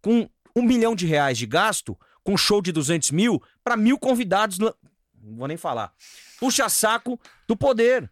[0.00, 4.58] Com um milhão de reais de gasto, com show de 200 mil, para mil convidados.
[4.58, 4.74] Não
[5.12, 5.92] vou nem falar.
[6.38, 8.10] Puxa saco do poder.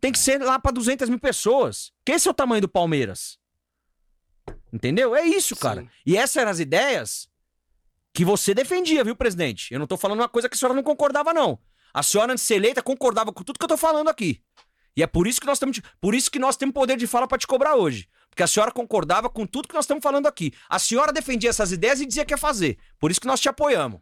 [0.00, 1.92] Tem que ser lá para 200 mil pessoas.
[2.04, 3.37] Que esse é o tamanho do Palmeiras.
[4.72, 5.14] Entendeu?
[5.14, 5.82] É isso, cara.
[5.82, 5.88] Sim.
[6.04, 7.28] E essas eram as ideias
[8.12, 9.72] que você defendia, viu, presidente?
[9.72, 11.58] Eu não tô falando uma coisa que a senhora não concordava, não.
[11.92, 14.42] A senhora, antes de ser eleita, concordava com tudo que eu tô falando aqui.
[14.96, 15.80] E é por isso que nós estamos.
[16.00, 18.08] Por isso que nós temos poder de fala pra te cobrar hoje.
[18.28, 20.52] Porque a senhora concordava com tudo que nós estamos falando aqui.
[20.68, 22.78] A senhora defendia essas ideias e dizia que ia fazer.
[22.98, 24.00] Por isso que nós te apoiamos.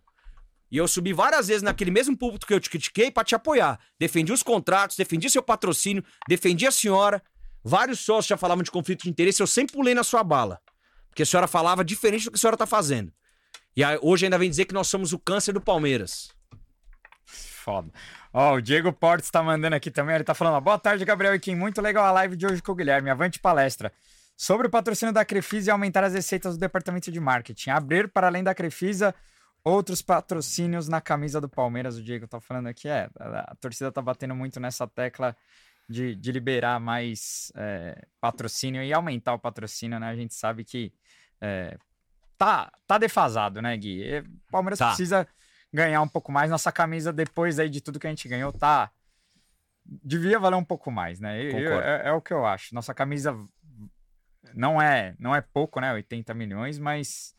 [0.71, 3.79] E eu subi várias vezes naquele mesmo púlpito que eu te critiquei pra te apoiar.
[3.99, 7.23] Defendi os contratos, defendi seu patrocínio, defendi a senhora.
[7.69, 10.61] Vários sócios já falavam de conflito de interesse, eu sempre pulei na sua bala.
[11.09, 13.13] Porque a senhora falava diferente do que a senhora tá fazendo.
[13.75, 16.31] E aí, hoje ainda vem dizer que nós somos o câncer do Palmeiras.
[17.27, 17.91] Foda.
[18.33, 20.15] Ó, o Diego Portes tá mandando aqui também.
[20.15, 21.57] Ele tá falando: boa tarde, Gabriel e Kim.
[21.57, 23.11] Muito legal a live de hoje com o Guilherme.
[23.11, 23.93] Avante palestra.
[24.37, 27.71] Sobre o patrocínio da Crefisa e aumentar as receitas do departamento de marketing.
[27.71, 29.13] Abrir para além da Crefisa
[29.65, 31.97] outros patrocínios na camisa do Palmeiras.
[31.97, 32.87] O Diego tá falando aqui.
[32.87, 35.37] É, a, a torcida tá batendo muito nessa tecla
[35.89, 40.09] de, de liberar mais é, patrocínio e aumentar o patrocínio, né?
[40.09, 40.93] A gente sabe que
[41.41, 41.77] é,
[42.37, 44.03] tá, tá defasado, né, Gui?
[44.03, 44.89] E O Palmeiras Tá.
[44.89, 45.27] precisa
[45.73, 46.51] ganhar um pouco mais.
[46.51, 48.91] Nossa camisa, depois aí de tudo que a gente ganhou, tá.
[49.85, 51.41] Devia valer um pouco mais, né?
[51.41, 52.75] Eu- eu- é, é o que eu acho.
[52.75, 53.37] Nossa camisa
[54.55, 55.93] não é, não é pouco, né?
[55.93, 57.35] 80 milhões, mas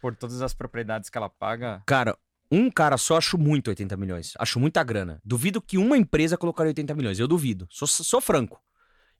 [0.00, 1.82] por todas as propriedades que ela paga.
[1.86, 2.16] Cara,
[2.54, 4.34] um cara só acho muito 80 milhões.
[4.38, 5.20] Acho muita grana.
[5.24, 7.18] Duvido que uma empresa colocaria 80 milhões.
[7.18, 7.66] Eu duvido.
[7.70, 8.60] Sou, sou franco.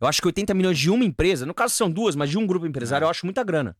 [0.01, 2.47] Eu acho que 80 milhões de uma empresa, no caso são duas, mas de um
[2.47, 3.07] grupo empresário, É.
[3.07, 3.77] eu acho muita grana.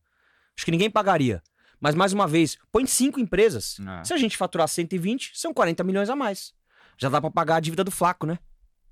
[0.57, 1.41] Acho que ninguém pagaria.
[1.79, 3.77] Mas mais uma vez, põe cinco empresas.
[3.79, 4.03] É.
[4.05, 6.53] Se a gente faturar 120, são 40 milhões a mais.
[6.97, 8.39] Já dá pra pagar a dívida do Flaco, né?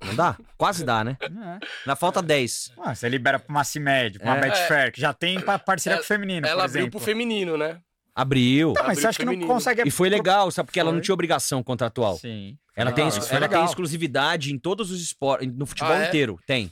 [0.04, 0.36] Não dá?
[0.58, 1.16] Quase dá, né?
[1.22, 1.60] É.
[1.86, 2.74] Na falta 10.
[2.80, 4.42] Ah, você libera pra uma CIMED, pra uma É.
[4.42, 7.00] Betfair, que já tem pa- parceria com o feminino, Ela por abriu exemplo.
[7.00, 7.80] pro feminino, né?
[8.22, 8.74] Abriu.
[8.74, 9.54] Tá, mas você Abriu acha que não feminino.
[9.54, 9.88] consegue...
[9.88, 10.68] E foi legal, sabe?
[10.68, 11.04] Porque ela não Foi.
[11.06, 12.18] tinha obrigação contratual.
[12.18, 12.58] Sim.
[12.76, 16.08] Ela, tem, isso foi ela tem exclusividade em todos os esportes, no futebol Ah, é?
[16.08, 16.40] inteiro.
[16.46, 16.72] Tem.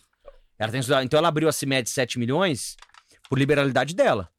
[0.57, 1.05] Ela tem exclusividade.
[1.05, 2.75] Então ela abriu a CIMED de 7 milhões
[3.29, 4.29] por liberalidade dela.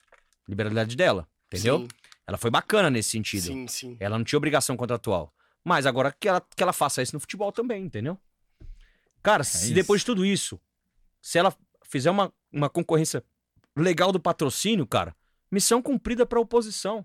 [0.48, 1.28] Liberalidade dela.
[1.52, 1.80] Entendeu?
[1.80, 1.88] Sim,
[2.26, 3.42] Ela foi bacana nesse sentido.
[3.42, 3.96] sim, sim.
[4.00, 5.32] Ela não tinha obrigação contratual.
[5.64, 8.16] Mas agora que ela, que ela faça isso no futebol também, entendeu?
[9.22, 9.74] Cara, se É isso.
[9.74, 10.58] depois de tudo isso,
[11.20, 13.22] se ela fizer uma, uma concorrência
[13.76, 15.14] legal do patrocínio, cara,
[15.50, 17.04] missão cumprida pra oposição.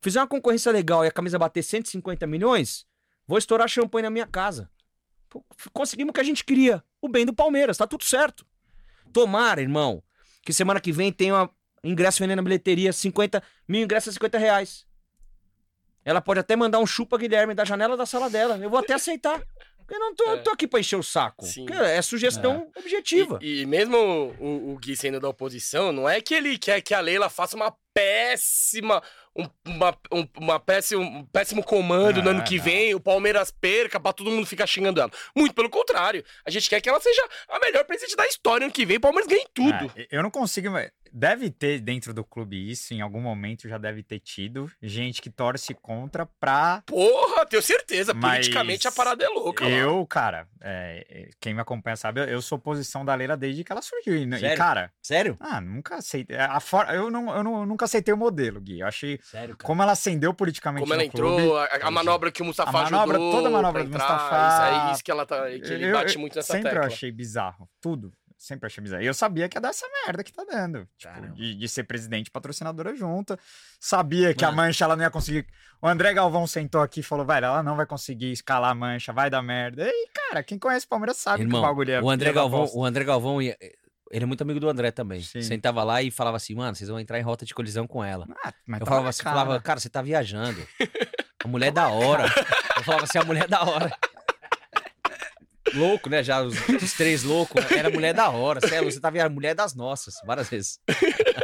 [0.00, 2.86] Fizer uma concorrência legal e a camisa bater 150 milhões,
[3.26, 4.70] vou estourar champanhe na minha casa.
[5.72, 6.84] Conseguimos o que a gente queria.
[7.00, 8.46] O bem do Palmeiras, tá tudo certo.
[9.12, 10.02] Tomara, irmão,
[10.42, 11.48] que semana que vem tenha
[11.82, 14.86] ingresso vendendo na bilheteria, 50 mil ingressos a 50 reais.
[16.04, 18.58] Ela pode até mandar um chupa Guilherme da janela da sala dela.
[18.58, 19.42] Eu vou até aceitar.
[19.86, 20.36] Porque eu não tô, É.
[20.38, 21.44] tô aqui pra encher o saco.
[21.84, 23.38] É sugestão objetiva.
[23.42, 23.96] E, e mesmo
[24.40, 27.54] o, o Gui sendo da oposição, não é que ele quer que a Leila faça
[27.56, 29.02] uma péssima.
[29.36, 32.64] Um, uma, um, uma péssimo, um péssimo comando no Não, ano que não.
[32.64, 35.10] vem, o Palmeiras perca pra todo mundo ficar xingando ela.
[35.34, 36.24] Muito pelo contrário.
[36.46, 38.96] A gente quer que ela seja a melhor presidente da história ano que vem.
[38.98, 39.92] O Palmeiras ganhe tudo.
[39.96, 40.70] É, eu não consigo.
[40.70, 44.68] mas Deve ter dentro do clube isso, em algum momento já deve ter tido.
[44.82, 46.82] Gente que torce contra pra.
[46.86, 48.12] Porra, tenho certeza.
[48.12, 49.64] Mas Politicamente a parada é louca.
[49.64, 49.70] lá.
[49.70, 53.62] Eu, cara, é, é, quem me acompanha sabe, eu, eu sou oposição da Leila desde
[53.62, 54.16] que ela surgiu.
[54.16, 54.56] E, e, Sério?
[54.58, 55.36] cara, Sério?
[55.38, 56.36] ah, nunca aceitei.
[56.36, 58.80] A for, eu, não, eu, não, eu nunca aceitei o modelo, Gui.
[58.80, 59.20] Eu achei.
[59.22, 59.66] Sério, cara.
[59.68, 62.70] Como ela ascendeu politicamente Como ela no entrou, clube, a, a manobra que o Mustafa
[62.70, 65.44] A manobra- ajudou toda a manobra do entrar, Mustafa- Isso é isso que, ela tá,
[65.48, 66.84] que ele eu- bate muito nessa sempre tecla.
[66.84, 67.68] eu achei bizarro.
[67.80, 68.12] Tudo.
[68.36, 69.02] Sempre achei bizarro.
[69.02, 70.86] E eu sabia que ia dar essa merda que tá dando.
[70.98, 73.38] Tipo, de, de ser presidente e patrocinadora junta.
[73.80, 74.58] Sabia que a Mano.
[74.68, 75.46] mancha ela não ia conseguir.
[75.80, 79.12] O André Galvão sentou aqui e falou: velho, ela não vai conseguir escalar a mancha,
[79.12, 79.86] vai dar merda.
[79.88, 82.02] E, cara, quem conhece o Palmeiras sabe Irmão, que o bagulho é.
[82.02, 83.56] o André Galvão, o André Galvão ia-
[84.10, 85.22] ele é muito amigo do André também.
[85.22, 85.40] Sim.
[85.42, 88.26] Sentava lá e falava assim, mano, vocês vão entrar em rota de colisão com ela.
[88.44, 89.36] Ah, mas Eu falava assim, cara.
[89.36, 90.60] falava, cara, você tá viajando.
[91.42, 92.24] A mulher é da hora.
[92.76, 93.90] Eu falava assim, a mulher é da hora.
[95.74, 96.22] Louco, né?
[96.22, 97.64] Já os, os três loucos.
[97.70, 98.60] Era mulher da hora.
[98.60, 100.78] Você, é- você tá viajando, mulher das nossas, várias vezes.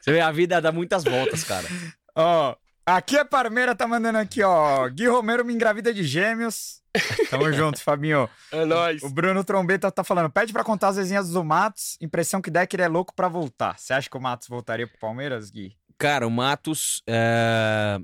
[0.00, 1.66] Você vê, a vida dá muitas voltas, cara.
[2.14, 4.86] Ó, aqui a Parmeira tá mandando aqui, ó.
[4.90, 6.82] Gui Romero me engravida de gêmeos.
[7.30, 8.28] Tamo junto, Fabinho.
[8.52, 9.02] É nóis.
[9.02, 11.96] O Bruno Trombeta tá falando, pede pra contar as resenhas do Matos.
[12.02, 13.78] Impressão que der que ele é louco pra voltar.
[13.78, 15.74] Você acha que o Matos voltaria pro Palmeiras, Gui?
[15.96, 17.98] Cara, o Matos, é,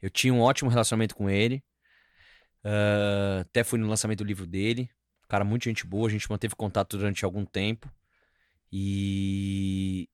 [0.00, 1.62] eu tinha um ótimo relacionamento com ele.
[2.64, 4.88] É, Até fui no lançamento do livro dele.
[5.28, 7.90] Cara, muito gente boa, a gente manteve contato durante algum tempo.
[8.72, 10.08] E.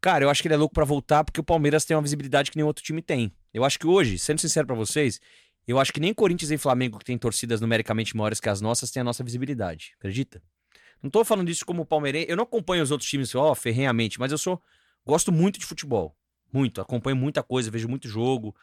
[0.00, 2.50] Cara, eu acho que ele é louco pra voltar porque o Palmeiras tem uma visibilidade
[2.50, 3.32] que nenhum outro time tem.
[3.52, 5.18] Eu acho que hoje, sendo sincero pra vocês,
[5.66, 8.90] eu acho que nem Corinthians e Flamengo, que tem torcidas numericamente maiores que as nossas,
[8.90, 9.94] tem a nossa visibilidade.
[9.98, 10.42] Acredita?
[11.02, 12.30] Não tô falando isso como palmeirense.
[12.30, 14.60] Eu não acompanho os outros times, ó, ferrenhamente, mas eu sou.
[15.06, 16.16] Gosto muito de futebol.
[16.52, 16.80] Muito.
[16.80, 18.54] Acompanho muita coisa, vejo muito jogo.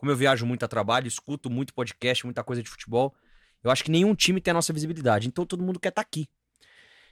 [0.00, 3.14] Como eu viajo muito a trabalho, escuto muito podcast, muita coisa de futebol.
[3.62, 5.28] Eu acho que nenhum time tem a nossa visibilidade.
[5.28, 6.26] Então todo mundo quer estar aqui.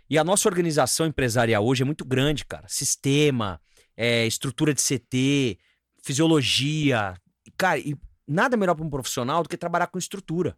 [0.08, 2.66] E a nossa organização empresarial hoje é muito grande, cara.
[2.66, 3.60] Sistema,
[3.94, 5.58] é, estrutura de CT,
[6.02, 7.14] fisiologia.
[7.58, 7.94] Cara, e
[8.26, 10.56] nada melhor para um profissional do que trabalhar com estrutura.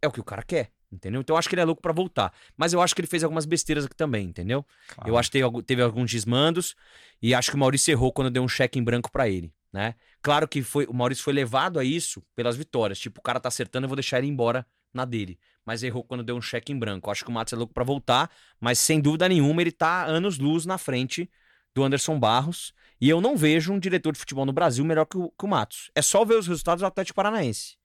[0.00, 1.20] É o que o cara quer, entendeu?
[1.20, 2.32] Então eu acho que ele é louco para voltar.
[2.56, 4.64] Mas eu acho que ele fez algumas besteiras aqui também, entendeu?
[5.04, 6.74] Eu acho que teve, teve alguns desmandos
[7.20, 9.96] e acho que o Maurício errou quando deu um cheque em branco pra ele, né?
[10.22, 12.96] Claro que foi, o Maurício foi levado a isso pelas vitórias.
[12.96, 15.36] Tipo, o cara tá acertando, eu vou deixar ele embora na dele.
[15.66, 17.10] Mas errou quando deu um cheque em branco.
[17.10, 18.30] Acho que o Matos é louco pra voltar,
[18.60, 21.28] mas sem dúvida nenhuma ele tá anos luz na frente
[21.74, 22.72] do Anderson Barros.
[23.00, 25.48] E eu não vejo um diretor de futebol no Brasil melhor que o, que o
[25.48, 25.90] Matos.
[25.92, 27.76] É só ver os resultados do Atlético Paranaense.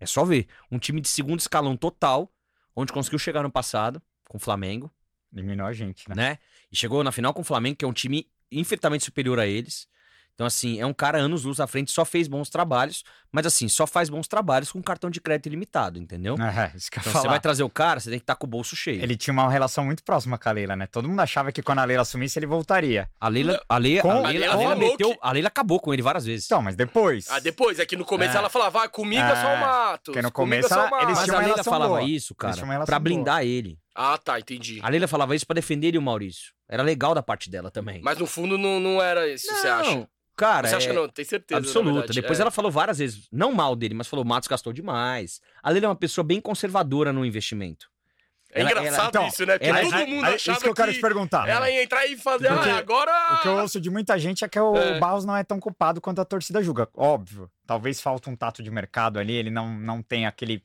[0.00, 0.46] É só ver.
[0.70, 2.32] Um time de segundo escalão total,
[2.74, 4.90] onde conseguiu chegar no passado, com o Flamengo
[5.34, 6.14] Eliminou a gente, né?
[6.14, 6.38] né?
[6.70, 9.88] E chegou na final com o Flamengo, que é um time infinitamente superior a eles.
[10.42, 13.68] Então, assim, é um cara anos luz à frente, só fez bons trabalhos, mas assim,
[13.68, 16.34] só faz bons trabalhos com cartão de crédito ilimitado, entendeu?
[16.34, 17.30] É, isso que eu Então, você falar.
[17.30, 19.00] vai trazer o cara, você tem que estar com o bolso cheio.
[19.00, 20.88] Ele tinha uma relação muito próxima com a Leila, né?
[20.88, 23.08] Todo mundo achava que quando a Leila assumisse, ele voltaria.
[23.20, 25.78] A Leila, a Leila, Com- a a Leila, a Leila meteu, que- a Leila acabou
[25.78, 26.46] com ele várias vezes.
[26.46, 27.30] Então, mas depois.
[27.30, 28.38] Ah, depois, é que no começo É.
[28.38, 30.04] ela falava, vai, comigo é só o É, Matos.
[30.06, 32.02] porque no começo é ela- eles mas tinham a uma Leila relação falava boa.
[32.02, 32.98] isso, cara, pra boa.
[32.98, 33.78] blindar ele.
[33.94, 34.80] Ah, tá, entendi.
[34.82, 36.52] A Leila falava isso pra defender ele e o Maurício.
[36.68, 38.00] Era legal da parte dela também.
[38.02, 40.08] Mas no fundo não, não era isso, você acha?
[40.36, 41.08] Cara, Você acha é- que não?
[41.08, 41.58] Tem certeza.
[41.60, 42.12] Absoluta.
[42.12, 42.42] Depois É.
[42.42, 45.40] ela falou várias vezes, não mal dele, mas falou: o Matos gastou demais.
[45.62, 47.90] A Leila é uma pessoa bem conservadora no investimento.
[48.54, 49.54] É ela- engraçado ela- então, isso, né?
[49.58, 51.48] Porque ela- todo Aí- mundo aí- achava Isso que eu quero te perguntar.
[51.48, 53.10] ela ia entrar e fazer, ah, agora...
[53.36, 54.98] O que eu ouço de muita gente é que o É.
[54.98, 56.86] Barros não é tão culpado quanto a torcida julga.
[56.94, 57.50] Óbvio.
[57.66, 60.62] Talvez falta um tato de mercado ali, ele não, não tem aquele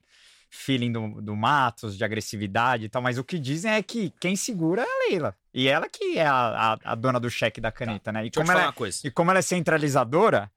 [0.49, 4.35] feeling do, do Matos, de agressividade e tal, mas o que dizem é que quem
[4.35, 5.35] segura é a Leila.
[5.53, 8.21] E ela que é a, a, a dona do cheque da caneta, né?
[8.25, 8.99] E Deixa como, ela uma coisa.
[9.03, 10.51] é, e como ela é centralizadora,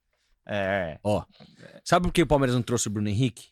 [0.46, 1.24] é, Ó,
[1.84, 3.48] sabe por que o Palmeiras não trouxe o Bruno Henrique?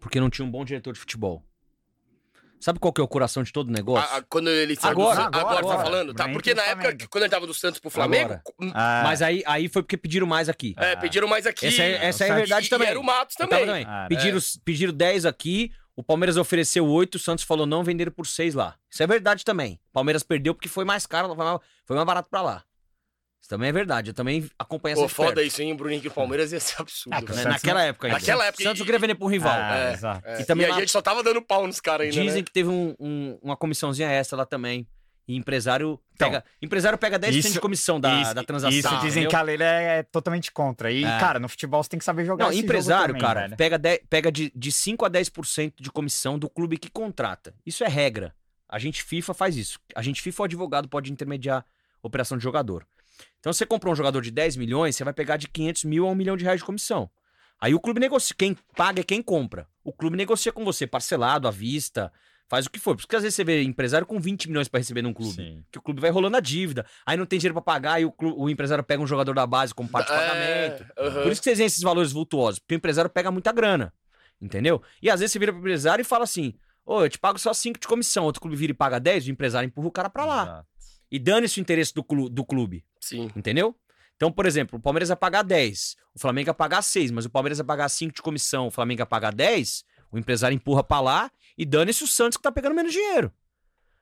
[0.00, 1.42] Porque não tinha um bom diretor de futebol.
[2.66, 4.12] Sabe qual que é o coração de todo negócio?
[4.12, 6.12] A- a- quando ele saiu Agora, do agora, Agora, tá falando?
[6.12, 6.98] Tá, porque na época, Flamengo.
[6.98, 9.96] que- quando ele tava do Santos pro Flamengo, hum, é, Mas aí, aí foi porque
[9.96, 10.74] pediram mais aqui.
[10.76, 11.66] é, pediram mais aqui.
[11.68, 12.88] Essa é, essa é a verdade E- também.
[12.88, 13.66] E era o Matos Eu também.
[13.66, 13.84] também.
[13.88, 18.26] Ah, Pediram, pediram 10 aqui, o Palmeiras ofereceu 8, o Santos falou não, venderam por
[18.26, 18.74] 6 lá.
[18.90, 19.78] Isso é verdade também.
[19.90, 22.64] O Palmeiras perdeu porque foi mais caro, foi mais, foi mais barato pra lá.
[23.46, 24.10] Isso também é verdade.
[24.10, 25.72] Eu também acompanho essa Pô, de foda perto, isso, hein?
[25.72, 27.14] O Bruno Henrique e o Palmeiras ia ser absurdo.
[27.14, 27.44] Ah, né?
[27.44, 28.18] Naquela não- época ainda.
[28.18, 29.54] Naquela época, O Santos e- queria vender pro rival.
[29.56, 30.22] é, É, exato.
[30.28, 32.40] É, E também e lá- a gente só tava dando pau nos caras ainda, Dizem
[32.40, 32.44] né?
[32.44, 34.84] que teve um- um- uma comissãozinha extra lá também.
[35.28, 38.76] E empresário Então, pega, empresário pega 10% de isso- comissão da, isso, da transação.
[38.76, 39.30] Isso dizem entendeu?
[39.30, 40.90] que a Leila é, é totalmente contra.
[40.90, 41.18] E, É.
[41.18, 43.56] cara, no futebol você tem que saber jogar Não, esse jogo empresário, também, cara, velho.
[43.56, 47.54] pega, 10 pega de, de 5 a 10% de comissão do clube que contrata.
[47.64, 48.34] Isso é regra.
[48.68, 49.78] A gente FIFA faz isso.
[49.94, 51.64] A gente FIFA, o advogado pode intermediar
[52.02, 52.84] operação de jogador.
[53.40, 56.10] Então, você comprou um jogador de 10 milhões, você vai pegar de 500 mil a
[56.10, 57.08] 1 milhão de reais de comissão.
[57.60, 58.34] Aí o clube negocia.
[58.36, 59.66] Quem paga é quem compra.
[59.84, 62.12] O clube negocia com você, parcelado, à vista,
[62.48, 62.96] faz o que for.
[62.96, 65.32] Porque às vezes você vê empresário com 20 milhões pra receber num clube.
[65.34, 65.64] Sim.
[65.72, 66.84] Que o clube vai rolando a dívida.
[67.06, 69.46] Aí não tem dinheiro pra pagar e o, clu- o empresário pega um jogador da
[69.46, 70.86] base como parte de pagamento.
[70.96, 71.22] É, aham.
[71.22, 73.92] Por isso que vocês veem esses valores vultuosos, porque o empresário pega muita grana.
[74.40, 74.82] Entendeu?
[75.00, 76.52] E às vezes você vira pro empresário e fala assim:
[76.84, 78.24] Ô, eu te pago só 5 de comissão.
[78.24, 80.42] Outro clube vira e paga 10, o empresário empurra o cara pra lá.
[80.42, 80.66] Exato.
[81.16, 82.84] E dane-se o interesse do, clu- do clube.
[83.00, 83.30] Sim.
[83.34, 83.74] Entendeu?
[84.16, 87.30] Então, por exemplo, o Palmeiras vai pagar 10, o Flamengo vai pagar 6, mas o
[87.30, 91.00] Palmeiras vai pagar 5 de comissão, o Flamengo vai pagar 10, o empresário empurra pra
[91.00, 93.32] lá e dane-se o Santos que tá pegando menos dinheiro.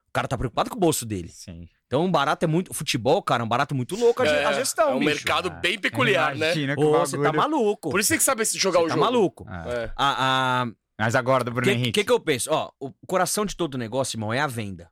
[0.08, 1.28] O cara tá preocupado com o bolso dele.
[1.28, 1.68] Sim.
[1.88, 2.70] Então, um barato é muito.
[2.70, 5.10] O futebol, cara, é um barato muito louco a, a gestão, é um bicho.
[5.10, 6.46] mercado Ah, bem peculiar, né?
[6.46, 7.90] Imagina que Ô, o você tá maluco.
[7.90, 9.04] Por isso tem que saber se jogar Você o tá jogo.
[9.04, 9.44] maluco.
[9.48, 9.64] Ah.
[9.68, 9.92] É.
[9.96, 10.66] A, a,
[10.98, 11.92] Mas agora do O Bruno que, Henrique.
[11.92, 12.48] que, que eu penso?
[12.52, 14.88] Ó, o coração de todo negócio, irmão, é a venda.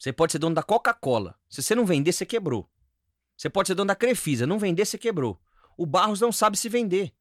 [0.00, 1.38] Você pode ser dono da Coca-Cola.
[1.46, 2.66] Se você não vender, você quebrou.
[3.36, 4.46] Você pode ser dono da Crefisa.
[4.46, 5.38] Não vender, você quebrou.
[5.76, 7.12] O Barros não sabe se vender.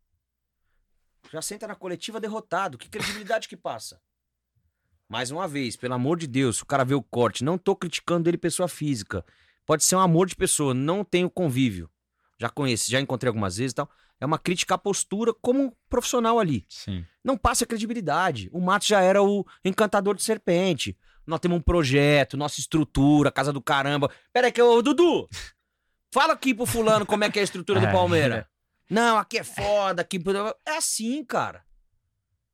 [1.30, 2.78] Já senta na coletiva derrotado.
[2.78, 4.02] Que credibilidade que passa?
[5.10, 8.30] Mais uma vez, pelo amor de Deus, o cara vê o corte, não tô criticando
[8.30, 9.26] ele pessoa física.
[9.66, 11.90] Pode ser um amor de pessoa, não tenho convívio.
[12.40, 13.90] Já conheço, já encontrei algumas vezes e tal.
[14.22, 17.06] É uma crítica à postura como profissional ali Sim.
[17.24, 18.50] não passa credibilidade.
[18.54, 20.98] O Matos já era o encantador de serpente.
[21.30, 24.12] Nós temos um projeto, nossa estrutura, casa do caramba.
[24.34, 24.82] Pera aí que eu...
[24.82, 25.30] Dudu,
[26.12, 27.92] fala aqui pro fulano como é que é a estrutura do É.
[27.92, 28.46] Palmeiras.
[28.90, 30.20] Não, aqui é foda, aqui...
[30.66, 31.64] É assim, cara.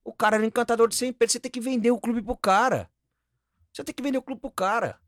[0.03, 2.89] O cara era encantador de serpente, você tem que vender o clube pro cara.
[3.71, 4.99] Você tem que vender o clube pro cara.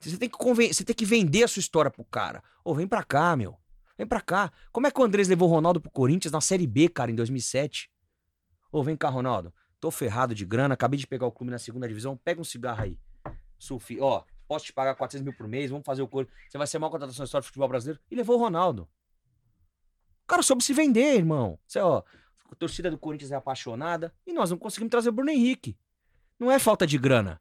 [0.00, 0.72] Você tem que, conven...
[0.72, 2.42] você tem que vender a sua história pro cara.
[2.64, 3.56] Ô, vem pra cá, meu.
[3.96, 4.52] Vem pra cá.
[4.72, 7.14] Como é que o Andrés levou o Ronaldo pro Corinthians na Série B, cara, em
[7.14, 7.90] 2007?
[8.70, 9.54] Ô, vem cá, Ronaldo.
[9.80, 12.16] Tô ferrado de grana, acabei de pegar o clube na segunda divisão.
[12.16, 12.98] Pega um cigarro aí.
[13.58, 16.28] Sulfi, ó, posso te pagar 400 mil por mês, vamos fazer o coro.
[16.48, 18.00] Você vai ser a maior contratação da história do futebol brasileiro.
[18.10, 18.88] E levou o Ronaldo.
[20.24, 21.58] O cara soube se vender, irmão.
[21.66, 22.02] Você, ó,
[22.50, 25.76] a torcida do Corinthians é apaixonada e nós não conseguimos trazer o Bruno Henrique.
[26.38, 27.40] Não é falta de grana,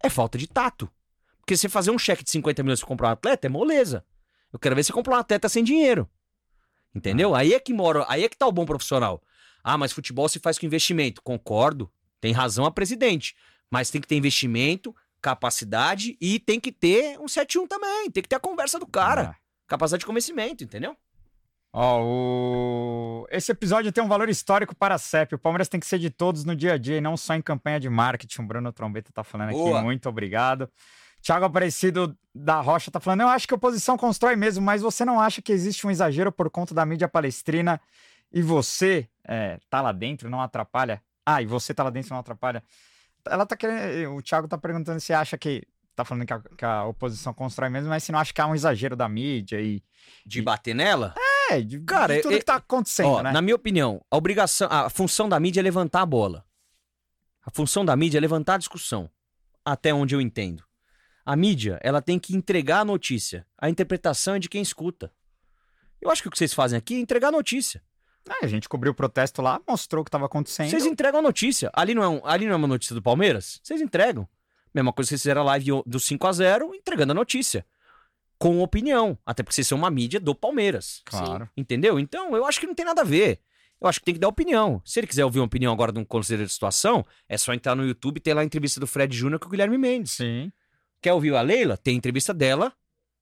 [0.00, 0.90] é falta de tato.
[1.38, 4.04] Porque você fazer um cheque de 50 milhões pra comprar um atleta é moleza.
[4.52, 6.08] Eu quero ver você comprar um atleta sem dinheiro.
[6.94, 7.34] Entendeu?
[7.34, 9.22] Aí é que mora, aí é que tá o bom profissional.
[9.62, 11.22] Ah, mas futebol se faz com investimento.
[11.22, 13.34] Concordo, tem razão a presidente.
[13.70, 18.10] Mas tem que ter investimento, capacidade e tem que ter um 7-1 também.
[18.10, 19.22] Tem que ter a conversa do cara.
[19.22, 19.34] É.
[19.66, 20.96] Capacidade de convencimento, entendeu?
[21.72, 23.26] Ó, o...
[23.30, 25.34] esse episódio tem um valor histórico para a CEP.
[25.34, 27.42] O Palmeiras tem que ser de todos no dia a dia e não só em
[27.42, 28.42] campanha de marketing.
[28.42, 29.82] O Bruno Trombeta tá falando aqui, Boa.
[29.82, 30.70] muito obrigado.
[31.20, 35.04] Thiago Aparecido da Rocha tá falando, eu acho que a oposição constrói mesmo, mas você
[35.04, 37.80] não acha que existe um exagero por conta da mídia palestrina
[38.32, 41.02] e você é, tá lá dentro, não atrapalha?
[41.24, 42.62] Ah, e você tá lá dentro, não atrapalha?
[43.26, 45.62] Ela tá querendo, o Thiago tá perguntando se acha que,
[45.94, 48.46] tá falando que a, que a oposição constrói mesmo, mas se não acha que há
[48.46, 49.82] um exagero da mídia e...
[50.24, 51.14] De bater nela?
[51.50, 53.32] É, de, Cara, de tudo é- que tá acontecendo, Ó, né?
[53.32, 56.44] Na minha opinião, a obrigação, a função da mídia é levantar a bola.
[57.44, 59.10] A função da mídia é levantar a discussão.
[59.64, 60.64] Até onde eu entendo.
[61.24, 63.46] A mídia, ela tem que entregar a notícia.
[63.58, 65.12] A interpretação é de quem escuta.
[66.00, 67.82] Eu acho que o que vocês fazem aqui é entregar a notícia.
[68.40, 70.70] É, a gente cobriu o protesto lá, mostrou o que estava acontecendo.
[70.70, 71.70] Vocês entregam a notícia.
[71.74, 73.60] Ali não, é um- ali não é uma notícia do Palmeiras?
[73.62, 74.28] Vocês entregam.
[74.74, 77.64] Mesma coisa que vocês fizeram a live do 5 a 0 entregando a notícia.
[78.38, 79.18] Com opinião.
[79.26, 81.02] Até porque vocês são uma mídia do Palmeiras.
[81.04, 81.48] Claro.
[81.56, 81.98] Entendeu?
[81.98, 83.40] Então, eu acho que não tem nada a ver.
[83.80, 84.80] Eu acho que tem que dar opinião.
[84.84, 87.74] Se ele quiser ouvir uma opinião agora de um conselheiro de situação, é só entrar
[87.74, 90.12] no YouTube e ter lá a entrevista do Fred Júnior com o Guilherme Mendes.
[90.12, 90.52] Sim.
[91.00, 91.76] Quer ouvir a Leila?
[91.76, 92.72] Tem entrevista dela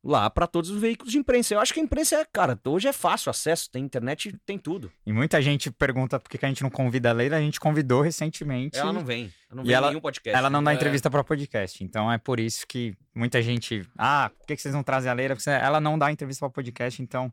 [0.06, 1.52] lá pra todos os veículos de imprensa.
[1.54, 4.90] Eu acho que a imprensa é, cara, hoje é fácil acesso, tem internet, tem tudo.
[5.04, 7.36] E muita gente pergunta por que a gente não convida a Leila.
[7.36, 8.78] A gente convidou recentemente.
[8.78, 9.32] Ela não vem.
[9.50, 10.38] Ela não vem ela- em nenhum podcast.
[10.38, 10.74] Ela não dá É.
[10.74, 11.82] entrevista para podcast.
[11.82, 13.84] Então é por isso que muita gente.
[13.98, 15.34] Ah, por que que vocês não trazem a Leila?
[15.34, 17.32] Porque ela não dá entrevista para podcast, então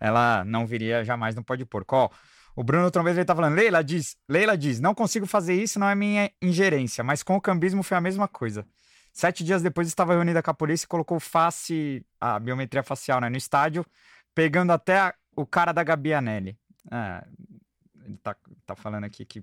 [0.00, 1.94] ela não viria jamais no Pode Porco.
[1.96, 2.10] Ó,
[2.54, 3.54] o Bruno Trombeta ele tá falando.
[3.54, 7.40] Leila diz, Leila diz, não consigo fazer isso, não é minha ingerência, mas com o
[7.40, 8.66] cambismo foi a mesma coisa.
[9.16, 13.30] Sete dias depois estava reunida com a polícia e colocou face, a biometria facial né,
[13.30, 13.82] no estádio,
[14.34, 16.54] pegando até a- o cara da Gabi Anelli.
[16.90, 17.26] Ah,
[18.04, 18.36] ele tá,
[18.66, 19.42] tá falando aqui que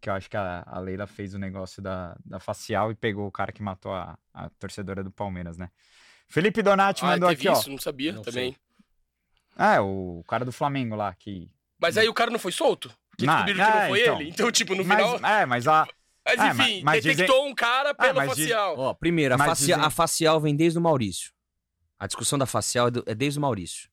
[0.00, 3.26] que eu acho que a, a Leila fez o negócio da, da facial e pegou
[3.26, 5.68] o cara que matou a, a torcedora do Palmeiras, né?
[6.26, 7.68] Felipe Donati Ah, mandou teve aqui, isso?
[7.70, 8.56] Não sabia Não também.
[9.58, 9.62] ó.
[9.62, 11.50] É, o cara do Flamengo lá, que.
[11.78, 12.88] Mas aí o cara não foi solto?
[13.18, 14.20] Que Não, descobriram que não é, foi então.
[14.22, 14.30] ele?
[14.30, 15.30] Então, tipo, no mas, final.
[15.30, 15.86] É, mas a,
[16.36, 18.78] Mas Ah, enfim, mas- mas detectou um cara pelo mas diz- facial.
[18.78, 21.32] Ó, primeiro, a, Mas facia- dizem- a facial vem desde o Maurício.
[21.98, 23.90] A discussão da facial é, do- é desde o Maurício.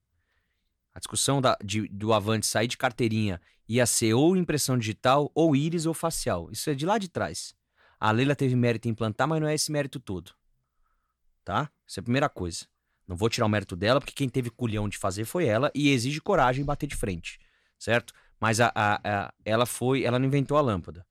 [0.94, 5.56] A discussão da- de- do Avante sair de carteirinha ia ser ou impressão digital, ou
[5.56, 6.50] íris, ou facial.
[6.52, 7.54] Isso é de lá de trás.
[8.00, 10.32] A Leila teve mérito em implantar, mas não é esse mérito todo.
[11.44, 11.70] Tá?
[11.88, 12.66] Essa é a primeira coisa.
[13.08, 15.90] Não vou tirar o mérito dela, porque quem teve culhão de fazer foi ela e
[15.90, 17.40] exige coragem em bater de frente.
[17.80, 18.14] Certo?
[18.40, 20.04] Mas a, a- a- ela foi.
[20.04, 21.06] Ela não inventou a lâmpada.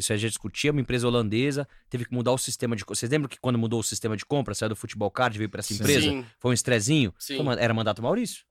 [0.00, 2.84] Isso aí já discutia, uma empresa holandesa teve que mudar o sistema de.
[2.86, 5.60] Vocês lembram que quando mudou o sistema de compra, saiu do futebol card, veio pra
[5.60, 6.00] essa empresa?
[6.00, 6.26] Sim.
[6.38, 7.14] Foi um estrezinho?
[7.18, 7.38] Sim.
[7.58, 8.44] Era mandato Maurício.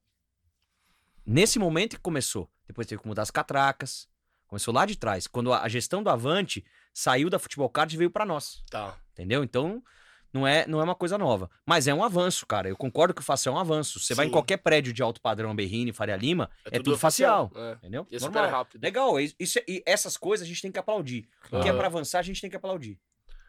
[1.26, 2.50] Nesse momento que começou.
[2.68, 4.08] Depois teve que mudar as catracas.
[4.46, 5.26] Começou lá de trás.
[5.26, 6.64] Quando a gestão do Avante
[6.94, 8.64] saiu da futebol card e veio pra nós.
[8.70, 8.96] Tá.
[9.14, 9.44] Entendeu?
[9.44, 9.84] Então,
[10.34, 11.50] não é, não é uma coisa nova.
[11.66, 12.70] Mas é um avanço, cara.
[12.70, 14.00] Eu concordo que o facial é um avanço.
[14.00, 14.34] Você vai em Sim.
[14.34, 17.50] qualquer prédio de alto padrão, Berrini, Faria Lima, é, tudo, facial.
[17.50, 17.68] facial.
[17.70, 17.74] É.
[17.76, 18.08] Entendeu?
[18.12, 18.52] E é super Normal.
[18.60, 18.82] rápido.
[18.84, 19.20] Legal.
[19.20, 21.28] Isso, isso- e essas coisas a gente tem que aplaudir.
[21.48, 21.78] O que é Claro.
[21.78, 23.00] pra avançar, a gente tem que aplaudir.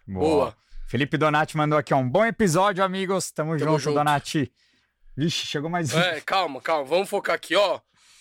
[0.07, 0.57] Boa.
[0.89, 3.31] Felipe Donati mandou aqui, ó, um bom episódio, amigos.
[3.31, 3.95] Tamo, Tamo junto, junto.
[3.95, 4.53] Donati.
[5.17, 5.99] Vixe, chegou mais um.
[6.01, 6.85] É, calma, calma.
[6.85, 7.79] Vamos focar aqui, ó.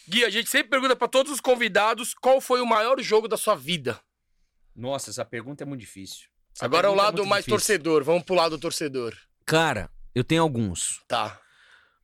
[0.08, 3.38] Gui, a gente sempre pergunta pra todos os convidados qual foi o maior jogo da
[3.38, 4.00] sua vida.
[4.76, 6.28] Nossa, essa pergunta é muito difícil.
[6.60, 7.58] Essa Agora é o pergunta lado muito mais difícil.
[7.58, 8.04] torcedor.
[8.04, 9.16] Vamos pro lado torcedor.
[9.46, 11.02] Cara, eu tenho alguns.
[11.08, 11.40] Tá.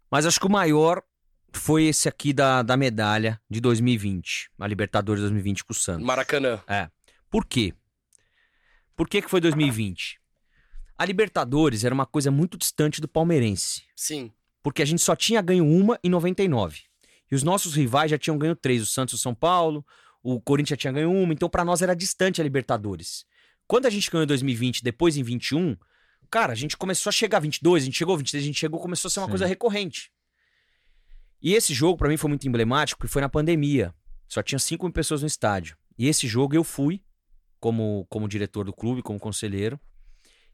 [0.10, 1.04] Mas acho que o maior
[1.52, 4.50] foi esse aqui da, da medalha de 2020.
[4.58, 6.06] A Libertadores 2020 com o Santos.
[6.06, 6.64] Maracanã.
[7.30, 7.74] Por quê?
[8.96, 10.22] Por que, que foi 2020?
[10.98, 13.84] A Libertadores era uma coisa muito distante do palmeirense.
[13.94, 14.32] Sim.
[14.64, 16.84] Porque a gente só tinha ganho uma em 99.
[17.30, 18.82] E os nossos rivais já tinham ganho três.
[18.82, 19.86] O Santos e o São Paulo,
[20.24, 21.34] o Corinthians já tinha ganho uma.
[21.34, 23.26] Então, pra nós era distante a Libertadores.
[23.68, 25.76] Quando a gente ganhou em 2020, depois em 21,
[26.30, 28.60] cara, a gente começou a chegar a 22, a gente chegou a 23, a gente
[28.60, 29.32] chegou, começou a ser uma Sim.
[29.32, 30.12] coisa recorrente.
[31.42, 33.94] E esse jogo, pra mim, foi muito emblemático, porque foi na pandemia.
[34.28, 35.78] Só tinha 5 mil pessoas no estádio.
[35.98, 37.04] E esse jogo eu fui,
[37.60, 39.80] como, como diretor do clube, como conselheiro.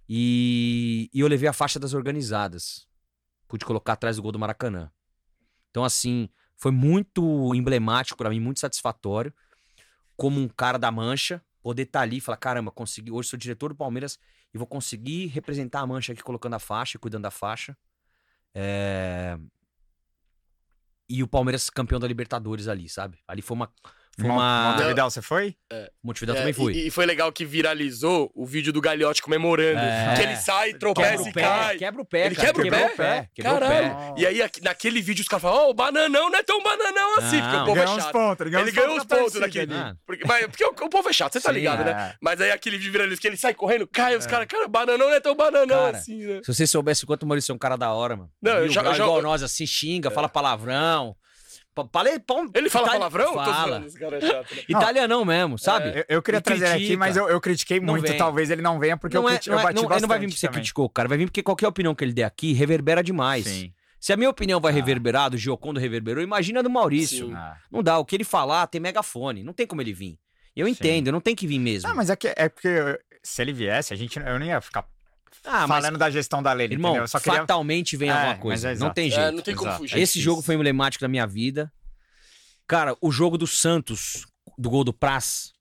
[0.07, 2.87] E, e eu levei a faixa das organizadas.
[3.47, 4.91] Pude colocar atrás do gol do Maracanã.
[5.69, 9.33] Então, assim, foi muito emblemático pra mim, muito satisfatório.
[10.17, 13.11] Como um cara da mancha, poder estar ali e falar: caramba, consegui.
[13.11, 14.19] Hoje sou diretor do Palmeiras
[14.53, 17.77] e vou conseguir representar a mancha aqui, colocando a faixa, cuidando da faixa.
[18.53, 19.37] É,
[21.09, 23.19] E o Palmeiras campeão da Libertadores ali, sabe?
[23.27, 23.73] Ali foi uma.
[24.19, 24.75] Uma.
[24.87, 25.55] Vidal, você foi?
[26.03, 26.73] Montevideo É, também foi.
[26.73, 29.79] E, e foi legal que viralizou o vídeo do Galhote comemorando.
[29.79, 30.13] É.
[30.15, 31.77] Que ele sai, tropeça Quebra e o pé, cai.
[31.77, 33.29] quebra o pé, Ele cara, quebra o pé?
[33.33, 33.95] Quebrou o Caralho.
[34.15, 34.21] pé.
[34.21, 37.37] E aí, naquele vídeo, os caras falam: Ó, o bananão não é tão bananão assim,
[37.37, 37.43] Não.
[37.49, 38.11] porque o povo é Ganhou uns chato.
[38.11, 38.41] pontos.
[38.41, 39.73] Ele ganhou Ele ganhou os pontos daquele.
[39.73, 39.95] Ah.
[40.05, 41.91] Porque, mas, porque o, o povo é chato, você tá Sim, ligado, né?
[41.91, 42.15] É.
[42.21, 45.13] Mas aí aquele vídeo viraliza que ele sai correndo, cai, os caras, cara, bananão não
[45.15, 46.41] é tão bananão Cara, assim, né?
[46.43, 48.29] Se você soubesse o quanto o Maurício é um cara da hora, mano.
[48.41, 51.15] Não, eu já- igual nós, assim, xinga, fala palavrão.
[51.73, 53.33] Pa- pale- pão- Ele fala itali- palavrão?
[53.33, 53.77] Fala.
[53.77, 53.87] é né?
[54.67, 55.99] Italianão mesmo, sabe?
[55.99, 56.99] Eu, eu queria Ele trazer ele aqui, critica.
[56.99, 58.07] mas eu, eu critiquei Não muito.
[58.07, 58.17] vem.
[58.17, 59.97] Talvez ele não venha, porque não eu, é, criti- não eu é- bati não- bastante
[59.97, 60.59] ele não vai vir porque você também.
[60.61, 61.07] criticou, cara.
[61.07, 63.45] Vai vir porque qualquer opinião que ele der aqui reverbera demais.
[63.45, 63.73] Sim.
[63.99, 64.75] Se a minha opinião vai Ah.
[64.75, 67.27] reverberar, do Giocondo reverberou, imagina a do Maurício.
[67.27, 67.33] Sim.
[67.35, 67.55] Ah.
[67.71, 67.97] Não dá.
[67.99, 69.43] O que ele falar tem megafone.
[69.43, 70.17] Não tem como ele vir.
[70.55, 70.71] Eu Sim.
[70.73, 71.87] entendo, não tem que vir mesmo.
[71.87, 74.85] Não, mas é, que, é porque se ele viesse, a gente, eu não ia ficar
[75.45, 77.03] Ah, mas, falando da gestão da lei, irmão, entendeu?
[77.03, 77.39] Eu só queria...
[77.39, 78.71] fatalmente vem É, alguma mas coisa.
[78.71, 79.31] é não tem É, jeito.
[79.35, 79.97] não tem como fugir.
[79.97, 81.71] É Esse jogo foi emblemático da minha vida.
[82.67, 84.25] Cara, o jogo do Santos,
[84.57, 85.51] do gol do Praz,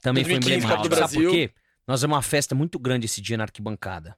[0.00, 0.96] também 2015, foi emblemático.
[0.96, 1.50] Sabe por quê?
[1.86, 4.16] Nós fizemos uma festa muito grande esse dia na arquibancada.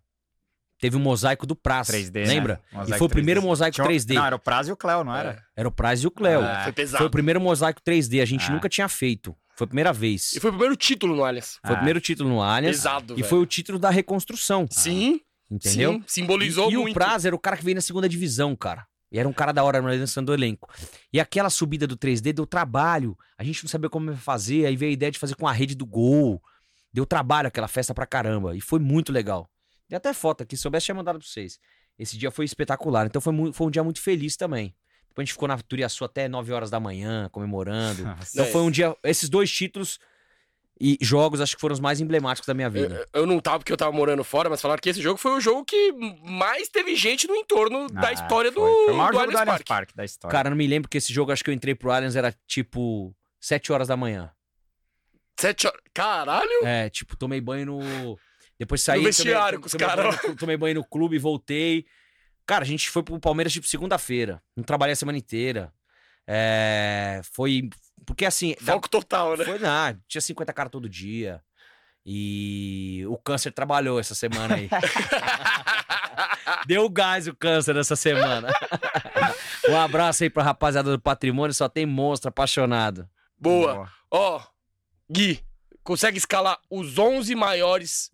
[0.80, 2.54] Teve um mosaico do Praz, 3D, lembra?
[2.54, 2.60] né?
[2.70, 3.44] E Mosaico foi o primeiro 3D.
[3.44, 4.14] mosaico Tinha um- 3D.
[4.14, 5.44] Não, era o Prazo e o Cléo, não era?
[5.56, 6.40] Era o Praz e o Cléo.
[6.44, 6.62] É.
[6.62, 6.98] Foi pesado.
[6.98, 8.52] Foi o primeiro mosaico 3D, a gente Ah.
[8.52, 9.36] nunca tinha feito.
[9.58, 10.34] Foi a primeira vez.
[10.36, 11.58] E foi o primeiro título no Allianz.
[11.66, 12.76] Foi o primeiro título no Allianz.
[12.76, 13.28] Pesado, E velho.
[13.28, 14.68] foi o título da reconstrução.
[14.70, 15.20] Sim,
[15.50, 15.94] Entendeu?
[15.94, 16.04] sim.
[16.06, 16.90] Simbolizou e, e muito.
[16.92, 18.86] o Praz era o cara que veio na segunda divisão, cara.
[19.10, 20.72] E era um cara da hora na liderança do elenco.
[21.12, 23.18] E aquela subida do 3D deu trabalho.
[23.36, 24.64] A gente não sabia como fazer.
[24.64, 26.40] Aí veio a ideia de fazer com a rede do gol.
[26.92, 28.54] Deu trabalho aquela festa pra caramba.
[28.56, 29.50] E foi muito legal.
[29.88, 30.56] Tem até foto aqui.
[30.56, 31.58] Se soubesse, tinha mandado pra vocês.
[31.98, 33.06] Esse dia foi espetacular.
[33.06, 34.72] Então foi, foi um dia muito feliz também.
[35.18, 38.02] Depois a gente ficou na Turiaçu até 9 horas da manhã, comemorando.
[38.32, 38.50] Então É.
[38.50, 38.96] foi um dia.
[39.02, 39.98] Esses dois títulos
[40.80, 43.04] e jogos acho que foram os mais emblemáticos da minha vida.
[43.12, 45.32] Eu, eu não tava porque eu tava morando fora, mas falaram que esse jogo foi
[45.32, 45.90] o jogo que
[46.22, 48.84] mais teve gente no entorno da Ah, história do, foi.
[48.84, 49.68] Foi o maior do jogo Allianz do Allianz Parque.
[49.68, 50.32] Parque da história.
[50.32, 53.12] Cara, não me lembro que esse jogo, acho que eu entrei pro Allianz, era tipo
[53.40, 54.30] 7 horas da manhã.
[55.40, 55.80] Sete horas.
[55.92, 56.64] Caralho!
[56.64, 58.18] É, tipo, tomei banho no.
[58.58, 58.98] Depois saí.
[59.00, 60.16] No vestiário tomei, com os tomei caras.
[60.16, 61.86] banho no- Tomei banho no clube, voltei.
[62.48, 64.42] Cara, a gente foi pro Palmeiras tipo segunda-feira.
[64.56, 65.70] Não trabalhei a semana inteira.
[66.26, 67.68] É, foi.
[68.06, 68.54] Porque assim.
[68.62, 69.44] da- Foco total, né?
[69.44, 71.42] Foi, não, tinha 50 caras todo dia.
[72.06, 74.70] E o câncer trabalhou essa semana aí.
[76.66, 78.48] Deu gás o câncer essa semana.
[79.68, 83.06] um abraço aí pra rapaziada do patrimônio, só tem monstro apaixonado.
[83.38, 83.90] Boa.
[84.10, 84.40] Ó,
[85.10, 85.44] Gui,
[85.84, 88.10] consegue escalar os 11 maiores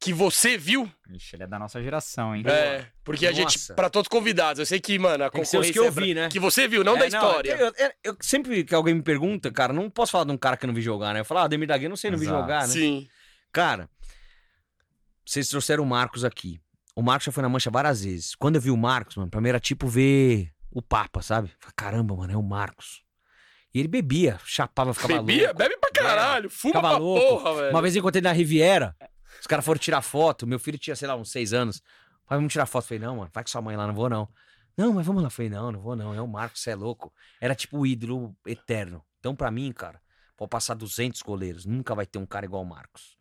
[0.00, 0.90] que você viu?
[1.10, 2.42] Ixi, ele é da nossa geração, hein?
[2.46, 3.74] É, porque a gente, Nossa.
[3.74, 6.28] pra todos os convidados, eu sei que, mano, a concorrência que eu é vi, né?
[6.30, 7.52] Que você viu, não É, da história.
[7.52, 10.56] eu, eu- eu- sempre que alguém me pergunta, cara, não posso falar de um cara
[10.56, 11.20] que eu não vi jogar, né?
[11.20, 12.40] Eu falo, ah, Ademir da Guia, eu não sei, não vi Exato.
[12.40, 12.72] jogar, né?
[12.72, 13.08] Sim.
[13.52, 13.90] Cara,
[15.26, 16.60] vocês trouxeram o Marcos aqui.
[16.94, 18.34] O Marcos já foi na mancha várias vezes.
[18.34, 21.48] Quando eu vi o Marcos, mano, pra mim era tipo ver o Papa, sabe?
[21.60, 23.02] Falei, Caramba, mano, é o Marcos.
[23.72, 25.44] E ele bebia, chapava, ficava Bebia?
[25.46, 25.58] louco.
[25.58, 26.50] Bebe pra caralho.
[26.50, 27.42] Fuma pra louco.
[27.44, 27.70] porra, velho.
[27.70, 28.96] Uma vez eu encontrei na Riviera,
[29.40, 30.46] os caras foram tirar foto.
[30.46, 31.82] Meu filho tinha, sei lá, uns seis anos.
[32.26, 32.84] Pai, vamos tirar foto.
[32.84, 34.28] Eu Falei, não, mano, vai com sua mãe lá, não vou não.
[34.76, 35.26] Não, mas vamos lá.
[35.26, 36.14] Eu Falei, não, não vou não.
[36.14, 37.12] É o Marcos, você é louco.
[37.40, 39.04] Era tipo o ídolo eterno.
[39.18, 40.00] Então, pra mim, cara,
[40.36, 41.66] pode passar 200 goleiros.
[41.66, 43.18] Nunca vai ter um cara igual o Marcos.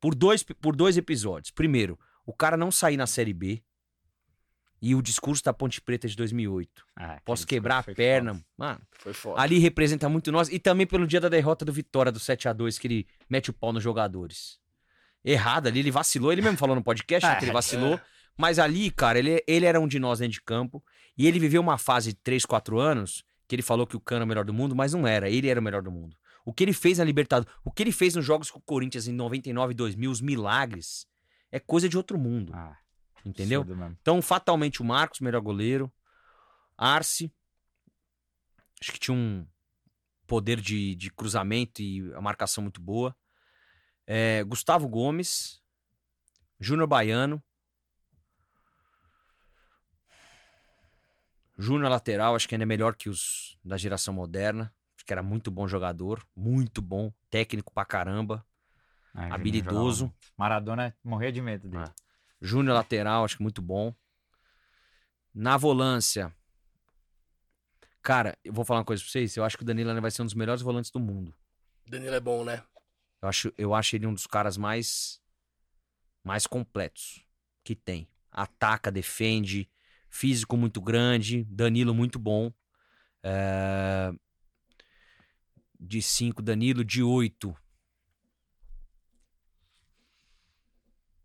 [0.00, 1.50] Por dois, por dois episódios.
[1.50, 3.62] Primeiro, o cara não sair na Série B.
[4.80, 6.84] E o discurso da Ponte Preta de 2008.
[7.00, 8.34] É, Posso quebrar a perna.
[8.34, 8.46] foda.
[8.56, 9.40] Mano, Foi foda.
[9.40, 10.48] Ali representa muito nós.
[10.48, 13.50] E também pelo dia da derrota do Vitória, do 7 a 2 que ele mete
[13.50, 14.60] o pau nos jogadores.
[15.24, 16.32] Errado ali, ele vacilou.
[16.32, 17.94] Ele mesmo falou no podcast né, É, que ele vacilou.
[17.94, 18.00] é.
[18.36, 20.82] Mas ali, cara, ele, ele era um de nós dentro de campo.
[21.16, 24.22] E ele viveu uma fase de 3, 4 anos que ele falou que o Cano
[24.22, 25.28] é o melhor do mundo, mas não era.
[25.28, 26.16] Ele era o melhor do mundo.
[26.44, 29.08] O que ele fez na Libertadores, o que ele fez nos jogos com o Corinthians
[29.08, 31.06] em 99 e 2000, os milagres,
[31.50, 32.52] é coisa de outro mundo.
[32.54, 32.76] Ah,
[33.24, 33.66] entendeu?
[34.00, 35.90] Então, fatalmente, o Marcos, melhor goleiro.
[36.76, 37.32] Arce.
[38.80, 39.46] Acho que tinha um
[40.26, 43.16] poder de, de cruzamento e a marcação muito boa.
[44.10, 45.62] É, Gustavo Gomes.
[46.58, 47.42] Júnior Baiano.
[51.58, 54.72] Júnior lateral, acho que ainda é melhor que os da geração moderna.
[54.96, 56.26] Acho que era muito bom jogador.
[56.34, 57.12] Muito bom.
[57.28, 58.42] Técnico pra caramba.
[59.12, 60.10] Ah, habilidoso.
[60.38, 61.84] Maradona morria de medo dele.
[61.86, 61.94] Ah.
[62.40, 63.94] Júnior lateral, acho que muito bom.
[65.34, 66.34] Na volância.
[68.00, 69.36] Cara, eu vou falar uma coisa pra vocês.
[69.36, 71.34] Eu acho que o Danilo ainda vai ser um dos melhores volantes do mundo.
[71.86, 72.62] Danilo é bom, né?
[73.20, 75.20] Eu acho, eu acho ele um dos caras mais
[76.22, 77.24] mais completos
[77.64, 78.08] que tem.
[78.30, 79.70] Ataca, defende,
[80.10, 82.52] físico muito grande, Danilo muito bom.
[83.22, 84.12] É,
[85.80, 87.56] De 5, Danilo, de 8.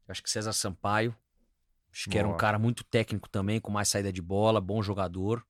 [0.08, 1.16] Acho que César Sampaio.
[1.92, 2.40] Acho que era um Boa.
[2.40, 5.46] cara muito técnico também, com mais saída de bola, bom jogador.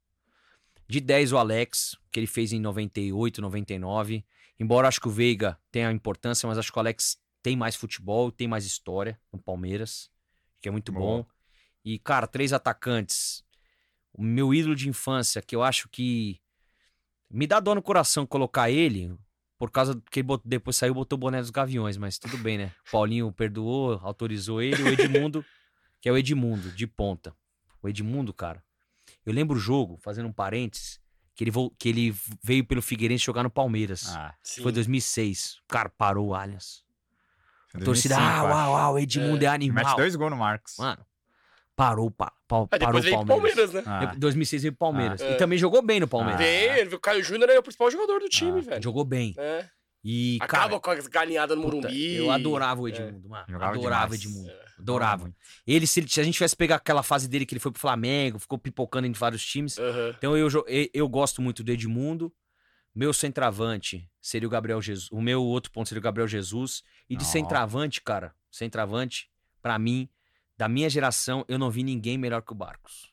[0.88, 4.26] De 10, o Alex, que ele fez em 98, 99.
[4.60, 8.32] Embora acho que o Veiga tenha importância, mas acho que o Alex tem mais futebol,
[8.32, 10.10] tem mais história no Palmeiras,
[10.62, 11.24] que é muito Boa.
[11.24, 11.26] bom.
[11.84, 13.44] E, cara, três atacantes.
[14.14, 16.40] O meu ídolo de infância, que eu acho que
[17.30, 19.14] me dá dor no coração colocar ele,
[19.58, 22.38] por causa que ele bot- depois saiu e botou o boné dos Gaviões, mas tudo
[22.38, 22.72] bem, né?
[22.88, 25.44] O Paulinho perdoou, autorizou ele, o Edmundo,
[26.00, 27.36] que é o Edmundo, de ponta.
[27.82, 28.64] O Edmundo, cara.
[29.26, 31.02] Eu lembro o jogo, fazendo um parênteses,
[31.36, 34.16] que ele, que ele veio pelo Figueirense jogar no Palmeiras.
[34.16, 34.34] Ah.
[34.62, 35.58] Foi 2006.
[35.68, 36.84] Cara, parou o Allianz.
[37.84, 39.84] torcida, 2005, ah, uau, uau, o Edmundo é, animal.
[39.84, 40.76] Mete dois gols no Marcos.
[40.78, 41.04] Mano,
[41.76, 43.56] parou, pa, pa, Aí parou o veio Palmeiras.
[43.56, 43.84] Palmeiras, né?
[43.86, 45.22] Ah, Depois- 2006 veio pro Palmeiras.
[45.22, 45.26] Ah.
[45.26, 45.36] E É.
[45.36, 46.40] também jogou bem no Palmeiras.
[46.40, 46.44] Ah.
[46.44, 48.84] Vem, ele- o Caio Júnior é o principal jogador do time, Ah, velho.
[48.84, 49.34] Jogou bem.
[49.38, 49.66] É.
[50.04, 52.16] E, Acaba cara, com as galinhadas no Morumbi.
[52.16, 53.46] eu adorava o Edmundo, mano.
[53.48, 54.16] Jogava adorava o.
[54.16, 54.52] Edmundo.
[54.78, 55.34] Adorava.
[55.66, 57.80] Ele, se, ele- se a gente tivesse pegar aquela fase dele que ele foi pro
[57.80, 59.78] Flamengo, ficou pipocando em vários times.
[59.78, 60.14] Aham.
[60.18, 62.34] Então eu, eu, eu gosto muito do Edmundo.
[62.94, 65.10] Meu centroavante seria o Gabriel Jesus.
[65.12, 66.84] O meu outro ponto seria o Gabriel Jesus.
[67.10, 67.28] E de Ó.
[67.28, 69.30] centroavante, cara, centroavante,
[69.62, 70.10] pra mim,
[70.58, 73.12] da minha geração, eu não vi ninguém melhor que o Barcos.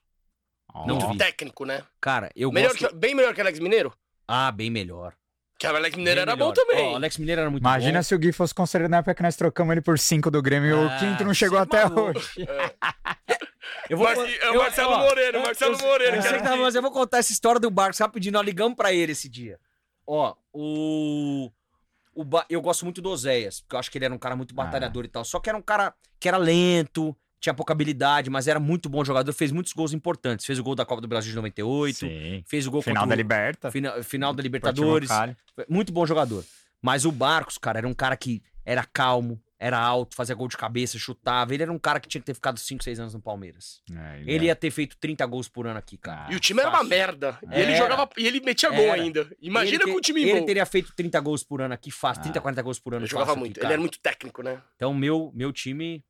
[0.74, 1.18] Ó, Não Muito vi.
[1.18, 1.84] técnico, né?
[2.00, 2.88] Cara, eu Melhor gosto...
[2.88, 3.92] que- bem melhor que o Alex Mineiro?
[4.26, 5.14] Ah, bem melhor.
[5.60, 6.46] Que o Alex Mineiro Bem era melhor.
[6.48, 6.86] bom também.
[6.88, 8.02] Ó, o Alex Mineiro era muito Imagina bom.
[8.02, 10.70] se o Gui fosse considerado na época que nós trocamos ele por 5 do Grêmio
[10.70, 12.18] e o Ah, quinto não chegou é até maluco.
[12.18, 12.30] hoje.
[13.88, 16.28] Eu vou, é o Marcelo Moreira, o eu- Marcelo eu- Moreira, Eu, cara.
[16.30, 18.32] sei que tá, mas eu vou contar essa história do Barcos rapidinho.
[18.32, 19.58] Nós ligamos pra ele esse dia.
[20.06, 21.50] Ó, o.
[22.14, 24.54] o eu gosto muito do Oséias, porque eu acho que ele era um cara muito
[24.54, 25.24] batalhador e tal.
[25.24, 29.02] Só que era um cara que era lento, tinha pouca habilidade, mas era muito bom
[29.04, 30.44] jogador, fez muitos gols importantes.
[30.46, 32.44] Fez o gol da Copa do Brasil de 98, Sim.
[32.46, 33.70] fez o gol Final contra da o- Liberta.
[33.70, 35.08] Final, final da Libertadores.
[35.68, 36.44] Muito bom jogador.
[36.82, 40.56] Mas o Barcos, cara, era um cara que era calmo, era alto, fazia gol de
[40.56, 41.52] cabeça, chutava.
[41.52, 43.82] Ele era um cara que tinha que ter ficado 5, 6 anos no Palmeiras.
[43.94, 46.32] É, Ele ia ter feito 30 gols por ano aqui, cara.
[46.32, 47.38] E o time era uma merda.
[47.50, 48.08] E ele jogava.
[48.16, 49.02] E ele metia gol Era.
[49.02, 49.30] ainda.
[49.40, 50.46] Imagina Ele com o time Ele bom.
[50.46, 52.20] teria feito 30 gols por ano aqui, fácil.
[52.20, 52.24] Ah.
[52.24, 53.56] 30, 40 gols por ano Ele jogava muito.
[53.58, 54.62] aqui, ele era muito técnico, né?
[54.76, 56.02] Então, meu, meu time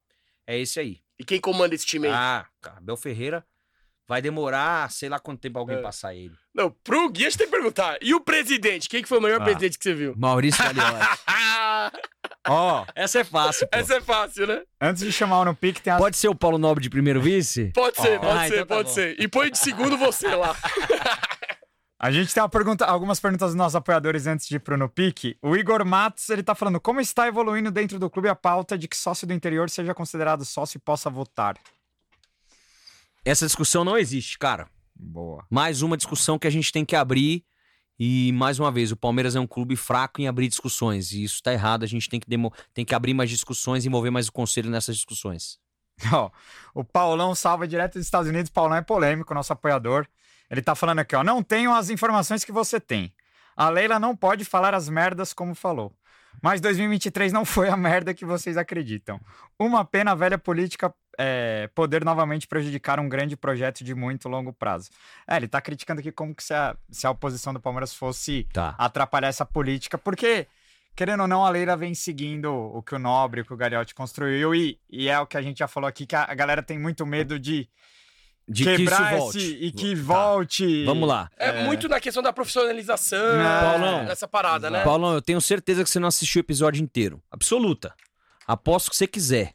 [0.47, 1.01] é esse aí.
[1.21, 2.15] E quem comanda esse time aí?
[2.15, 3.45] Ah, cara, Abel Ferreira
[4.09, 5.83] vai demorar sei lá quanto tempo alguém É.
[5.83, 6.35] passar ele.
[6.55, 7.99] Não, pro Gui a gente tem que perguntar.
[8.01, 8.89] E o presidente?
[8.89, 9.45] Quem que foi o melhor Ah.
[9.45, 10.15] presidente que você viu?
[10.17, 11.07] Maurício Gagliotti.
[12.49, 13.79] Ó, Essa é fácil, pô.
[13.79, 14.63] essa é fácil, né?
[14.81, 15.99] antes de chamar o no pique, tem as...
[16.01, 17.71] Pode ser o Paulo Nobre de primeiro vice?
[17.75, 18.21] Pode ser, Ó.
[18.21, 18.95] pode Ah, ser, então tá pode bom.
[18.95, 19.21] ser.
[19.21, 20.57] E põe de segundo você lá.
[22.03, 25.37] A gente tem pergunta, algumas perguntas dos nossos apoiadores antes de ir pro No Pique.
[25.43, 28.89] O Igor Matos, ele tá falando, como está evoluindo dentro do clube a pauta de
[28.89, 31.59] que sócio do interior seja considerado sócio e possa votar?
[33.23, 34.67] Essa discussão não existe, cara.
[34.95, 35.45] Boa.
[35.51, 37.45] Mais uma discussão que a gente tem que abrir.
[37.99, 41.13] E, mais uma vez, o Palmeiras é um clube fraco em abrir discussões.
[41.13, 41.83] E isso tá errado.
[41.83, 42.51] A gente tem que, demo...
[42.73, 45.59] tem que abrir mais discussões e envolver mais o conselho nessas discussões.
[46.11, 46.31] Ó,
[46.75, 48.51] o Paulão salva direto dos Estados Unidos.
[48.51, 50.09] Paulão é polêmico, nosso apoiador.
[50.51, 51.23] Ele tá falando aqui, ó.
[51.23, 53.13] Não tenho as informações que você tem.
[53.57, 55.95] A Leila não pode falar as merdas como falou.
[56.43, 59.21] Mas 2023 não foi a merda que vocês acreditam.
[59.59, 64.53] Uma pena a velha política é, poder novamente prejudicar um grande projeto de muito longo
[64.53, 64.91] prazo.
[65.29, 68.47] É, ele tá criticando aqui como que se a, se a oposição do Palmeiras fosse
[68.53, 68.75] Tá.
[68.79, 70.47] atrapalhar essa política, porque,
[70.97, 73.95] querendo ou não, a Leila vem seguindo o que o Nobre, o que o Gariotti
[73.95, 76.63] construiu, e, e é o que a gente já falou aqui, que a, a galera
[76.63, 77.69] tem muito medo de,
[78.53, 79.39] De que quebrar isso volte.
[79.39, 80.03] esse e que Tá.
[80.03, 80.85] volte.
[80.85, 81.31] Vamos lá.
[81.39, 83.61] É, muito na questão da profissionalização, É.
[83.61, 84.01] Paulão.
[84.11, 84.83] essa parada, né?
[84.83, 87.23] Paulão, eu tenho certeza que você não assistiu o episódio inteiro.
[87.31, 87.95] Absoluta.
[88.47, 89.53] Aposto que você quiser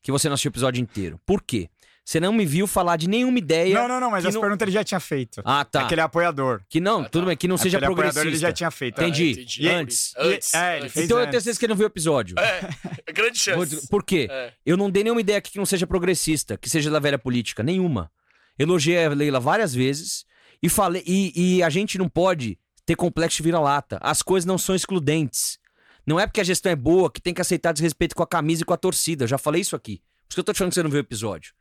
[0.00, 1.20] que você não assistiu o episódio inteiro.
[1.26, 1.68] Por quê?
[2.04, 3.74] Você não me viu falar de nenhuma ideia.
[3.74, 5.42] Não, não, não, mas que as não- perguntas ele já tinha feito.
[5.44, 5.82] Ah, tá.
[5.82, 6.62] Aquele apoiador.
[6.66, 8.28] Que não, tudo bem, que não seja Aquele apoiador progressista.
[8.34, 8.98] ele já tinha feito.
[9.02, 9.26] Entendi.
[9.26, 9.68] É, entendi.
[9.68, 10.14] Antes.
[10.16, 10.54] Antes.
[10.54, 11.30] E- é, ele fez Então eu antes.
[11.32, 12.34] tenho certeza que ele não viu o episódio.
[12.38, 12.60] É,
[13.12, 13.86] grande chance.
[13.88, 14.26] Por quê?
[14.30, 14.52] É.
[14.64, 17.62] Eu não dei nenhuma ideia aqui que não seja progressista, que seja da velha política.
[17.62, 18.10] Nenhuma.
[18.58, 20.24] Elogiei a Leila várias vezes
[20.62, 21.02] e falei.
[21.06, 23.98] E, e a gente não pode ter complexo de vira-lata.
[24.00, 25.58] As coisas não são excludentes.
[26.06, 28.62] Não é porque a gestão é boa que tem que aceitar desrespeito com a camisa
[28.62, 29.24] e com a torcida.
[29.24, 29.98] Eu já falei isso aqui.
[29.98, 31.52] Por isso que eu tô te falando que você não viu o episódio.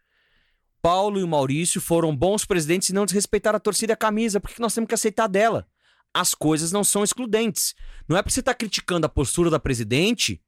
[0.82, 4.40] Paulo e o Maurício foram bons presidentes e não desrespeitaram a torcida e a camisa.
[4.40, 5.68] Por que nós temos que aceitar dela?
[6.14, 7.76] As coisas não são excludentes.
[8.08, 10.42] Não é porque você tá criticando a postura da presidente,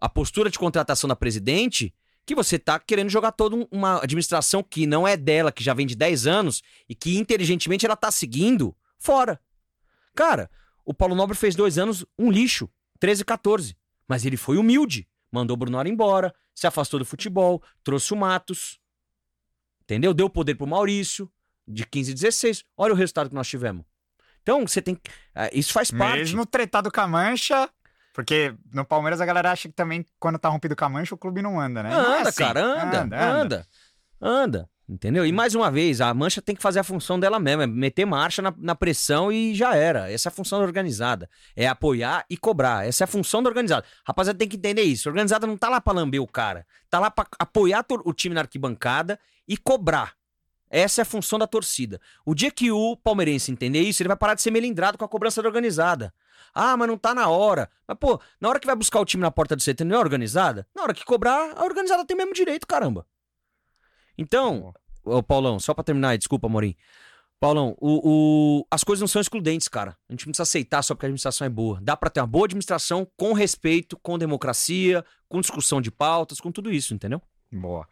[0.00, 1.94] a postura de contratação da presidente,
[2.26, 5.74] que você tá querendo jogar toda um- uma administração que não é dela, que já
[5.74, 9.40] vem de 10 anos e que inteligentemente ela tá seguindo, fora.
[10.14, 10.50] Cara,
[10.84, 13.76] o Paulo Nobre fez dois anos um lixo, 13 e 14.
[14.08, 15.08] Mas ele foi humilde.
[15.32, 18.78] Mandou o Brunoro embora, se afastou do futebol, trouxe o Matos.
[19.82, 20.14] Entendeu?
[20.14, 21.30] Deu poder pro Maurício,
[21.66, 22.64] de 15 e 16.
[22.76, 23.84] Olha o resultado que nós tivemos.
[24.42, 24.98] Então, você tem.
[25.34, 26.18] ah, Isso faz parte.
[26.18, 27.68] Mesmo tretado com a mancha,
[28.14, 31.18] porque no Palmeiras a galera acha que também, quando tá rompido com a mancha, o
[31.18, 31.90] clube não anda, né?
[31.90, 32.38] Não é Anda, assim.
[32.38, 33.68] cara, anda, anda,
[34.22, 35.24] anda, Entendeu?
[35.26, 38.04] E mais uma vez, a mancha tem que fazer a função dela mesmo, é meter
[38.04, 40.12] marcha na, na pressão e já era.
[40.12, 41.28] Essa é a função da organizada.
[41.56, 42.86] É apoiar e cobrar.
[42.86, 43.84] Essa é a função da organizada.
[44.06, 45.08] Rapaziada, tem que entender isso.
[45.08, 46.66] A organizada não tá lá pra lamber o cara.
[46.88, 49.18] Tá lá pra apoiar o time na arquibancada
[49.48, 50.12] e cobrar.
[50.70, 52.00] Essa é a função da torcida.
[52.24, 55.08] O dia que o palmeirense entender isso, ele vai parar de ser melindrado com a
[55.08, 56.12] cobrança da organizada.
[56.54, 57.68] Ah, mas não tá na hora.
[57.86, 59.98] Mas, pô, na hora que vai buscar o time na porta do CT, não é
[59.98, 60.66] organizada?
[60.74, 63.06] Na hora que cobrar, a organizada tem o mesmo direito, caramba.
[64.16, 64.72] Então,
[65.04, 66.74] ô Paulão, só pra terminar, desculpa, Morim.
[67.40, 69.96] Paulão, o, o- as coisas não são excludentes, cara.
[70.08, 71.78] A gente não precisa aceitar só porque a administração é boa.
[71.82, 76.50] Dá pra ter uma boa administração com respeito, com democracia, com discussão de pautas, com
[76.50, 77.20] tudo isso, entendeu?
[77.52, 77.86] Boa.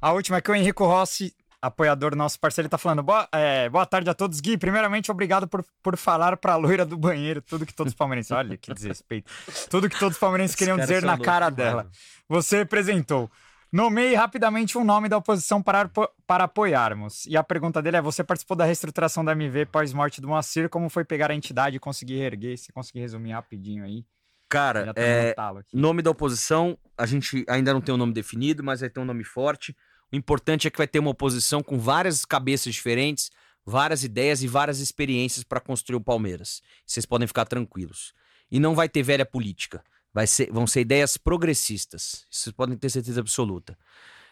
[0.00, 1.34] A última é que o Henrico Rossi,
[1.66, 3.02] apoiador nosso parceiro, ele tá falando.
[3.02, 4.56] Boa, é, boa tarde a todos, Gui.
[4.56, 8.32] Primeiramente, obrigado por, por falar pra loira do banheiro tudo que todos os palmeirenses.
[8.32, 9.30] Olha que desrespeito.
[9.70, 11.84] Tudo que todos os palmeirenses queriam dizer na cara dela.
[11.84, 11.90] mano.
[12.28, 13.30] Você representou.
[13.72, 15.90] Nomeie rapidamente um nome da oposição para,
[16.26, 17.26] para apoiarmos.
[17.26, 20.68] E a pergunta dele é: você participou da reestruturação da MV pós-morte do Moacir?
[20.68, 22.56] Como foi pegar a entidade e conseguir reerguer?
[22.56, 24.04] Se conseguir resumir rapidinho aí.
[24.48, 25.34] Cara, tô é.
[25.72, 29.04] Nome da oposição, a gente ainda não tem um nome definido, mas vai ter um
[29.04, 29.76] nome forte.
[30.12, 33.30] O importante é que vai ter uma oposição com várias cabeças diferentes,
[33.64, 36.62] várias ideias e várias experiências para construir o Palmeiras.
[36.86, 38.12] Vocês podem ficar tranquilos.
[38.50, 39.82] E não vai ter velha política.
[40.26, 42.24] Ser, vão ser ideias progressistas.
[42.30, 43.76] Vocês podem ter certeza absoluta.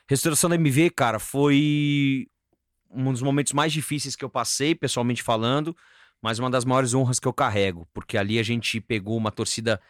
[0.09, 2.29] Restauração da MV, cara, foi
[2.91, 5.77] um dos momentos mais difíceis que eu passei, pessoalmente falando,
[6.23, 9.81] mas uma das maiores honras que eu carrego, porque ali a gente pegou uma torcida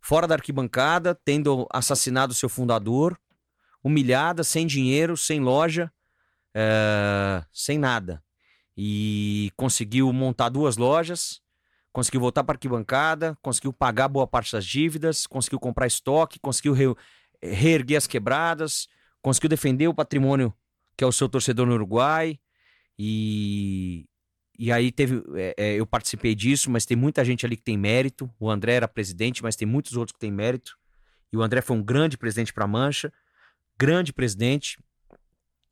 [0.00, 3.18] fora da arquibancada, tendo assassinado seu fundador,
[3.82, 5.92] humilhada, sem dinheiro, sem loja,
[6.54, 8.22] eh, sem nada.
[8.76, 11.40] E conseguiu montar duas lojas,
[11.92, 16.94] conseguiu voltar para arquibancada, conseguiu pagar boa parte das dívidas, conseguiu comprar estoque, conseguiu re-
[17.42, 18.88] reerguer as quebradas,
[19.20, 20.54] conseguiu defender o patrimônio
[20.96, 22.38] que é o seu torcedor no Uruguai.
[22.98, 24.06] E,
[24.58, 25.22] e aí teve.
[25.34, 28.30] é, é, eu participei disso, mas tem muita gente ali que tem mérito.
[28.38, 30.76] O André era presidente, mas tem muitos outros que têm mérito.
[31.32, 33.12] E o André foi um grande presidente para a Mancha,
[33.78, 34.78] grande presidente.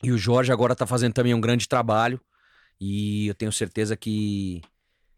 [0.02, 2.20] E o Jorge agora está fazendo também um grande trabalho.
[2.80, 4.62] E eu tenho certeza que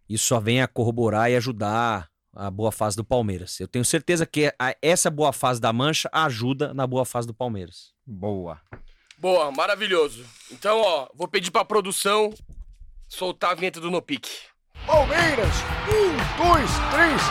[0.09, 3.61] isso só vem a corroborar e ajudar a boa fase do Palmeiras.
[3.61, 7.35] Eu tenho certeza que a- essa boa fase da Mancha ajuda na boa fase do
[7.35, 7.93] Palmeiras.
[8.07, 8.61] Boa.
[9.19, 10.25] Boa, maravilhoso.
[10.51, 12.35] Então, ó, vou pedir pra produção
[13.09, 14.31] soltar a vinheta do No Pique.
[14.85, 15.55] Palmeiras,
[15.87, 17.23] um, dois, três,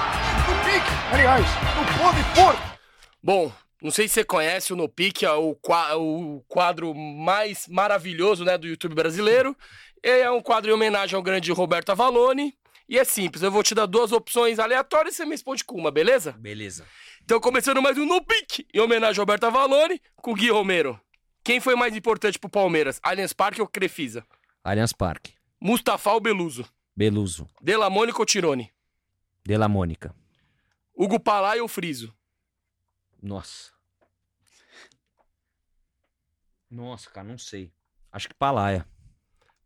[0.48, 2.78] no pique, aliás, no pode porco.
[3.22, 3.52] Bom,
[3.82, 5.58] não sei se você conhece o No Pique, é o,
[5.98, 9.58] o quadro mais maravilhoso né, do YouTube brasileiro.
[10.04, 12.56] É um quadro em homenagem ao grande Roberto Avalone.
[12.88, 15.78] E é simples, eu vou te dar duas opções aleatórias e você me responde com
[15.78, 16.34] uma, beleza?
[16.34, 16.86] Beleza.
[17.24, 21.00] Então, começando mais um No Pique, em homenagem ao Roberto Avalone, com o Gui Romero.
[21.44, 24.26] Quem foi mais importante pro Palmeiras, Allianz Parque ou Crefisa?
[24.64, 25.34] Allianz Parque.
[25.60, 26.66] Mustafa ou Beluso?
[26.96, 27.48] Beluso.
[27.62, 28.72] Delamônica ou Tirone?
[29.46, 30.14] De La Mônica.
[30.94, 32.14] Hugo Palai ou Friso?
[33.22, 33.72] Nossa.
[36.70, 37.72] Nossa, cara, não sei.
[38.12, 38.88] Acho que Palaia.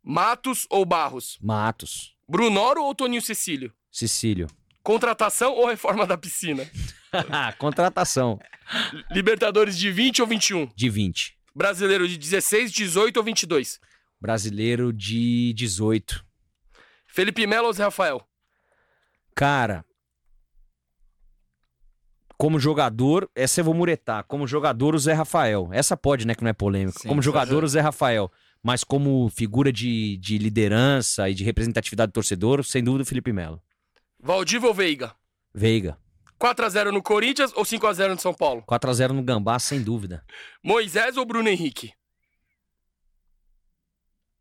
[0.03, 1.38] Matos ou Barros?
[1.42, 2.16] Matos.
[2.27, 3.74] Brunoro ou Toninho Cecílio?
[3.92, 4.48] Sicílio.
[4.84, 6.69] Contratação ou reforma da piscina?
[7.58, 8.40] Contratação.
[9.11, 10.67] Libertadores de 20 ou 21?
[10.75, 11.38] De 20.
[11.56, 13.80] Brasileiro de 16, 18 ou 22?
[14.19, 16.25] Brasileiro de 18.
[17.08, 18.27] Felipe Melo ou Zé Rafael?
[19.34, 19.85] Cara.
[22.38, 24.23] Como jogador, essa eu vou muretar.
[24.25, 25.69] Como jogador, o Zé Rafael.
[25.72, 26.35] Essa pode, né?
[26.35, 26.99] Que não é polêmica.
[26.99, 28.31] Sim, como jogador, já- o Zé Rafael.
[28.61, 33.31] Mas como figura de, de liderança e de representatividade do torcedor, sem dúvida, o Felipe
[33.31, 33.61] Melo.
[34.19, 35.14] Valdívia ou Veiga?
[35.53, 35.97] Veiga.
[36.39, 38.64] 4x0 no Corinthians ou 5x0 no São Paulo?
[38.67, 40.23] 4x0 no Gambá, sem dúvida.
[40.64, 41.93] Moisés ou Bruno Henrique?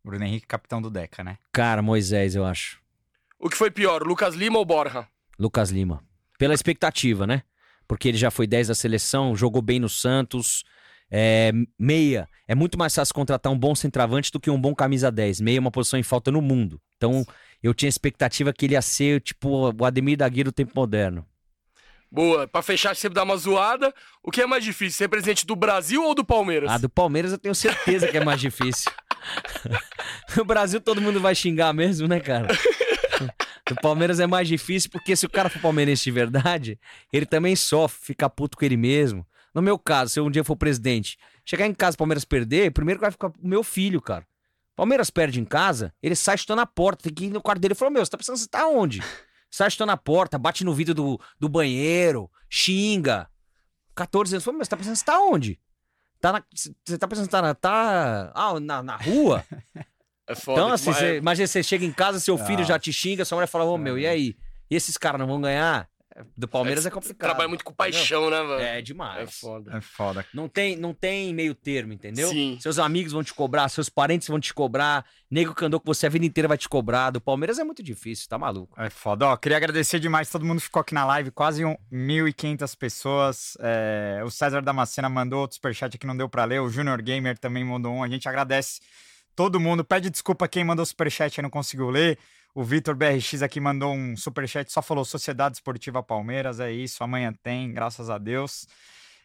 [0.04, 1.38] Bruno Henrique, capitão do Deca, né?
[1.52, 2.80] Cara, Moisés, eu acho.
[3.38, 5.06] O que foi pior, Lucas Lima ou Borja?
[5.38, 6.02] Lucas Lima.
[6.38, 7.42] Pela expectativa, né?
[7.94, 10.64] Porque ele já foi 10 da seleção, jogou bem no Santos.
[11.08, 12.28] É, meia.
[12.48, 15.40] É muito mais fácil contratar um bom centroavante do que um bom camisa 10.
[15.40, 16.80] Meia é uma posição em falta no mundo.
[16.96, 17.24] Então,
[17.62, 21.24] eu tinha expectativa que ele ia ser, tipo, o Ademir da Guia do tempo moderno.
[22.10, 23.94] Boa, pra fechar, sempre dar uma zoada.
[24.24, 26.72] O que é mais difícil, ser presidente do Brasil ou do Palmeiras?
[26.72, 28.90] A do Palmeiras eu tenho certeza que é mais difícil.
[30.36, 32.48] no Brasil todo mundo vai xingar mesmo, né, cara?
[33.66, 36.78] Do Palmeiras é mais difícil porque se o cara for palmeirense de verdade,
[37.12, 39.26] ele também sofre, fica puto com ele mesmo.
[39.54, 42.72] No meu caso, se eu um dia for presidente, chegar em casa o Palmeiras perder,
[42.72, 44.26] primeiro que vai ficar o meu filho, cara.
[44.76, 47.72] Palmeiras perde em casa, ele sai chutando a porta, tem que ir no quarto dele
[47.72, 49.00] e falou: Meu, você tá pensando, você tá onde?
[49.50, 53.30] Sai chutando a porta, bate no vidro do, do banheiro, xinga.
[53.94, 55.60] 14 anos, falou: Meu, você tá pensando, você tá onde?
[56.20, 59.44] Tá na, você tá pensando tá na, tá, ah, na, na rua?
[60.26, 60.60] É foda.
[60.60, 62.64] Então, assim, mas- você, imagina você chega em casa, seu filho Ah.
[62.64, 64.36] já te xinga, sua mulher fala, ô meu, e aí?
[64.70, 65.88] E esses caras não vão ganhar?
[66.36, 67.28] Do Palmeiras é, você complicado.
[67.28, 68.60] Trabalha muito com paixão, né, velho?
[68.60, 69.36] É É demais.
[69.36, 69.76] foda.
[69.76, 70.24] É foda.
[70.32, 72.28] Não tem, não tem meio termo, entendeu?
[72.28, 72.56] Sim.
[72.60, 76.06] Seus amigos vão te cobrar, seus parentes vão te cobrar, nego que andou com você
[76.06, 77.10] a vida inteira vai te cobrar.
[77.10, 78.80] Do Palmeiras é muito difícil, tá maluco.
[78.80, 79.26] É foda.
[79.26, 83.56] Ó, queria agradecer demais, todo mundo ficou aqui na live, quase um, 1.500 pessoas.
[83.58, 87.36] É, o César Damascena mandou outro superchat que não deu pra ler, o Junior Gamer
[87.36, 88.04] também mandou um.
[88.04, 88.80] A gente agradece
[89.34, 89.84] todo mundo.
[89.84, 92.18] Pede desculpa quem mandou superchat e não conseguiu ler.
[92.54, 97.34] O Vitor BRX aqui mandou um superchat, só falou Sociedade Esportiva Palmeiras, é isso, amanhã
[97.42, 98.68] tem, graças a Deus.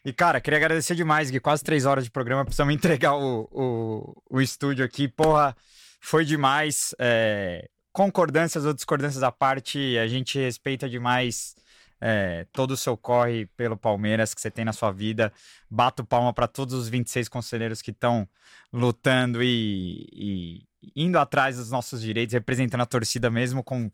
[0.04, 4.22] E, cara, queria agradecer demais, Gui, quase três horas de programa, precisamos entregar o, o,
[4.28, 5.06] o estúdio aqui.
[5.06, 5.56] Porra,
[6.00, 6.92] foi demais.
[6.98, 11.54] É, concordâncias ou discordâncias à parte, a gente respeita demais
[12.00, 15.32] é, todo o seu corre pelo Palmeiras que você tem na sua vida.
[15.68, 18.26] Bato palma para todos os 26 conselheiros que estão
[18.72, 23.90] lutando e, e indo atrás dos nossos direitos, representando a torcida mesmo com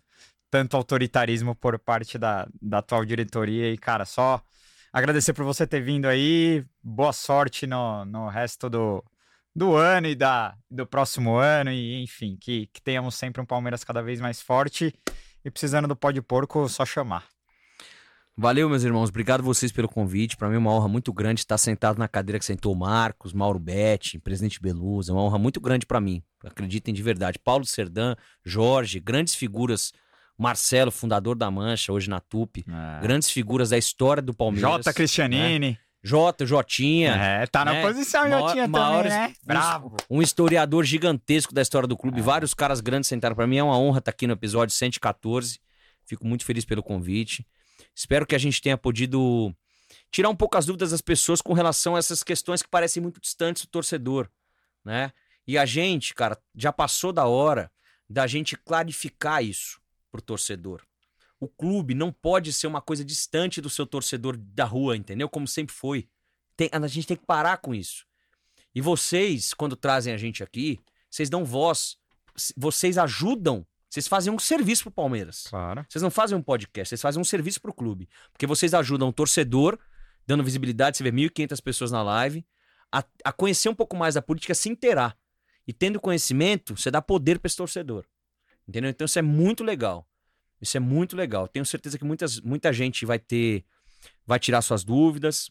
[0.50, 3.72] tanto autoritarismo por parte da, da atual diretoria.
[3.72, 4.40] E, cara, só
[4.92, 6.64] agradecer por você ter vindo aí.
[6.82, 9.04] Boa sorte no, no resto do,
[9.54, 11.70] do ano e da, do próximo ano.
[11.72, 14.94] E, enfim, que, que tenhamos sempre um Palmeiras cada vez mais forte.
[15.44, 17.35] E precisando do pó de porco, só chamar.
[18.38, 19.08] Valeu, meus irmãos.
[19.08, 20.36] Obrigado vocês pelo convite.
[20.36, 23.32] Para mim é uma honra muito grande estar sentado na cadeira que sentou o Marcos,
[23.32, 25.10] Mauro Betti, presidente Belusa.
[25.10, 26.22] É uma honra muito grande para mim.
[26.44, 27.38] Acreditem de verdade.
[27.38, 29.90] Paulo Serdã, Jorge, grandes figuras.
[30.36, 32.62] Marcelo, fundador da Mancha, hoje na TUP.
[33.00, 34.70] Grandes figuras da história do Palmeiras.
[34.70, 35.78] Jota Cristianini.
[36.02, 37.12] Jota, Jotinha.
[37.14, 37.82] É, tá na né?
[37.82, 39.32] posição, Jotinha também, né?
[39.42, 39.96] Bravo.
[40.10, 42.20] Um historiador gigantesco da história do clube.
[42.20, 43.56] Vários caras grandes sentaram para mim.
[43.56, 45.58] É uma honra estar aqui no episódio 114.
[46.04, 47.46] Fico muito feliz pelo convite.
[47.94, 49.54] Espero que a gente tenha podido
[50.10, 53.20] tirar um pouco as dúvidas das pessoas com relação a essas questões que parecem muito
[53.20, 54.28] distantes do torcedor,
[54.84, 55.12] né?
[55.46, 57.70] E a gente, cara, já passou da hora
[58.08, 59.80] da gente clarificar isso
[60.10, 60.82] pro torcedor.
[61.38, 65.28] O clube não pode ser uma coisa distante do seu torcedor da rua, entendeu?
[65.28, 66.08] Como sempre foi.
[66.56, 68.06] Tem- a gente tem que parar com isso.
[68.74, 70.80] E vocês, quando trazem a gente aqui,
[71.10, 71.96] vocês dão voz,
[72.56, 73.66] vocês ajudam,
[73.96, 75.44] vocês fazem um serviço pro Palmeiras.
[75.48, 75.86] Claro.
[75.88, 78.08] Vocês não fazem um podcast, vocês fazem um serviço pro clube.
[78.30, 79.78] Porque vocês ajudam o torcedor,
[80.26, 82.44] dando visibilidade, você vê 1.500 pessoas na live,
[82.92, 85.16] a, a conhecer um pouco mais da política, se inteirar.
[85.66, 88.04] E tendo conhecimento, você dá poder para esse torcedor.
[88.68, 88.90] Entendeu?
[88.90, 90.06] Então isso é muito legal.
[90.60, 91.48] Isso é muito legal.
[91.48, 93.64] Tenho certeza que muitas, muita gente vai ter.
[94.26, 95.50] Vai tirar suas dúvidas.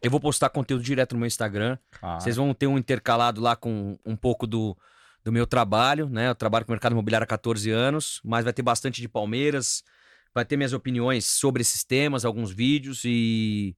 [0.00, 1.76] Eu vou postar conteúdo direto no meu Instagram.
[1.90, 2.20] Claro.
[2.20, 4.76] Vocês vão ter um intercalado lá com um pouco do,
[5.28, 6.30] do meu trabalho, né?
[6.30, 9.82] Eu trabalho com o mercado imobiliário há 14 anos, mas vai ter bastante de Palmeiras,
[10.34, 13.76] vai ter minhas opiniões sobre esses temas, alguns vídeos e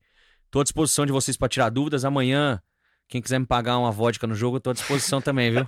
[0.49, 2.05] tô à disposição de vocês para tirar dúvidas.
[2.05, 2.61] Amanhã,
[3.09, 5.67] quem quiser me pagar uma vodka no jogo, eu tô à disposição também, viu?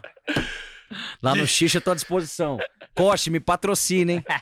[1.21, 2.57] Lá no Xixa eu tô à disposição.
[2.95, 4.23] Coche, me patrocina, hein?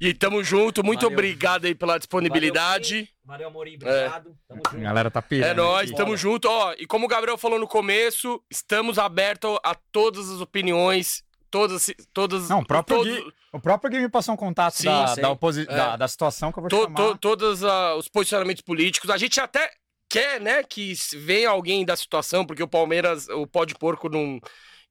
[0.00, 1.16] E tamo junto, muito Valeu.
[1.16, 2.94] obrigado aí pela disponibilidade.
[2.94, 4.36] Valeu, Amorim, obrigado.
[4.46, 5.50] Tamo A galera tá pirando.
[5.50, 5.96] É nóis, aqui.
[5.96, 6.46] tamo junto.
[6.48, 11.90] Ó, e como o Gabriel falou no começo, estamos abertos a todas as opiniões, todas,
[12.12, 15.14] todas, Não, o próprio todos, Gui, o próprio Gui me passou um contato Sim, da,
[15.14, 15.74] da, oposi- É.
[15.74, 16.94] da, da situação que eu vou to, chamar.
[16.96, 19.08] to, todos ah, os posicionamentos políticos.
[19.08, 19.70] A gente até
[20.10, 24.38] quer, né, que venha alguém da situação, porque o Palmeiras, o pó de porco não.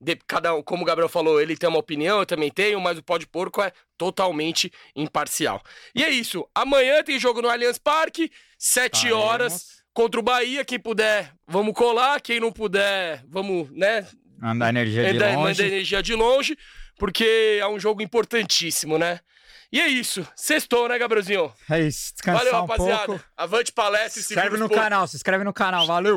[0.04, 2.98] De- cada um, como o Gabriel falou, ele tem uma opinião, eu também tenho, mas
[2.98, 5.62] o pó de porco é totalmente imparcial.
[5.96, 6.48] E é isso.
[6.54, 9.24] Amanhã tem jogo no Allianz Parque, sete Estaremos.
[9.24, 9.84] horas.
[9.94, 12.20] Contra o Bahia, quem puder, vamos colar.
[12.20, 14.08] Quem não puder, vamos, né,
[14.40, 15.38] Mandar energia de Ainda longe.
[15.38, 16.58] manda energia de longe,
[16.98, 19.20] porque é um jogo importantíssimo, né?
[19.72, 20.28] E é isso.
[20.36, 21.54] Sextou, né, Gabrielzinho?
[21.70, 23.06] É isso, descansar Valeu, um rapaziada.
[23.06, 23.24] pouco.
[23.38, 24.84] Avante palestra e Se inscreve no pontos.
[24.84, 26.16] canal, se inscreve no canal, valeu!